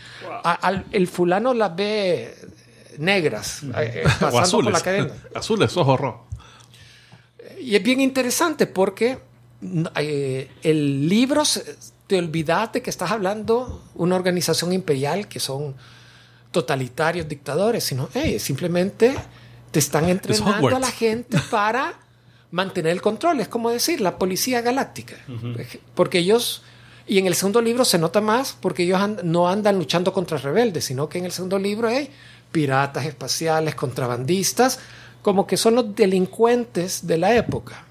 a- 0.43 0.53
al- 0.53 0.85
el 0.91 1.07
fulano 1.07 1.53
las 1.53 1.75
ve 1.75 2.33
negras 2.97 3.63
eh, 3.63 3.67
eh, 3.77 4.03
O 4.05 4.05
pasando 4.05 4.31
por 4.31 4.41
azules. 4.43 4.71
la 4.73 4.79
academia. 4.79 5.13
azules, 5.35 5.77
ojos 5.77 5.99
rojos. 5.99 6.28
Y 7.61 7.75
es 7.75 7.83
bien 7.83 8.01
interesante 8.01 8.65
porque 8.67 9.19
eh, 9.95 10.49
el 10.63 11.07
libro 11.09 11.43
se- 11.45 11.75
te 12.07 12.17
olvidas 12.17 12.71
de 12.73 12.81
que 12.81 12.89
estás 12.89 13.11
hablando 13.11 13.83
una 13.95 14.15
organización 14.15 14.73
imperial 14.73 15.27
que 15.27 15.39
son 15.39 15.75
totalitarios 16.51 17.27
dictadores, 17.27 17.83
sino 17.83 18.09
hey, 18.13 18.39
simplemente 18.39 19.15
te 19.71 19.79
están 19.79 20.05
entrenando 20.09 20.67
a 20.75 20.79
la 20.79 20.91
gente 20.91 21.37
para 21.51 21.93
mantener 22.51 22.91
el 22.93 23.01
control. 23.01 23.39
Es 23.41 23.47
como 23.47 23.69
decir 23.69 24.01
la 24.01 24.17
policía 24.17 24.61
galáctica. 24.61 25.15
Porque 25.93 26.19
ellos, 26.19 26.63
y 27.05 27.19
en 27.19 27.27
el 27.27 27.35
segundo 27.35 27.61
libro 27.61 27.85
se 27.85 27.99
nota 27.99 28.21
más 28.21 28.57
porque 28.59 28.83
ellos 28.83 28.99
and- 28.99 29.21
no 29.23 29.47
andan 29.47 29.77
luchando 29.77 30.11
contra 30.13 30.37
rebeldes, 30.39 30.85
sino 30.85 31.07
que 31.07 31.19
en 31.19 31.25
el 31.25 31.31
segundo 31.31 31.59
libro 31.59 31.87
hay 31.87 32.09
piratas 32.51 33.05
espaciales, 33.05 33.75
contrabandistas, 33.75 34.79
como 35.21 35.45
que 35.47 35.57
son 35.57 35.75
los 35.75 35.95
delincuentes 35.95 37.05
de 37.07 37.17
la 37.17 37.35
época 37.35 37.85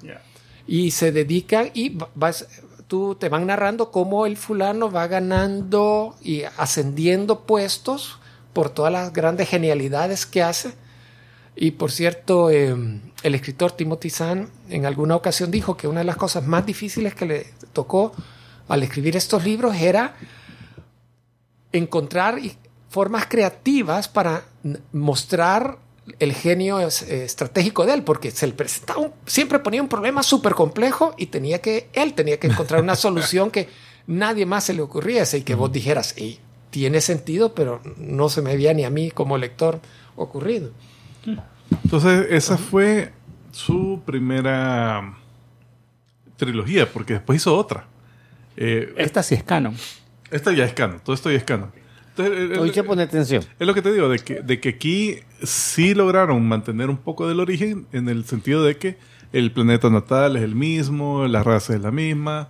y 0.66 0.90
se 0.90 1.12
dedican 1.12 1.70
y 1.74 1.90
va- 1.90 2.08
vas, 2.14 2.46
tú 2.86 3.14
te 3.14 3.28
van 3.28 3.46
narrando 3.46 3.90
cómo 3.90 4.26
el 4.26 4.36
fulano 4.36 4.90
va 4.90 5.06
ganando 5.06 6.16
y 6.22 6.42
ascendiendo 6.56 7.40
puestos 7.40 8.18
por 8.52 8.70
todas 8.70 8.92
las 8.92 9.12
grandes 9.12 9.48
genialidades 9.48 10.24
que 10.26 10.42
hace. 10.42 10.72
Y 11.54 11.72
por 11.72 11.90
cierto, 11.90 12.50
eh, 12.50 12.74
el 13.22 13.34
escritor 13.34 13.72
Timothy 13.72 14.10
Zahn 14.10 14.48
en 14.70 14.86
alguna 14.86 15.16
ocasión 15.16 15.50
dijo 15.50 15.76
que 15.76 15.88
una 15.88 16.00
de 16.00 16.04
las 16.06 16.16
cosas 16.16 16.46
más 16.46 16.64
difíciles 16.64 17.14
que 17.14 17.26
le 17.26 17.46
tocó 17.72 18.12
al 18.68 18.82
escribir 18.82 19.16
estos 19.16 19.44
libros 19.44 19.74
era 19.76 20.14
encontrar 21.72 22.38
formas 22.88 23.26
creativas 23.26 24.08
para 24.08 24.44
mostrar 24.92 25.78
el 26.18 26.32
genio 26.32 26.80
es- 26.80 27.02
eh, 27.02 27.24
estratégico 27.24 27.86
de 27.86 27.94
él, 27.94 28.02
porque 28.02 28.30
se 28.30 28.46
le 28.46 28.52
presentaba 28.52 29.00
un- 29.00 29.12
siempre 29.26 29.58
ponía 29.58 29.82
un 29.82 29.88
problema 29.88 30.22
súper 30.22 30.54
complejo 30.54 31.14
y 31.18 31.26
tenía 31.26 31.60
que, 31.60 31.88
él 31.92 32.14
tenía 32.14 32.38
que 32.38 32.46
encontrar 32.48 32.82
una 32.82 32.94
solución 32.96 33.50
que 33.50 33.68
nadie 34.06 34.46
más 34.46 34.64
se 34.64 34.74
le 34.74 34.82
ocurriese 34.82 35.38
y 35.38 35.42
que 35.42 35.54
vos 35.54 35.70
dijeras, 35.72 36.14
"Ey, 36.16 36.38
tiene 36.70 37.00
sentido, 37.00 37.54
pero 37.54 37.80
no 37.96 38.28
se 38.28 38.42
me 38.42 38.52
había 38.52 38.72
ni 38.74 38.84
a 38.84 38.90
mí 38.90 39.10
como 39.10 39.38
lector 39.38 39.80
ocurrido. 40.16 40.70
Entonces, 41.84 42.26
esa 42.30 42.58
fue 42.58 43.12
su 43.52 44.02
primera 44.04 45.14
trilogía, 46.36 46.90
porque 46.90 47.14
después 47.14 47.36
hizo 47.40 47.56
otra. 47.56 47.86
Eh, 48.56 48.92
Esta 48.96 49.22
sí 49.22 49.34
es 49.34 49.42
canon. 49.42 49.76
esta 50.30 50.52
ya 50.52 50.64
es 50.64 50.72
canon, 50.74 51.00
todo 51.00 51.14
esto 51.14 51.30
ya 51.30 51.36
es 51.38 51.44
canon. 51.44 51.72
Entonces, 52.10 52.36
el- 52.38 52.52
el- 52.52 52.58
Hoy 52.58 52.70
que 52.70 52.82
pone 52.84 53.02
atención. 53.02 53.44
Es 53.58 53.66
lo 53.66 53.74
que 53.74 53.82
te 53.82 53.92
digo, 53.92 54.08
de 54.08 54.18
que, 54.18 54.40
de 54.42 54.60
que 54.60 54.68
aquí 54.70 55.20
sí 55.42 55.94
lograron 55.94 56.46
mantener 56.46 56.90
un 56.90 56.96
poco 56.98 57.28
del 57.28 57.40
origen 57.40 57.86
en 57.92 58.08
el 58.08 58.24
sentido 58.24 58.62
de 58.64 58.76
que 58.76 58.98
el 59.32 59.52
planeta 59.52 59.90
natal 59.90 60.36
es 60.36 60.42
el 60.42 60.54
mismo, 60.54 61.26
la 61.28 61.42
raza 61.42 61.74
es 61.74 61.80
la 61.82 61.90
misma, 61.90 62.48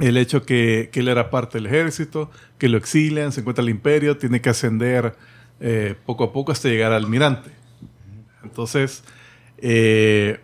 el 0.00 0.16
hecho 0.16 0.44
que, 0.44 0.90
que 0.92 1.00
él 1.00 1.08
era 1.08 1.30
parte 1.30 1.58
del 1.58 1.66
ejército, 1.66 2.30
que 2.58 2.68
lo 2.68 2.76
exilian, 2.76 3.32
se 3.32 3.40
encuentra 3.40 3.62
el 3.62 3.70
imperio, 3.70 4.16
tiene 4.16 4.40
que 4.40 4.50
ascender 4.50 5.16
eh, 5.60 5.94
poco 6.04 6.24
a 6.24 6.32
poco 6.32 6.52
hasta 6.52 6.68
llegar 6.68 6.92
al 6.92 7.04
almirante. 7.04 7.50
Entonces, 8.42 9.04
eh, 9.58 10.40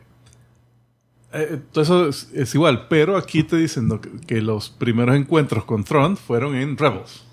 eh, 1.34 1.58
todo 1.72 1.82
eso 1.84 2.08
es, 2.08 2.30
es 2.34 2.54
igual, 2.54 2.86
pero 2.88 3.16
aquí 3.16 3.42
te 3.42 3.56
dicen 3.56 3.88
¿no? 3.88 4.00
que, 4.00 4.10
que 4.26 4.40
los 4.42 4.70
primeros 4.70 5.16
encuentros 5.16 5.64
con 5.64 5.84
Tron 5.84 6.16
fueron 6.16 6.54
en 6.54 6.76
Rebels 6.76 7.24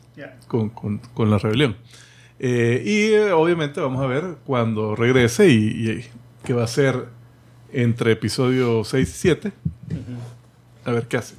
con, 0.48 0.70
con- 0.70 1.00
con 1.14 1.30
la 1.30 1.38
rebelión. 1.38 1.78
Eh, 2.40 2.82
y 2.86 3.14
eh, 3.14 3.32
obviamente 3.34 3.82
vamos 3.82 4.02
a 4.02 4.08
ver 4.08 4.38
cuando 4.46 4.96
regrese 4.96 5.50
y, 5.50 5.90
y 5.90 6.06
qué 6.44 6.54
va 6.54 6.64
a 6.64 6.68
ser 6.68 7.08
entre 7.74 8.14
episodio 8.14 8.84
6 8.84 9.10
y 9.10 9.12
7. 9.12 9.52
A 10.86 10.92
ver 10.92 11.08
qué 11.08 11.18
hace. 11.18 11.36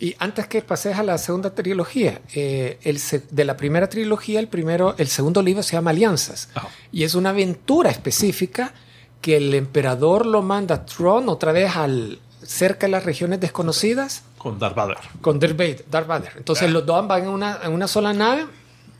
Y 0.00 0.14
antes 0.20 0.46
que 0.46 0.62
pases 0.62 0.96
a 0.96 1.02
la 1.02 1.18
segunda 1.18 1.52
trilogía, 1.54 2.20
eh, 2.34 2.78
el 2.82 3.00
se- 3.00 3.24
de 3.30 3.44
la 3.44 3.56
primera 3.56 3.88
trilogía, 3.88 4.38
el 4.38 4.46
primero, 4.46 4.94
el 4.96 5.08
segundo 5.08 5.42
libro 5.42 5.62
se 5.64 5.72
llama 5.72 5.90
Alianzas. 5.90 6.50
Ajá. 6.54 6.68
Y 6.92 7.02
es 7.02 7.16
una 7.16 7.30
aventura 7.30 7.90
específica 7.90 8.72
que 9.20 9.36
el 9.36 9.52
emperador 9.54 10.24
lo 10.24 10.42
manda 10.42 10.76
a 10.76 10.86
Tron 10.86 11.28
otra 11.28 11.50
vez 11.50 11.74
al 11.74 12.20
cerca 12.44 12.86
de 12.86 12.92
las 12.92 13.04
regiones 13.04 13.40
desconocidas 13.40 14.22
Con 14.38 14.60
Darth 14.60 14.76
Vader. 14.76 14.96
con 15.20 15.40
Darth 15.40 15.56
Vader. 15.56 15.84
Darth 15.90 16.06
Vader. 16.06 16.32
Entonces 16.36 16.70
los 16.70 16.86
dos 16.86 17.06
van 17.08 17.24
en 17.24 17.28
una, 17.30 17.58
en 17.64 17.72
una 17.72 17.88
sola 17.88 18.12
nave. 18.12 18.46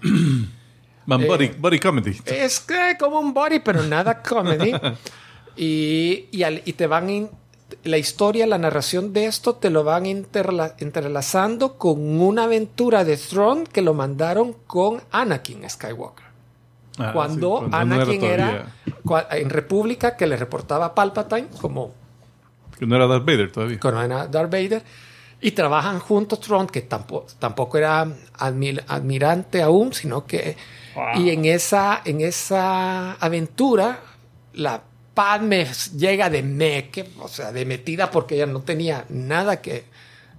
Man, 1.09 1.23
Eh, 1.23 1.55
body, 1.59 1.79
comedy. 1.81 2.21
Es 2.27 2.61
que 2.61 2.97
como 3.01 3.19
un 3.19 3.33
body, 3.33 3.61
pero 3.61 3.83
nada 3.83 4.23
comedy. 4.23 4.73
y, 5.57 6.27
y, 6.31 6.43
al- 6.43 6.61
y 6.65 6.73
te 6.75 6.87
van 6.87 7.09
in- 7.09 7.31
la 7.85 7.97
historia, 7.99 8.47
la 8.47 8.59
narración 8.59 9.13
de 9.13 9.25
esto 9.27 9.55
te 9.55 9.71
lo 9.71 9.85
van 9.85 10.05
interla- 10.05 10.75
entrelazando 10.79 11.79
con 11.79 12.21
una 12.21 12.45
aventura 12.45 13.05
de 13.05 13.17
Throne 13.17 13.65
que 13.65 13.81
lo 13.83 13.95
mandaron 13.95 14.53
con 14.67 15.01
Anakin 15.11 15.69
Skywalker. 15.69 16.27
Ah, 16.99 17.13
cuando 17.15 17.61
sí, 17.65 17.71
no 17.71 17.77
Anakin 17.77 18.25
era, 18.25 18.67
cua- 19.05 19.27
en 19.31 19.51
República 19.51 20.17
que 20.17 20.27
le 20.27 20.37
reportaba 20.37 20.87
a 20.87 20.95
Palpatine 20.95 21.49
como 21.61 21.93
Que 22.79 22.87
no 22.87 22.97
era 22.97 23.07
Darth 23.07 23.25
Vader 23.25 23.51
todavía. 23.53 23.79
con 23.81 23.95
Darth 23.95 24.51
Vader 24.51 24.83
y 25.41 25.53
trabajan 25.53 26.01
juntos 26.01 26.41
Tron 26.41 26.67
que 26.67 26.83
tampoco, 26.83 27.27
tampoco 27.39 27.79
era 27.79 28.05
admir- 28.39 28.83
admirante 28.89 29.63
aún 29.63 29.93
sino 29.95 30.27
que 30.27 30.57
y 31.17 31.31
en 31.31 31.45
esa 31.45 32.01
en 32.05 32.21
esa 32.21 33.13
aventura 33.15 34.01
la 34.55 34.83
Padme 35.15 35.67
llega 35.97 36.31
de 36.31 36.43
meque 36.43 37.11
o 37.19 37.27
sea 37.29 37.51
de 37.53 37.65
metida 37.65 38.11
porque 38.11 38.37
ella 38.37 38.47
no 38.47 38.61
tenía 38.63 39.05
nada 39.09 39.61
que, 39.61 39.85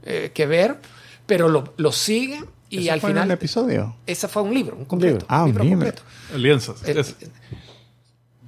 eh, 0.03 0.31
que 0.34 0.45
ver 0.45 0.77
pero 1.26 1.49
lo, 1.49 1.73
lo 1.77 1.91
sigue 1.91 2.41
y 2.69 2.84
¿Eso 2.84 2.94
al 2.94 3.02
fue 3.02 3.10
en 3.10 3.15
final 3.15 3.27
el 3.30 3.34
episodio? 3.34 3.95
ese 4.06 4.27
fue 4.27 4.41
un 4.44 4.53
libro 4.53 4.76
un 4.77 4.86
completo 4.86 5.14
libro. 5.15 5.26
Ah, 5.30 5.44
un 5.44 5.48
libro. 5.49 5.69
completo 5.69 6.02
Alianzas. 6.34 6.84
el- 6.88 6.98
Es- 6.99 7.15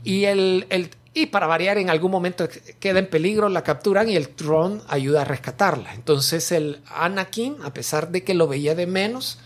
y 0.04 0.26
el, 0.26 0.66
el- 0.70 0.90
y 1.14 1.26
para 1.26 1.46
variar, 1.46 1.78
en 1.78 1.90
algún 1.90 2.10
momento 2.10 2.48
queda 2.80 3.00
en 3.00 3.10
peligro, 3.10 3.50
la 3.50 3.64
capturan 3.64 4.08
y 4.10 4.16
el 4.16 4.30
Tron 4.30 4.82
ayuda 4.88 5.24
a 5.24 5.26
rescatarla. 5.26 5.94
Entonces 5.94 6.54
el 6.54 6.80
Anakin, 6.88 7.58
a 7.64 7.74
pesar 7.74 8.12
de 8.12 8.24
que 8.24 8.34
lo 8.34 8.48
veía 8.48 8.76
de 8.76 8.88
menos, 8.88 9.40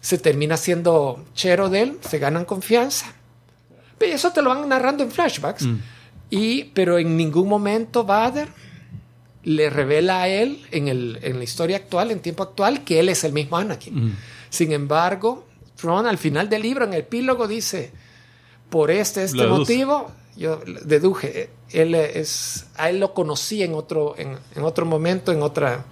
se 0.00 0.18
termina 0.18 0.56
siendo 0.56 1.24
chero 1.34 1.68
de 1.68 1.82
él, 1.82 1.98
se 2.00 2.18
ganan 2.18 2.44
confianza. 2.44 3.14
Pero 3.98 4.14
eso 4.14 4.32
te 4.32 4.42
lo 4.42 4.50
van 4.50 4.68
narrando 4.68 5.02
en 5.02 5.10
flashbacks. 5.10 5.66
Y, 6.30 6.64
pero 6.64 6.98
en 6.98 7.16
ningún 7.16 7.48
momento 7.48 8.04
Vader 8.04 8.48
le 9.42 9.70
revela 9.70 10.22
a 10.22 10.28
él 10.28 10.64
en, 10.70 10.88
el, 10.88 11.18
en 11.22 11.38
la 11.38 11.44
historia 11.44 11.76
actual, 11.78 12.10
en 12.10 12.20
tiempo 12.20 12.42
actual, 12.42 12.84
que 12.84 13.00
él 13.00 13.08
es 13.08 13.24
el 13.24 13.32
mismo 13.32 13.56
Anakin. 13.56 14.16
Sin 14.50 14.72
embargo, 14.72 15.46
Tron 15.76 16.06
al 16.06 16.18
final 16.18 16.48
del 16.48 16.62
libro, 16.62 16.84
en 16.84 16.92
el 16.92 17.00
epílogo, 17.00 17.46
dice, 17.46 17.92
por 18.68 18.90
este, 18.90 19.24
este 19.24 19.46
motivo, 19.46 20.10
yo 20.36 20.60
deduje, 20.84 21.42
eh, 21.42 21.50
él 21.70 21.94
es, 21.94 22.66
a 22.76 22.90
él 22.90 23.00
lo 23.00 23.14
conocí 23.14 23.62
en 23.62 23.74
otro, 23.74 24.14
en, 24.18 24.36
en 24.54 24.64
otro 24.64 24.86
momento, 24.86 25.32
en 25.32 25.42
otra, 25.42 25.84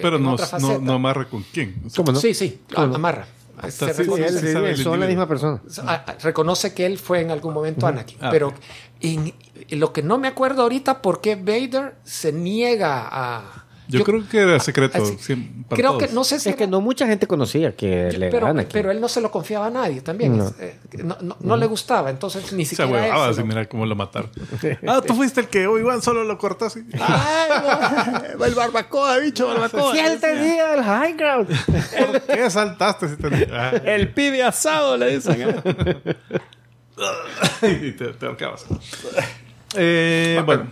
pero 0.00 0.16
en 0.16 0.22
no, 0.22 0.32
otra 0.34 0.46
no, 0.46 0.50
faceta. 0.50 0.78
no 0.78 0.92
amarra 0.94 1.28
con 1.28 1.42
quién. 1.52 1.76
O 1.86 1.90
sea, 1.90 2.04
¿Cómo 2.04 2.12
no? 2.12 2.20
Sí, 2.20 2.34
sí, 2.34 2.60
amarra. 2.76 3.26
Se 3.68 3.92
sí, 3.92 4.02
él- 4.02 4.38
sí, 4.40 4.46
el 4.46 4.76
son 4.78 4.98
la 5.00 5.06
misma 5.06 5.28
persona. 5.28 5.60
Reconoce 6.22 6.72
que 6.72 6.86
él 6.86 6.98
fue 6.98 7.20
en 7.20 7.30
algún 7.30 7.52
momento 7.52 7.86
Anakin. 7.86 8.16
Ah, 8.20 8.28
pero 8.30 8.48
ok. 8.48 8.54
en, 9.00 9.34
en 9.68 9.80
lo 9.80 9.92
que 9.92 10.02
no 10.02 10.16
me 10.16 10.28
acuerdo 10.28 10.62
ahorita, 10.62 11.02
por 11.02 11.20
qué 11.20 11.36
Vader 11.36 11.96
se 12.04 12.32
niega 12.32 13.06
a 13.10 13.59
Yo, 13.90 13.98
Yo- 13.98 14.04
creo 14.04 14.28
que 14.28 14.38
era 14.38 14.60
secreto. 14.60 15.02
así- 15.02 15.16
siem- 15.18 15.64
para 15.64 15.76
Creo 15.80 15.98
que 15.98 16.08
no 16.08 16.22
sé 16.24 16.38
si 16.38 16.48
Es 16.50 16.56
que 16.56 16.66
no 16.66 16.80
mucha 16.80 17.06
gente 17.06 17.26
conocía 17.26 17.74
que 17.74 18.08
era 18.08 18.30
pero, 18.30 18.46
Anakin. 18.46 18.70
pero 18.72 18.90
él 18.90 19.00
no 19.00 19.08
se 19.08 19.20
lo 19.20 19.30
confiaba 19.30 19.66
a 19.66 19.70
nadie 19.70 20.00
también. 20.00 20.38
No. 20.38 20.46
Es, 20.48 20.54
eh, 20.60 20.78
no, 21.02 21.16
no- 21.20 21.36
no 21.40 21.56
le 21.56 21.66
gustaba, 21.66 22.08
entonces 22.10 22.52
ni 22.52 22.64
Se 22.64 22.76
siquiera 22.76 23.04
él 23.06 23.10
huevaba 23.10 23.32
se 23.34 23.40
así, 23.40 23.48
mira 23.48 23.68
cómo 23.68 23.84
lo 23.86 23.96
mataron. 23.96 24.30
ah, 24.86 25.02
tú 25.06 25.14
fuiste 25.14 25.40
el 25.40 25.48
que 25.48 25.66
Obi-Wan 25.66 26.02
solo 26.02 26.24
lo 26.24 26.38
cortó 26.38 26.66
así. 26.66 26.80
el 28.46 28.54
barbacoa, 28.54 29.18
bicho, 29.18 29.46
barbacoa. 29.48 29.92
Sí, 29.92 29.98
él 29.98 30.20
tenía 30.20 30.74
el 30.74 30.82
high 30.84 31.14
ground. 31.14 31.48
¿Por 32.06 32.20
qué 32.22 32.48
saltaste? 32.50 33.08
Si 33.08 33.16
te... 33.16 33.48
Ah, 33.52 33.70
El 33.84 34.12
pibe 34.14 34.42
asado, 34.42 34.96
le 34.96 35.16
dicen. 35.16 35.40
¿eh? 35.42 36.16
y 37.62 37.92
te, 37.92 38.12
te 38.12 38.26
ahorcabas. 38.26 38.64
Eh, 39.76 40.42
bueno, 40.44 40.66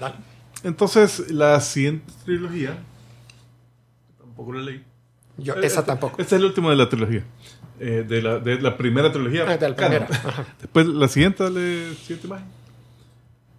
entonces 0.64 1.30
la 1.30 1.60
siguiente 1.60 2.12
trilogía. 2.24 2.76
Tampoco 4.38 4.52
la 4.52 4.62
leí. 4.62 4.84
Yo, 5.36 5.54
esa 5.56 5.84
tampoco. 5.84 6.20
Este 6.22 6.36
es 6.36 6.40
el 6.40 6.46
último 6.46 6.70
de 6.70 6.76
la 6.76 6.88
trilogía. 6.88 7.24
Eh, 7.80 8.04
de, 8.08 8.22
la, 8.22 8.38
de 8.38 8.60
la 8.60 8.76
primera 8.76 9.10
trilogía. 9.10 9.44
Ah, 9.48 9.56
de 9.56 9.68
la 9.68 9.74
primera. 9.74 10.06
Después 10.60 10.86
la 10.86 11.08
siguiente, 11.08 11.42
dale 11.42 11.94
siguiente 11.96 12.26
imagen. 12.28 12.46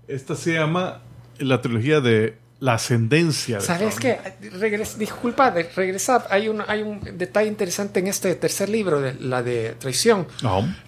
Esta 0.07 0.35
se 0.35 0.53
llama 0.53 1.01
la 1.37 1.61
trilogía 1.61 1.99
de 2.01 2.37
la 2.61 2.73
ascendencia. 2.75 3.57
de 3.57 3.61
¿Sabes 3.61 3.95
qué? 3.99 4.17
Regres- 4.59 4.95
disculpa, 4.97 5.51
de 5.51 5.63
regresar. 5.63 6.27
Hay 6.29 6.47
un, 6.47 6.61
hay 6.67 6.81
un 6.81 6.99
detalle 7.17 7.49
interesante 7.49 7.99
en 7.99 8.07
este 8.07 8.35
tercer 8.35 8.69
libro, 8.69 9.01
de, 9.01 9.13
la 9.15 9.43
de 9.43 9.75
traición, 9.79 10.27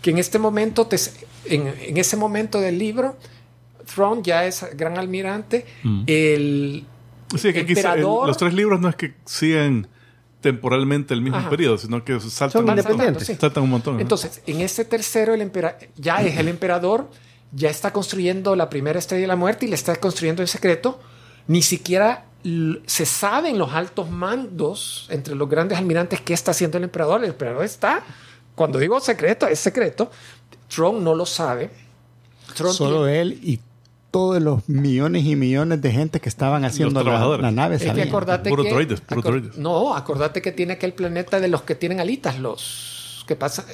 que 0.02 0.12
en 0.12 0.18
este 0.20 0.40
momento, 0.40 0.88
te- 0.88 0.98
en, 1.46 1.68
en 1.68 1.98
ese 1.98 2.16
momento 2.18 2.60
del 2.62 2.78
libro, 2.78 3.18
Thrawn 3.94 4.24
ya 4.24 4.46
es 4.46 4.66
gran 4.76 4.98
almirante. 4.98 5.66
Mm. 5.84 6.04
El 6.08 6.86
Sí, 7.38 7.53
que 7.53 7.76
se- 7.76 7.88
el- 7.94 8.02
los 8.02 8.38
tres 8.38 8.53
libros 8.53 8.80
no 8.80 8.90
es 8.90 8.95
que 8.95 9.14
sigan 9.26 9.88
temporalmente 10.41 11.14
el 11.14 11.22
mismo 11.22 11.38
Ajá. 11.38 11.49
periodo, 11.49 11.78
sino 11.78 12.03
que 12.03 12.20
saltan, 12.20 12.66
Son 12.66 12.70
un, 12.70 13.20
sí. 13.20 13.36
saltan 13.40 13.64
un 13.64 13.70
montón. 13.70 13.95
¿no? 13.95 14.02
Entonces, 14.02 14.41
en 14.48 14.62
este 14.62 14.86
tercero, 14.86 15.34
el 15.34 15.41
empera- 15.41 15.78
ya 15.98 16.22
es 16.24 16.38
el 16.38 16.48
emperador, 16.48 17.10
ya 17.52 17.70
está 17.70 17.91
construyendo 17.94 18.56
la 18.56 18.70
primera 18.70 18.98
estrella 18.98 19.22
de 19.22 19.28
la 19.28 19.36
muerte 19.36 19.66
y 19.66 19.70
le 19.70 19.76
está 19.76 19.95
construyendo 19.98 20.41
en 20.41 20.48
secreto. 20.48 20.99
Ni 21.48 21.62
siquiera 21.62 22.26
se 22.88 23.06
saben 23.06 23.60
los 23.60 23.72
altos 23.74 24.10
mandos 24.10 25.06
entre 25.12 25.36
los 25.36 25.48
grandes 25.48 25.78
almirantes 25.78 26.22
qué 26.22 26.34
está 26.34 26.52
haciendo 26.52 26.80
el 26.80 26.86
emperador. 26.86 27.24
El 27.24 27.30
emperador 27.32 27.64
está, 27.64 28.03
cuando 28.56 28.80
digo 28.80 28.99
secreto, 28.99 29.45
es 29.48 29.60
secreto. 29.60 30.10
Tron 30.74 31.03
no 31.03 31.14
lo 31.14 31.26
sabe. 31.28 31.70
Tron 32.56 32.74
Solo 32.74 33.03
tiene- 33.06 33.22
él 33.22 33.40
y 33.44 33.60
todos 34.12 34.42
los 34.42 34.68
millones 34.68 35.26
y 35.26 35.36
millones 35.38 35.82
de 35.82 35.92
gente 35.92 36.20
que 36.20 36.28
estaban 36.30 36.66
haciendo 36.66 37.00
la, 37.00 37.04
trabajadores. 37.06 37.42
la 37.42 37.52
nave 37.52 37.76
es 37.78 37.84
que 37.84 38.02
acordate 38.02 38.50
Puro 38.50 38.64
que, 38.64 38.70
droides, 38.70 39.02
puro 39.02 39.22
acor- 39.22 39.24
droides. 39.24 39.58
No, 39.58 39.96
acordate 39.96 40.42
que 40.42 40.52
tiene 40.52 40.74
aquel 40.74 40.94
planeta 40.94 41.40
de 41.40 41.48
los 41.48 41.62
que 41.64 41.76
tienen 41.76 42.00
alitas, 42.02 42.38
los 42.40 43.24
que 43.28 43.36
pasan 43.38 43.66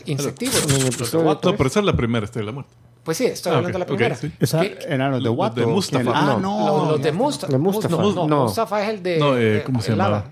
Watto. 1.23 1.51
no, 1.51 1.57
pero 1.57 1.67
esa 1.67 1.79
es 1.79 1.85
la 1.85 1.93
primera 1.95 2.25
estrella 2.25 2.43
de 2.43 2.45
la 2.47 2.51
muerte. 2.53 2.71
Pues 3.03 3.17
sí, 3.17 3.25
estoy 3.25 3.53
Ah, 3.53 3.57
hablando 3.57 3.77
de 3.77 3.79
la 3.79 3.85
primera. 3.85 4.15
sí. 4.15 4.31
Esa 4.39 4.61
Que- 4.61 4.77
eran 4.87 5.11
los 5.11 5.23
de 5.23 5.29
Los 5.29 5.37
Watto. 5.37 5.61
de 5.61 5.65
Mustafa. 5.67 6.03
¿quién? 6.03 6.13
Ah, 6.15 6.37
No, 6.41 6.65
no. 6.65 6.77
los, 6.77 6.87
los 6.91 7.01
de. 7.01 7.11
Mustafa. 7.13 7.51
De 7.53 7.57
Mustafa. 7.57 7.95
No, 7.95 8.11
no, 8.13 8.27
No. 8.27 8.43
Mustafa 8.43 8.83
es 8.83 8.89
el 8.89 9.01
de. 9.03 9.17
No, 9.19 9.37
eh, 9.37 9.39
de- 9.39 9.63
¿cómo 9.63 9.81
se 9.81 9.91
el 9.93 9.97
llamaba? 9.97 10.17
Lava. 10.17 10.31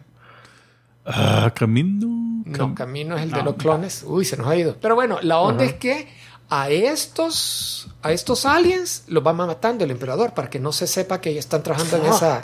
Ah, 1.45 1.51
Camino. 1.55 2.43
No, 2.45 2.75
Camino 2.75 3.15
es 3.15 3.23
el 3.23 3.31
de 3.31 3.43
los 3.43 3.55
clones. 3.55 4.03
Uy, 4.07 4.25
se 4.25 4.37
nos 4.37 4.47
ha 4.47 4.55
ido. 4.55 4.75
Pero 4.81 4.95
bueno, 4.95 5.17
la 5.21 5.39
onda 5.39 5.63
es 5.63 5.73
que 5.73 6.07
a 6.49 6.69
estos, 6.69 7.89
a 8.01 8.11
estos 8.11 8.45
aliens 8.45 9.03
los 9.07 9.25
va 9.25 9.33
matando 9.33 9.83
el 9.83 9.91
emperador 9.91 10.33
para 10.33 10.49
que 10.49 10.59
no 10.59 10.71
se 10.71 10.87
sepa 10.87 11.19
que 11.21 11.29
ellos 11.31 11.39
están 11.45 11.63
trabajando 11.63 11.97
en 11.97 12.05
esa. 12.13 12.41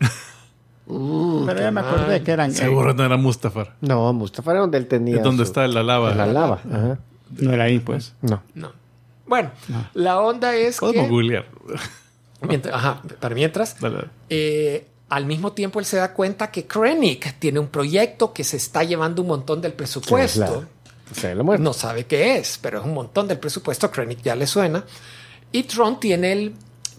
Pero 0.86 1.58
ya 1.60 1.70
me 1.70 1.80
acordé 1.80 2.22
que 2.22 2.32
eran. 2.32 2.52
Seguro 2.52 2.92
no 2.92 3.04
era 3.04 3.16
Mustafar. 3.16 3.74
No, 3.80 4.12
Mustafa 4.12 4.50
era 4.50 4.60
donde 4.60 4.78
él 4.78 4.86
tenía. 4.88 5.16
Es 5.16 5.22
donde 5.22 5.44
su- 5.44 5.50
está 5.50 5.66
la 5.68 5.82
lava. 5.82 6.14
la 6.14 6.26
lava. 6.26 6.60
Ajá. 6.70 6.98
no 7.38 7.52
era 7.52 7.64
ahí, 7.64 7.78
pues. 7.78 8.14
No. 8.20 8.42
No. 8.54 8.72
Bueno, 9.26 9.50
la 9.94 10.20
onda 10.20 10.54
es 10.54 10.78
Podemos 10.78 11.04
que. 11.04 11.10
googlear. 11.10 11.46
mientras- 12.42 12.74
ajá, 12.74 13.00
para 13.20 13.34
mientras. 13.34 13.80
Dale, 13.80 13.94
dale. 13.96 14.08
eh, 14.28 14.86
al 15.08 15.24
mismo 15.26 15.52
tiempo 15.52 15.78
él 15.78 15.86
se 15.86 15.96
da 15.98 16.12
cuenta 16.12 16.50
que 16.50 16.66
Krennic 16.66 17.38
tiene 17.38 17.58
un 17.60 17.68
proyecto 17.68 18.32
que 18.32 18.44
se 18.44 18.56
está 18.56 18.82
llevando 18.82 19.22
un 19.22 19.28
montón 19.28 19.60
del 19.62 19.72
presupuesto. 19.72 20.64
La 21.22 21.42
muerte. 21.42 21.62
No 21.62 21.72
sabe 21.72 22.06
qué 22.06 22.36
es, 22.38 22.58
pero 22.60 22.80
es 22.80 22.84
un 22.84 22.94
montón 22.94 23.28
del 23.28 23.38
presupuesto. 23.38 23.90
Krennic 23.90 24.22
ya 24.22 24.34
le 24.34 24.46
suena. 24.46 24.84
Y 25.50 25.64
Tron 25.64 26.00
tiene 26.00 26.32
el 26.32 26.54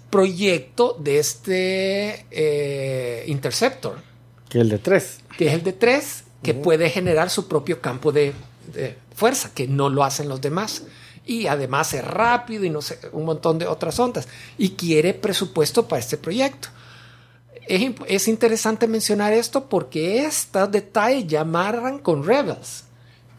proyecto 0.09 0.95
de 0.99 1.19
este 1.19 2.25
eh, 2.29 3.23
Interceptor, 3.27 3.97
Que 4.49 4.59
el 4.59 4.69
de 4.69 4.77
tres. 4.77 5.19
que 5.37 5.47
es 5.47 5.53
el 5.53 5.63
de 5.63 5.73
tres, 5.73 6.23
que 6.43 6.53
puede 6.53 6.89
generar 6.89 7.29
su 7.31 7.47
propio 7.47 7.81
campo 7.81 8.11
de, 8.11 8.33
de 8.73 8.95
fuerza, 9.15 9.51
que 9.55 9.67
no 9.67 9.89
lo 9.89 10.03
hacen 10.03 10.29
los 10.29 10.39
demás. 10.39 10.83
Y 11.25 11.47
además 11.47 11.93
es 11.93 12.03
rápido 12.05 12.65
y 12.65 12.69
no 12.69 12.81
sé, 12.81 12.99
un 13.13 13.25
montón 13.25 13.57
de 13.57 13.65
otras 13.65 13.97
ondas. 13.99 14.27
Y 14.57 14.71
quiere 14.71 15.13
presupuesto 15.13 15.87
para 15.87 16.01
este 16.01 16.17
proyecto. 16.17 16.67
Es, 17.67 17.91
es 18.07 18.27
interesante 18.27 18.87
mencionar 18.87 19.31
esto 19.33 19.69
porque 19.69 20.25
estos 20.25 20.69
detalles 20.69 21.25
ya 21.25 21.41
amarran 21.41 21.97
con 21.99 22.25
Rebels. 22.25 22.83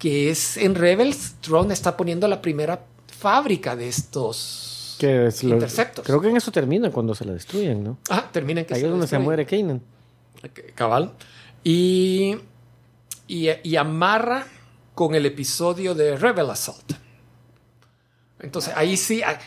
Que 0.04 0.28
es 0.28 0.58
en 0.58 0.74
Rebels, 0.74 1.36
Tron 1.40 1.72
está 1.72 1.96
poniendo 1.96 2.28
la 2.28 2.42
primera 2.42 2.84
fábrica 3.18 3.74
de 3.74 3.88
estos 3.88 4.96
Que 4.98 5.28
es 5.28 5.42
lo- 5.42 5.54
Interceptos. 5.54 6.04
Creo 6.04 6.20
que 6.20 6.28
en 6.28 6.36
eso 6.36 6.52
termina 6.52 6.90
cuando 6.90 7.14
se 7.14 7.24
la 7.24 7.32
destruyen, 7.32 7.82
¿no? 7.82 7.96
Ah, 8.10 8.28
termina 8.30 8.60
en 8.60 8.66
que 8.66 8.74
Ahí 8.74 8.80
se 8.80 8.86
es 8.86 8.90
donde 8.92 9.06
se 9.06 9.18
muere 9.18 9.46
Kanan. 9.46 9.80
Cabal. 10.74 11.12
Y, 11.62 12.36
y, 13.26 13.48
y 13.62 13.76
amarra 13.76 14.46
con 14.94 15.14
el 15.14 15.24
episodio 15.24 15.94
de 15.94 16.18
Rebel 16.18 16.50
Assault. 16.50 16.92
Entonces 18.40 18.74
ahí 18.76 18.98
sí 18.98 19.22
ah, 19.22 19.38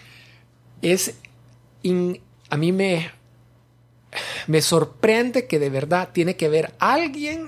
es 0.81 1.13
in- 1.83 2.19
a 2.49 2.57
mí 2.57 2.71
me 2.71 3.11
me 4.47 4.61
sorprende 4.63 5.45
que 5.45 5.59
de 5.59 5.69
verdad 5.69 6.09
tiene 6.13 6.35
que 6.35 6.47
haber 6.47 6.73
alguien 6.79 7.47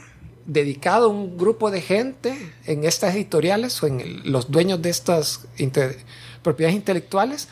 dedicado 0.52 1.06
a 1.06 1.10
un 1.10 1.38
grupo 1.38 1.70
de 1.72 1.82
gente 1.82 2.54
en 2.66 2.84
estas 2.84 3.16
editoriales 3.16 3.82
o 3.84 3.88
en 3.88 4.02
el- 4.02 4.22
los 4.32 4.50
dueños 4.52 4.82
de 4.82 4.90
estas 4.90 5.46
inte- 5.58 5.98
propiedades 6.44 6.76
intelectuales 6.76 7.48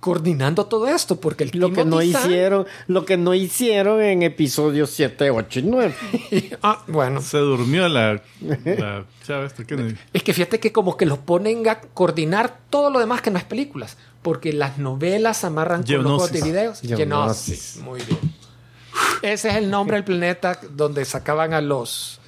coordinando 0.00 0.66
todo 0.66 0.88
esto 0.88 1.20
porque 1.20 1.44
el 1.44 1.50
Lo 1.54 1.72
que 1.72 1.84
no 1.84 2.02
hicieron, 2.02 2.66
lo 2.88 3.04
que 3.04 3.16
no 3.16 3.34
hicieron 3.34 4.02
en 4.02 4.24
episodios 4.24 4.90
7, 4.90 5.30
8 5.30 5.60
y 5.60 5.62
9. 5.62 5.94
ah, 6.62 6.82
bueno 6.88 7.20
Se 7.22 7.38
durmió 7.38 7.88
la, 7.88 8.20
la. 8.40 9.04
Es 10.12 10.22
que 10.24 10.32
fíjate 10.34 10.58
que 10.58 10.72
como 10.72 10.96
que 10.96 11.06
los 11.06 11.18
ponen 11.18 11.68
a 11.68 11.80
coordinar 11.80 12.58
todo 12.68 12.90
lo 12.90 12.98
demás 12.98 13.22
que 13.22 13.30
no 13.30 13.38
es 13.38 13.44
películas. 13.44 13.96
Porque 14.22 14.52
las 14.52 14.78
novelas 14.78 15.44
amarran 15.44 15.82
con 15.84 15.94
los 16.02 16.02
juegos 16.04 16.32
de 16.32 16.42
videos. 16.42 16.80
Geonosis. 16.80 16.98
Geonosis. 16.98 17.76
Muy 17.82 18.00
bien. 18.02 18.31
Ese 19.22 19.48
es 19.50 19.54
el 19.56 19.70
nombre 19.70 19.96
del 19.96 20.04
planeta 20.04 20.58
donde 20.70 21.04
sacaban 21.04 21.52
a 21.54 21.60
los 21.60 22.20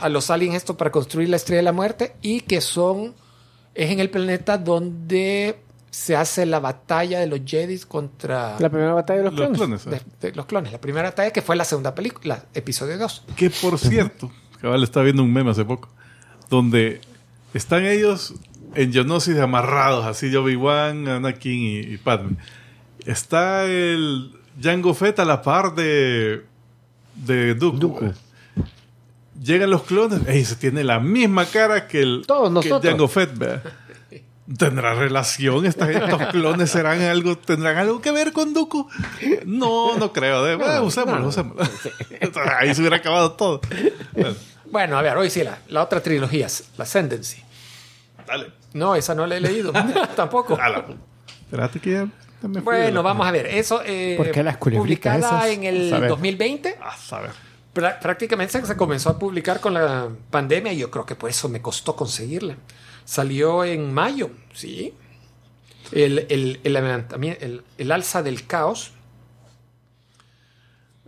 a 0.00 0.08
los 0.10 0.28
aliens 0.30 0.54
esto 0.56 0.76
para 0.76 0.90
construir 0.92 1.28
la 1.30 1.36
estrella 1.36 1.58
de 1.58 1.62
la 1.64 1.72
muerte 1.72 2.14
y 2.20 2.40
que 2.42 2.60
son 2.60 3.14
es 3.74 3.90
en 3.90 4.00
el 4.00 4.10
planeta 4.10 4.58
donde 4.58 5.58
se 5.90 6.14
hace 6.14 6.44
la 6.44 6.60
batalla 6.60 7.20
de 7.20 7.26
los 7.26 7.40
Jedi 7.46 7.78
contra 7.80 8.56
La 8.58 8.68
primera 8.68 8.92
batalla 8.92 9.18
de 9.22 9.24
los, 9.30 9.34
Los 9.34 9.48
clones. 9.56 9.82
clones. 9.82 9.86
¿eh? 10.02 10.04
de- 10.20 10.28
de 10.30 10.36
los 10.36 10.44
clones. 10.46 10.72
La 10.72 10.80
primera 10.80 11.08
batalla 11.08 11.30
que 11.30 11.40
fue 11.40 11.56
la 11.56 11.64
segunda 11.64 11.94
película, 11.94 12.44
episodio 12.52 12.98
2. 12.98 13.24
Que 13.36 13.48
por 13.48 13.78
cierto, 13.78 14.30
cabal 14.60 14.82
estaba 14.82 15.04
viendo 15.04 15.22
un 15.22 15.32
meme 15.32 15.50
hace 15.52 15.64
poco, 15.64 15.88
donde 16.50 17.00
están 17.54 17.86
ellos 17.86 18.34
en 18.74 18.92
Geonosis 18.92 19.38
amarrados, 19.38 20.04
así 20.04 20.34
Obi-Wan, 20.36 21.08
Anakin 21.08 21.52
y, 21.62 21.78
y 21.94 21.96
Padme. 21.96 22.36
Está 23.06 23.64
el 23.64 24.32
Jango 24.60 24.94
Fett 24.94 25.18
a 25.18 25.24
la 25.24 25.42
par 25.42 25.74
de, 25.74 26.44
de 27.14 27.54
Dooku. 27.54 27.78
Dooku. 27.78 28.12
Llegan 29.42 29.70
los 29.70 29.82
clones, 29.82 30.20
ey, 30.26 30.44
se 30.44 30.56
tiene 30.56 30.82
la 30.82 30.98
misma 30.98 31.44
cara 31.44 31.86
que 31.86 32.00
el, 32.00 32.24
Todos 32.26 32.42
que 32.42 32.46
el 32.48 32.54
nosotros. 32.54 32.90
Jango 32.90 33.08
Fett, 33.08 33.36
¿verdad? 33.36 33.62
¿Tendrá 34.58 34.94
relación 34.94 35.66
esta? 35.66 35.90
¿Estos 35.90 36.26
clones 36.30 36.70
serán 36.70 37.02
algo, 37.02 37.36
tendrán 37.36 37.76
algo 37.76 38.00
que 38.00 38.12
ver 38.12 38.32
con 38.32 38.54
Dooku? 38.54 38.88
No, 39.44 39.96
no 39.98 40.12
creo. 40.12 40.44
De, 40.44 40.54
bueno, 40.54 40.84
usémoslo, 40.84 41.26
usémoslo. 41.28 41.64
Ahí 42.60 42.74
se 42.74 42.80
hubiera 42.80 42.96
acabado 42.96 43.32
todo. 43.32 43.60
Bueno, 44.12 44.34
Bueno, 44.70 44.98
a 44.98 45.02
ver, 45.02 45.16
hoy 45.16 45.28
sí, 45.30 45.42
la, 45.42 45.58
la 45.68 45.82
otra 45.82 46.00
trilogía, 46.00 46.46
la 46.78 46.84
Ascendancy. 46.84 47.42
dale. 48.26 48.52
No, 48.72 48.94
esa 48.94 49.14
no 49.14 49.26
la 49.26 49.36
he 49.36 49.40
leído. 49.40 49.72
Tampoco. 50.16 50.56
Espérate 51.44 51.80
que 51.80 51.90
ya 51.92 52.06
me 52.48 52.60
Bueno, 52.60 53.02
vamos 53.02 53.26
a 53.26 53.30
ver. 53.30 53.46
Eso 53.46 53.82
eh, 53.84 54.14
¿Por 54.16 54.30
qué 54.30 54.42
las 54.42 54.56
publicada 54.58 55.18
esas? 55.18 55.46
en 55.46 55.64
el 55.64 55.90
Saber. 55.90 56.08
2020. 56.10 56.76
A 56.82 56.96
saber. 56.96 57.30
Prá- 57.74 57.98
Prácticamente 58.00 58.64
se 58.64 58.76
comenzó 58.76 59.10
a 59.10 59.18
publicar 59.18 59.60
con 59.60 59.74
la 59.74 60.08
pandemia 60.30 60.72
y 60.72 60.78
yo 60.78 60.90
creo 60.90 61.04
que 61.06 61.14
por 61.14 61.28
eso 61.30 61.48
me 61.48 61.60
costó 61.60 61.94
conseguirla. 61.96 62.56
Salió 63.04 63.64
en 63.64 63.92
mayo, 63.92 64.30
sí. 64.54 64.94
El, 65.92 66.26
el, 66.30 66.60
el 66.64 66.72
levantamiento- 66.72 67.44
el- 67.44 67.62
el 67.78 67.92
alza 67.92 68.22
del 68.22 68.46
caos. 68.46 68.92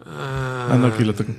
Ah, 0.05 0.77
no, 0.79 0.87
aquí 0.89 1.05
lo 1.05 1.15
tengo. 1.15 1.35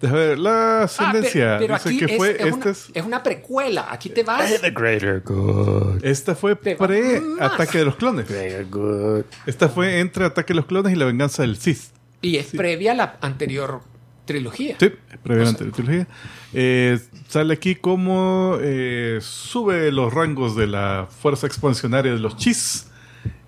Déjame 0.00 0.26
ver, 0.26 0.38
la 0.38 0.80
Ah, 0.80 0.82
ascendencia. 0.84 1.58
pe- 1.58 1.64
pero 1.66 1.74
dice 1.74 1.88
aquí 1.88 1.98
que 1.98 2.04
es, 2.04 2.16
fue, 2.16 2.30
es 2.30 2.34
este 2.40 2.52
una, 2.52 2.70
es- 2.70 2.90
es 2.94 3.04
una 3.04 3.22
precuela. 3.22 3.86
Aquí 3.90 4.10
te 4.10 4.22
vas. 4.22 4.60
The 4.60 4.70
greater 4.70 5.20
good. 5.24 6.04
esta 6.04 6.34
fue 6.36 6.54
pre-ataque 6.56 7.78
de 7.78 7.84
los 7.84 7.96
clones. 7.96 8.28
Very 8.28 8.64
good. 8.70 9.24
Esta 9.46 9.68
fue 9.68 9.98
entre 10.00 10.24
Ataque 10.24 10.52
de 10.52 10.56
los 10.56 10.66
clones 10.66 10.92
y 10.92 10.96
la 10.96 11.04
venganza 11.04 11.42
del 11.42 11.56
Sith. 11.56 11.90
Y 12.22 12.36
es 12.36 12.46
previa 12.46 12.92
a 12.92 12.94
la 12.94 13.18
anterior 13.20 13.80
trilogía. 14.24 14.76
Sí, 14.78 14.92
previa 15.22 15.42
a 15.42 15.44
la 15.44 15.50
anterior 15.50 15.74
trilogía. 15.74 16.06
Eh, 16.52 16.98
sale 17.28 17.54
aquí 17.54 17.74
como 17.74 18.56
eh, 18.60 19.18
sube 19.20 19.90
los 19.90 20.12
rangos 20.14 20.54
de 20.54 20.66
la 20.68 21.08
fuerza 21.10 21.46
expansionaria 21.46 22.12
de 22.12 22.18
los 22.20 22.36
Chis 22.36 22.86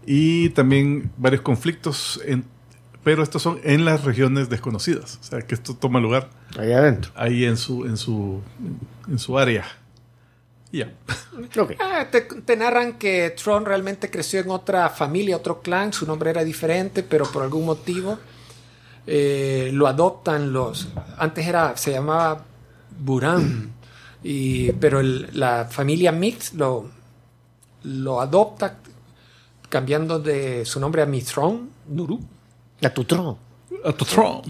y 0.06 0.48
también 0.50 1.10
varios 1.16 1.42
conflictos, 1.42 2.20
en- 2.24 2.44
pero 3.04 3.22
estos 3.22 3.42
son 3.42 3.60
en 3.64 3.84
las 3.84 4.04
regiones 4.04 4.48
desconocidas. 4.50 5.18
O 5.20 5.24
sea, 5.24 5.40
que 5.42 5.54
esto 5.54 5.74
toma 5.74 6.00
lugar 6.00 6.28
Ahí 6.58 6.72
adentro. 6.72 7.10
ahí 7.14 7.44
en 7.44 7.56
su, 7.56 7.84
en 7.86 7.96
su, 7.96 8.40
en 9.08 9.18
su 9.18 9.38
área. 9.38 9.64
Ya. 10.72 10.92
Ok. 11.58 11.72
Ah, 11.80 12.06
te, 12.12 12.20
te 12.20 12.56
narran 12.56 12.98
que 12.98 13.30
Tron 13.30 13.64
realmente 13.64 14.10
creció 14.10 14.40
en 14.40 14.50
otra 14.50 14.90
familia, 14.90 15.36
otro 15.36 15.62
clan, 15.62 15.92
su 15.92 16.06
nombre 16.06 16.30
era 16.30 16.44
diferente, 16.44 17.02
pero 17.02 17.24
por 17.24 17.42
algún 17.42 17.64
motivo 17.64 18.18
eh, 19.06 19.70
lo 19.72 19.86
adoptan 19.86 20.52
los... 20.52 20.88
Antes 21.16 21.46
era, 21.46 21.76
se 21.78 21.92
llamaba 21.92 22.44
Buran, 22.98 23.72
y, 24.22 24.72
pero 24.72 25.00
el- 25.00 25.30
la 25.32 25.64
familia 25.64 26.12
Mix 26.12 26.52
lo, 26.52 26.90
lo 27.84 28.20
adopta 28.20 28.76
cambiando 29.70 30.18
de 30.18 30.64
su 30.66 30.78
nombre 30.78 31.00
a 31.02 31.06
Mitron, 31.06 31.70
Nuru. 31.88 32.20
A 32.82 32.90
tu 32.90 33.04
trono. 33.04 33.38
A 33.84 33.92
tu 33.92 34.04
throne. 34.04 34.42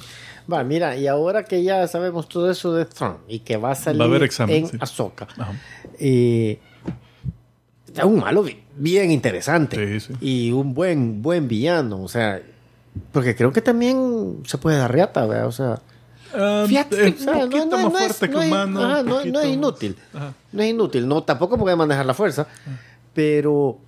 Va, 0.52 0.65
mira, 0.65 0.97
y 0.97 1.07
ahora 1.07 1.44
que 1.44 1.62
ya 1.62 1.86
sabemos 1.86 2.28
todo 2.28 2.51
eso 2.51 2.73
de 2.74 2.85
Throne 2.85 3.19
y 3.28 3.39
que 3.40 3.57
va 3.57 3.70
a 3.73 3.74
salir 3.77 4.01
Va 4.01 4.07
a 4.07 4.09
haber 4.09 4.24
examen, 4.24 4.57
en 4.65 4.66
sí. 4.69 4.77
Ahsoka, 4.81 5.28
eh, 5.98 6.59
es 7.94 8.05
un 8.05 8.19
malo 8.19 8.43
bi- 8.43 8.61
bien 8.77 9.11
interesante 9.12 10.01
Sí, 10.01 10.12
sí. 10.12 10.15
y 10.48 10.51
un 10.52 10.74
buen 10.74 11.23
buen 11.23 11.47
villano, 11.47 12.02
o 12.02 12.09
sea, 12.09 12.40
porque 13.12 13.36
creo 13.36 13.52
que 13.52 13.62
también 13.62 14.43
se 14.47 14.59
puede 14.59 14.78
dar 14.78 14.93
riata, 14.93 15.27
¿verdad? 15.27 15.47
O 15.47 15.52
sea, 15.52 15.81
Ah, 16.32 16.65
Fíjate, 16.69 17.09
es 17.09 17.27
un 17.27 17.40
poquito 17.40 17.77
más 17.77 17.90
fuerte 17.93 18.28
que 18.28 18.35
no 18.35 18.40
es- 18.43 18.47
humano. 18.48 18.85
ajá, 18.85 19.01
un 19.01 19.07
no- 19.09 19.15
no 19.16 19.20
es 19.24 19.32
más- 19.32 19.47
inútil. 19.47 19.97
Ajá. 20.15 20.32
No 20.52 20.62
es 20.62 20.70
inútil, 20.70 21.09
no, 21.09 21.24
tampoco 21.24 21.59
puede 21.59 21.74
manejar 21.74 22.07
la 22.07 22.15
fuerza. 22.15 22.47
Pero 23.15 23.78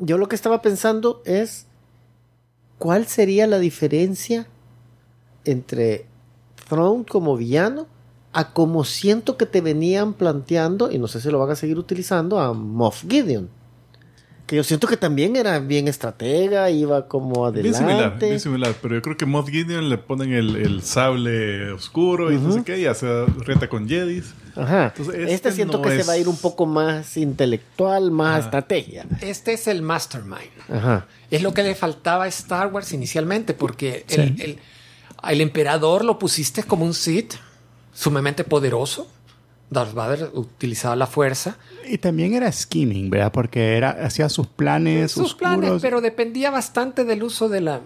yo 0.00 0.16
lo 0.16 0.28
que 0.28 0.36
estaba 0.36 0.62
pensando 0.62 1.22
es 1.24 1.65
cuál 2.78 3.06
sería 3.06 3.46
la 3.46 3.58
diferencia 3.58 4.46
entre 5.44 6.06
Throne 6.68 7.04
como 7.04 7.36
villano 7.36 7.86
a 8.32 8.52
como 8.52 8.84
siento 8.84 9.38
que 9.38 9.46
te 9.46 9.62
venían 9.62 10.12
planteando, 10.12 10.90
y 10.90 10.98
no 10.98 11.08
sé 11.08 11.20
si 11.20 11.30
lo 11.30 11.38
van 11.38 11.50
a 11.50 11.56
seguir 11.56 11.78
utilizando, 11.78 12.38
a 12.38 12.52
Moff 12.52 13.04
Gideon. 13.08 13.48
Que 14.46 14.54
yo 14.56 14.62
siento 14.62 14.86
que 14.86 14.96
también 14.96 15.34
era 15.34 15.58
bien 15.58 15.88
estratega, 15.88 16.70
iba 16.70 17.08
como 17.08 17.50
Bien 17.50 17.74
adelante. 17.74 17.78
similar, 17.78 18.18
bien 18.20 18.40
similar, 18.40 18.74
pero 18.80 18.94
yo 18.94 19.02
creo 19.02 19.16
que 19.16 19.26
Moff 19.26 19.48
Gideon 19.50 19.88
le 19.88 19.98
ponen 19.98 20.32
el, 20.32 20.54
el 20.54 20.82
sable 20.82 21.72
oscuro 21.72 22.30
y 22.32 22.36
no 22.38 22.52
sé 22.52 22.62
qué, 22.62 22.78
y 22.78 22.86
hace 22.86 23.26
reta 23.44 23.68
con 23.68 23.88
Jedis. 23.88 24.34
Ajá. 24.54 24.86
Entonces, 24.96 25.14
este, 25.16 25.34
este 25.34 25.52
siento 25.52 25.78
no 25.78 25.82
que 25.82 26.00
se 26.00 26.06
va 26.06 26.12
a 26.12 26.18
ir 26.18 26.28
un 26.28 26.36
poco 26.36 26.64
más 26.64 27.16
intelectual, 27.16 28.12
más 28.12 28.44
estrategia. 28.44 29.04
Este 29.20 29.52
es 29.52 29.66
el 29.66 29.82
Mastermind. 29.82 30.38
Ajá. 30.72 31.06
Es 31.30 31.42
lo 31.42 31.52
que 31.52 31.64
le 31.64 31.74
faltaba 31.74 32.24
a 32.24 32.28
Star 32.28 32.68
Wars 32.72 32.92
inicialmente, 32.92 33.52
porque 33.52 34.04
el, 34.08 34.20
el- 34.40 34.58
el 35.28 35.40
emperador 35.40 36.04
lo 36.04 36.18
pusiste 36.20 36.62
como 36.62 36.84
un 36.84 36.94
Sith 36.94 37.34
sumamente 37.92 38.44
poderoso. 38.44 39.10
Darth 39.70 39.94
Vader 39.94 40.30
utilizaba 40.34 40.94
la 40.96 41.06
fuerza. 41.06 41.56
Y 41.88 41.98
también 41.98 42.34
era 42.34 42.50
scheming, 42.52 43.10
¿verdad? 43.10 43.32
Porque 43.32 43.76
era, 43.76 43.90
hacía 43.90 44.28
sus 44.28 44.46
planes 44.46 45.12
Sus 45.12 45.32
oscuros. 45.32 45.58
planes, 45.58 45.82
pero 45.82 46.00
dependía 46.00 46.50
bastante 46.50 47.04
del 47.04 47.22
uso 47.22 47.48
de 47.48 47.60
la... 47.60 47.80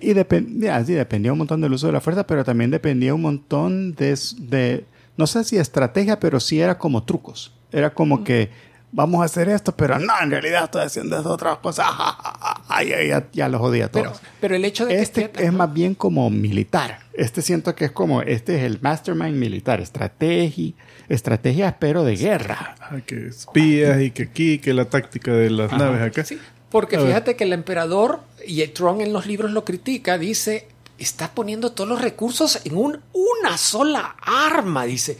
Y 0.00 0.14
dependía, 0.14 0.84
sí, 0.84 0.92
dependía 0.94 1.32
un 1.32 1.38
montón 1.38 1.60
del 1.60 1.72
uso 1.72 1.86
de 1.86 1.92
la 1.92 2.00
fuerza, 2.00 2.26
pero 2.26 2.44
también 2.44 2.70
dependía 2.70 3.14
un 3.14 3.22
montón 3.22 3.94
de, 3.94 4.18
de- 4.38 4.84
no 5.16 5.26
sé 5.26 5.44
si 5.44 5.56
estrategia, 5.58 6.18
pero 6.18 6.40
sí 6.40 6.60
era 6.60 6.76
como 6.76 7.04
trucos. 7.04 7.52
Era 7.72 7.94
como 7.94 8.24
que 8.24 8.50
vamos 8.96 9.20
a 9.20 9.26
hacer 9.26 9.50
esto, 9.50 9.76
pero 9.76 9.98
no, 9.98 10.14
en 10.22 10.30
realidad 10.30 10.64
estoy 10.64 10.82
haciendo 10.82 11.18
esta 11.18 11.28
otra 11.28 11.56
cosa. 11.56 11.84
Ay, 12.68 12.92
ay, 12.92 13.08
ya, 13.08 13.28
ya 13.32 13.48
lo 13.48 13.58
jodía 13.58 13.86
a 13.86 13.88
todos. 13.88 14.18
Pero, 14.18 14.32
pero 14.40 14.56
el 14.56 14.64
hecho 14.64 14.86
de 14.86 15.00
este 15.00 15.30
que... 15.30 15.44
es 15.44 15.52
más 15.52 15.72
bien 15.72 15.94
como 15.94 16.28
militar. 16.30 17.00
Este 17.12 17.42
siento 17.42 17.74
que 17.74 17.86
es 17.86 17.92
como, 17.92 18.22
este 18.22 18.56
es 18.56 18.64
el 18.64 18.80
mastermind 18.80 19.36
militar, 19.36 19.80
estrategia, 19.80 20.72
estrategia, 21.08 21.76
pero 21.78 22.04
de 22.04 22.16
guerra. 22.16 22.74
Ah, 22.80 22.96
que 23.06 23.28
espías 23.28 24.00
y 24.02 24.10
que 24.10 24.24
aquí, 24.24 24.58
que 24.58 24.74
la 24.74 24.86
táctica 24.86 25.32
de 25.32 25.50
las 25.50 25.72
naves 25.72 26.02
acá. 26.02 26.24
Sí, 26.24 26.38
porque 26.70 26.96
A 26.96 27.00
ver. 27.00 27.08
fíjate 27.08 27.36
que 27.36 27.44
el 27.44 27.52
emperador, 27.52 28.20
y 28.46 28.66
Tron 28.68 29.00
en 29.00 29.12
los 29.12 29.26
libros 29.26 29.52
lo 29.52 29.64
critica, 29.64 30.18
dice, 30.18 30.66
está 30.98 31.32
poniendo 31.32 31.72
todos 31.72 31.88
los 31.88 32.00
recursos 32.00 32.60
en 32.64 32.76
un, 32.76 33.00
una 33.12 33.58
sola 33.58 34.16
arma, 34.20 34.84
dice. 34.84 35.16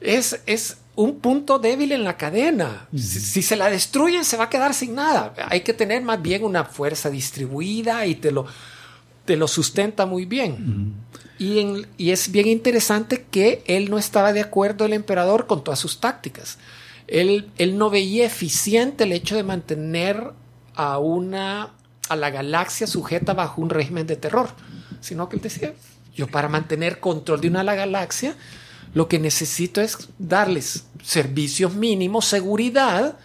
Es, 0.00 0.40
es 0.46 0.78
un 0.96 1.20
punto 1.20 1.58
débil 1.58 1.92
en 1.92 2.04
la 2.04 2.16
cadena. 2.16 2.88
Si, 2.96 3.20
si 3.20 3.42
se 3.42 3.54
la 3.56 3.70
destruyen, 3.70 4.24
se 4.24 4.36
va 4.36 4.44
a 4.44 4.50
quedar 4.50 4.74
sin 4.74 4.94
nada. 4.94 5.34
Hay 5.48 5.60
que 5.60 5.72
tener 5.74 6.02
más 6.02 6.20
bien 6.20 6.42
una 6.44 6.64
fuerza 6.64 7.10
distribuida 7.10 8.06
y 8.06 8.14
te 8.16 8.32
lo, 8.32 8.46
te 9.24 9.36
lo 9.36 9.46
sustenta 9.46 10.06
muy 10.06 10.24
bien. 10.24 10.94
y, 11.38 11.58
en- 11.60 11.86
y 11.98 12.10
es 12.12 12.30
bien 12.30 12.48
interesante 12.48 13.26
que 13.30 13.62
él 13.66 13.90
no 13.90 13.98
estaba 13.98 14.32
de 14.32 14.40
acuerdo, 14.40 14.86
el 14.86 14.94
emperador, 14.94 15.46
con 15.46 15.62
todas 15.62 15.78
sus 15.78 16.00
tácticas. 16.00 16.58
Él, 17.08 17.50
él 17.58 17.76
no 17.78 17.90
veía 17.90 18.24
eficiente 18.26 19.04
el 19.04 19.12
hecho 19.12 19.36
de 19.36 19.42
mantener 19.44 20.32
a 20.74 20.98
una 20.98 21.72
a 22.08 22.14
la 22.16 22.30
galaxia 22.30 22.86
sujeta 22.86 23.34
bajo 23.34 23.60
un 23.60 23.68
régimen 23.68 24.06
de 24.06 24.14
terror, 24.16 24.48
sino 25.00 25.28
que 25.28 25.36
él 25.36 25.42
decía, 25.42 25.74
yo 26.14 26.26
para 26.28 26.48
mantener 26.48 27.00
control 27.00 27.40
de 27.40 27.48
una 27.48 27.64
la 27.64 27.74
galaxia, 27.74 28.34
lo 28.96 29.08
que 29.08 29.18
necesito 29.18 29.80
es 29.82 30.08
darles 30.18 30.86
servicios 31.04 31.74
mínimos, 31.74 32.24
seguridad 32.24 33.18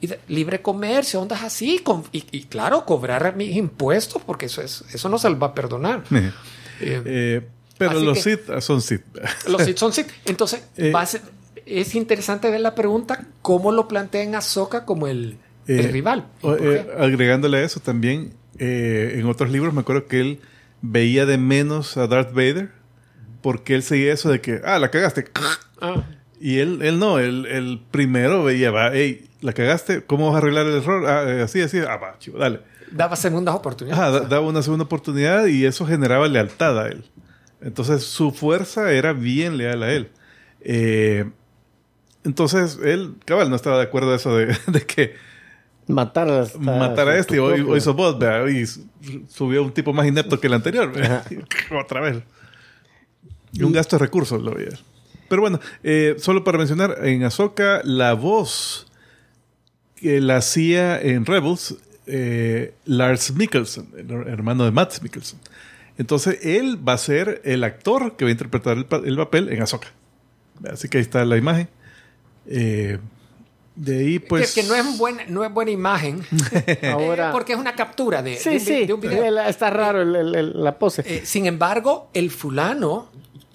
y 0.00 0.10
libre 0.28 0.60
comercio, 0.60 1.20
ondas 1.22 1.42
así, 1.42 1.78
con- 1.78 2.04
y, 2.12 2.24
y 2.30 2.42
claro, 2.44 2.84
cobrar 2.84 3.34
mis 3.34 3.56
impuestos, 3.56 4.20
porque 4.26 4.46
eso, 4.46 4.60
es, 4.60 4.84
eso 4.92 5.08
no 5.08 5.16
se 5.18 5.30
les 5.30 5.40
va 5.40 5.46
a 5.48 5.54
perdonar. 5.54 6.04
Eh, 6.12 6.30
Eh, 6.80 7.40
pero 7.78 7.98
los 8.00 8.18
ah, 8.50 8.60
son 8.60 8.82
Sith. 8.82 9.02
los 9.48 9.62
Sith 9.64 9.78
son 9.78 9.92
Sith. 9.94 10.08
Entonces, 10.26 10.62
Eh, 10.76 10.90
va 10.92 11.00
a 11.00 11.06
ser- 11.06 11.22
es 11.66 11.94
interesante 11.94 12.50
ver 12.50 12.60
la 12.60 12.74
pregunta, 12.74 13.24
cómo 13.40 13.72
lo 13.72 13.88
plantean 13.88 14.34
a 14.34 14.38
Ahsoka 14.38 14.84
como 14.84 15.06
el, 15.06 15.38
el 15.66 15.90
rival. 15.90 16.26
Agregándole 16.98 17.58
a 17.58 17.62
eso 17.62 17.80
también, 17.80 18.34
eh, 18.58 19.14
en 19.18 19.26
otros 19.26 19.50
libros 19.50 19.72
me 19.72 19.80
acuerdo 19.80 20.06
que 20.06 20.20
él 20.20 20.40
veía 20.82 21.24
de 21.24 21.38
menos 21.38 21.96
a 21.96 22.06
Darth 22.06 22.32
Vader 22.34 22.70
porque 23.44 23.74
él 23.74 23.82
seguía 23.82 24.10
eso 24.14 24.30
de 24.30 24.40
que, 24.40 24.62
ah, 24.64 24.78
la 24.78 24.90
cagaste. 24.90 25.26
Ah, 25.82 26.02
Y 26.40 26.60
él, 26.60 26.80
él 26.80 26.98
no, 26.98 27.18
él, 27.18 27.44
él 27.46 27.82
primero 27.90 28.42
veía, 28.42 28.70
va, 28.70 28.90
hey, 28.94 29.28
la 29.42 29.52
cagaste, 29.52 30.02
¿cómo 30.02 30.28
vas 30.28 30.36
a 30.36 30.38
arreglar 30.38 30.64
el 30.66 30.76
error? 30.78 31.06
Ah, 31.06 31.24
eh, 31.30 31.42
así, 31.42 31.60
así, 31.60 31.78
ah, 31.78 31.96
va, 31.98 32.18
chivo, 32.18 32.38
dale. 32.38 32.60
daba 32.90 33.16
segundas 33.16 33.54
oportunidades. 33.54 34.00
Ajá, 34.02 34.10
da- 34.10 34.26
daba 34.26 34.46
una 34.46 34.62
segunda 34.62 34.84
oportunidad 34.86 35.44
y 35.44 35.66
eso 35.66 35.84
generaba 35.86 36.26
lealtad 36.26 36.80
a 36.80 36.88
él. 36.88 37.04
Entonces 37.60 38.02
su 38.04 38.30
fuerza 38.32 38.90
era 38.92 39.12
bien 39.12 39.58
leal 39.58 39.82
a 39.82 39.92
él. 39.92 40.08
Eh, 40.62 41.26
entonces 42.24 42.78
él, 42.82 43.16
cabal, 43.26 43.50
no 43.50 43.56
estaba 43.56 43.76
de 43.76 43.82
acuerdo 43.84 44.12
a 44.12 44.16
eso 44.16 44.34
de, 44.36 44.46
de 44.68 44.80
que 44.86 45.14
Matar 45.86 46.30
a, 46.30 46.46
matar 46.58 47.08
a 47.08 47.18
este 47.18 47.38
hoy, 47.40 47.60
hoy 47.60 47.76
hizo 47.76 47.92
vos, 47.92 48.18
vea, 48.18 48.48
y 48.48 48.64
subió 49.28 49.62
un 49.62 49.70
tipo 49.74 49.92
más 49.92 50.06
inepto 50.06 50.40
que 50.40 50.46
el 50.46 50.54
anterior. 50.54 50.90
Otra 51.78 52.00
vez. 52.00 52.22
Y 53.54 53.62
un 53.62 53.72
gasto 53.72 53.96
de 53.96 54.04
recursos 54.04 54.42
lo 54.42 54.52
veía. 54.52 54.78
Pero 55.28 55.40
bueno, 55.42 55.58
eh, 55.82 56.16
solo 56.18 56.44
para 56.44 56.58
mencionar, 56.58 56.98
en 57.02 57.22
Ahsoka 57.24 57.80
la 57.84 58.12
voz 58.14 58.86
que 59.96 60.20
la 60.20 60.36
hacía 60.36 61.00
en 61.00 61.24
Rebels 61.24 61.76
eh, 62.06 62.74
Lars 62.84 63.32
Mikkelsen, 63.32 63.88
el 63.96 64.10
hermano 64.28 64.64
de 64.64 64.70
Matt 64.70 65.00
Mikkelsen. 65.00 65.38
Entonces 65.96 66.38
él 66.44 66.78
va 66.86 66.92
a 66.94 66.98
ser 66.98 67.40
el 67.44 67.64
actor 67.64 68.16
que 68.16 68.24
va 68.24 68.28
a 68.28 68.32
interpretar 68.32 68.76
el, 68.76 68.84
pa- 68.84 69.00
el 69.04 69.16
papel 69.16 69.48
en 69.50 69.62
Ahsoka. 69.62 69.88
Así 70.70 70.88
que 70.88 70.98
ahí 70.98 71.02
está 71.02 71.24
la 71.24 71.36
imagen. 71.36 71.68
Eh, 72.46 72.98
de 73.76 73.98
ahí 73.98 74.18
pues... 74.18 74.52
que, 74.54 74.60
que 74.62 74.66
no, 74.68 74.74
es 74.74 74.98
buena, 74.98 75.22
no 75.28 75.44
es 75.44 75.52
buena 75.52 75.70
imagen. 75.70 76.22
Ahora- 76.92 77.28
Eh, 77.30 77.32
porque 77.32 77.54
es 77.54 77.58
una 77.58 77.74
captura 77.74 78.22
de, 78.22 78.36
Sí, 78.36 78.50
de 78.50 78.60
sí, 78.60 78.86
de 78.86 78.92
un 78.92 79.00
video. 79.00 79.24
el- 79.24 79.38
está 79.48 79.70
raro 79.70 80.02
el- 80.02 80.14
el- 80.16 80.34
el- 80.34 80.62
la 80.64 80.78
pose. 80.78 81.02
Eh, 81.06 81.22
sin 81.24 81.46
embargo, 81.46 82.10
el 82.12 82.30
fulano, 82.30 83.08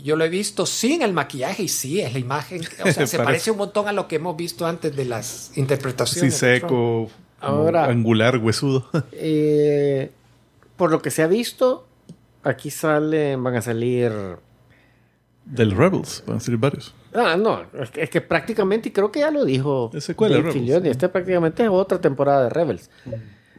yo 0.03 0.15
lo 0.15 0.23
he 0.25 0.29
visto 0.29 0.65
sin 0.65 1.01
el 1.01 1.13
maquillaje 1.13 1.63
y 1.63 1.67
sí, 1.67 1.99
es 2.01 2.13
la 2.13 2.19
imagen. 2.19 2.61
O 2.61 2.63
sea, 2.91 2.93
se 2.93 3.17
Parece- 3.17 3.17
parece 3.23 3.51
un 3.51 3.57
montón 3.57 3.87
a 3.87 3.93
lo 3.93 4.07
que 4.07 4.15
hemos 4.17 4.35
visto 4.37 4.65
antes 4.65 4.95
de 4.95 5.05
las 5.05 5.25
Sí, 5.53 5.59
interpretaciones. 5.61 6.37
Trump. 6.37 6.53
seco, 6.61 7.09
Ahora- 7.41 7.85
angular, 7.85 8.37
huesudo. 8.37 8.87
Eh, 9.11 10.11
por 10.77 10.91
lo 10.91 11.01
que 11.01 11.11
se 11.11 11.23
ha 11.23 11.27
visto, 11.27 11.85
aquí 12.43 12.69
salen, 12.71 13.43
van 13.43 13.55
a 13.57 13.61
salir... 13.61 14.11
Del 15.45 15.71
Rebels, 15.71 16.23
van 16.27 16.37
a 16.37 16.39
ser 16.39 16.57
varios. 16.57 16.93
Ah, 17.13 17.35
no, 17.35 17.63
es 17.81 17.89
que, 17.89 18.03
es 18.03 18.09
que 18.11 18.21
prácticamente, 18.21 18.89
y 18.89 18.91
creo 18.91 19.11
que 19.11 19.21
ya 19.21 19.31
lo 19.31 19.43
dijo 19.45 19.89
Es 19.95 20.03
secuela 20.03 20.35
de 20.35 20.41
Rebels. 20.43 20.63
Filoni, 20.63 20.89
este 20.89 21.09
prácticamente 21.09 21.63
es 21.63 21.69
otra 21.69 21.99
temporada 21.99 22.43
de 22.43 22.49
Rebels. 22.51 22.89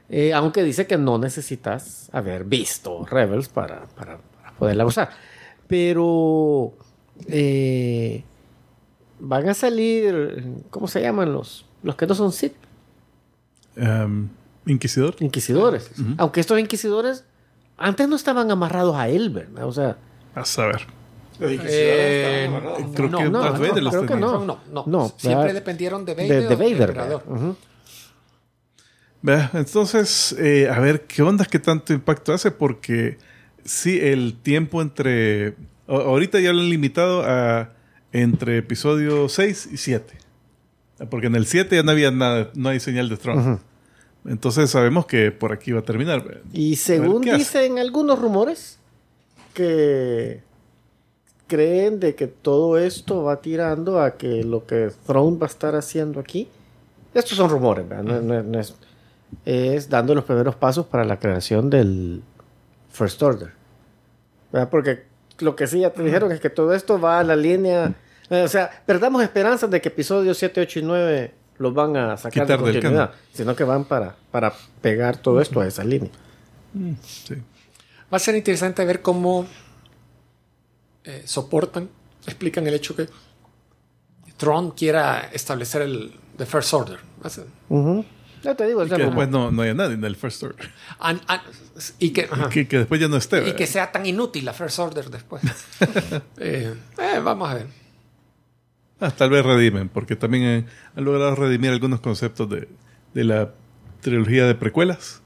Eh, 0.08 0.32
aunque 0.32 0.62
dice 0.62 0.86
que 0.86 0.96
no 0.96 1.18
necesitas 1.18 2.08
haber 2.12 2.44
visto 2.44 3.04
Rebels 3.06 3.48
para, 3.48 3.86
para- 3.96 4.18
para 4.18 4.52
poderla 4.56 4.84
usar. 4.86 5.10
Pero 5.70 6.72
eh, 7.28 8.24
van 9.20 9.48
a 9.48 9.54
salir, 9.54 10.44
¿cómo 10.68 10.88
se 10.88 11.00
llaman 11.00 11.32
los, 11.32 11.64
los 11.84 11.94
que 11.94 12.06
no 12.08 12.14
son 12.16 12.32
Sith? 12.32 12.54
Em, 13.76 14.28
Inquisidor. 14.66 15.14
Inquisidores. 15.20 15.90
Aunque 16.18 16.40
estos 16.40 16.58
inquisidores 16.58 17.24
antes 17.78 18.08
no 18.08 18.16
estaban 18.16 18.50
amarrados 18.50 18.96
a 18.96 19.08
él, 19.08 19.30
¿verdad? 19.30 19.64
O 19.66 19.72
sea, 19.72 19.96
A 20.34 20.44
saber. 20.44 20.86
Eh, 21.40 22.50
Creo 22.94 23.08
no, 23.08 23.18
que 23.18 23.30
no, 23.30 23.40
Darth 23.40 23.58
Vader 23.58 23.84
creo 23.84 24.06
que 24.06 24.14
no. 24.16 24.44
no, 24.44 24.58
no, 24.70 24.84
No, 24.86 25.08
Siempre 25.16 25.38
¿verdad? 25.44 25.54
dependieron 25.54 26.04
de 26.04 26.14
de, 26.14 26.22
Vader. 26.28 26.48
de 26.48 26.54
o 26.54 26.58
del 26.58 26.76
Vader. 29.22 29.50
Entonces, 29.54 30.34
eh, 30.38 30.68
a 30.68 30.78
ver, 30.80 31.06
¿qué 31.06 31.22
onda? 31.22 31.44
¿Qué 31.44 31.58
tanto 31.58 31.92
impacto 31.92 32.32
hace? 32.32 32.50
Porque 32.50 33.16
sí, 33.64 33.98
el 34.00 34.34
tiempo 34.42 34.82
entre... 34.82 35.54
Ahorita 35.86 36.38
ya 36.40 36.52
lo 36.52 36.60
han 36.60 36.70
limitado 36.70 37.22
a 37.24 37.70
entre 38.12 38.58
episodio 38.58 39.28
6 39.28 39.70
y 39.72 39.76
7. 39.76 40.14
Porque 41.10 41.26
en 41.28 41.34
el 41.36 41.46
7 41.46 41.74
ya 41.76 41.82
no 41.82 41.90
había 41.90 42.10
nada, 42.10 42.50
no 42.54 42.68
hay 42.68 42.78
señal 42.80 43.08
de 43.08 43.16
Tron. 43.16 43.60
Entonces 44.26 44.70
sabemos 44.70 45.06
que 45.06 45.32
por 45.32 45.50
aquí 45.52 45.72
va 45.72 45.80
a 45.80 45.84
terminar. 45.84 46.42
Y 46.52 46.76
según 46.76 47.22
dicen 47.22 47.78
algunos 47.78 48.18
rumores 48.20 48.78
que 49.54 50.42
creen 51.46 51.98
de 51.98 52.14
que 52.14 52.26
todo 52.28 52.78
esto 52.78 53.24
va 53.24 53.40
tirando 53.40 54.00
a 54.00 54.16
que 54.16 54.44
lo 54.44 54.66
que 54.66 54.90
Throne 55.06 55.38
va 55.38 55.46
a 55.46 55.50
estar 55.50 55.74
haciendo 55.74 56.20
aquí. 56.20 56.48
Estos 57.14 57.36
son 57.38 57.50
rumores, 57.50 57.88
¿verdad? 57.88 58.04
No, 58.04 58.20
no- 58.20 58.42
no 58.42 58.60
es, 58.60 58.74
es 59.44 59.88
dando 59.88 60.14
los 60.14 60.24
primeros 60.24 60.54
pasos 60.54 60.86
para 60.86 61.04
la 61.04 61.18
creación 61.18 61.68
del 61.70 62.22
First 62.90 63.22
Order. 63.22 63.52
¿verdad? 64.52 64.68
Porque 64.68 65.04
lo 65.38 65.56
que 65.56 65.66
sí 65.66 65.80
ya 65.80 65.90
te 65.90 66.02
dijeron 66.02 66.32
es 66.32 66.40
que 66.40 66.50
todo 66.50 66.74
esto 66.74 67.00
va 67.00 67.20
a 67.20 67.24
la 67.24 67.36
línea. 67.36 67.94
eh, 68.30 68.42
o 68.42 68.48
sea, 68.48 68.70
perdamos 68.86 69.22
esperanzas 69.22 69.70
de 69.70 69.80
que 69.80 69.88
episodios 69.88 70.36
7, 70.38 70.60
8 70.60 70.78
y 70.78 70.82
9 70.82 71.34
los 71.58 71.74
van 71.74 71.96
a 71.96 72.16
sacar 72.16 72.44
Quitar 72.44 72.58
de 72.58 72.72
continuidad, 72.72 73.12
sino 73.32 73.54
que 73.54 73.64
van 73.64 73.84
para, 73.84 74.16
para 74.30 74.52
pegar 74.80 75.18
todo 75.18 75.40
esto 75.40 75.60
a 75.60 75.66
esa 75.66 75.84
línea. 75.84 76.10
Sí. 77.02 77.34
Va 78.12 78.16
a 78.16 78.18
ser 78.18 78.34
interesante 78.34 78.84
ver 78.84 79.02
cómo 79.02 79.46
eh, 81.04 81.22
soportan, 81.26 81.88
explican 82.26 82.66
el 82.66 82.74
hecho 82.74 82.96
que 82.96 83.08
Tron 84.36 84.70
quiera 84.70 85.28
establecer 85.32 85.82
el 85.82 86.14
the 86.38 86.46
First 86.46 86.72
Order. 86.72 86.98
Va 87.22 87.26
a 87.26 88.02
Ya 88.42 88.54
te 88.54 88.66
digo, 88.66 88.80
o 88.80 88.84
Y 88.84 88.88
sea, 88.88 88.96
que 88.96 89.04
como- 89.04 89.20
después 89.20 89.28
no, 89.30 89.50
no 89.50 89.62
haya 89.62 89.74
nadie 89.74 89.94
en 89.94 90.04
el 90.04 90.16
First 90.16 90.42
Order. 90.42 90.70
An- 90.98 91.20
an- 91.26 91.42
y 91.98 92.10
que. 92.10 92.28
Que, 92.50 92.66
que 92.68 92.78
después 92.78 93.00
ya 93.00 93.08
no 93.08 93.16
esté. 93.16 93.36
y 93.38 93.40
¿verdad? 93.40 93.56
que 93.56 93.66
sea 93.66 93.92
tan 93.92 94.06
inútil 94.06 94.44
la 94.44 94.52
First 94.54 94.78
Order 94.78 95.10
después. 95.10 95.42
Eh, 96.38 96.74
eh, 96.98 97.20
vamos 97.22 97.50
a 97.50 97.54
ver. 97.54 97.66
Ah, 99.00 99.10
tal 99.10 99.30
vez 99.30 99.44
redimen, 99.44 99.88
porque 99.88 100.16
también 100.16 100.44
eh, 100.44 100.64
han 100.96 101.04
logrado 101.04 101.34
redimir 101.34 101.70
algunos 101.70 102.00
conceptos 102.00 102.48
de, 102.50 102.68
de 103.14 103.24
la 103.24 103.52
trilogía 104.00 104.46
de 104.46 104.54
precuelas. 104.54 105.20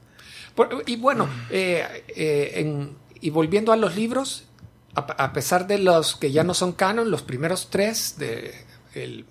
Por- 0.55 0.83
y 0.85 0.95
bueno, 0.97 1.29
eh, 1.49 2.03
eh, 2.15 2.51
en- 2.55 2.95
y 3.21 3.29
volviendo 3.29 3.71
a 3.71 3.75
los 3.77 3.95
libros, 3.95 4.45
a, 4.93 5.01
a 5.01 5.33
pesar 5.33 5.67
de 5.67 5.79
los 5.79 6.15
que 6.15 6.31
ya 6.31 6.43
no 6.43 6.53
son 6.53 6.71
canon, 6.73 7.11
los 7.11 7.21
primeros 7.21 7.69
tres 7.69 8.15
de 8.17 8.53
el 8.93 9.25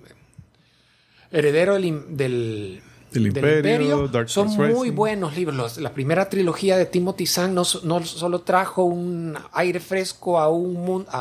heredero 1.31 1.75
del, 1.75 2.83
del, 3.23 3.33
Del 3.33 3.57
Imperio, 3.57 4.09
Dark 4.09 4.29
son 4.29 4.49
muy 4.49 4.67
Rising. 4.69 4.95
buenos 4.95 5.37
libros. 5.37 5.57
Los- 5.57 5.79
la 5.79 5.93
primera 5.95 6.29
trilogía 6.29 6.77
de 6.77 6.85
Timothy 6.87 7.27
Zahn 7.27 7.55
no, 7.55 7.63
no 7.85 8.05
solo 8.05 8.41
trajo 8.43 8.85
un 8.85 9.35
aire 9.53 9.81
fresco 9.81 10.39
a, 10.39 10.49
un 10.51 11.07
a, 11.09 11.21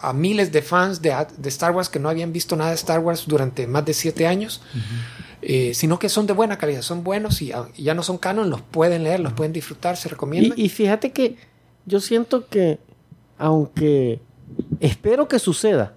a- 0.00 0.08
a 0.08 0.12
miles 0.12 0.52
de 0.52 0.60
fans 0.62 1.00
de, 1.00 1.14
de 1.38 1.48
Star 1.48 1.72
Wars 1.74 1.88
que 1.88 1.98
no 1.98 2.08
habían 2.08 2.32
visto 2.32 2.56
nada 2.56 2.70
de 2.70 2.76
Star 2.76 3.00
Wars 3.00 3.24
durante 3.26 3.66
más 3.66 3.84
de 3.86 3.94
siete 3.94 4.26
años. 4.26 4.60
eh, 5.42 5.72
sino 5.72 5.98
que 5.98 6.10
son 6.10 6.26
de 6.26 6.34
buena 6.34 6.58
calidad, 6.58 6.82
son 6.82 7.02
buenos 7.02 7.40
y, 7.40 7.50
a- 7.52 7.66
y 7.74 7.84
ya 7.84 7.94
no 7.94 8.02
son 8.02 8.18
canon, 8.18 8.50
los 8.50 8.60
pueden 8.60 9.04
leer, 9.04 9.20
los 9.20 9.32
pueden 9.32 9.54
disfrutar, 9.54 9.96
se 9.96 10.10
recomiendan. 10.10 10.52
y, 10.58 10.64
y 10.64 10.68
fíjate 10.68 11.12
que 11.12 11.36
yo 11.86 11.98
siento 12.00 12.46
que, 12.46 12.78
aunque 13.38 14.20
espero 14.80 15.28
que 15.28 15.38
suceda, 15.38 15.94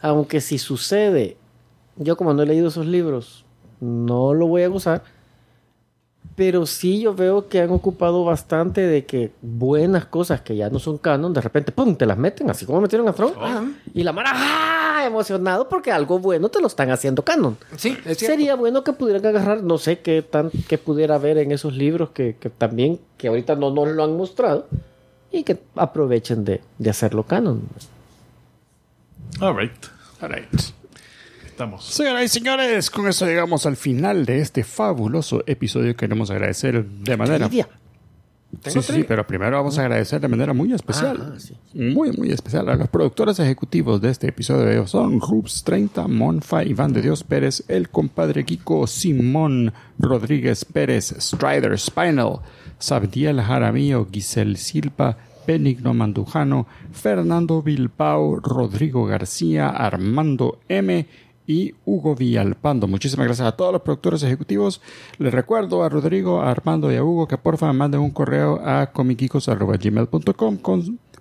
aunque 0.00 0.40
si 0.40 0.56
sucede, 0.58 1.36
yo 1.96 2.16
como 2.16 2.32
no 2.32 2.42
he 2.42 2.46
leído 2.46 2.68
esos 2.68 2.86
libros, 2.86 3.44
no 3.82 4.32
lo 4.32 4.46
voy 4.46 4.62
a 4.62 4.68
gozar. 4.68 5.02
Pero 6.34 6.64
sí 6.64 7.00
yo 7.00 7.14
veo 7.14 7.48
que 7.48 7.60
han 7.60 7.70
ocupado 7.70 8.24
bastante 8.24 8.80
de 8.80 9.04
que 9.04 9.32
buenas 9.42 10.06
cosas 10.06 10.40
que 10.40 10.56
ya 10.56 10.70
no 10.70 10.78
son 10.78 10.96
canon, 10.96 11.34
de 11.34 11.42
repente, 11.42 11.72
¡pum!, 11.72 11.94
te 11.94 12.06
las 12.06 12.16
meten, 12.16 12.48
así 12.48 12.64
como 12.64 12.80
metieron 12.80 13.06
a 13.08 13.12
Throne. 13.12 13.74
Y 13.92 14.02
la 14.02 14.12
mara, 14.12 14.30
¡ah! 14.32 15.04
emocionado 15.04 15.68
porque 15.68 15.90
algo 15.92 16.18
bueno 16.18 16.48
te 16.48 16.60
lo 16.60 16.68
están 16.68 16.90
haciendo 16.90 17.22
canon. 17.22 17.58
Sí, 17.76 17.90
es 18.06 18.16
cierto. 18.16 18.34
Sería 18.34 18.54
bueno 18.54 18.82
que 18.82 18.92
pudieran 18.92 19.26
agarrar, 19.26 19.62
no 19.62 19.76
sé 19.76 19.98
qué 19.98 20.22
tan 20.22 20.50
que 20.68 20.78
pudiera 20.78 21.16
haber 21.16 21.38
en 21.38 21.52
esos 21.52 21.74
libros 21.74 22.10
que, 22.10 22.36
que 22.38 22.48
también, 22.48 23.00
que 23.18 23.28
ahorita 23.28 23.56
no 23.56 23.70
nos 23.70 23.88
lo 23.88 24.04
han 24.04 24.16
mostrado, 24.16 24.66
y 25.30 25.42
que 25.42 25.58
aprovechen 25.76 26.44
de, 26.44 26.62
de 26.78 26.90
hacerlo 26.90 27.24
canon. 27.24 27.62
All 29.40 29.54
right. 29.54 29.72
All 30.20 30.30
right. 30.30 30.48
Estamos. 31.62 31.84
Señoras 31.84 32.24
y 32.24 32.28
señores, 32.28 32.90
con 32.90 33.06
eso 33.06 33.24
llegamos 33.24 33.66
al 33.66 33.76
final 33.76 34.26
de 34.26 34.40
este 34.40 34.64
fabuloso 34.64 35.44
episodio. 35.46 35.94
Queremos 35.94 36.28
agradecer 36.28 36.84
de 36.84 37.16
manera. 37.16 37.46
Trivia. 37.46 37.68
Sí, 38.64 38.82
sí, 38.82 38.92
sí, 38.94 39.04
pero 39.06 39.24
primero 39.24 39.58
vamos 39.58 39.78
a 39.78 39.82
agradecer 39.82 40.20
de 40.20 40.26
manera 40.26 40.52
muy 40.54 40.72
especial. 40.72 41.34
Ah, 41.36 41.38
sí. 41.38 41.54
Muy, 41.72 42.10
muy 42.16 42.32
especial. 42.32 42.68
A 42.68 42.74
los 42.74 42.88
productores 42.88 43.38
ejecutivos 43.38 44.00
de 44.00 44.10
este 44.10 44.26
episodio 44.26 44.88
son 44.88 45.20
Rups 45.20 45.62
30, 45.62 46.08
Monfa, 46.08 46.64
Iván 46.64 46.92
de 46.92 47.00
Dios 47.00 47.22
Pérez, 47.22 47.62
el 47.68 47.90
compadre 47.90 48.44
Kiko, 48.44 48.88
Simón 48.88 49.72
Rodríguez 50.00 50.64
Pérez, 50.64 51.14
Strider 51.16 51.78
Spinal, 51.78 52.40
Sabdiel 52.80 53.40
Jaramillo, 53.40 54.08
Giselle 54.10 54.56
Silva, 54.56 55.16
Benigno 55.46 55.94
Mandujano, 55.94 56.66
Fernando 56.90 57.62
Bilbao, 57.62 58.40
Rodrigo 58.40 59.06
García, 59.06 59.68
Armando 59.68 60.58
M 60.68 61.06
y 61.46 61.74
Hugo 61.84 62.14
Villalpando. 62.14 62.86
Muchísimas 62.86 63.26
gracias 63.26 63.48
a 63.48 63.52
todos 63.56 63.72
los 63.72 63.82
productores 63.82 64.22
ejecutivos. 64.22 64.80
Les 65.18 65.32
recuerdo 65.32 65.82
a 65.84 65.88
Rodrigo, 65.88 66.40
a 66.42 66.50
Armando 66.50 66.92
y 66.92 66.96
a 66.96 67.02
Hugo 67.04 67.26
que 67.28 67.36
porfa 67.38 67.66
me 67.66 67.72
manden 67.78 68.00
un 68.00 68.10
correo 68.10 68.60
a 68.64 68.86
comicicos.gmail.com 68.92 70.58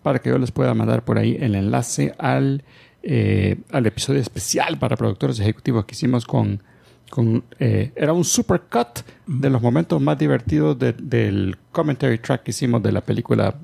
para 0.04 0.20
que 0.20 0.30
yo 0.30 0.38
les 0.38 0.52
pueda 0.52 0.74
mandar 0.74 1.04
por 1.04 1.18
ahí 1.18 1.38
el 1.40 1.56
enlace 1.56 2.14
al, 2.18 2.64
eh, 3.04 3.58
al 3.72 3.86
episodio 3.86 4.20
especial 4.20 4.78
para 4.80 4.96
productores 4.98 5.40
ejecutivos 5.40 5.86
que 5.86 5.94
hicimos 5.94 6.26
con... 6.26 6.62
con 7.10 7.44
eh, 7.60 7.92
era 7.96 8.14
un 8.14 8.24
supercut 8.24 9.00
de 9.28 9.50
los 9.50 9.62
momentos 9.62 10.02
más 10.02 10.18
divertidos 10.18 10.78
de- 10.80 10.94
del 10.94 11.58
commentary 11.72 12.18
track 12.18 12.44
que 12.44 12.52
hicimos 12.52 12.82
de 12.84 12.92
la 12.92 13.02
película... 13.02 13.56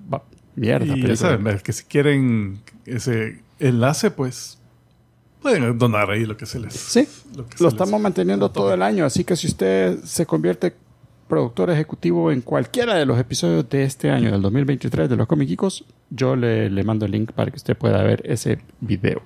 Mierda, 0.55 0.85
Y 0.85 0.88
ya 0.88 0.93
película. 0.95 1.15
saben, 1.15 1.59
que 1.59 1.71
si 1.71 1.84
quieren 1.84 2.59
ese 2.85 3.41
enlace, 3.59 4.09
pues 4.09 4.56
pueden 5.41 5.77
donar 5.77 6.09
ahí 6.11 6.26
lo 6.26 6.35
que 6.38 6.45
se 6.45 6.59
les. 6.59 6.73
Sí, 6.73 7.07
lo 7.35 7.45
que 7.47 7.55
lo 7.59 7.65
les- 7.65 7.73
estamos 7.73 7.99
manteniendo 8.01 8.49
todo 8.51 8.73
el 8.73 8.81
año, 8.81 9.05
así 9.05 9.23
que 9.23 9.35
si 9.35 9.47
usted 9.47 9.99
se 10.03 10.26
convierte 10.26 10.73
productor 11.27 11.69
ejecutivo 11.69 12.31
en 12.31 12.41
cualquiera 12.41 12.95
de 12.95 13.05
los 13.05 13.19
episodios 13.19 13.68
de 13.69 13.84
este 13.84 14.09
año, 14.09 14.31
del 14.31 14.41
2023 14.41 15.09
de 15.09 15.15
los 15.18 15.27
Comicicos, 15.27 15.84
yo 16.09 16.35
le, 16.38 16.69
le 16.69 16.84
mando 16.84 17.05
el 17.05 17.11
link 17.11 17.31
para 17.34 17.51
que 17.51 17.57
usted 17.57 17.76
pueda 17.77 18.01
ver 18.03 18.22
ese 18.26 18.59
video. 18.80 19.22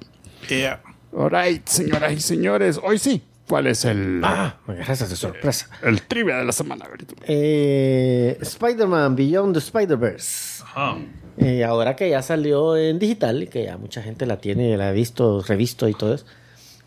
Yeah. 0.49 0.81
Alright, 1.15 1.67
señoras 1.67 2.13
y 2.13 2.19
señores, 2.21 2.79
hoy 2.81 2.97
sí, 2.97 3.21
¿cuál 3.47 3.67
es 3.67 3.85
el, 3.85 4.21
Ah, 4.23 4.55
gracias 4.67 5.09
de 5.11 5.15
sorpresa. 5.15 5.69
el 5.83 6.01
trivia 6.03 6.37
de 6.37 6.45
la 6.45 6.51
semana? 6.53 6.85
Eh, 7.27 8.37
Spider-Man 8.41 9.15
Beyond 9.15 9.53
the 9.53 9.59
Spider-Verse. 9.59 10.63
Ajá. 10.63 10.97
Eh, 11.41 11.63
ahora 11.63 11.95
que 11.95 12.09
ya 12.09 12.21
salió 12.21 12.77
en 12.77 12.99
digital 12.99 13.43
y 13.43 13.47
que 13.47 13.63
ya 13.65 13.77
mucha 13.77 14.01
gente 14.03 14.25
la 14.25 14.37
tiene, 14.37 14.77
la 14.77 14.89
ha 14.89 14.91
visto, 14.91 15.41
revisto 15.41 15.87
y 15.87 15.93
todo 15.93 16.13
eso. 16.13 16.25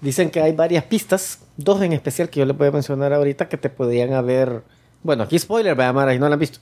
Dicen 0.00 0.30
que 0.30 0.40
hay 0.40 0.52
varias 0.52 0.84
pistas, 0.84 1.40
dos 1.56 1.80
en 1.82 1.92
especial 1.92 2.28
que 2.30 2.40
yo 2.40 2.46
les 2.46 2.56
voy 2.56 2.68
a 2.68 2.70
mencionar 2.70 3.12
ahorita 3.12 3.48
que 3.48 3.56
te 3.56 3.68
podían 3.70 4.12
haber. 4.12 4.62
Bueno, 5.02 5.24
aquí 5.24 5.38
spoiler, 5.38 5.74
vaya 5.74 5.92
Mara, 5.92 6.14
y 6.14 6.18
no 6.18 6.28
la 6.28 6.34
han 6.34 6.40
visto. 6.40 6.58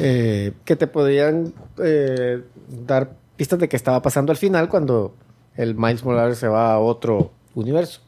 Eh, 0.00 0.52
que 0.64 0.76
te 0.76 0.86
podían 0.86 1.52
eh, 1.82 2.42
dar 2.86 3.12
pistas 3.36 3.58
de 3.58 3.68
que 3.68 3.76
estaba 3.76 4.02
pasando 4.02 4.32
al 4.32 4.38
final 4.38 4.68
cuando 4.68 5.14
el 5.56 5.74
Miles 5.74 6.04
Morales 6.04 6.38
se 6.38 6.48
va 6.48 6.72
a 6.72 6.78
otro 6.78 7.30
universo. 7.54 8.00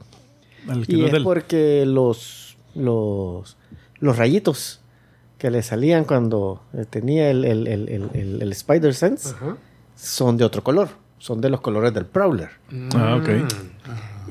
Y 0.89 0.97
no 0.97 1.07
es 1.07 1.13
del- 1.13 1.23
porque 1.23 1.85
los, 1.87 2.57
los, 2.75 3.57
los 3.99 4.17
rayitos 4.17 4.81
que 5.43 5.51
le 5.51 5.61
salían 5.65 6.05
cuando 6.05 6.63
eh, 6.73 6.85
tenía 6.89 7.29
el, 7.29 7.45
el, 7.45 7.67
el, 7.67 7.89
el, 7.89 8.11
el- 8.15 8.43
el 8.43 8.53
Spider 8.53 8.95
Sense 8.95 9.31
Ajá. 9.31 9.57
son 9.97 10.37
de 10.37 10.45
otro 10.45 10.63
color. 10.63 10.91
Son 11.19 11.41
de 11.41 11.51
los 11.51 11.61
colores 11.61 11.93
del 11.93 12.07
Prowler. 12.07 12.49
Ah, 12.95 13.17
ok. 13.21 13.29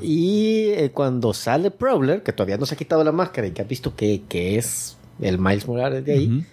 Y 0.00 0.68
eh, 0.70 0.90
cuando 0.94 1.34
sale 1.34 1.70
Prowler, 1.70 2.22
que 2.22 2.32
todavía 2.32 2.56
no 2.56 2.64
se 2.64 2.74
ha 2.74 2.78
quitado 2.78 3.04
la 3.04 3.12
máscara 3.12 3.46
y 3.46 3.50
que 3.50 3.60
ha 3.60 3.64
visto 3.66 3.94
que, 3.94 4.22
que 4.26 4.56
es 4.56 4.96
el 5.20 5.38
Miles 5.38 5.66
Morales 5.68 6.02
de 6.04 6.12
ahí, 6.14 6.28
Ujú. 6.38 6.46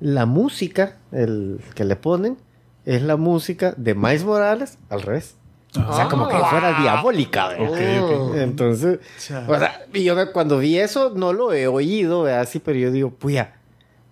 la 0.00 0.24
música 0.26 0.96
el 1.12 1.60
que 1.74 1.84
le 1.84 1.96
ponen 1.96 2.38
es 2.86 3.02
la 3.02 3.16
música 3.16 3.74
de 3.76 3.94
Miles 3.94 4.24
Morales 4.24 4.78
al 4.88 5.02
revés. 5.02 5.36
O 5.74 5.94
sea, 5.94 6.08
como 6.08 6.28
que 6.28 6.36
Ah. 6.36 6.46
fuera 6.50 6.80
diabólica. 6.80 7.48
¿verdad? 7.48 7.68
Ok, 7.68 8.28
ok. 8.30 8.36
Entonces, 8.36 9.00
o 9.48 9.54
sea, 9.58 9.86
y 9.94 10.04
yo 10.04 10.14
cuando 10.32 10.58
vi 10.58 10.78
eso 10.78 11.12
no 11.14 11.32
lo 11.32 11.52
he 11.52 11.66
oído, 11.66 12.22
¿verdad? 12.22 12.40
así, 12.40 12.58
pero 12.58 12.78
yo 12.78 12.90
digo, 12.90 13.10
puya, 13.10 13.54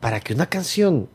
para 0.00 0.20
que 0.20 0.34
una 0.34 0.46
canción, 0.46 1.08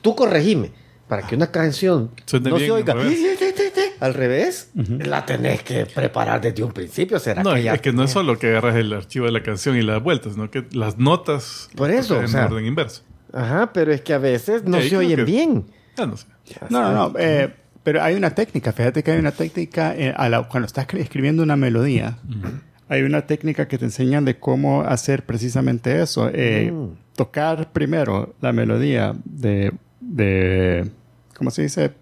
tú 0.00 0.14
corregime, 0.14 0.72
para 1.08 1.26
que 1.26 1.34
una 1.36 1.50
canción 1.50 2.10
Suene 2.24 2.50
no 2.50 2.56
bien 2.56 2.68
se 2.68 2.72
oiga 2.72 2.92
al 2.94 3.00
revés. 3.02 3.96
al 4.00 4.14
revés, 4.14 4.70
la 4.74 5.26
tenés 5.26 5.62
que 5.62 5.86
preparar 5.86 6.40
desde 6.40 6.62
un 6.62 6.72
principio. 6.72 7.18
¿Será 7.18 7.42
No, 7.42 7.54
que 7.54 7.62
ya 7.64 7.74
es 7.74 7.80
que 7.80 7.92
no 7.92 8.04
es 8.04 8.10
solo 8.10 8.38
que 8.38 8.48
agarras 8.48 8.76
el 8.76 8.92
archivo 8.92 9.26
de 9.26 9.32
la 9.32 9.42
canción 9.42 9.76
y 9.76 9.82
las 9.82 10.02
vueltas, 10.02 10.32
sino 10.34 10.50
que 10.50 10.64
las 10.72 10.98
notas 10.98 11.68
Por 11.76 11.90
eso, 11.90 12.20
en 12.20 12.28
sea- 12.28 12.46
orden 12.46 12.64
inverso. 12.66 13.02
Ajá, 13.32 13.72
pero 13.72 13.92
es 13.92 14.00
que 14.00 14.14
a 14.14 14.18
veces 14.18 14.64
no 14.64 14.80
Sí, 14.80 14.90
se 14.90 14.96
oyen 14.96 15.16
que- 15.16 15.24
bien. 15.24 15.64
Ah, 15.98 16.06
no 16.06 16.16
sé. 16.16 16.26
No, 16.70 16.80
no, 16.92 16.92
no. 17.10 17.18
eh, 17.18 17.52
pero 17.82 18.02
hay 18.02 18.14
una 18.14 18.30
técnica. 18.34 18.72
Fíjate 18.72 19.02
que 19.02 19.10
hay 19.12 19.18
una 19.18 19.32
técnica 19.32 19.94
eh, 19.94 20.14
a 20.16 20.28
la- 20.28 20.44
cuando 20.48 20.66
estás 20.66 20.86
escribiendo 20.94 21.42
una 21.42 21.56
melodía. 21.56 22.16
Hay 22.88 23.02
una 23.02 23.26
técnica 23.26 23.66
que 23.68 23.76
te 23.78 23.84
enseñan 23.86 24.24
de 24.24 24.38
cómo 24.38 24.82
hacer 24.82 25.24
precisamente 25.26 26.00
eso. 26.00 26.30
eh, 26.32 26.70
Mm. 26.72 26.88
Tocar 27.16 27.72
primero 27.72 28.34
la 28.40 28.52
melodía 28.52 29.14
de, 29.24 29.72
de 30.00 30.90
¿cómo 31.36 31.50
se 31.50 31.62
dice? 31.62 31.92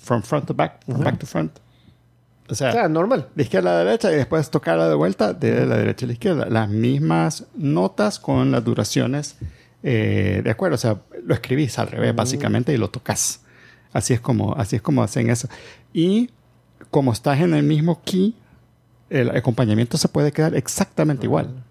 From 0.00 0.22
front 0.22 0.46
to 0.46 0.54
back, 0.54 0.84
from 0.86 1.02
back 1.02 1.18
to 1.18 1.26
front. 1.26 1.52
O 2.48 2.54
sea, 2.54 2.70
O 2.70 2.72
sea, 2.72 2.88
normal. 2.88 3.28
de 3.34 3.42
izquierda 3.42 3.70
a 3.72 3.74
la 3.74 3.84
derecha 3.84 4.12
y 4.12 4.16
después 4.16 4.48
tocarla 4.50 4.88
de 4.88 4.94
vuelta 4.94 5.32
de 5.34 5.66
la 5.66 5.76
derecha 5.76 6.06
a 6.06 6.08
la 6.08 6.12
izquierda. 6.12 6.46
Las 6.48 6.68
mismas 6.68 7.46
notas 7.56 8.18
con 8.20 8.52
las 8.52 8.64
duraciones 8.64 9.36
eh, 9.82 10.40
de 10.44 10.50
acuerdo. 10.50 10.76
O 10.76 10.78
sea, 10.78 11.00
lo 11.24 11.34
escribís 11.34 11.78
al 11.78 11.88
revés 11.88 12.14
básicamente 12.14 12.72
y 12.72 12.76
lo 12.76 12.88
tocas. 12.88 13.40
Así 13.92 14.14
es 14.14 14.20
como, 14.20 14.54
así 14.54 14.76
es 14.76 14.82
como 14.82 15.02
hacen 15.02 15.28
eso. 15.28 15.48
Y 15.92 16.30
como 16.90 17.12
estás 17.12 17.40
en 17.40 17.52
el 17.54 17.62
mismo 17.64 18.00
key, 18.04 18.34
el 19.10 19.30
acompañamiento 19.36 19.98
se 19.98 20.08
puede 20.08 20.30
quedar 20.32 20.54
exactamente 20.54 21.26
igual. 21.26 21.64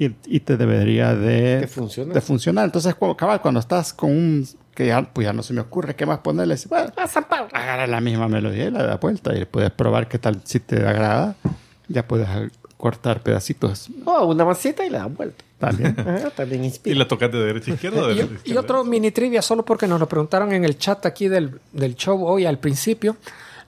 Y, 0.00 0.16
y 0.24 0.40
te 0.40 0.56
debería 0.56 1.14
de, 1.14 1.60
De 1.60 1.66
funcionar. 1.68 2.14
de 2.14 2.20
funcionar. 2.22 2.64
Entonces, 2.64 2.94
como, 2.94 3.14
cabal, 3.16 3.40
cuando 3.42 3.60
estás 3.60 3.92
con 3.92 4.10
un 4.10 4.48
que 4.74 4.86
ya, 4.86 5.02
pues 5.02 5.26
ya 5.26 5.32
no 5.34 5.42
se 5.42 5.52
me 5.52 5.60
ocurre 5.60 5.94
qué 5.94 6.06
más 6.06 6.20
ponerle, 6.20 6.56
bueno, 6.70 6.90
agarra 7.52 7.86
la 7.86 8.00
misma 8.00 8.26
melodía 8.28 8.68
y 8.68 8.70
la 8.70 8.82
da 8.84 8.96
vuelta 8.96 9.36
y 9.38 9.44
puedes 9.44 9.70
probar 9.72 10.08
qué 10.08 10.18
tal 10.18 10.40
si 10.44 10.58
te 10.58 10.76
agrada. 10.86 11.34
Ya 11.88 12.06
puedes 12.08 12.26
ah, 12.28 12.48
cortar 12.78 13.20
pedacitos 13.22 13.88
Oh, 14.06 14.24
una 14.26 14.44
masita 14.46 14.86
y 14.86 14.90
le 14.90 14.96
dan 14.96 15.14
vuelta. 15.14 15.44
también. 15.58 15.94
Ajá, 15.98 16.30
también 16.36 16.64
¿Y 16.64 16.68
inspira. 16.68 16.96
la 16.96 17.06
tocas 17.06 17.30
de 17.30 17.38
derecha 17.44 17.72
a 17.72 17.74
izquierda 17.74 18.02
o 18.02 18.06
de 18.06 18.14
Y, 18.14 18.16
derecha 18.16 18.42
a 18.46 18.48
y 18.54 18.56
otro 18.56 18.84
mini 18.84 19.10
trivia, 19.10 19.42
solo 19.42 19.66
porque 19.66 19.86
nos 19.86 20.00
lo 20.00 20.08
preguntaron 20.08 20.50
en 20.52 20.64
el 20.64 20.78
chat 20.78 21.04
aquí 21.04 21.28
del, 21.28 21.60
del 21.72 21.94
show 21.96 22.24
hoy 22.26 22.46
al 22.46 22.58
principio. 22.58 23.16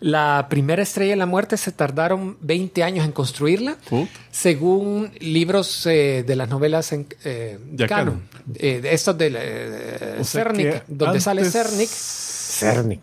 La 0.02 0.46
primera 0.50 0.82
estrella 0.82 1.12
de 1.12 1.16
la 1.16 1.26
muerte 1.26 1.56
se 1.56 1.70
tardaron 1.72 2.36
20 2.40 2.82
años 2.82 3.04
en 3.04 3.12
construirla, 3.12 3.76
Puta. 3.88 4.10
según 4.32 5.12
libros 5.20 5.86
eh, 5.86 6.24
de 6.26 6.36
las 6.36 6.48
novelas 6.48 6.92
en 6.92 7.06
eh, 7.24 7.58
Ya 7.72 7.86
canon. 7.86 8.22
Eh, 8.56 8.80
de 8.82 8.92
estos 8.94 9.16
de 9.16 9.32
eh, 9.34 10.16
O 10.20 10.24
sea 10.24 10.42
Cernic, 10.44 10.66
que 10.72 10.82
donde 10.88 11.20
sale 11.20 11.44
Cernic. 11.44 11.88
Cernic. 11.88 13.00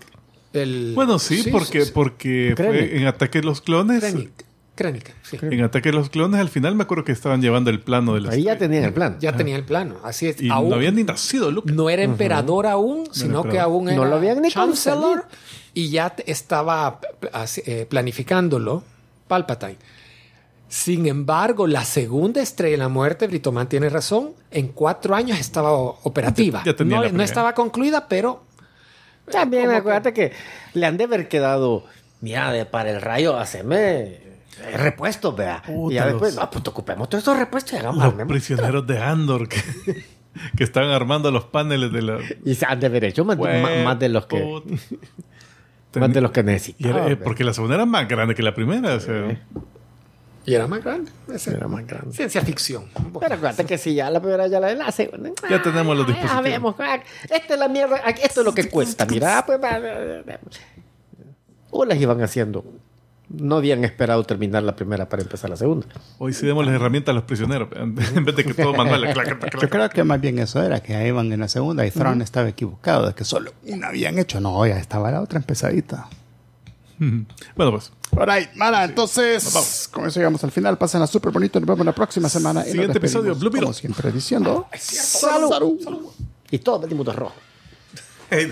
el- 0.54 0.92
Bueno, 0.94 1.20
sí, 1.20 1.46
porque, 1.52 1.86
sí, 1.86 1.92
porque 1.94 2.54
fue 2.58 2.98
en 2.98 3.08
Ataque 3.08 3.40
de 3.40 3.46
los 3.46 3.62
Clones. 3.62 4.02
Krennic, 4.02 4.32
Krennic, 4.76 5.14
sí. 5.24 5.38
En 5.42 5.62
Ataque 5.64 5.90
de 5.90 5.96
los 5.96 6.10
Clones, 6.10 6.40
al 6.42 6.50
final 6.50 6.76
me 6.76 6.84
acuerdo 6.84 7.04
que 7.06 7.12
estaban 7.14 7.42
llevando 7.42 7.70
el 7.70 7.80
plano 7.80 8.14
de 8.16 8.22
la 8.22 8.32
Ahí 8.32 8.44
ya 8.44 8.58
tenían 8.58 8.84
el 8.84 8.94
plan. 8.94 9.18
Ya 9.22 9.36
tenía 9.36 9.56
el 9.56 9.64
plano, 9.64 9.96
así 10.04 10.28
es. 10.28 10.42
Y 10.42 10.50
Aún 10.50 10.70
no 10.70 10.76
había 10.76 10.92
ni 10.92 11.04
nacido 11.04 11.50
Luke. 11.52 11.72
no 11.72 11.90
era 11.90 12.04
emperador 12.04 12.68
aún, 12.68 13.08
sino 13.12 13.44
que 13.44 13.50
emperador. 13.50 13.72
aún 13.72 13.86
No 13.86 13.92
era 13.92 14.06
lo 14.10 14.16
habían 14.18 14.42
ni 14.42 14.50
chancellor. 14.52 15.26
Y 15.74 15.90
ya 15.90 16.14
estaba 16.26 17.00
eh, 17.66 17.86
planificándolo 17.90 18.84
Palpatine. 19.28 19.78
Sin 20.68 21.08
embargo, 21.08 21.66
la 21.66 21.84
segunda 21.84 22.42
estrella 22.42 22.74
de 22.74 22.78
la 22.78 22.90
muerte, 22.90 23.26
Britoman 23.28 23.68
tiene 23.68 23.90
razón, 23.90 24.32
en 24.52 24.68
cuatro 24.68 25.16
años 25.16 25.40
estaba 25.40 25.72
operativa. 25.72 26.60
Ya- 26.60 26.72
ya 26.72 26.76
tenía 26.78 26.98
no, 26.98 27.04
la 27.04 27.12
no 27.12 27.24
estaba 27.24 27.54
concluida, 27.54 28.08
pero 28.08 28.44
También 29.32 29.72
acuérdate 29.72 30.14
que... 30.14 30.32
le 30.74 30.86
han 30.86 30.98
de 30.98 31.06
haber 31.06 31.28
quedado, 31.28 31.86
mira, 32.22 32.52
de 32.52 32.66
para 32.66 32.92
el 32.92 33.02
rayo, 33.02 33.36
haceme 33.38 34.02
eh, 34.02 34.22
repuestos, 34.76 35.36
vea. 35.36 35.64
Y 35.90 35.94
ya 35.96 36.06
después, 36.06 36.36
no, 36.36 36.50
pues 36.52 36.64
te 36.64 36.70
ocupemos 36.70 37.10
todos 37.10 37.24
esos 37.24 37.38
repuestos 37.38 37.74
y 37.74 37.78
hagamos. 37.78 38.16
Los 38.16 38.28
prisioneros 38.28 38.86
de 38.86 39.00
Andor 39.00 39.48
que, 39.50 39.60
que 40.56 40.64
estaban 40.64 40.90
armando 40.92 41.32
los 41.32 41.46
paneles 41.46 41.92
de 41.92 42.02
la. 42.04 42.20
Y 42.46 42.54
se 42.54 42.66
han 42.68 42.80
de 42.80 42.86
haber 42.88 43.06
hecho 43.06 43.26
más, 43.26 43.38
de- 43.40 43.62
más- 43.62 43.84
más 43.86 44.00
de 44.00 44.10
los 44.10 44.28
que, 44.28 44.38
Puta. 44.40 44.76
Más 45.96 46.14
de 46.14 46.22
los 46.22 46.32
que 46.32 46.40
era- 46.42 47.08
eh, 47.10 47.16
porque 47.16 47.44
la 47.44 47.54
segunda 47.54 47.76
era 47.76 47.86
más 47.86 48.08
grande 48.08 48.36
que 48.36 48.44
la 48.44 48.54
primera. 48.54 48.96
o 48.96 49.00
sea, 49.00 49.40
y 50.46 50.54
era 50.56 50.68
más 50.68 50.84
grande. 50.84 51.12
Ese- 51.32 51.52
Era 51.52 51.68
más 51.68 51.86
grande. 51.86 52.12
Ciencia 52.16 52.42
ficción. 52.42 52.86
Pero 53.20 53.36
acuérdate 53.36 53.66
que 53.66 53.78
si 53.78 53.94
ya 53.94 54.10
la 54.10 54.20
primera 54.20 54.48
ya 54.48 54.60
la, 54.60 54.74
la 54.74 54.92
segunda. 54.92 55.30
Ya 55.50 55.62
tenemos 55.62 55.96
los 55.96 56.06
ah, 56.06 56.12
dispositivos. 56.12 56.44
Ya 56.46 56.52
vemos. 56.52 56.76
ah, 56.80 57.00
Esta 57.30 57.54
es 57.54 57.60
la 57.60 57.68
mierda. 57.68 58.02
ah, 58.04 58.10
Esto 58.10 58.42
es 58.42 58.46
lo 58.46 58.54
que 58.54 58.68
cuesta. 58.70 59.06
Mira, 59.06 59.46
pues. 59.46 59.60
O 61.72 61.86
las 61.86 62.00
iban 62.00 62.22
haciendo. 62.24 62.66
No 63.30 63.58
habían 63.58 63.84
esperado 63.84 64.24
terminar 64.24 64.64
la 64.64 64.76
primera 64.76 65.08
para 65.08 65.22
empezar 65.22 65.50
la 65.52 65.56
segunda. 65.56 65.86
hoy 66.18 66.34
sí 66.34 66.48
demos 66.48 66.66
las 66.66 66.74
herramientas 66.74 67.14
a 67.14 67.16
los 67.16 67.24
prisioneros. 67.24 67.70
En 67.76 67.94
vez 67.96 68.36
de 68.36 68.44
que 68.44 68.54
todo 68.56 68.74
manual. 68.74 69.02
clac, 69.14 69.28
clac, 69.28 69.40
clac, 69.40 69.62
Yo 69.62 69.70
creo 69.70 69.90
que 69.90 70.04
más 70.04 70.20
bien 70.20 70.40
eso 70.40 70.62
era, 70.64 70.82
que 70.82 70.96
ahí 70.96 71.10
iban 71.10 71.32
en 71.32 71.40
la 71.40 71.48
segunda 71.48 71.86
y 71.86 71.92
Thrawn 71.92 72.22
estaba 72.22 72.50
equivocado, 72.50 73.08
de 73.08 73.14
que 73.14 73.24
solo 73.24 73.54
una 73.68 73.90
habían 73.90 74.18
hecho. 74.18 74.40
No, 74.42 74.66
ya 74.66 74.78
estaba 74.80 75.12
la 75.12 75.22
otra 75.22 75.38
empezadita. 75.40 76.08
Bueno, 77.56 77.72
pues. 77.72 77.92
Alright, 78.18 78.54
Mara, 78.56 78.84
entonces, 78.84 79.88
con 79.92 80.06
eso 80.06 80.20
llegamos 80.20 80.44
al 80.44 80.52
final. 80.52 80.78
Pásenla 80.78 81.08
súper 81.08 81.32
bonito. 81.32 81.60
Nos 81.60 81.68
vemos 81.68 81.86
la 81.86 81.94
próxima 81.94 82.28
semana. 82.28 82.68
y 82.68 82.72
Siguiente 82.72 82.98
episodio, 82.98 83.36
Blue 83.36 83.50
Beetle. 83.50 83.68
Como 83.68 83.74
siempre 83.74 84.12
diciendo. 84.12 84.68
¡Salud! 84.78 85.80
Y 86.52 86.60
todos 86.60 86.82
venimos 86.82 87.06
de 87.06 87.14
rojo. 87.14 87.36
Hey. 88.32 88.48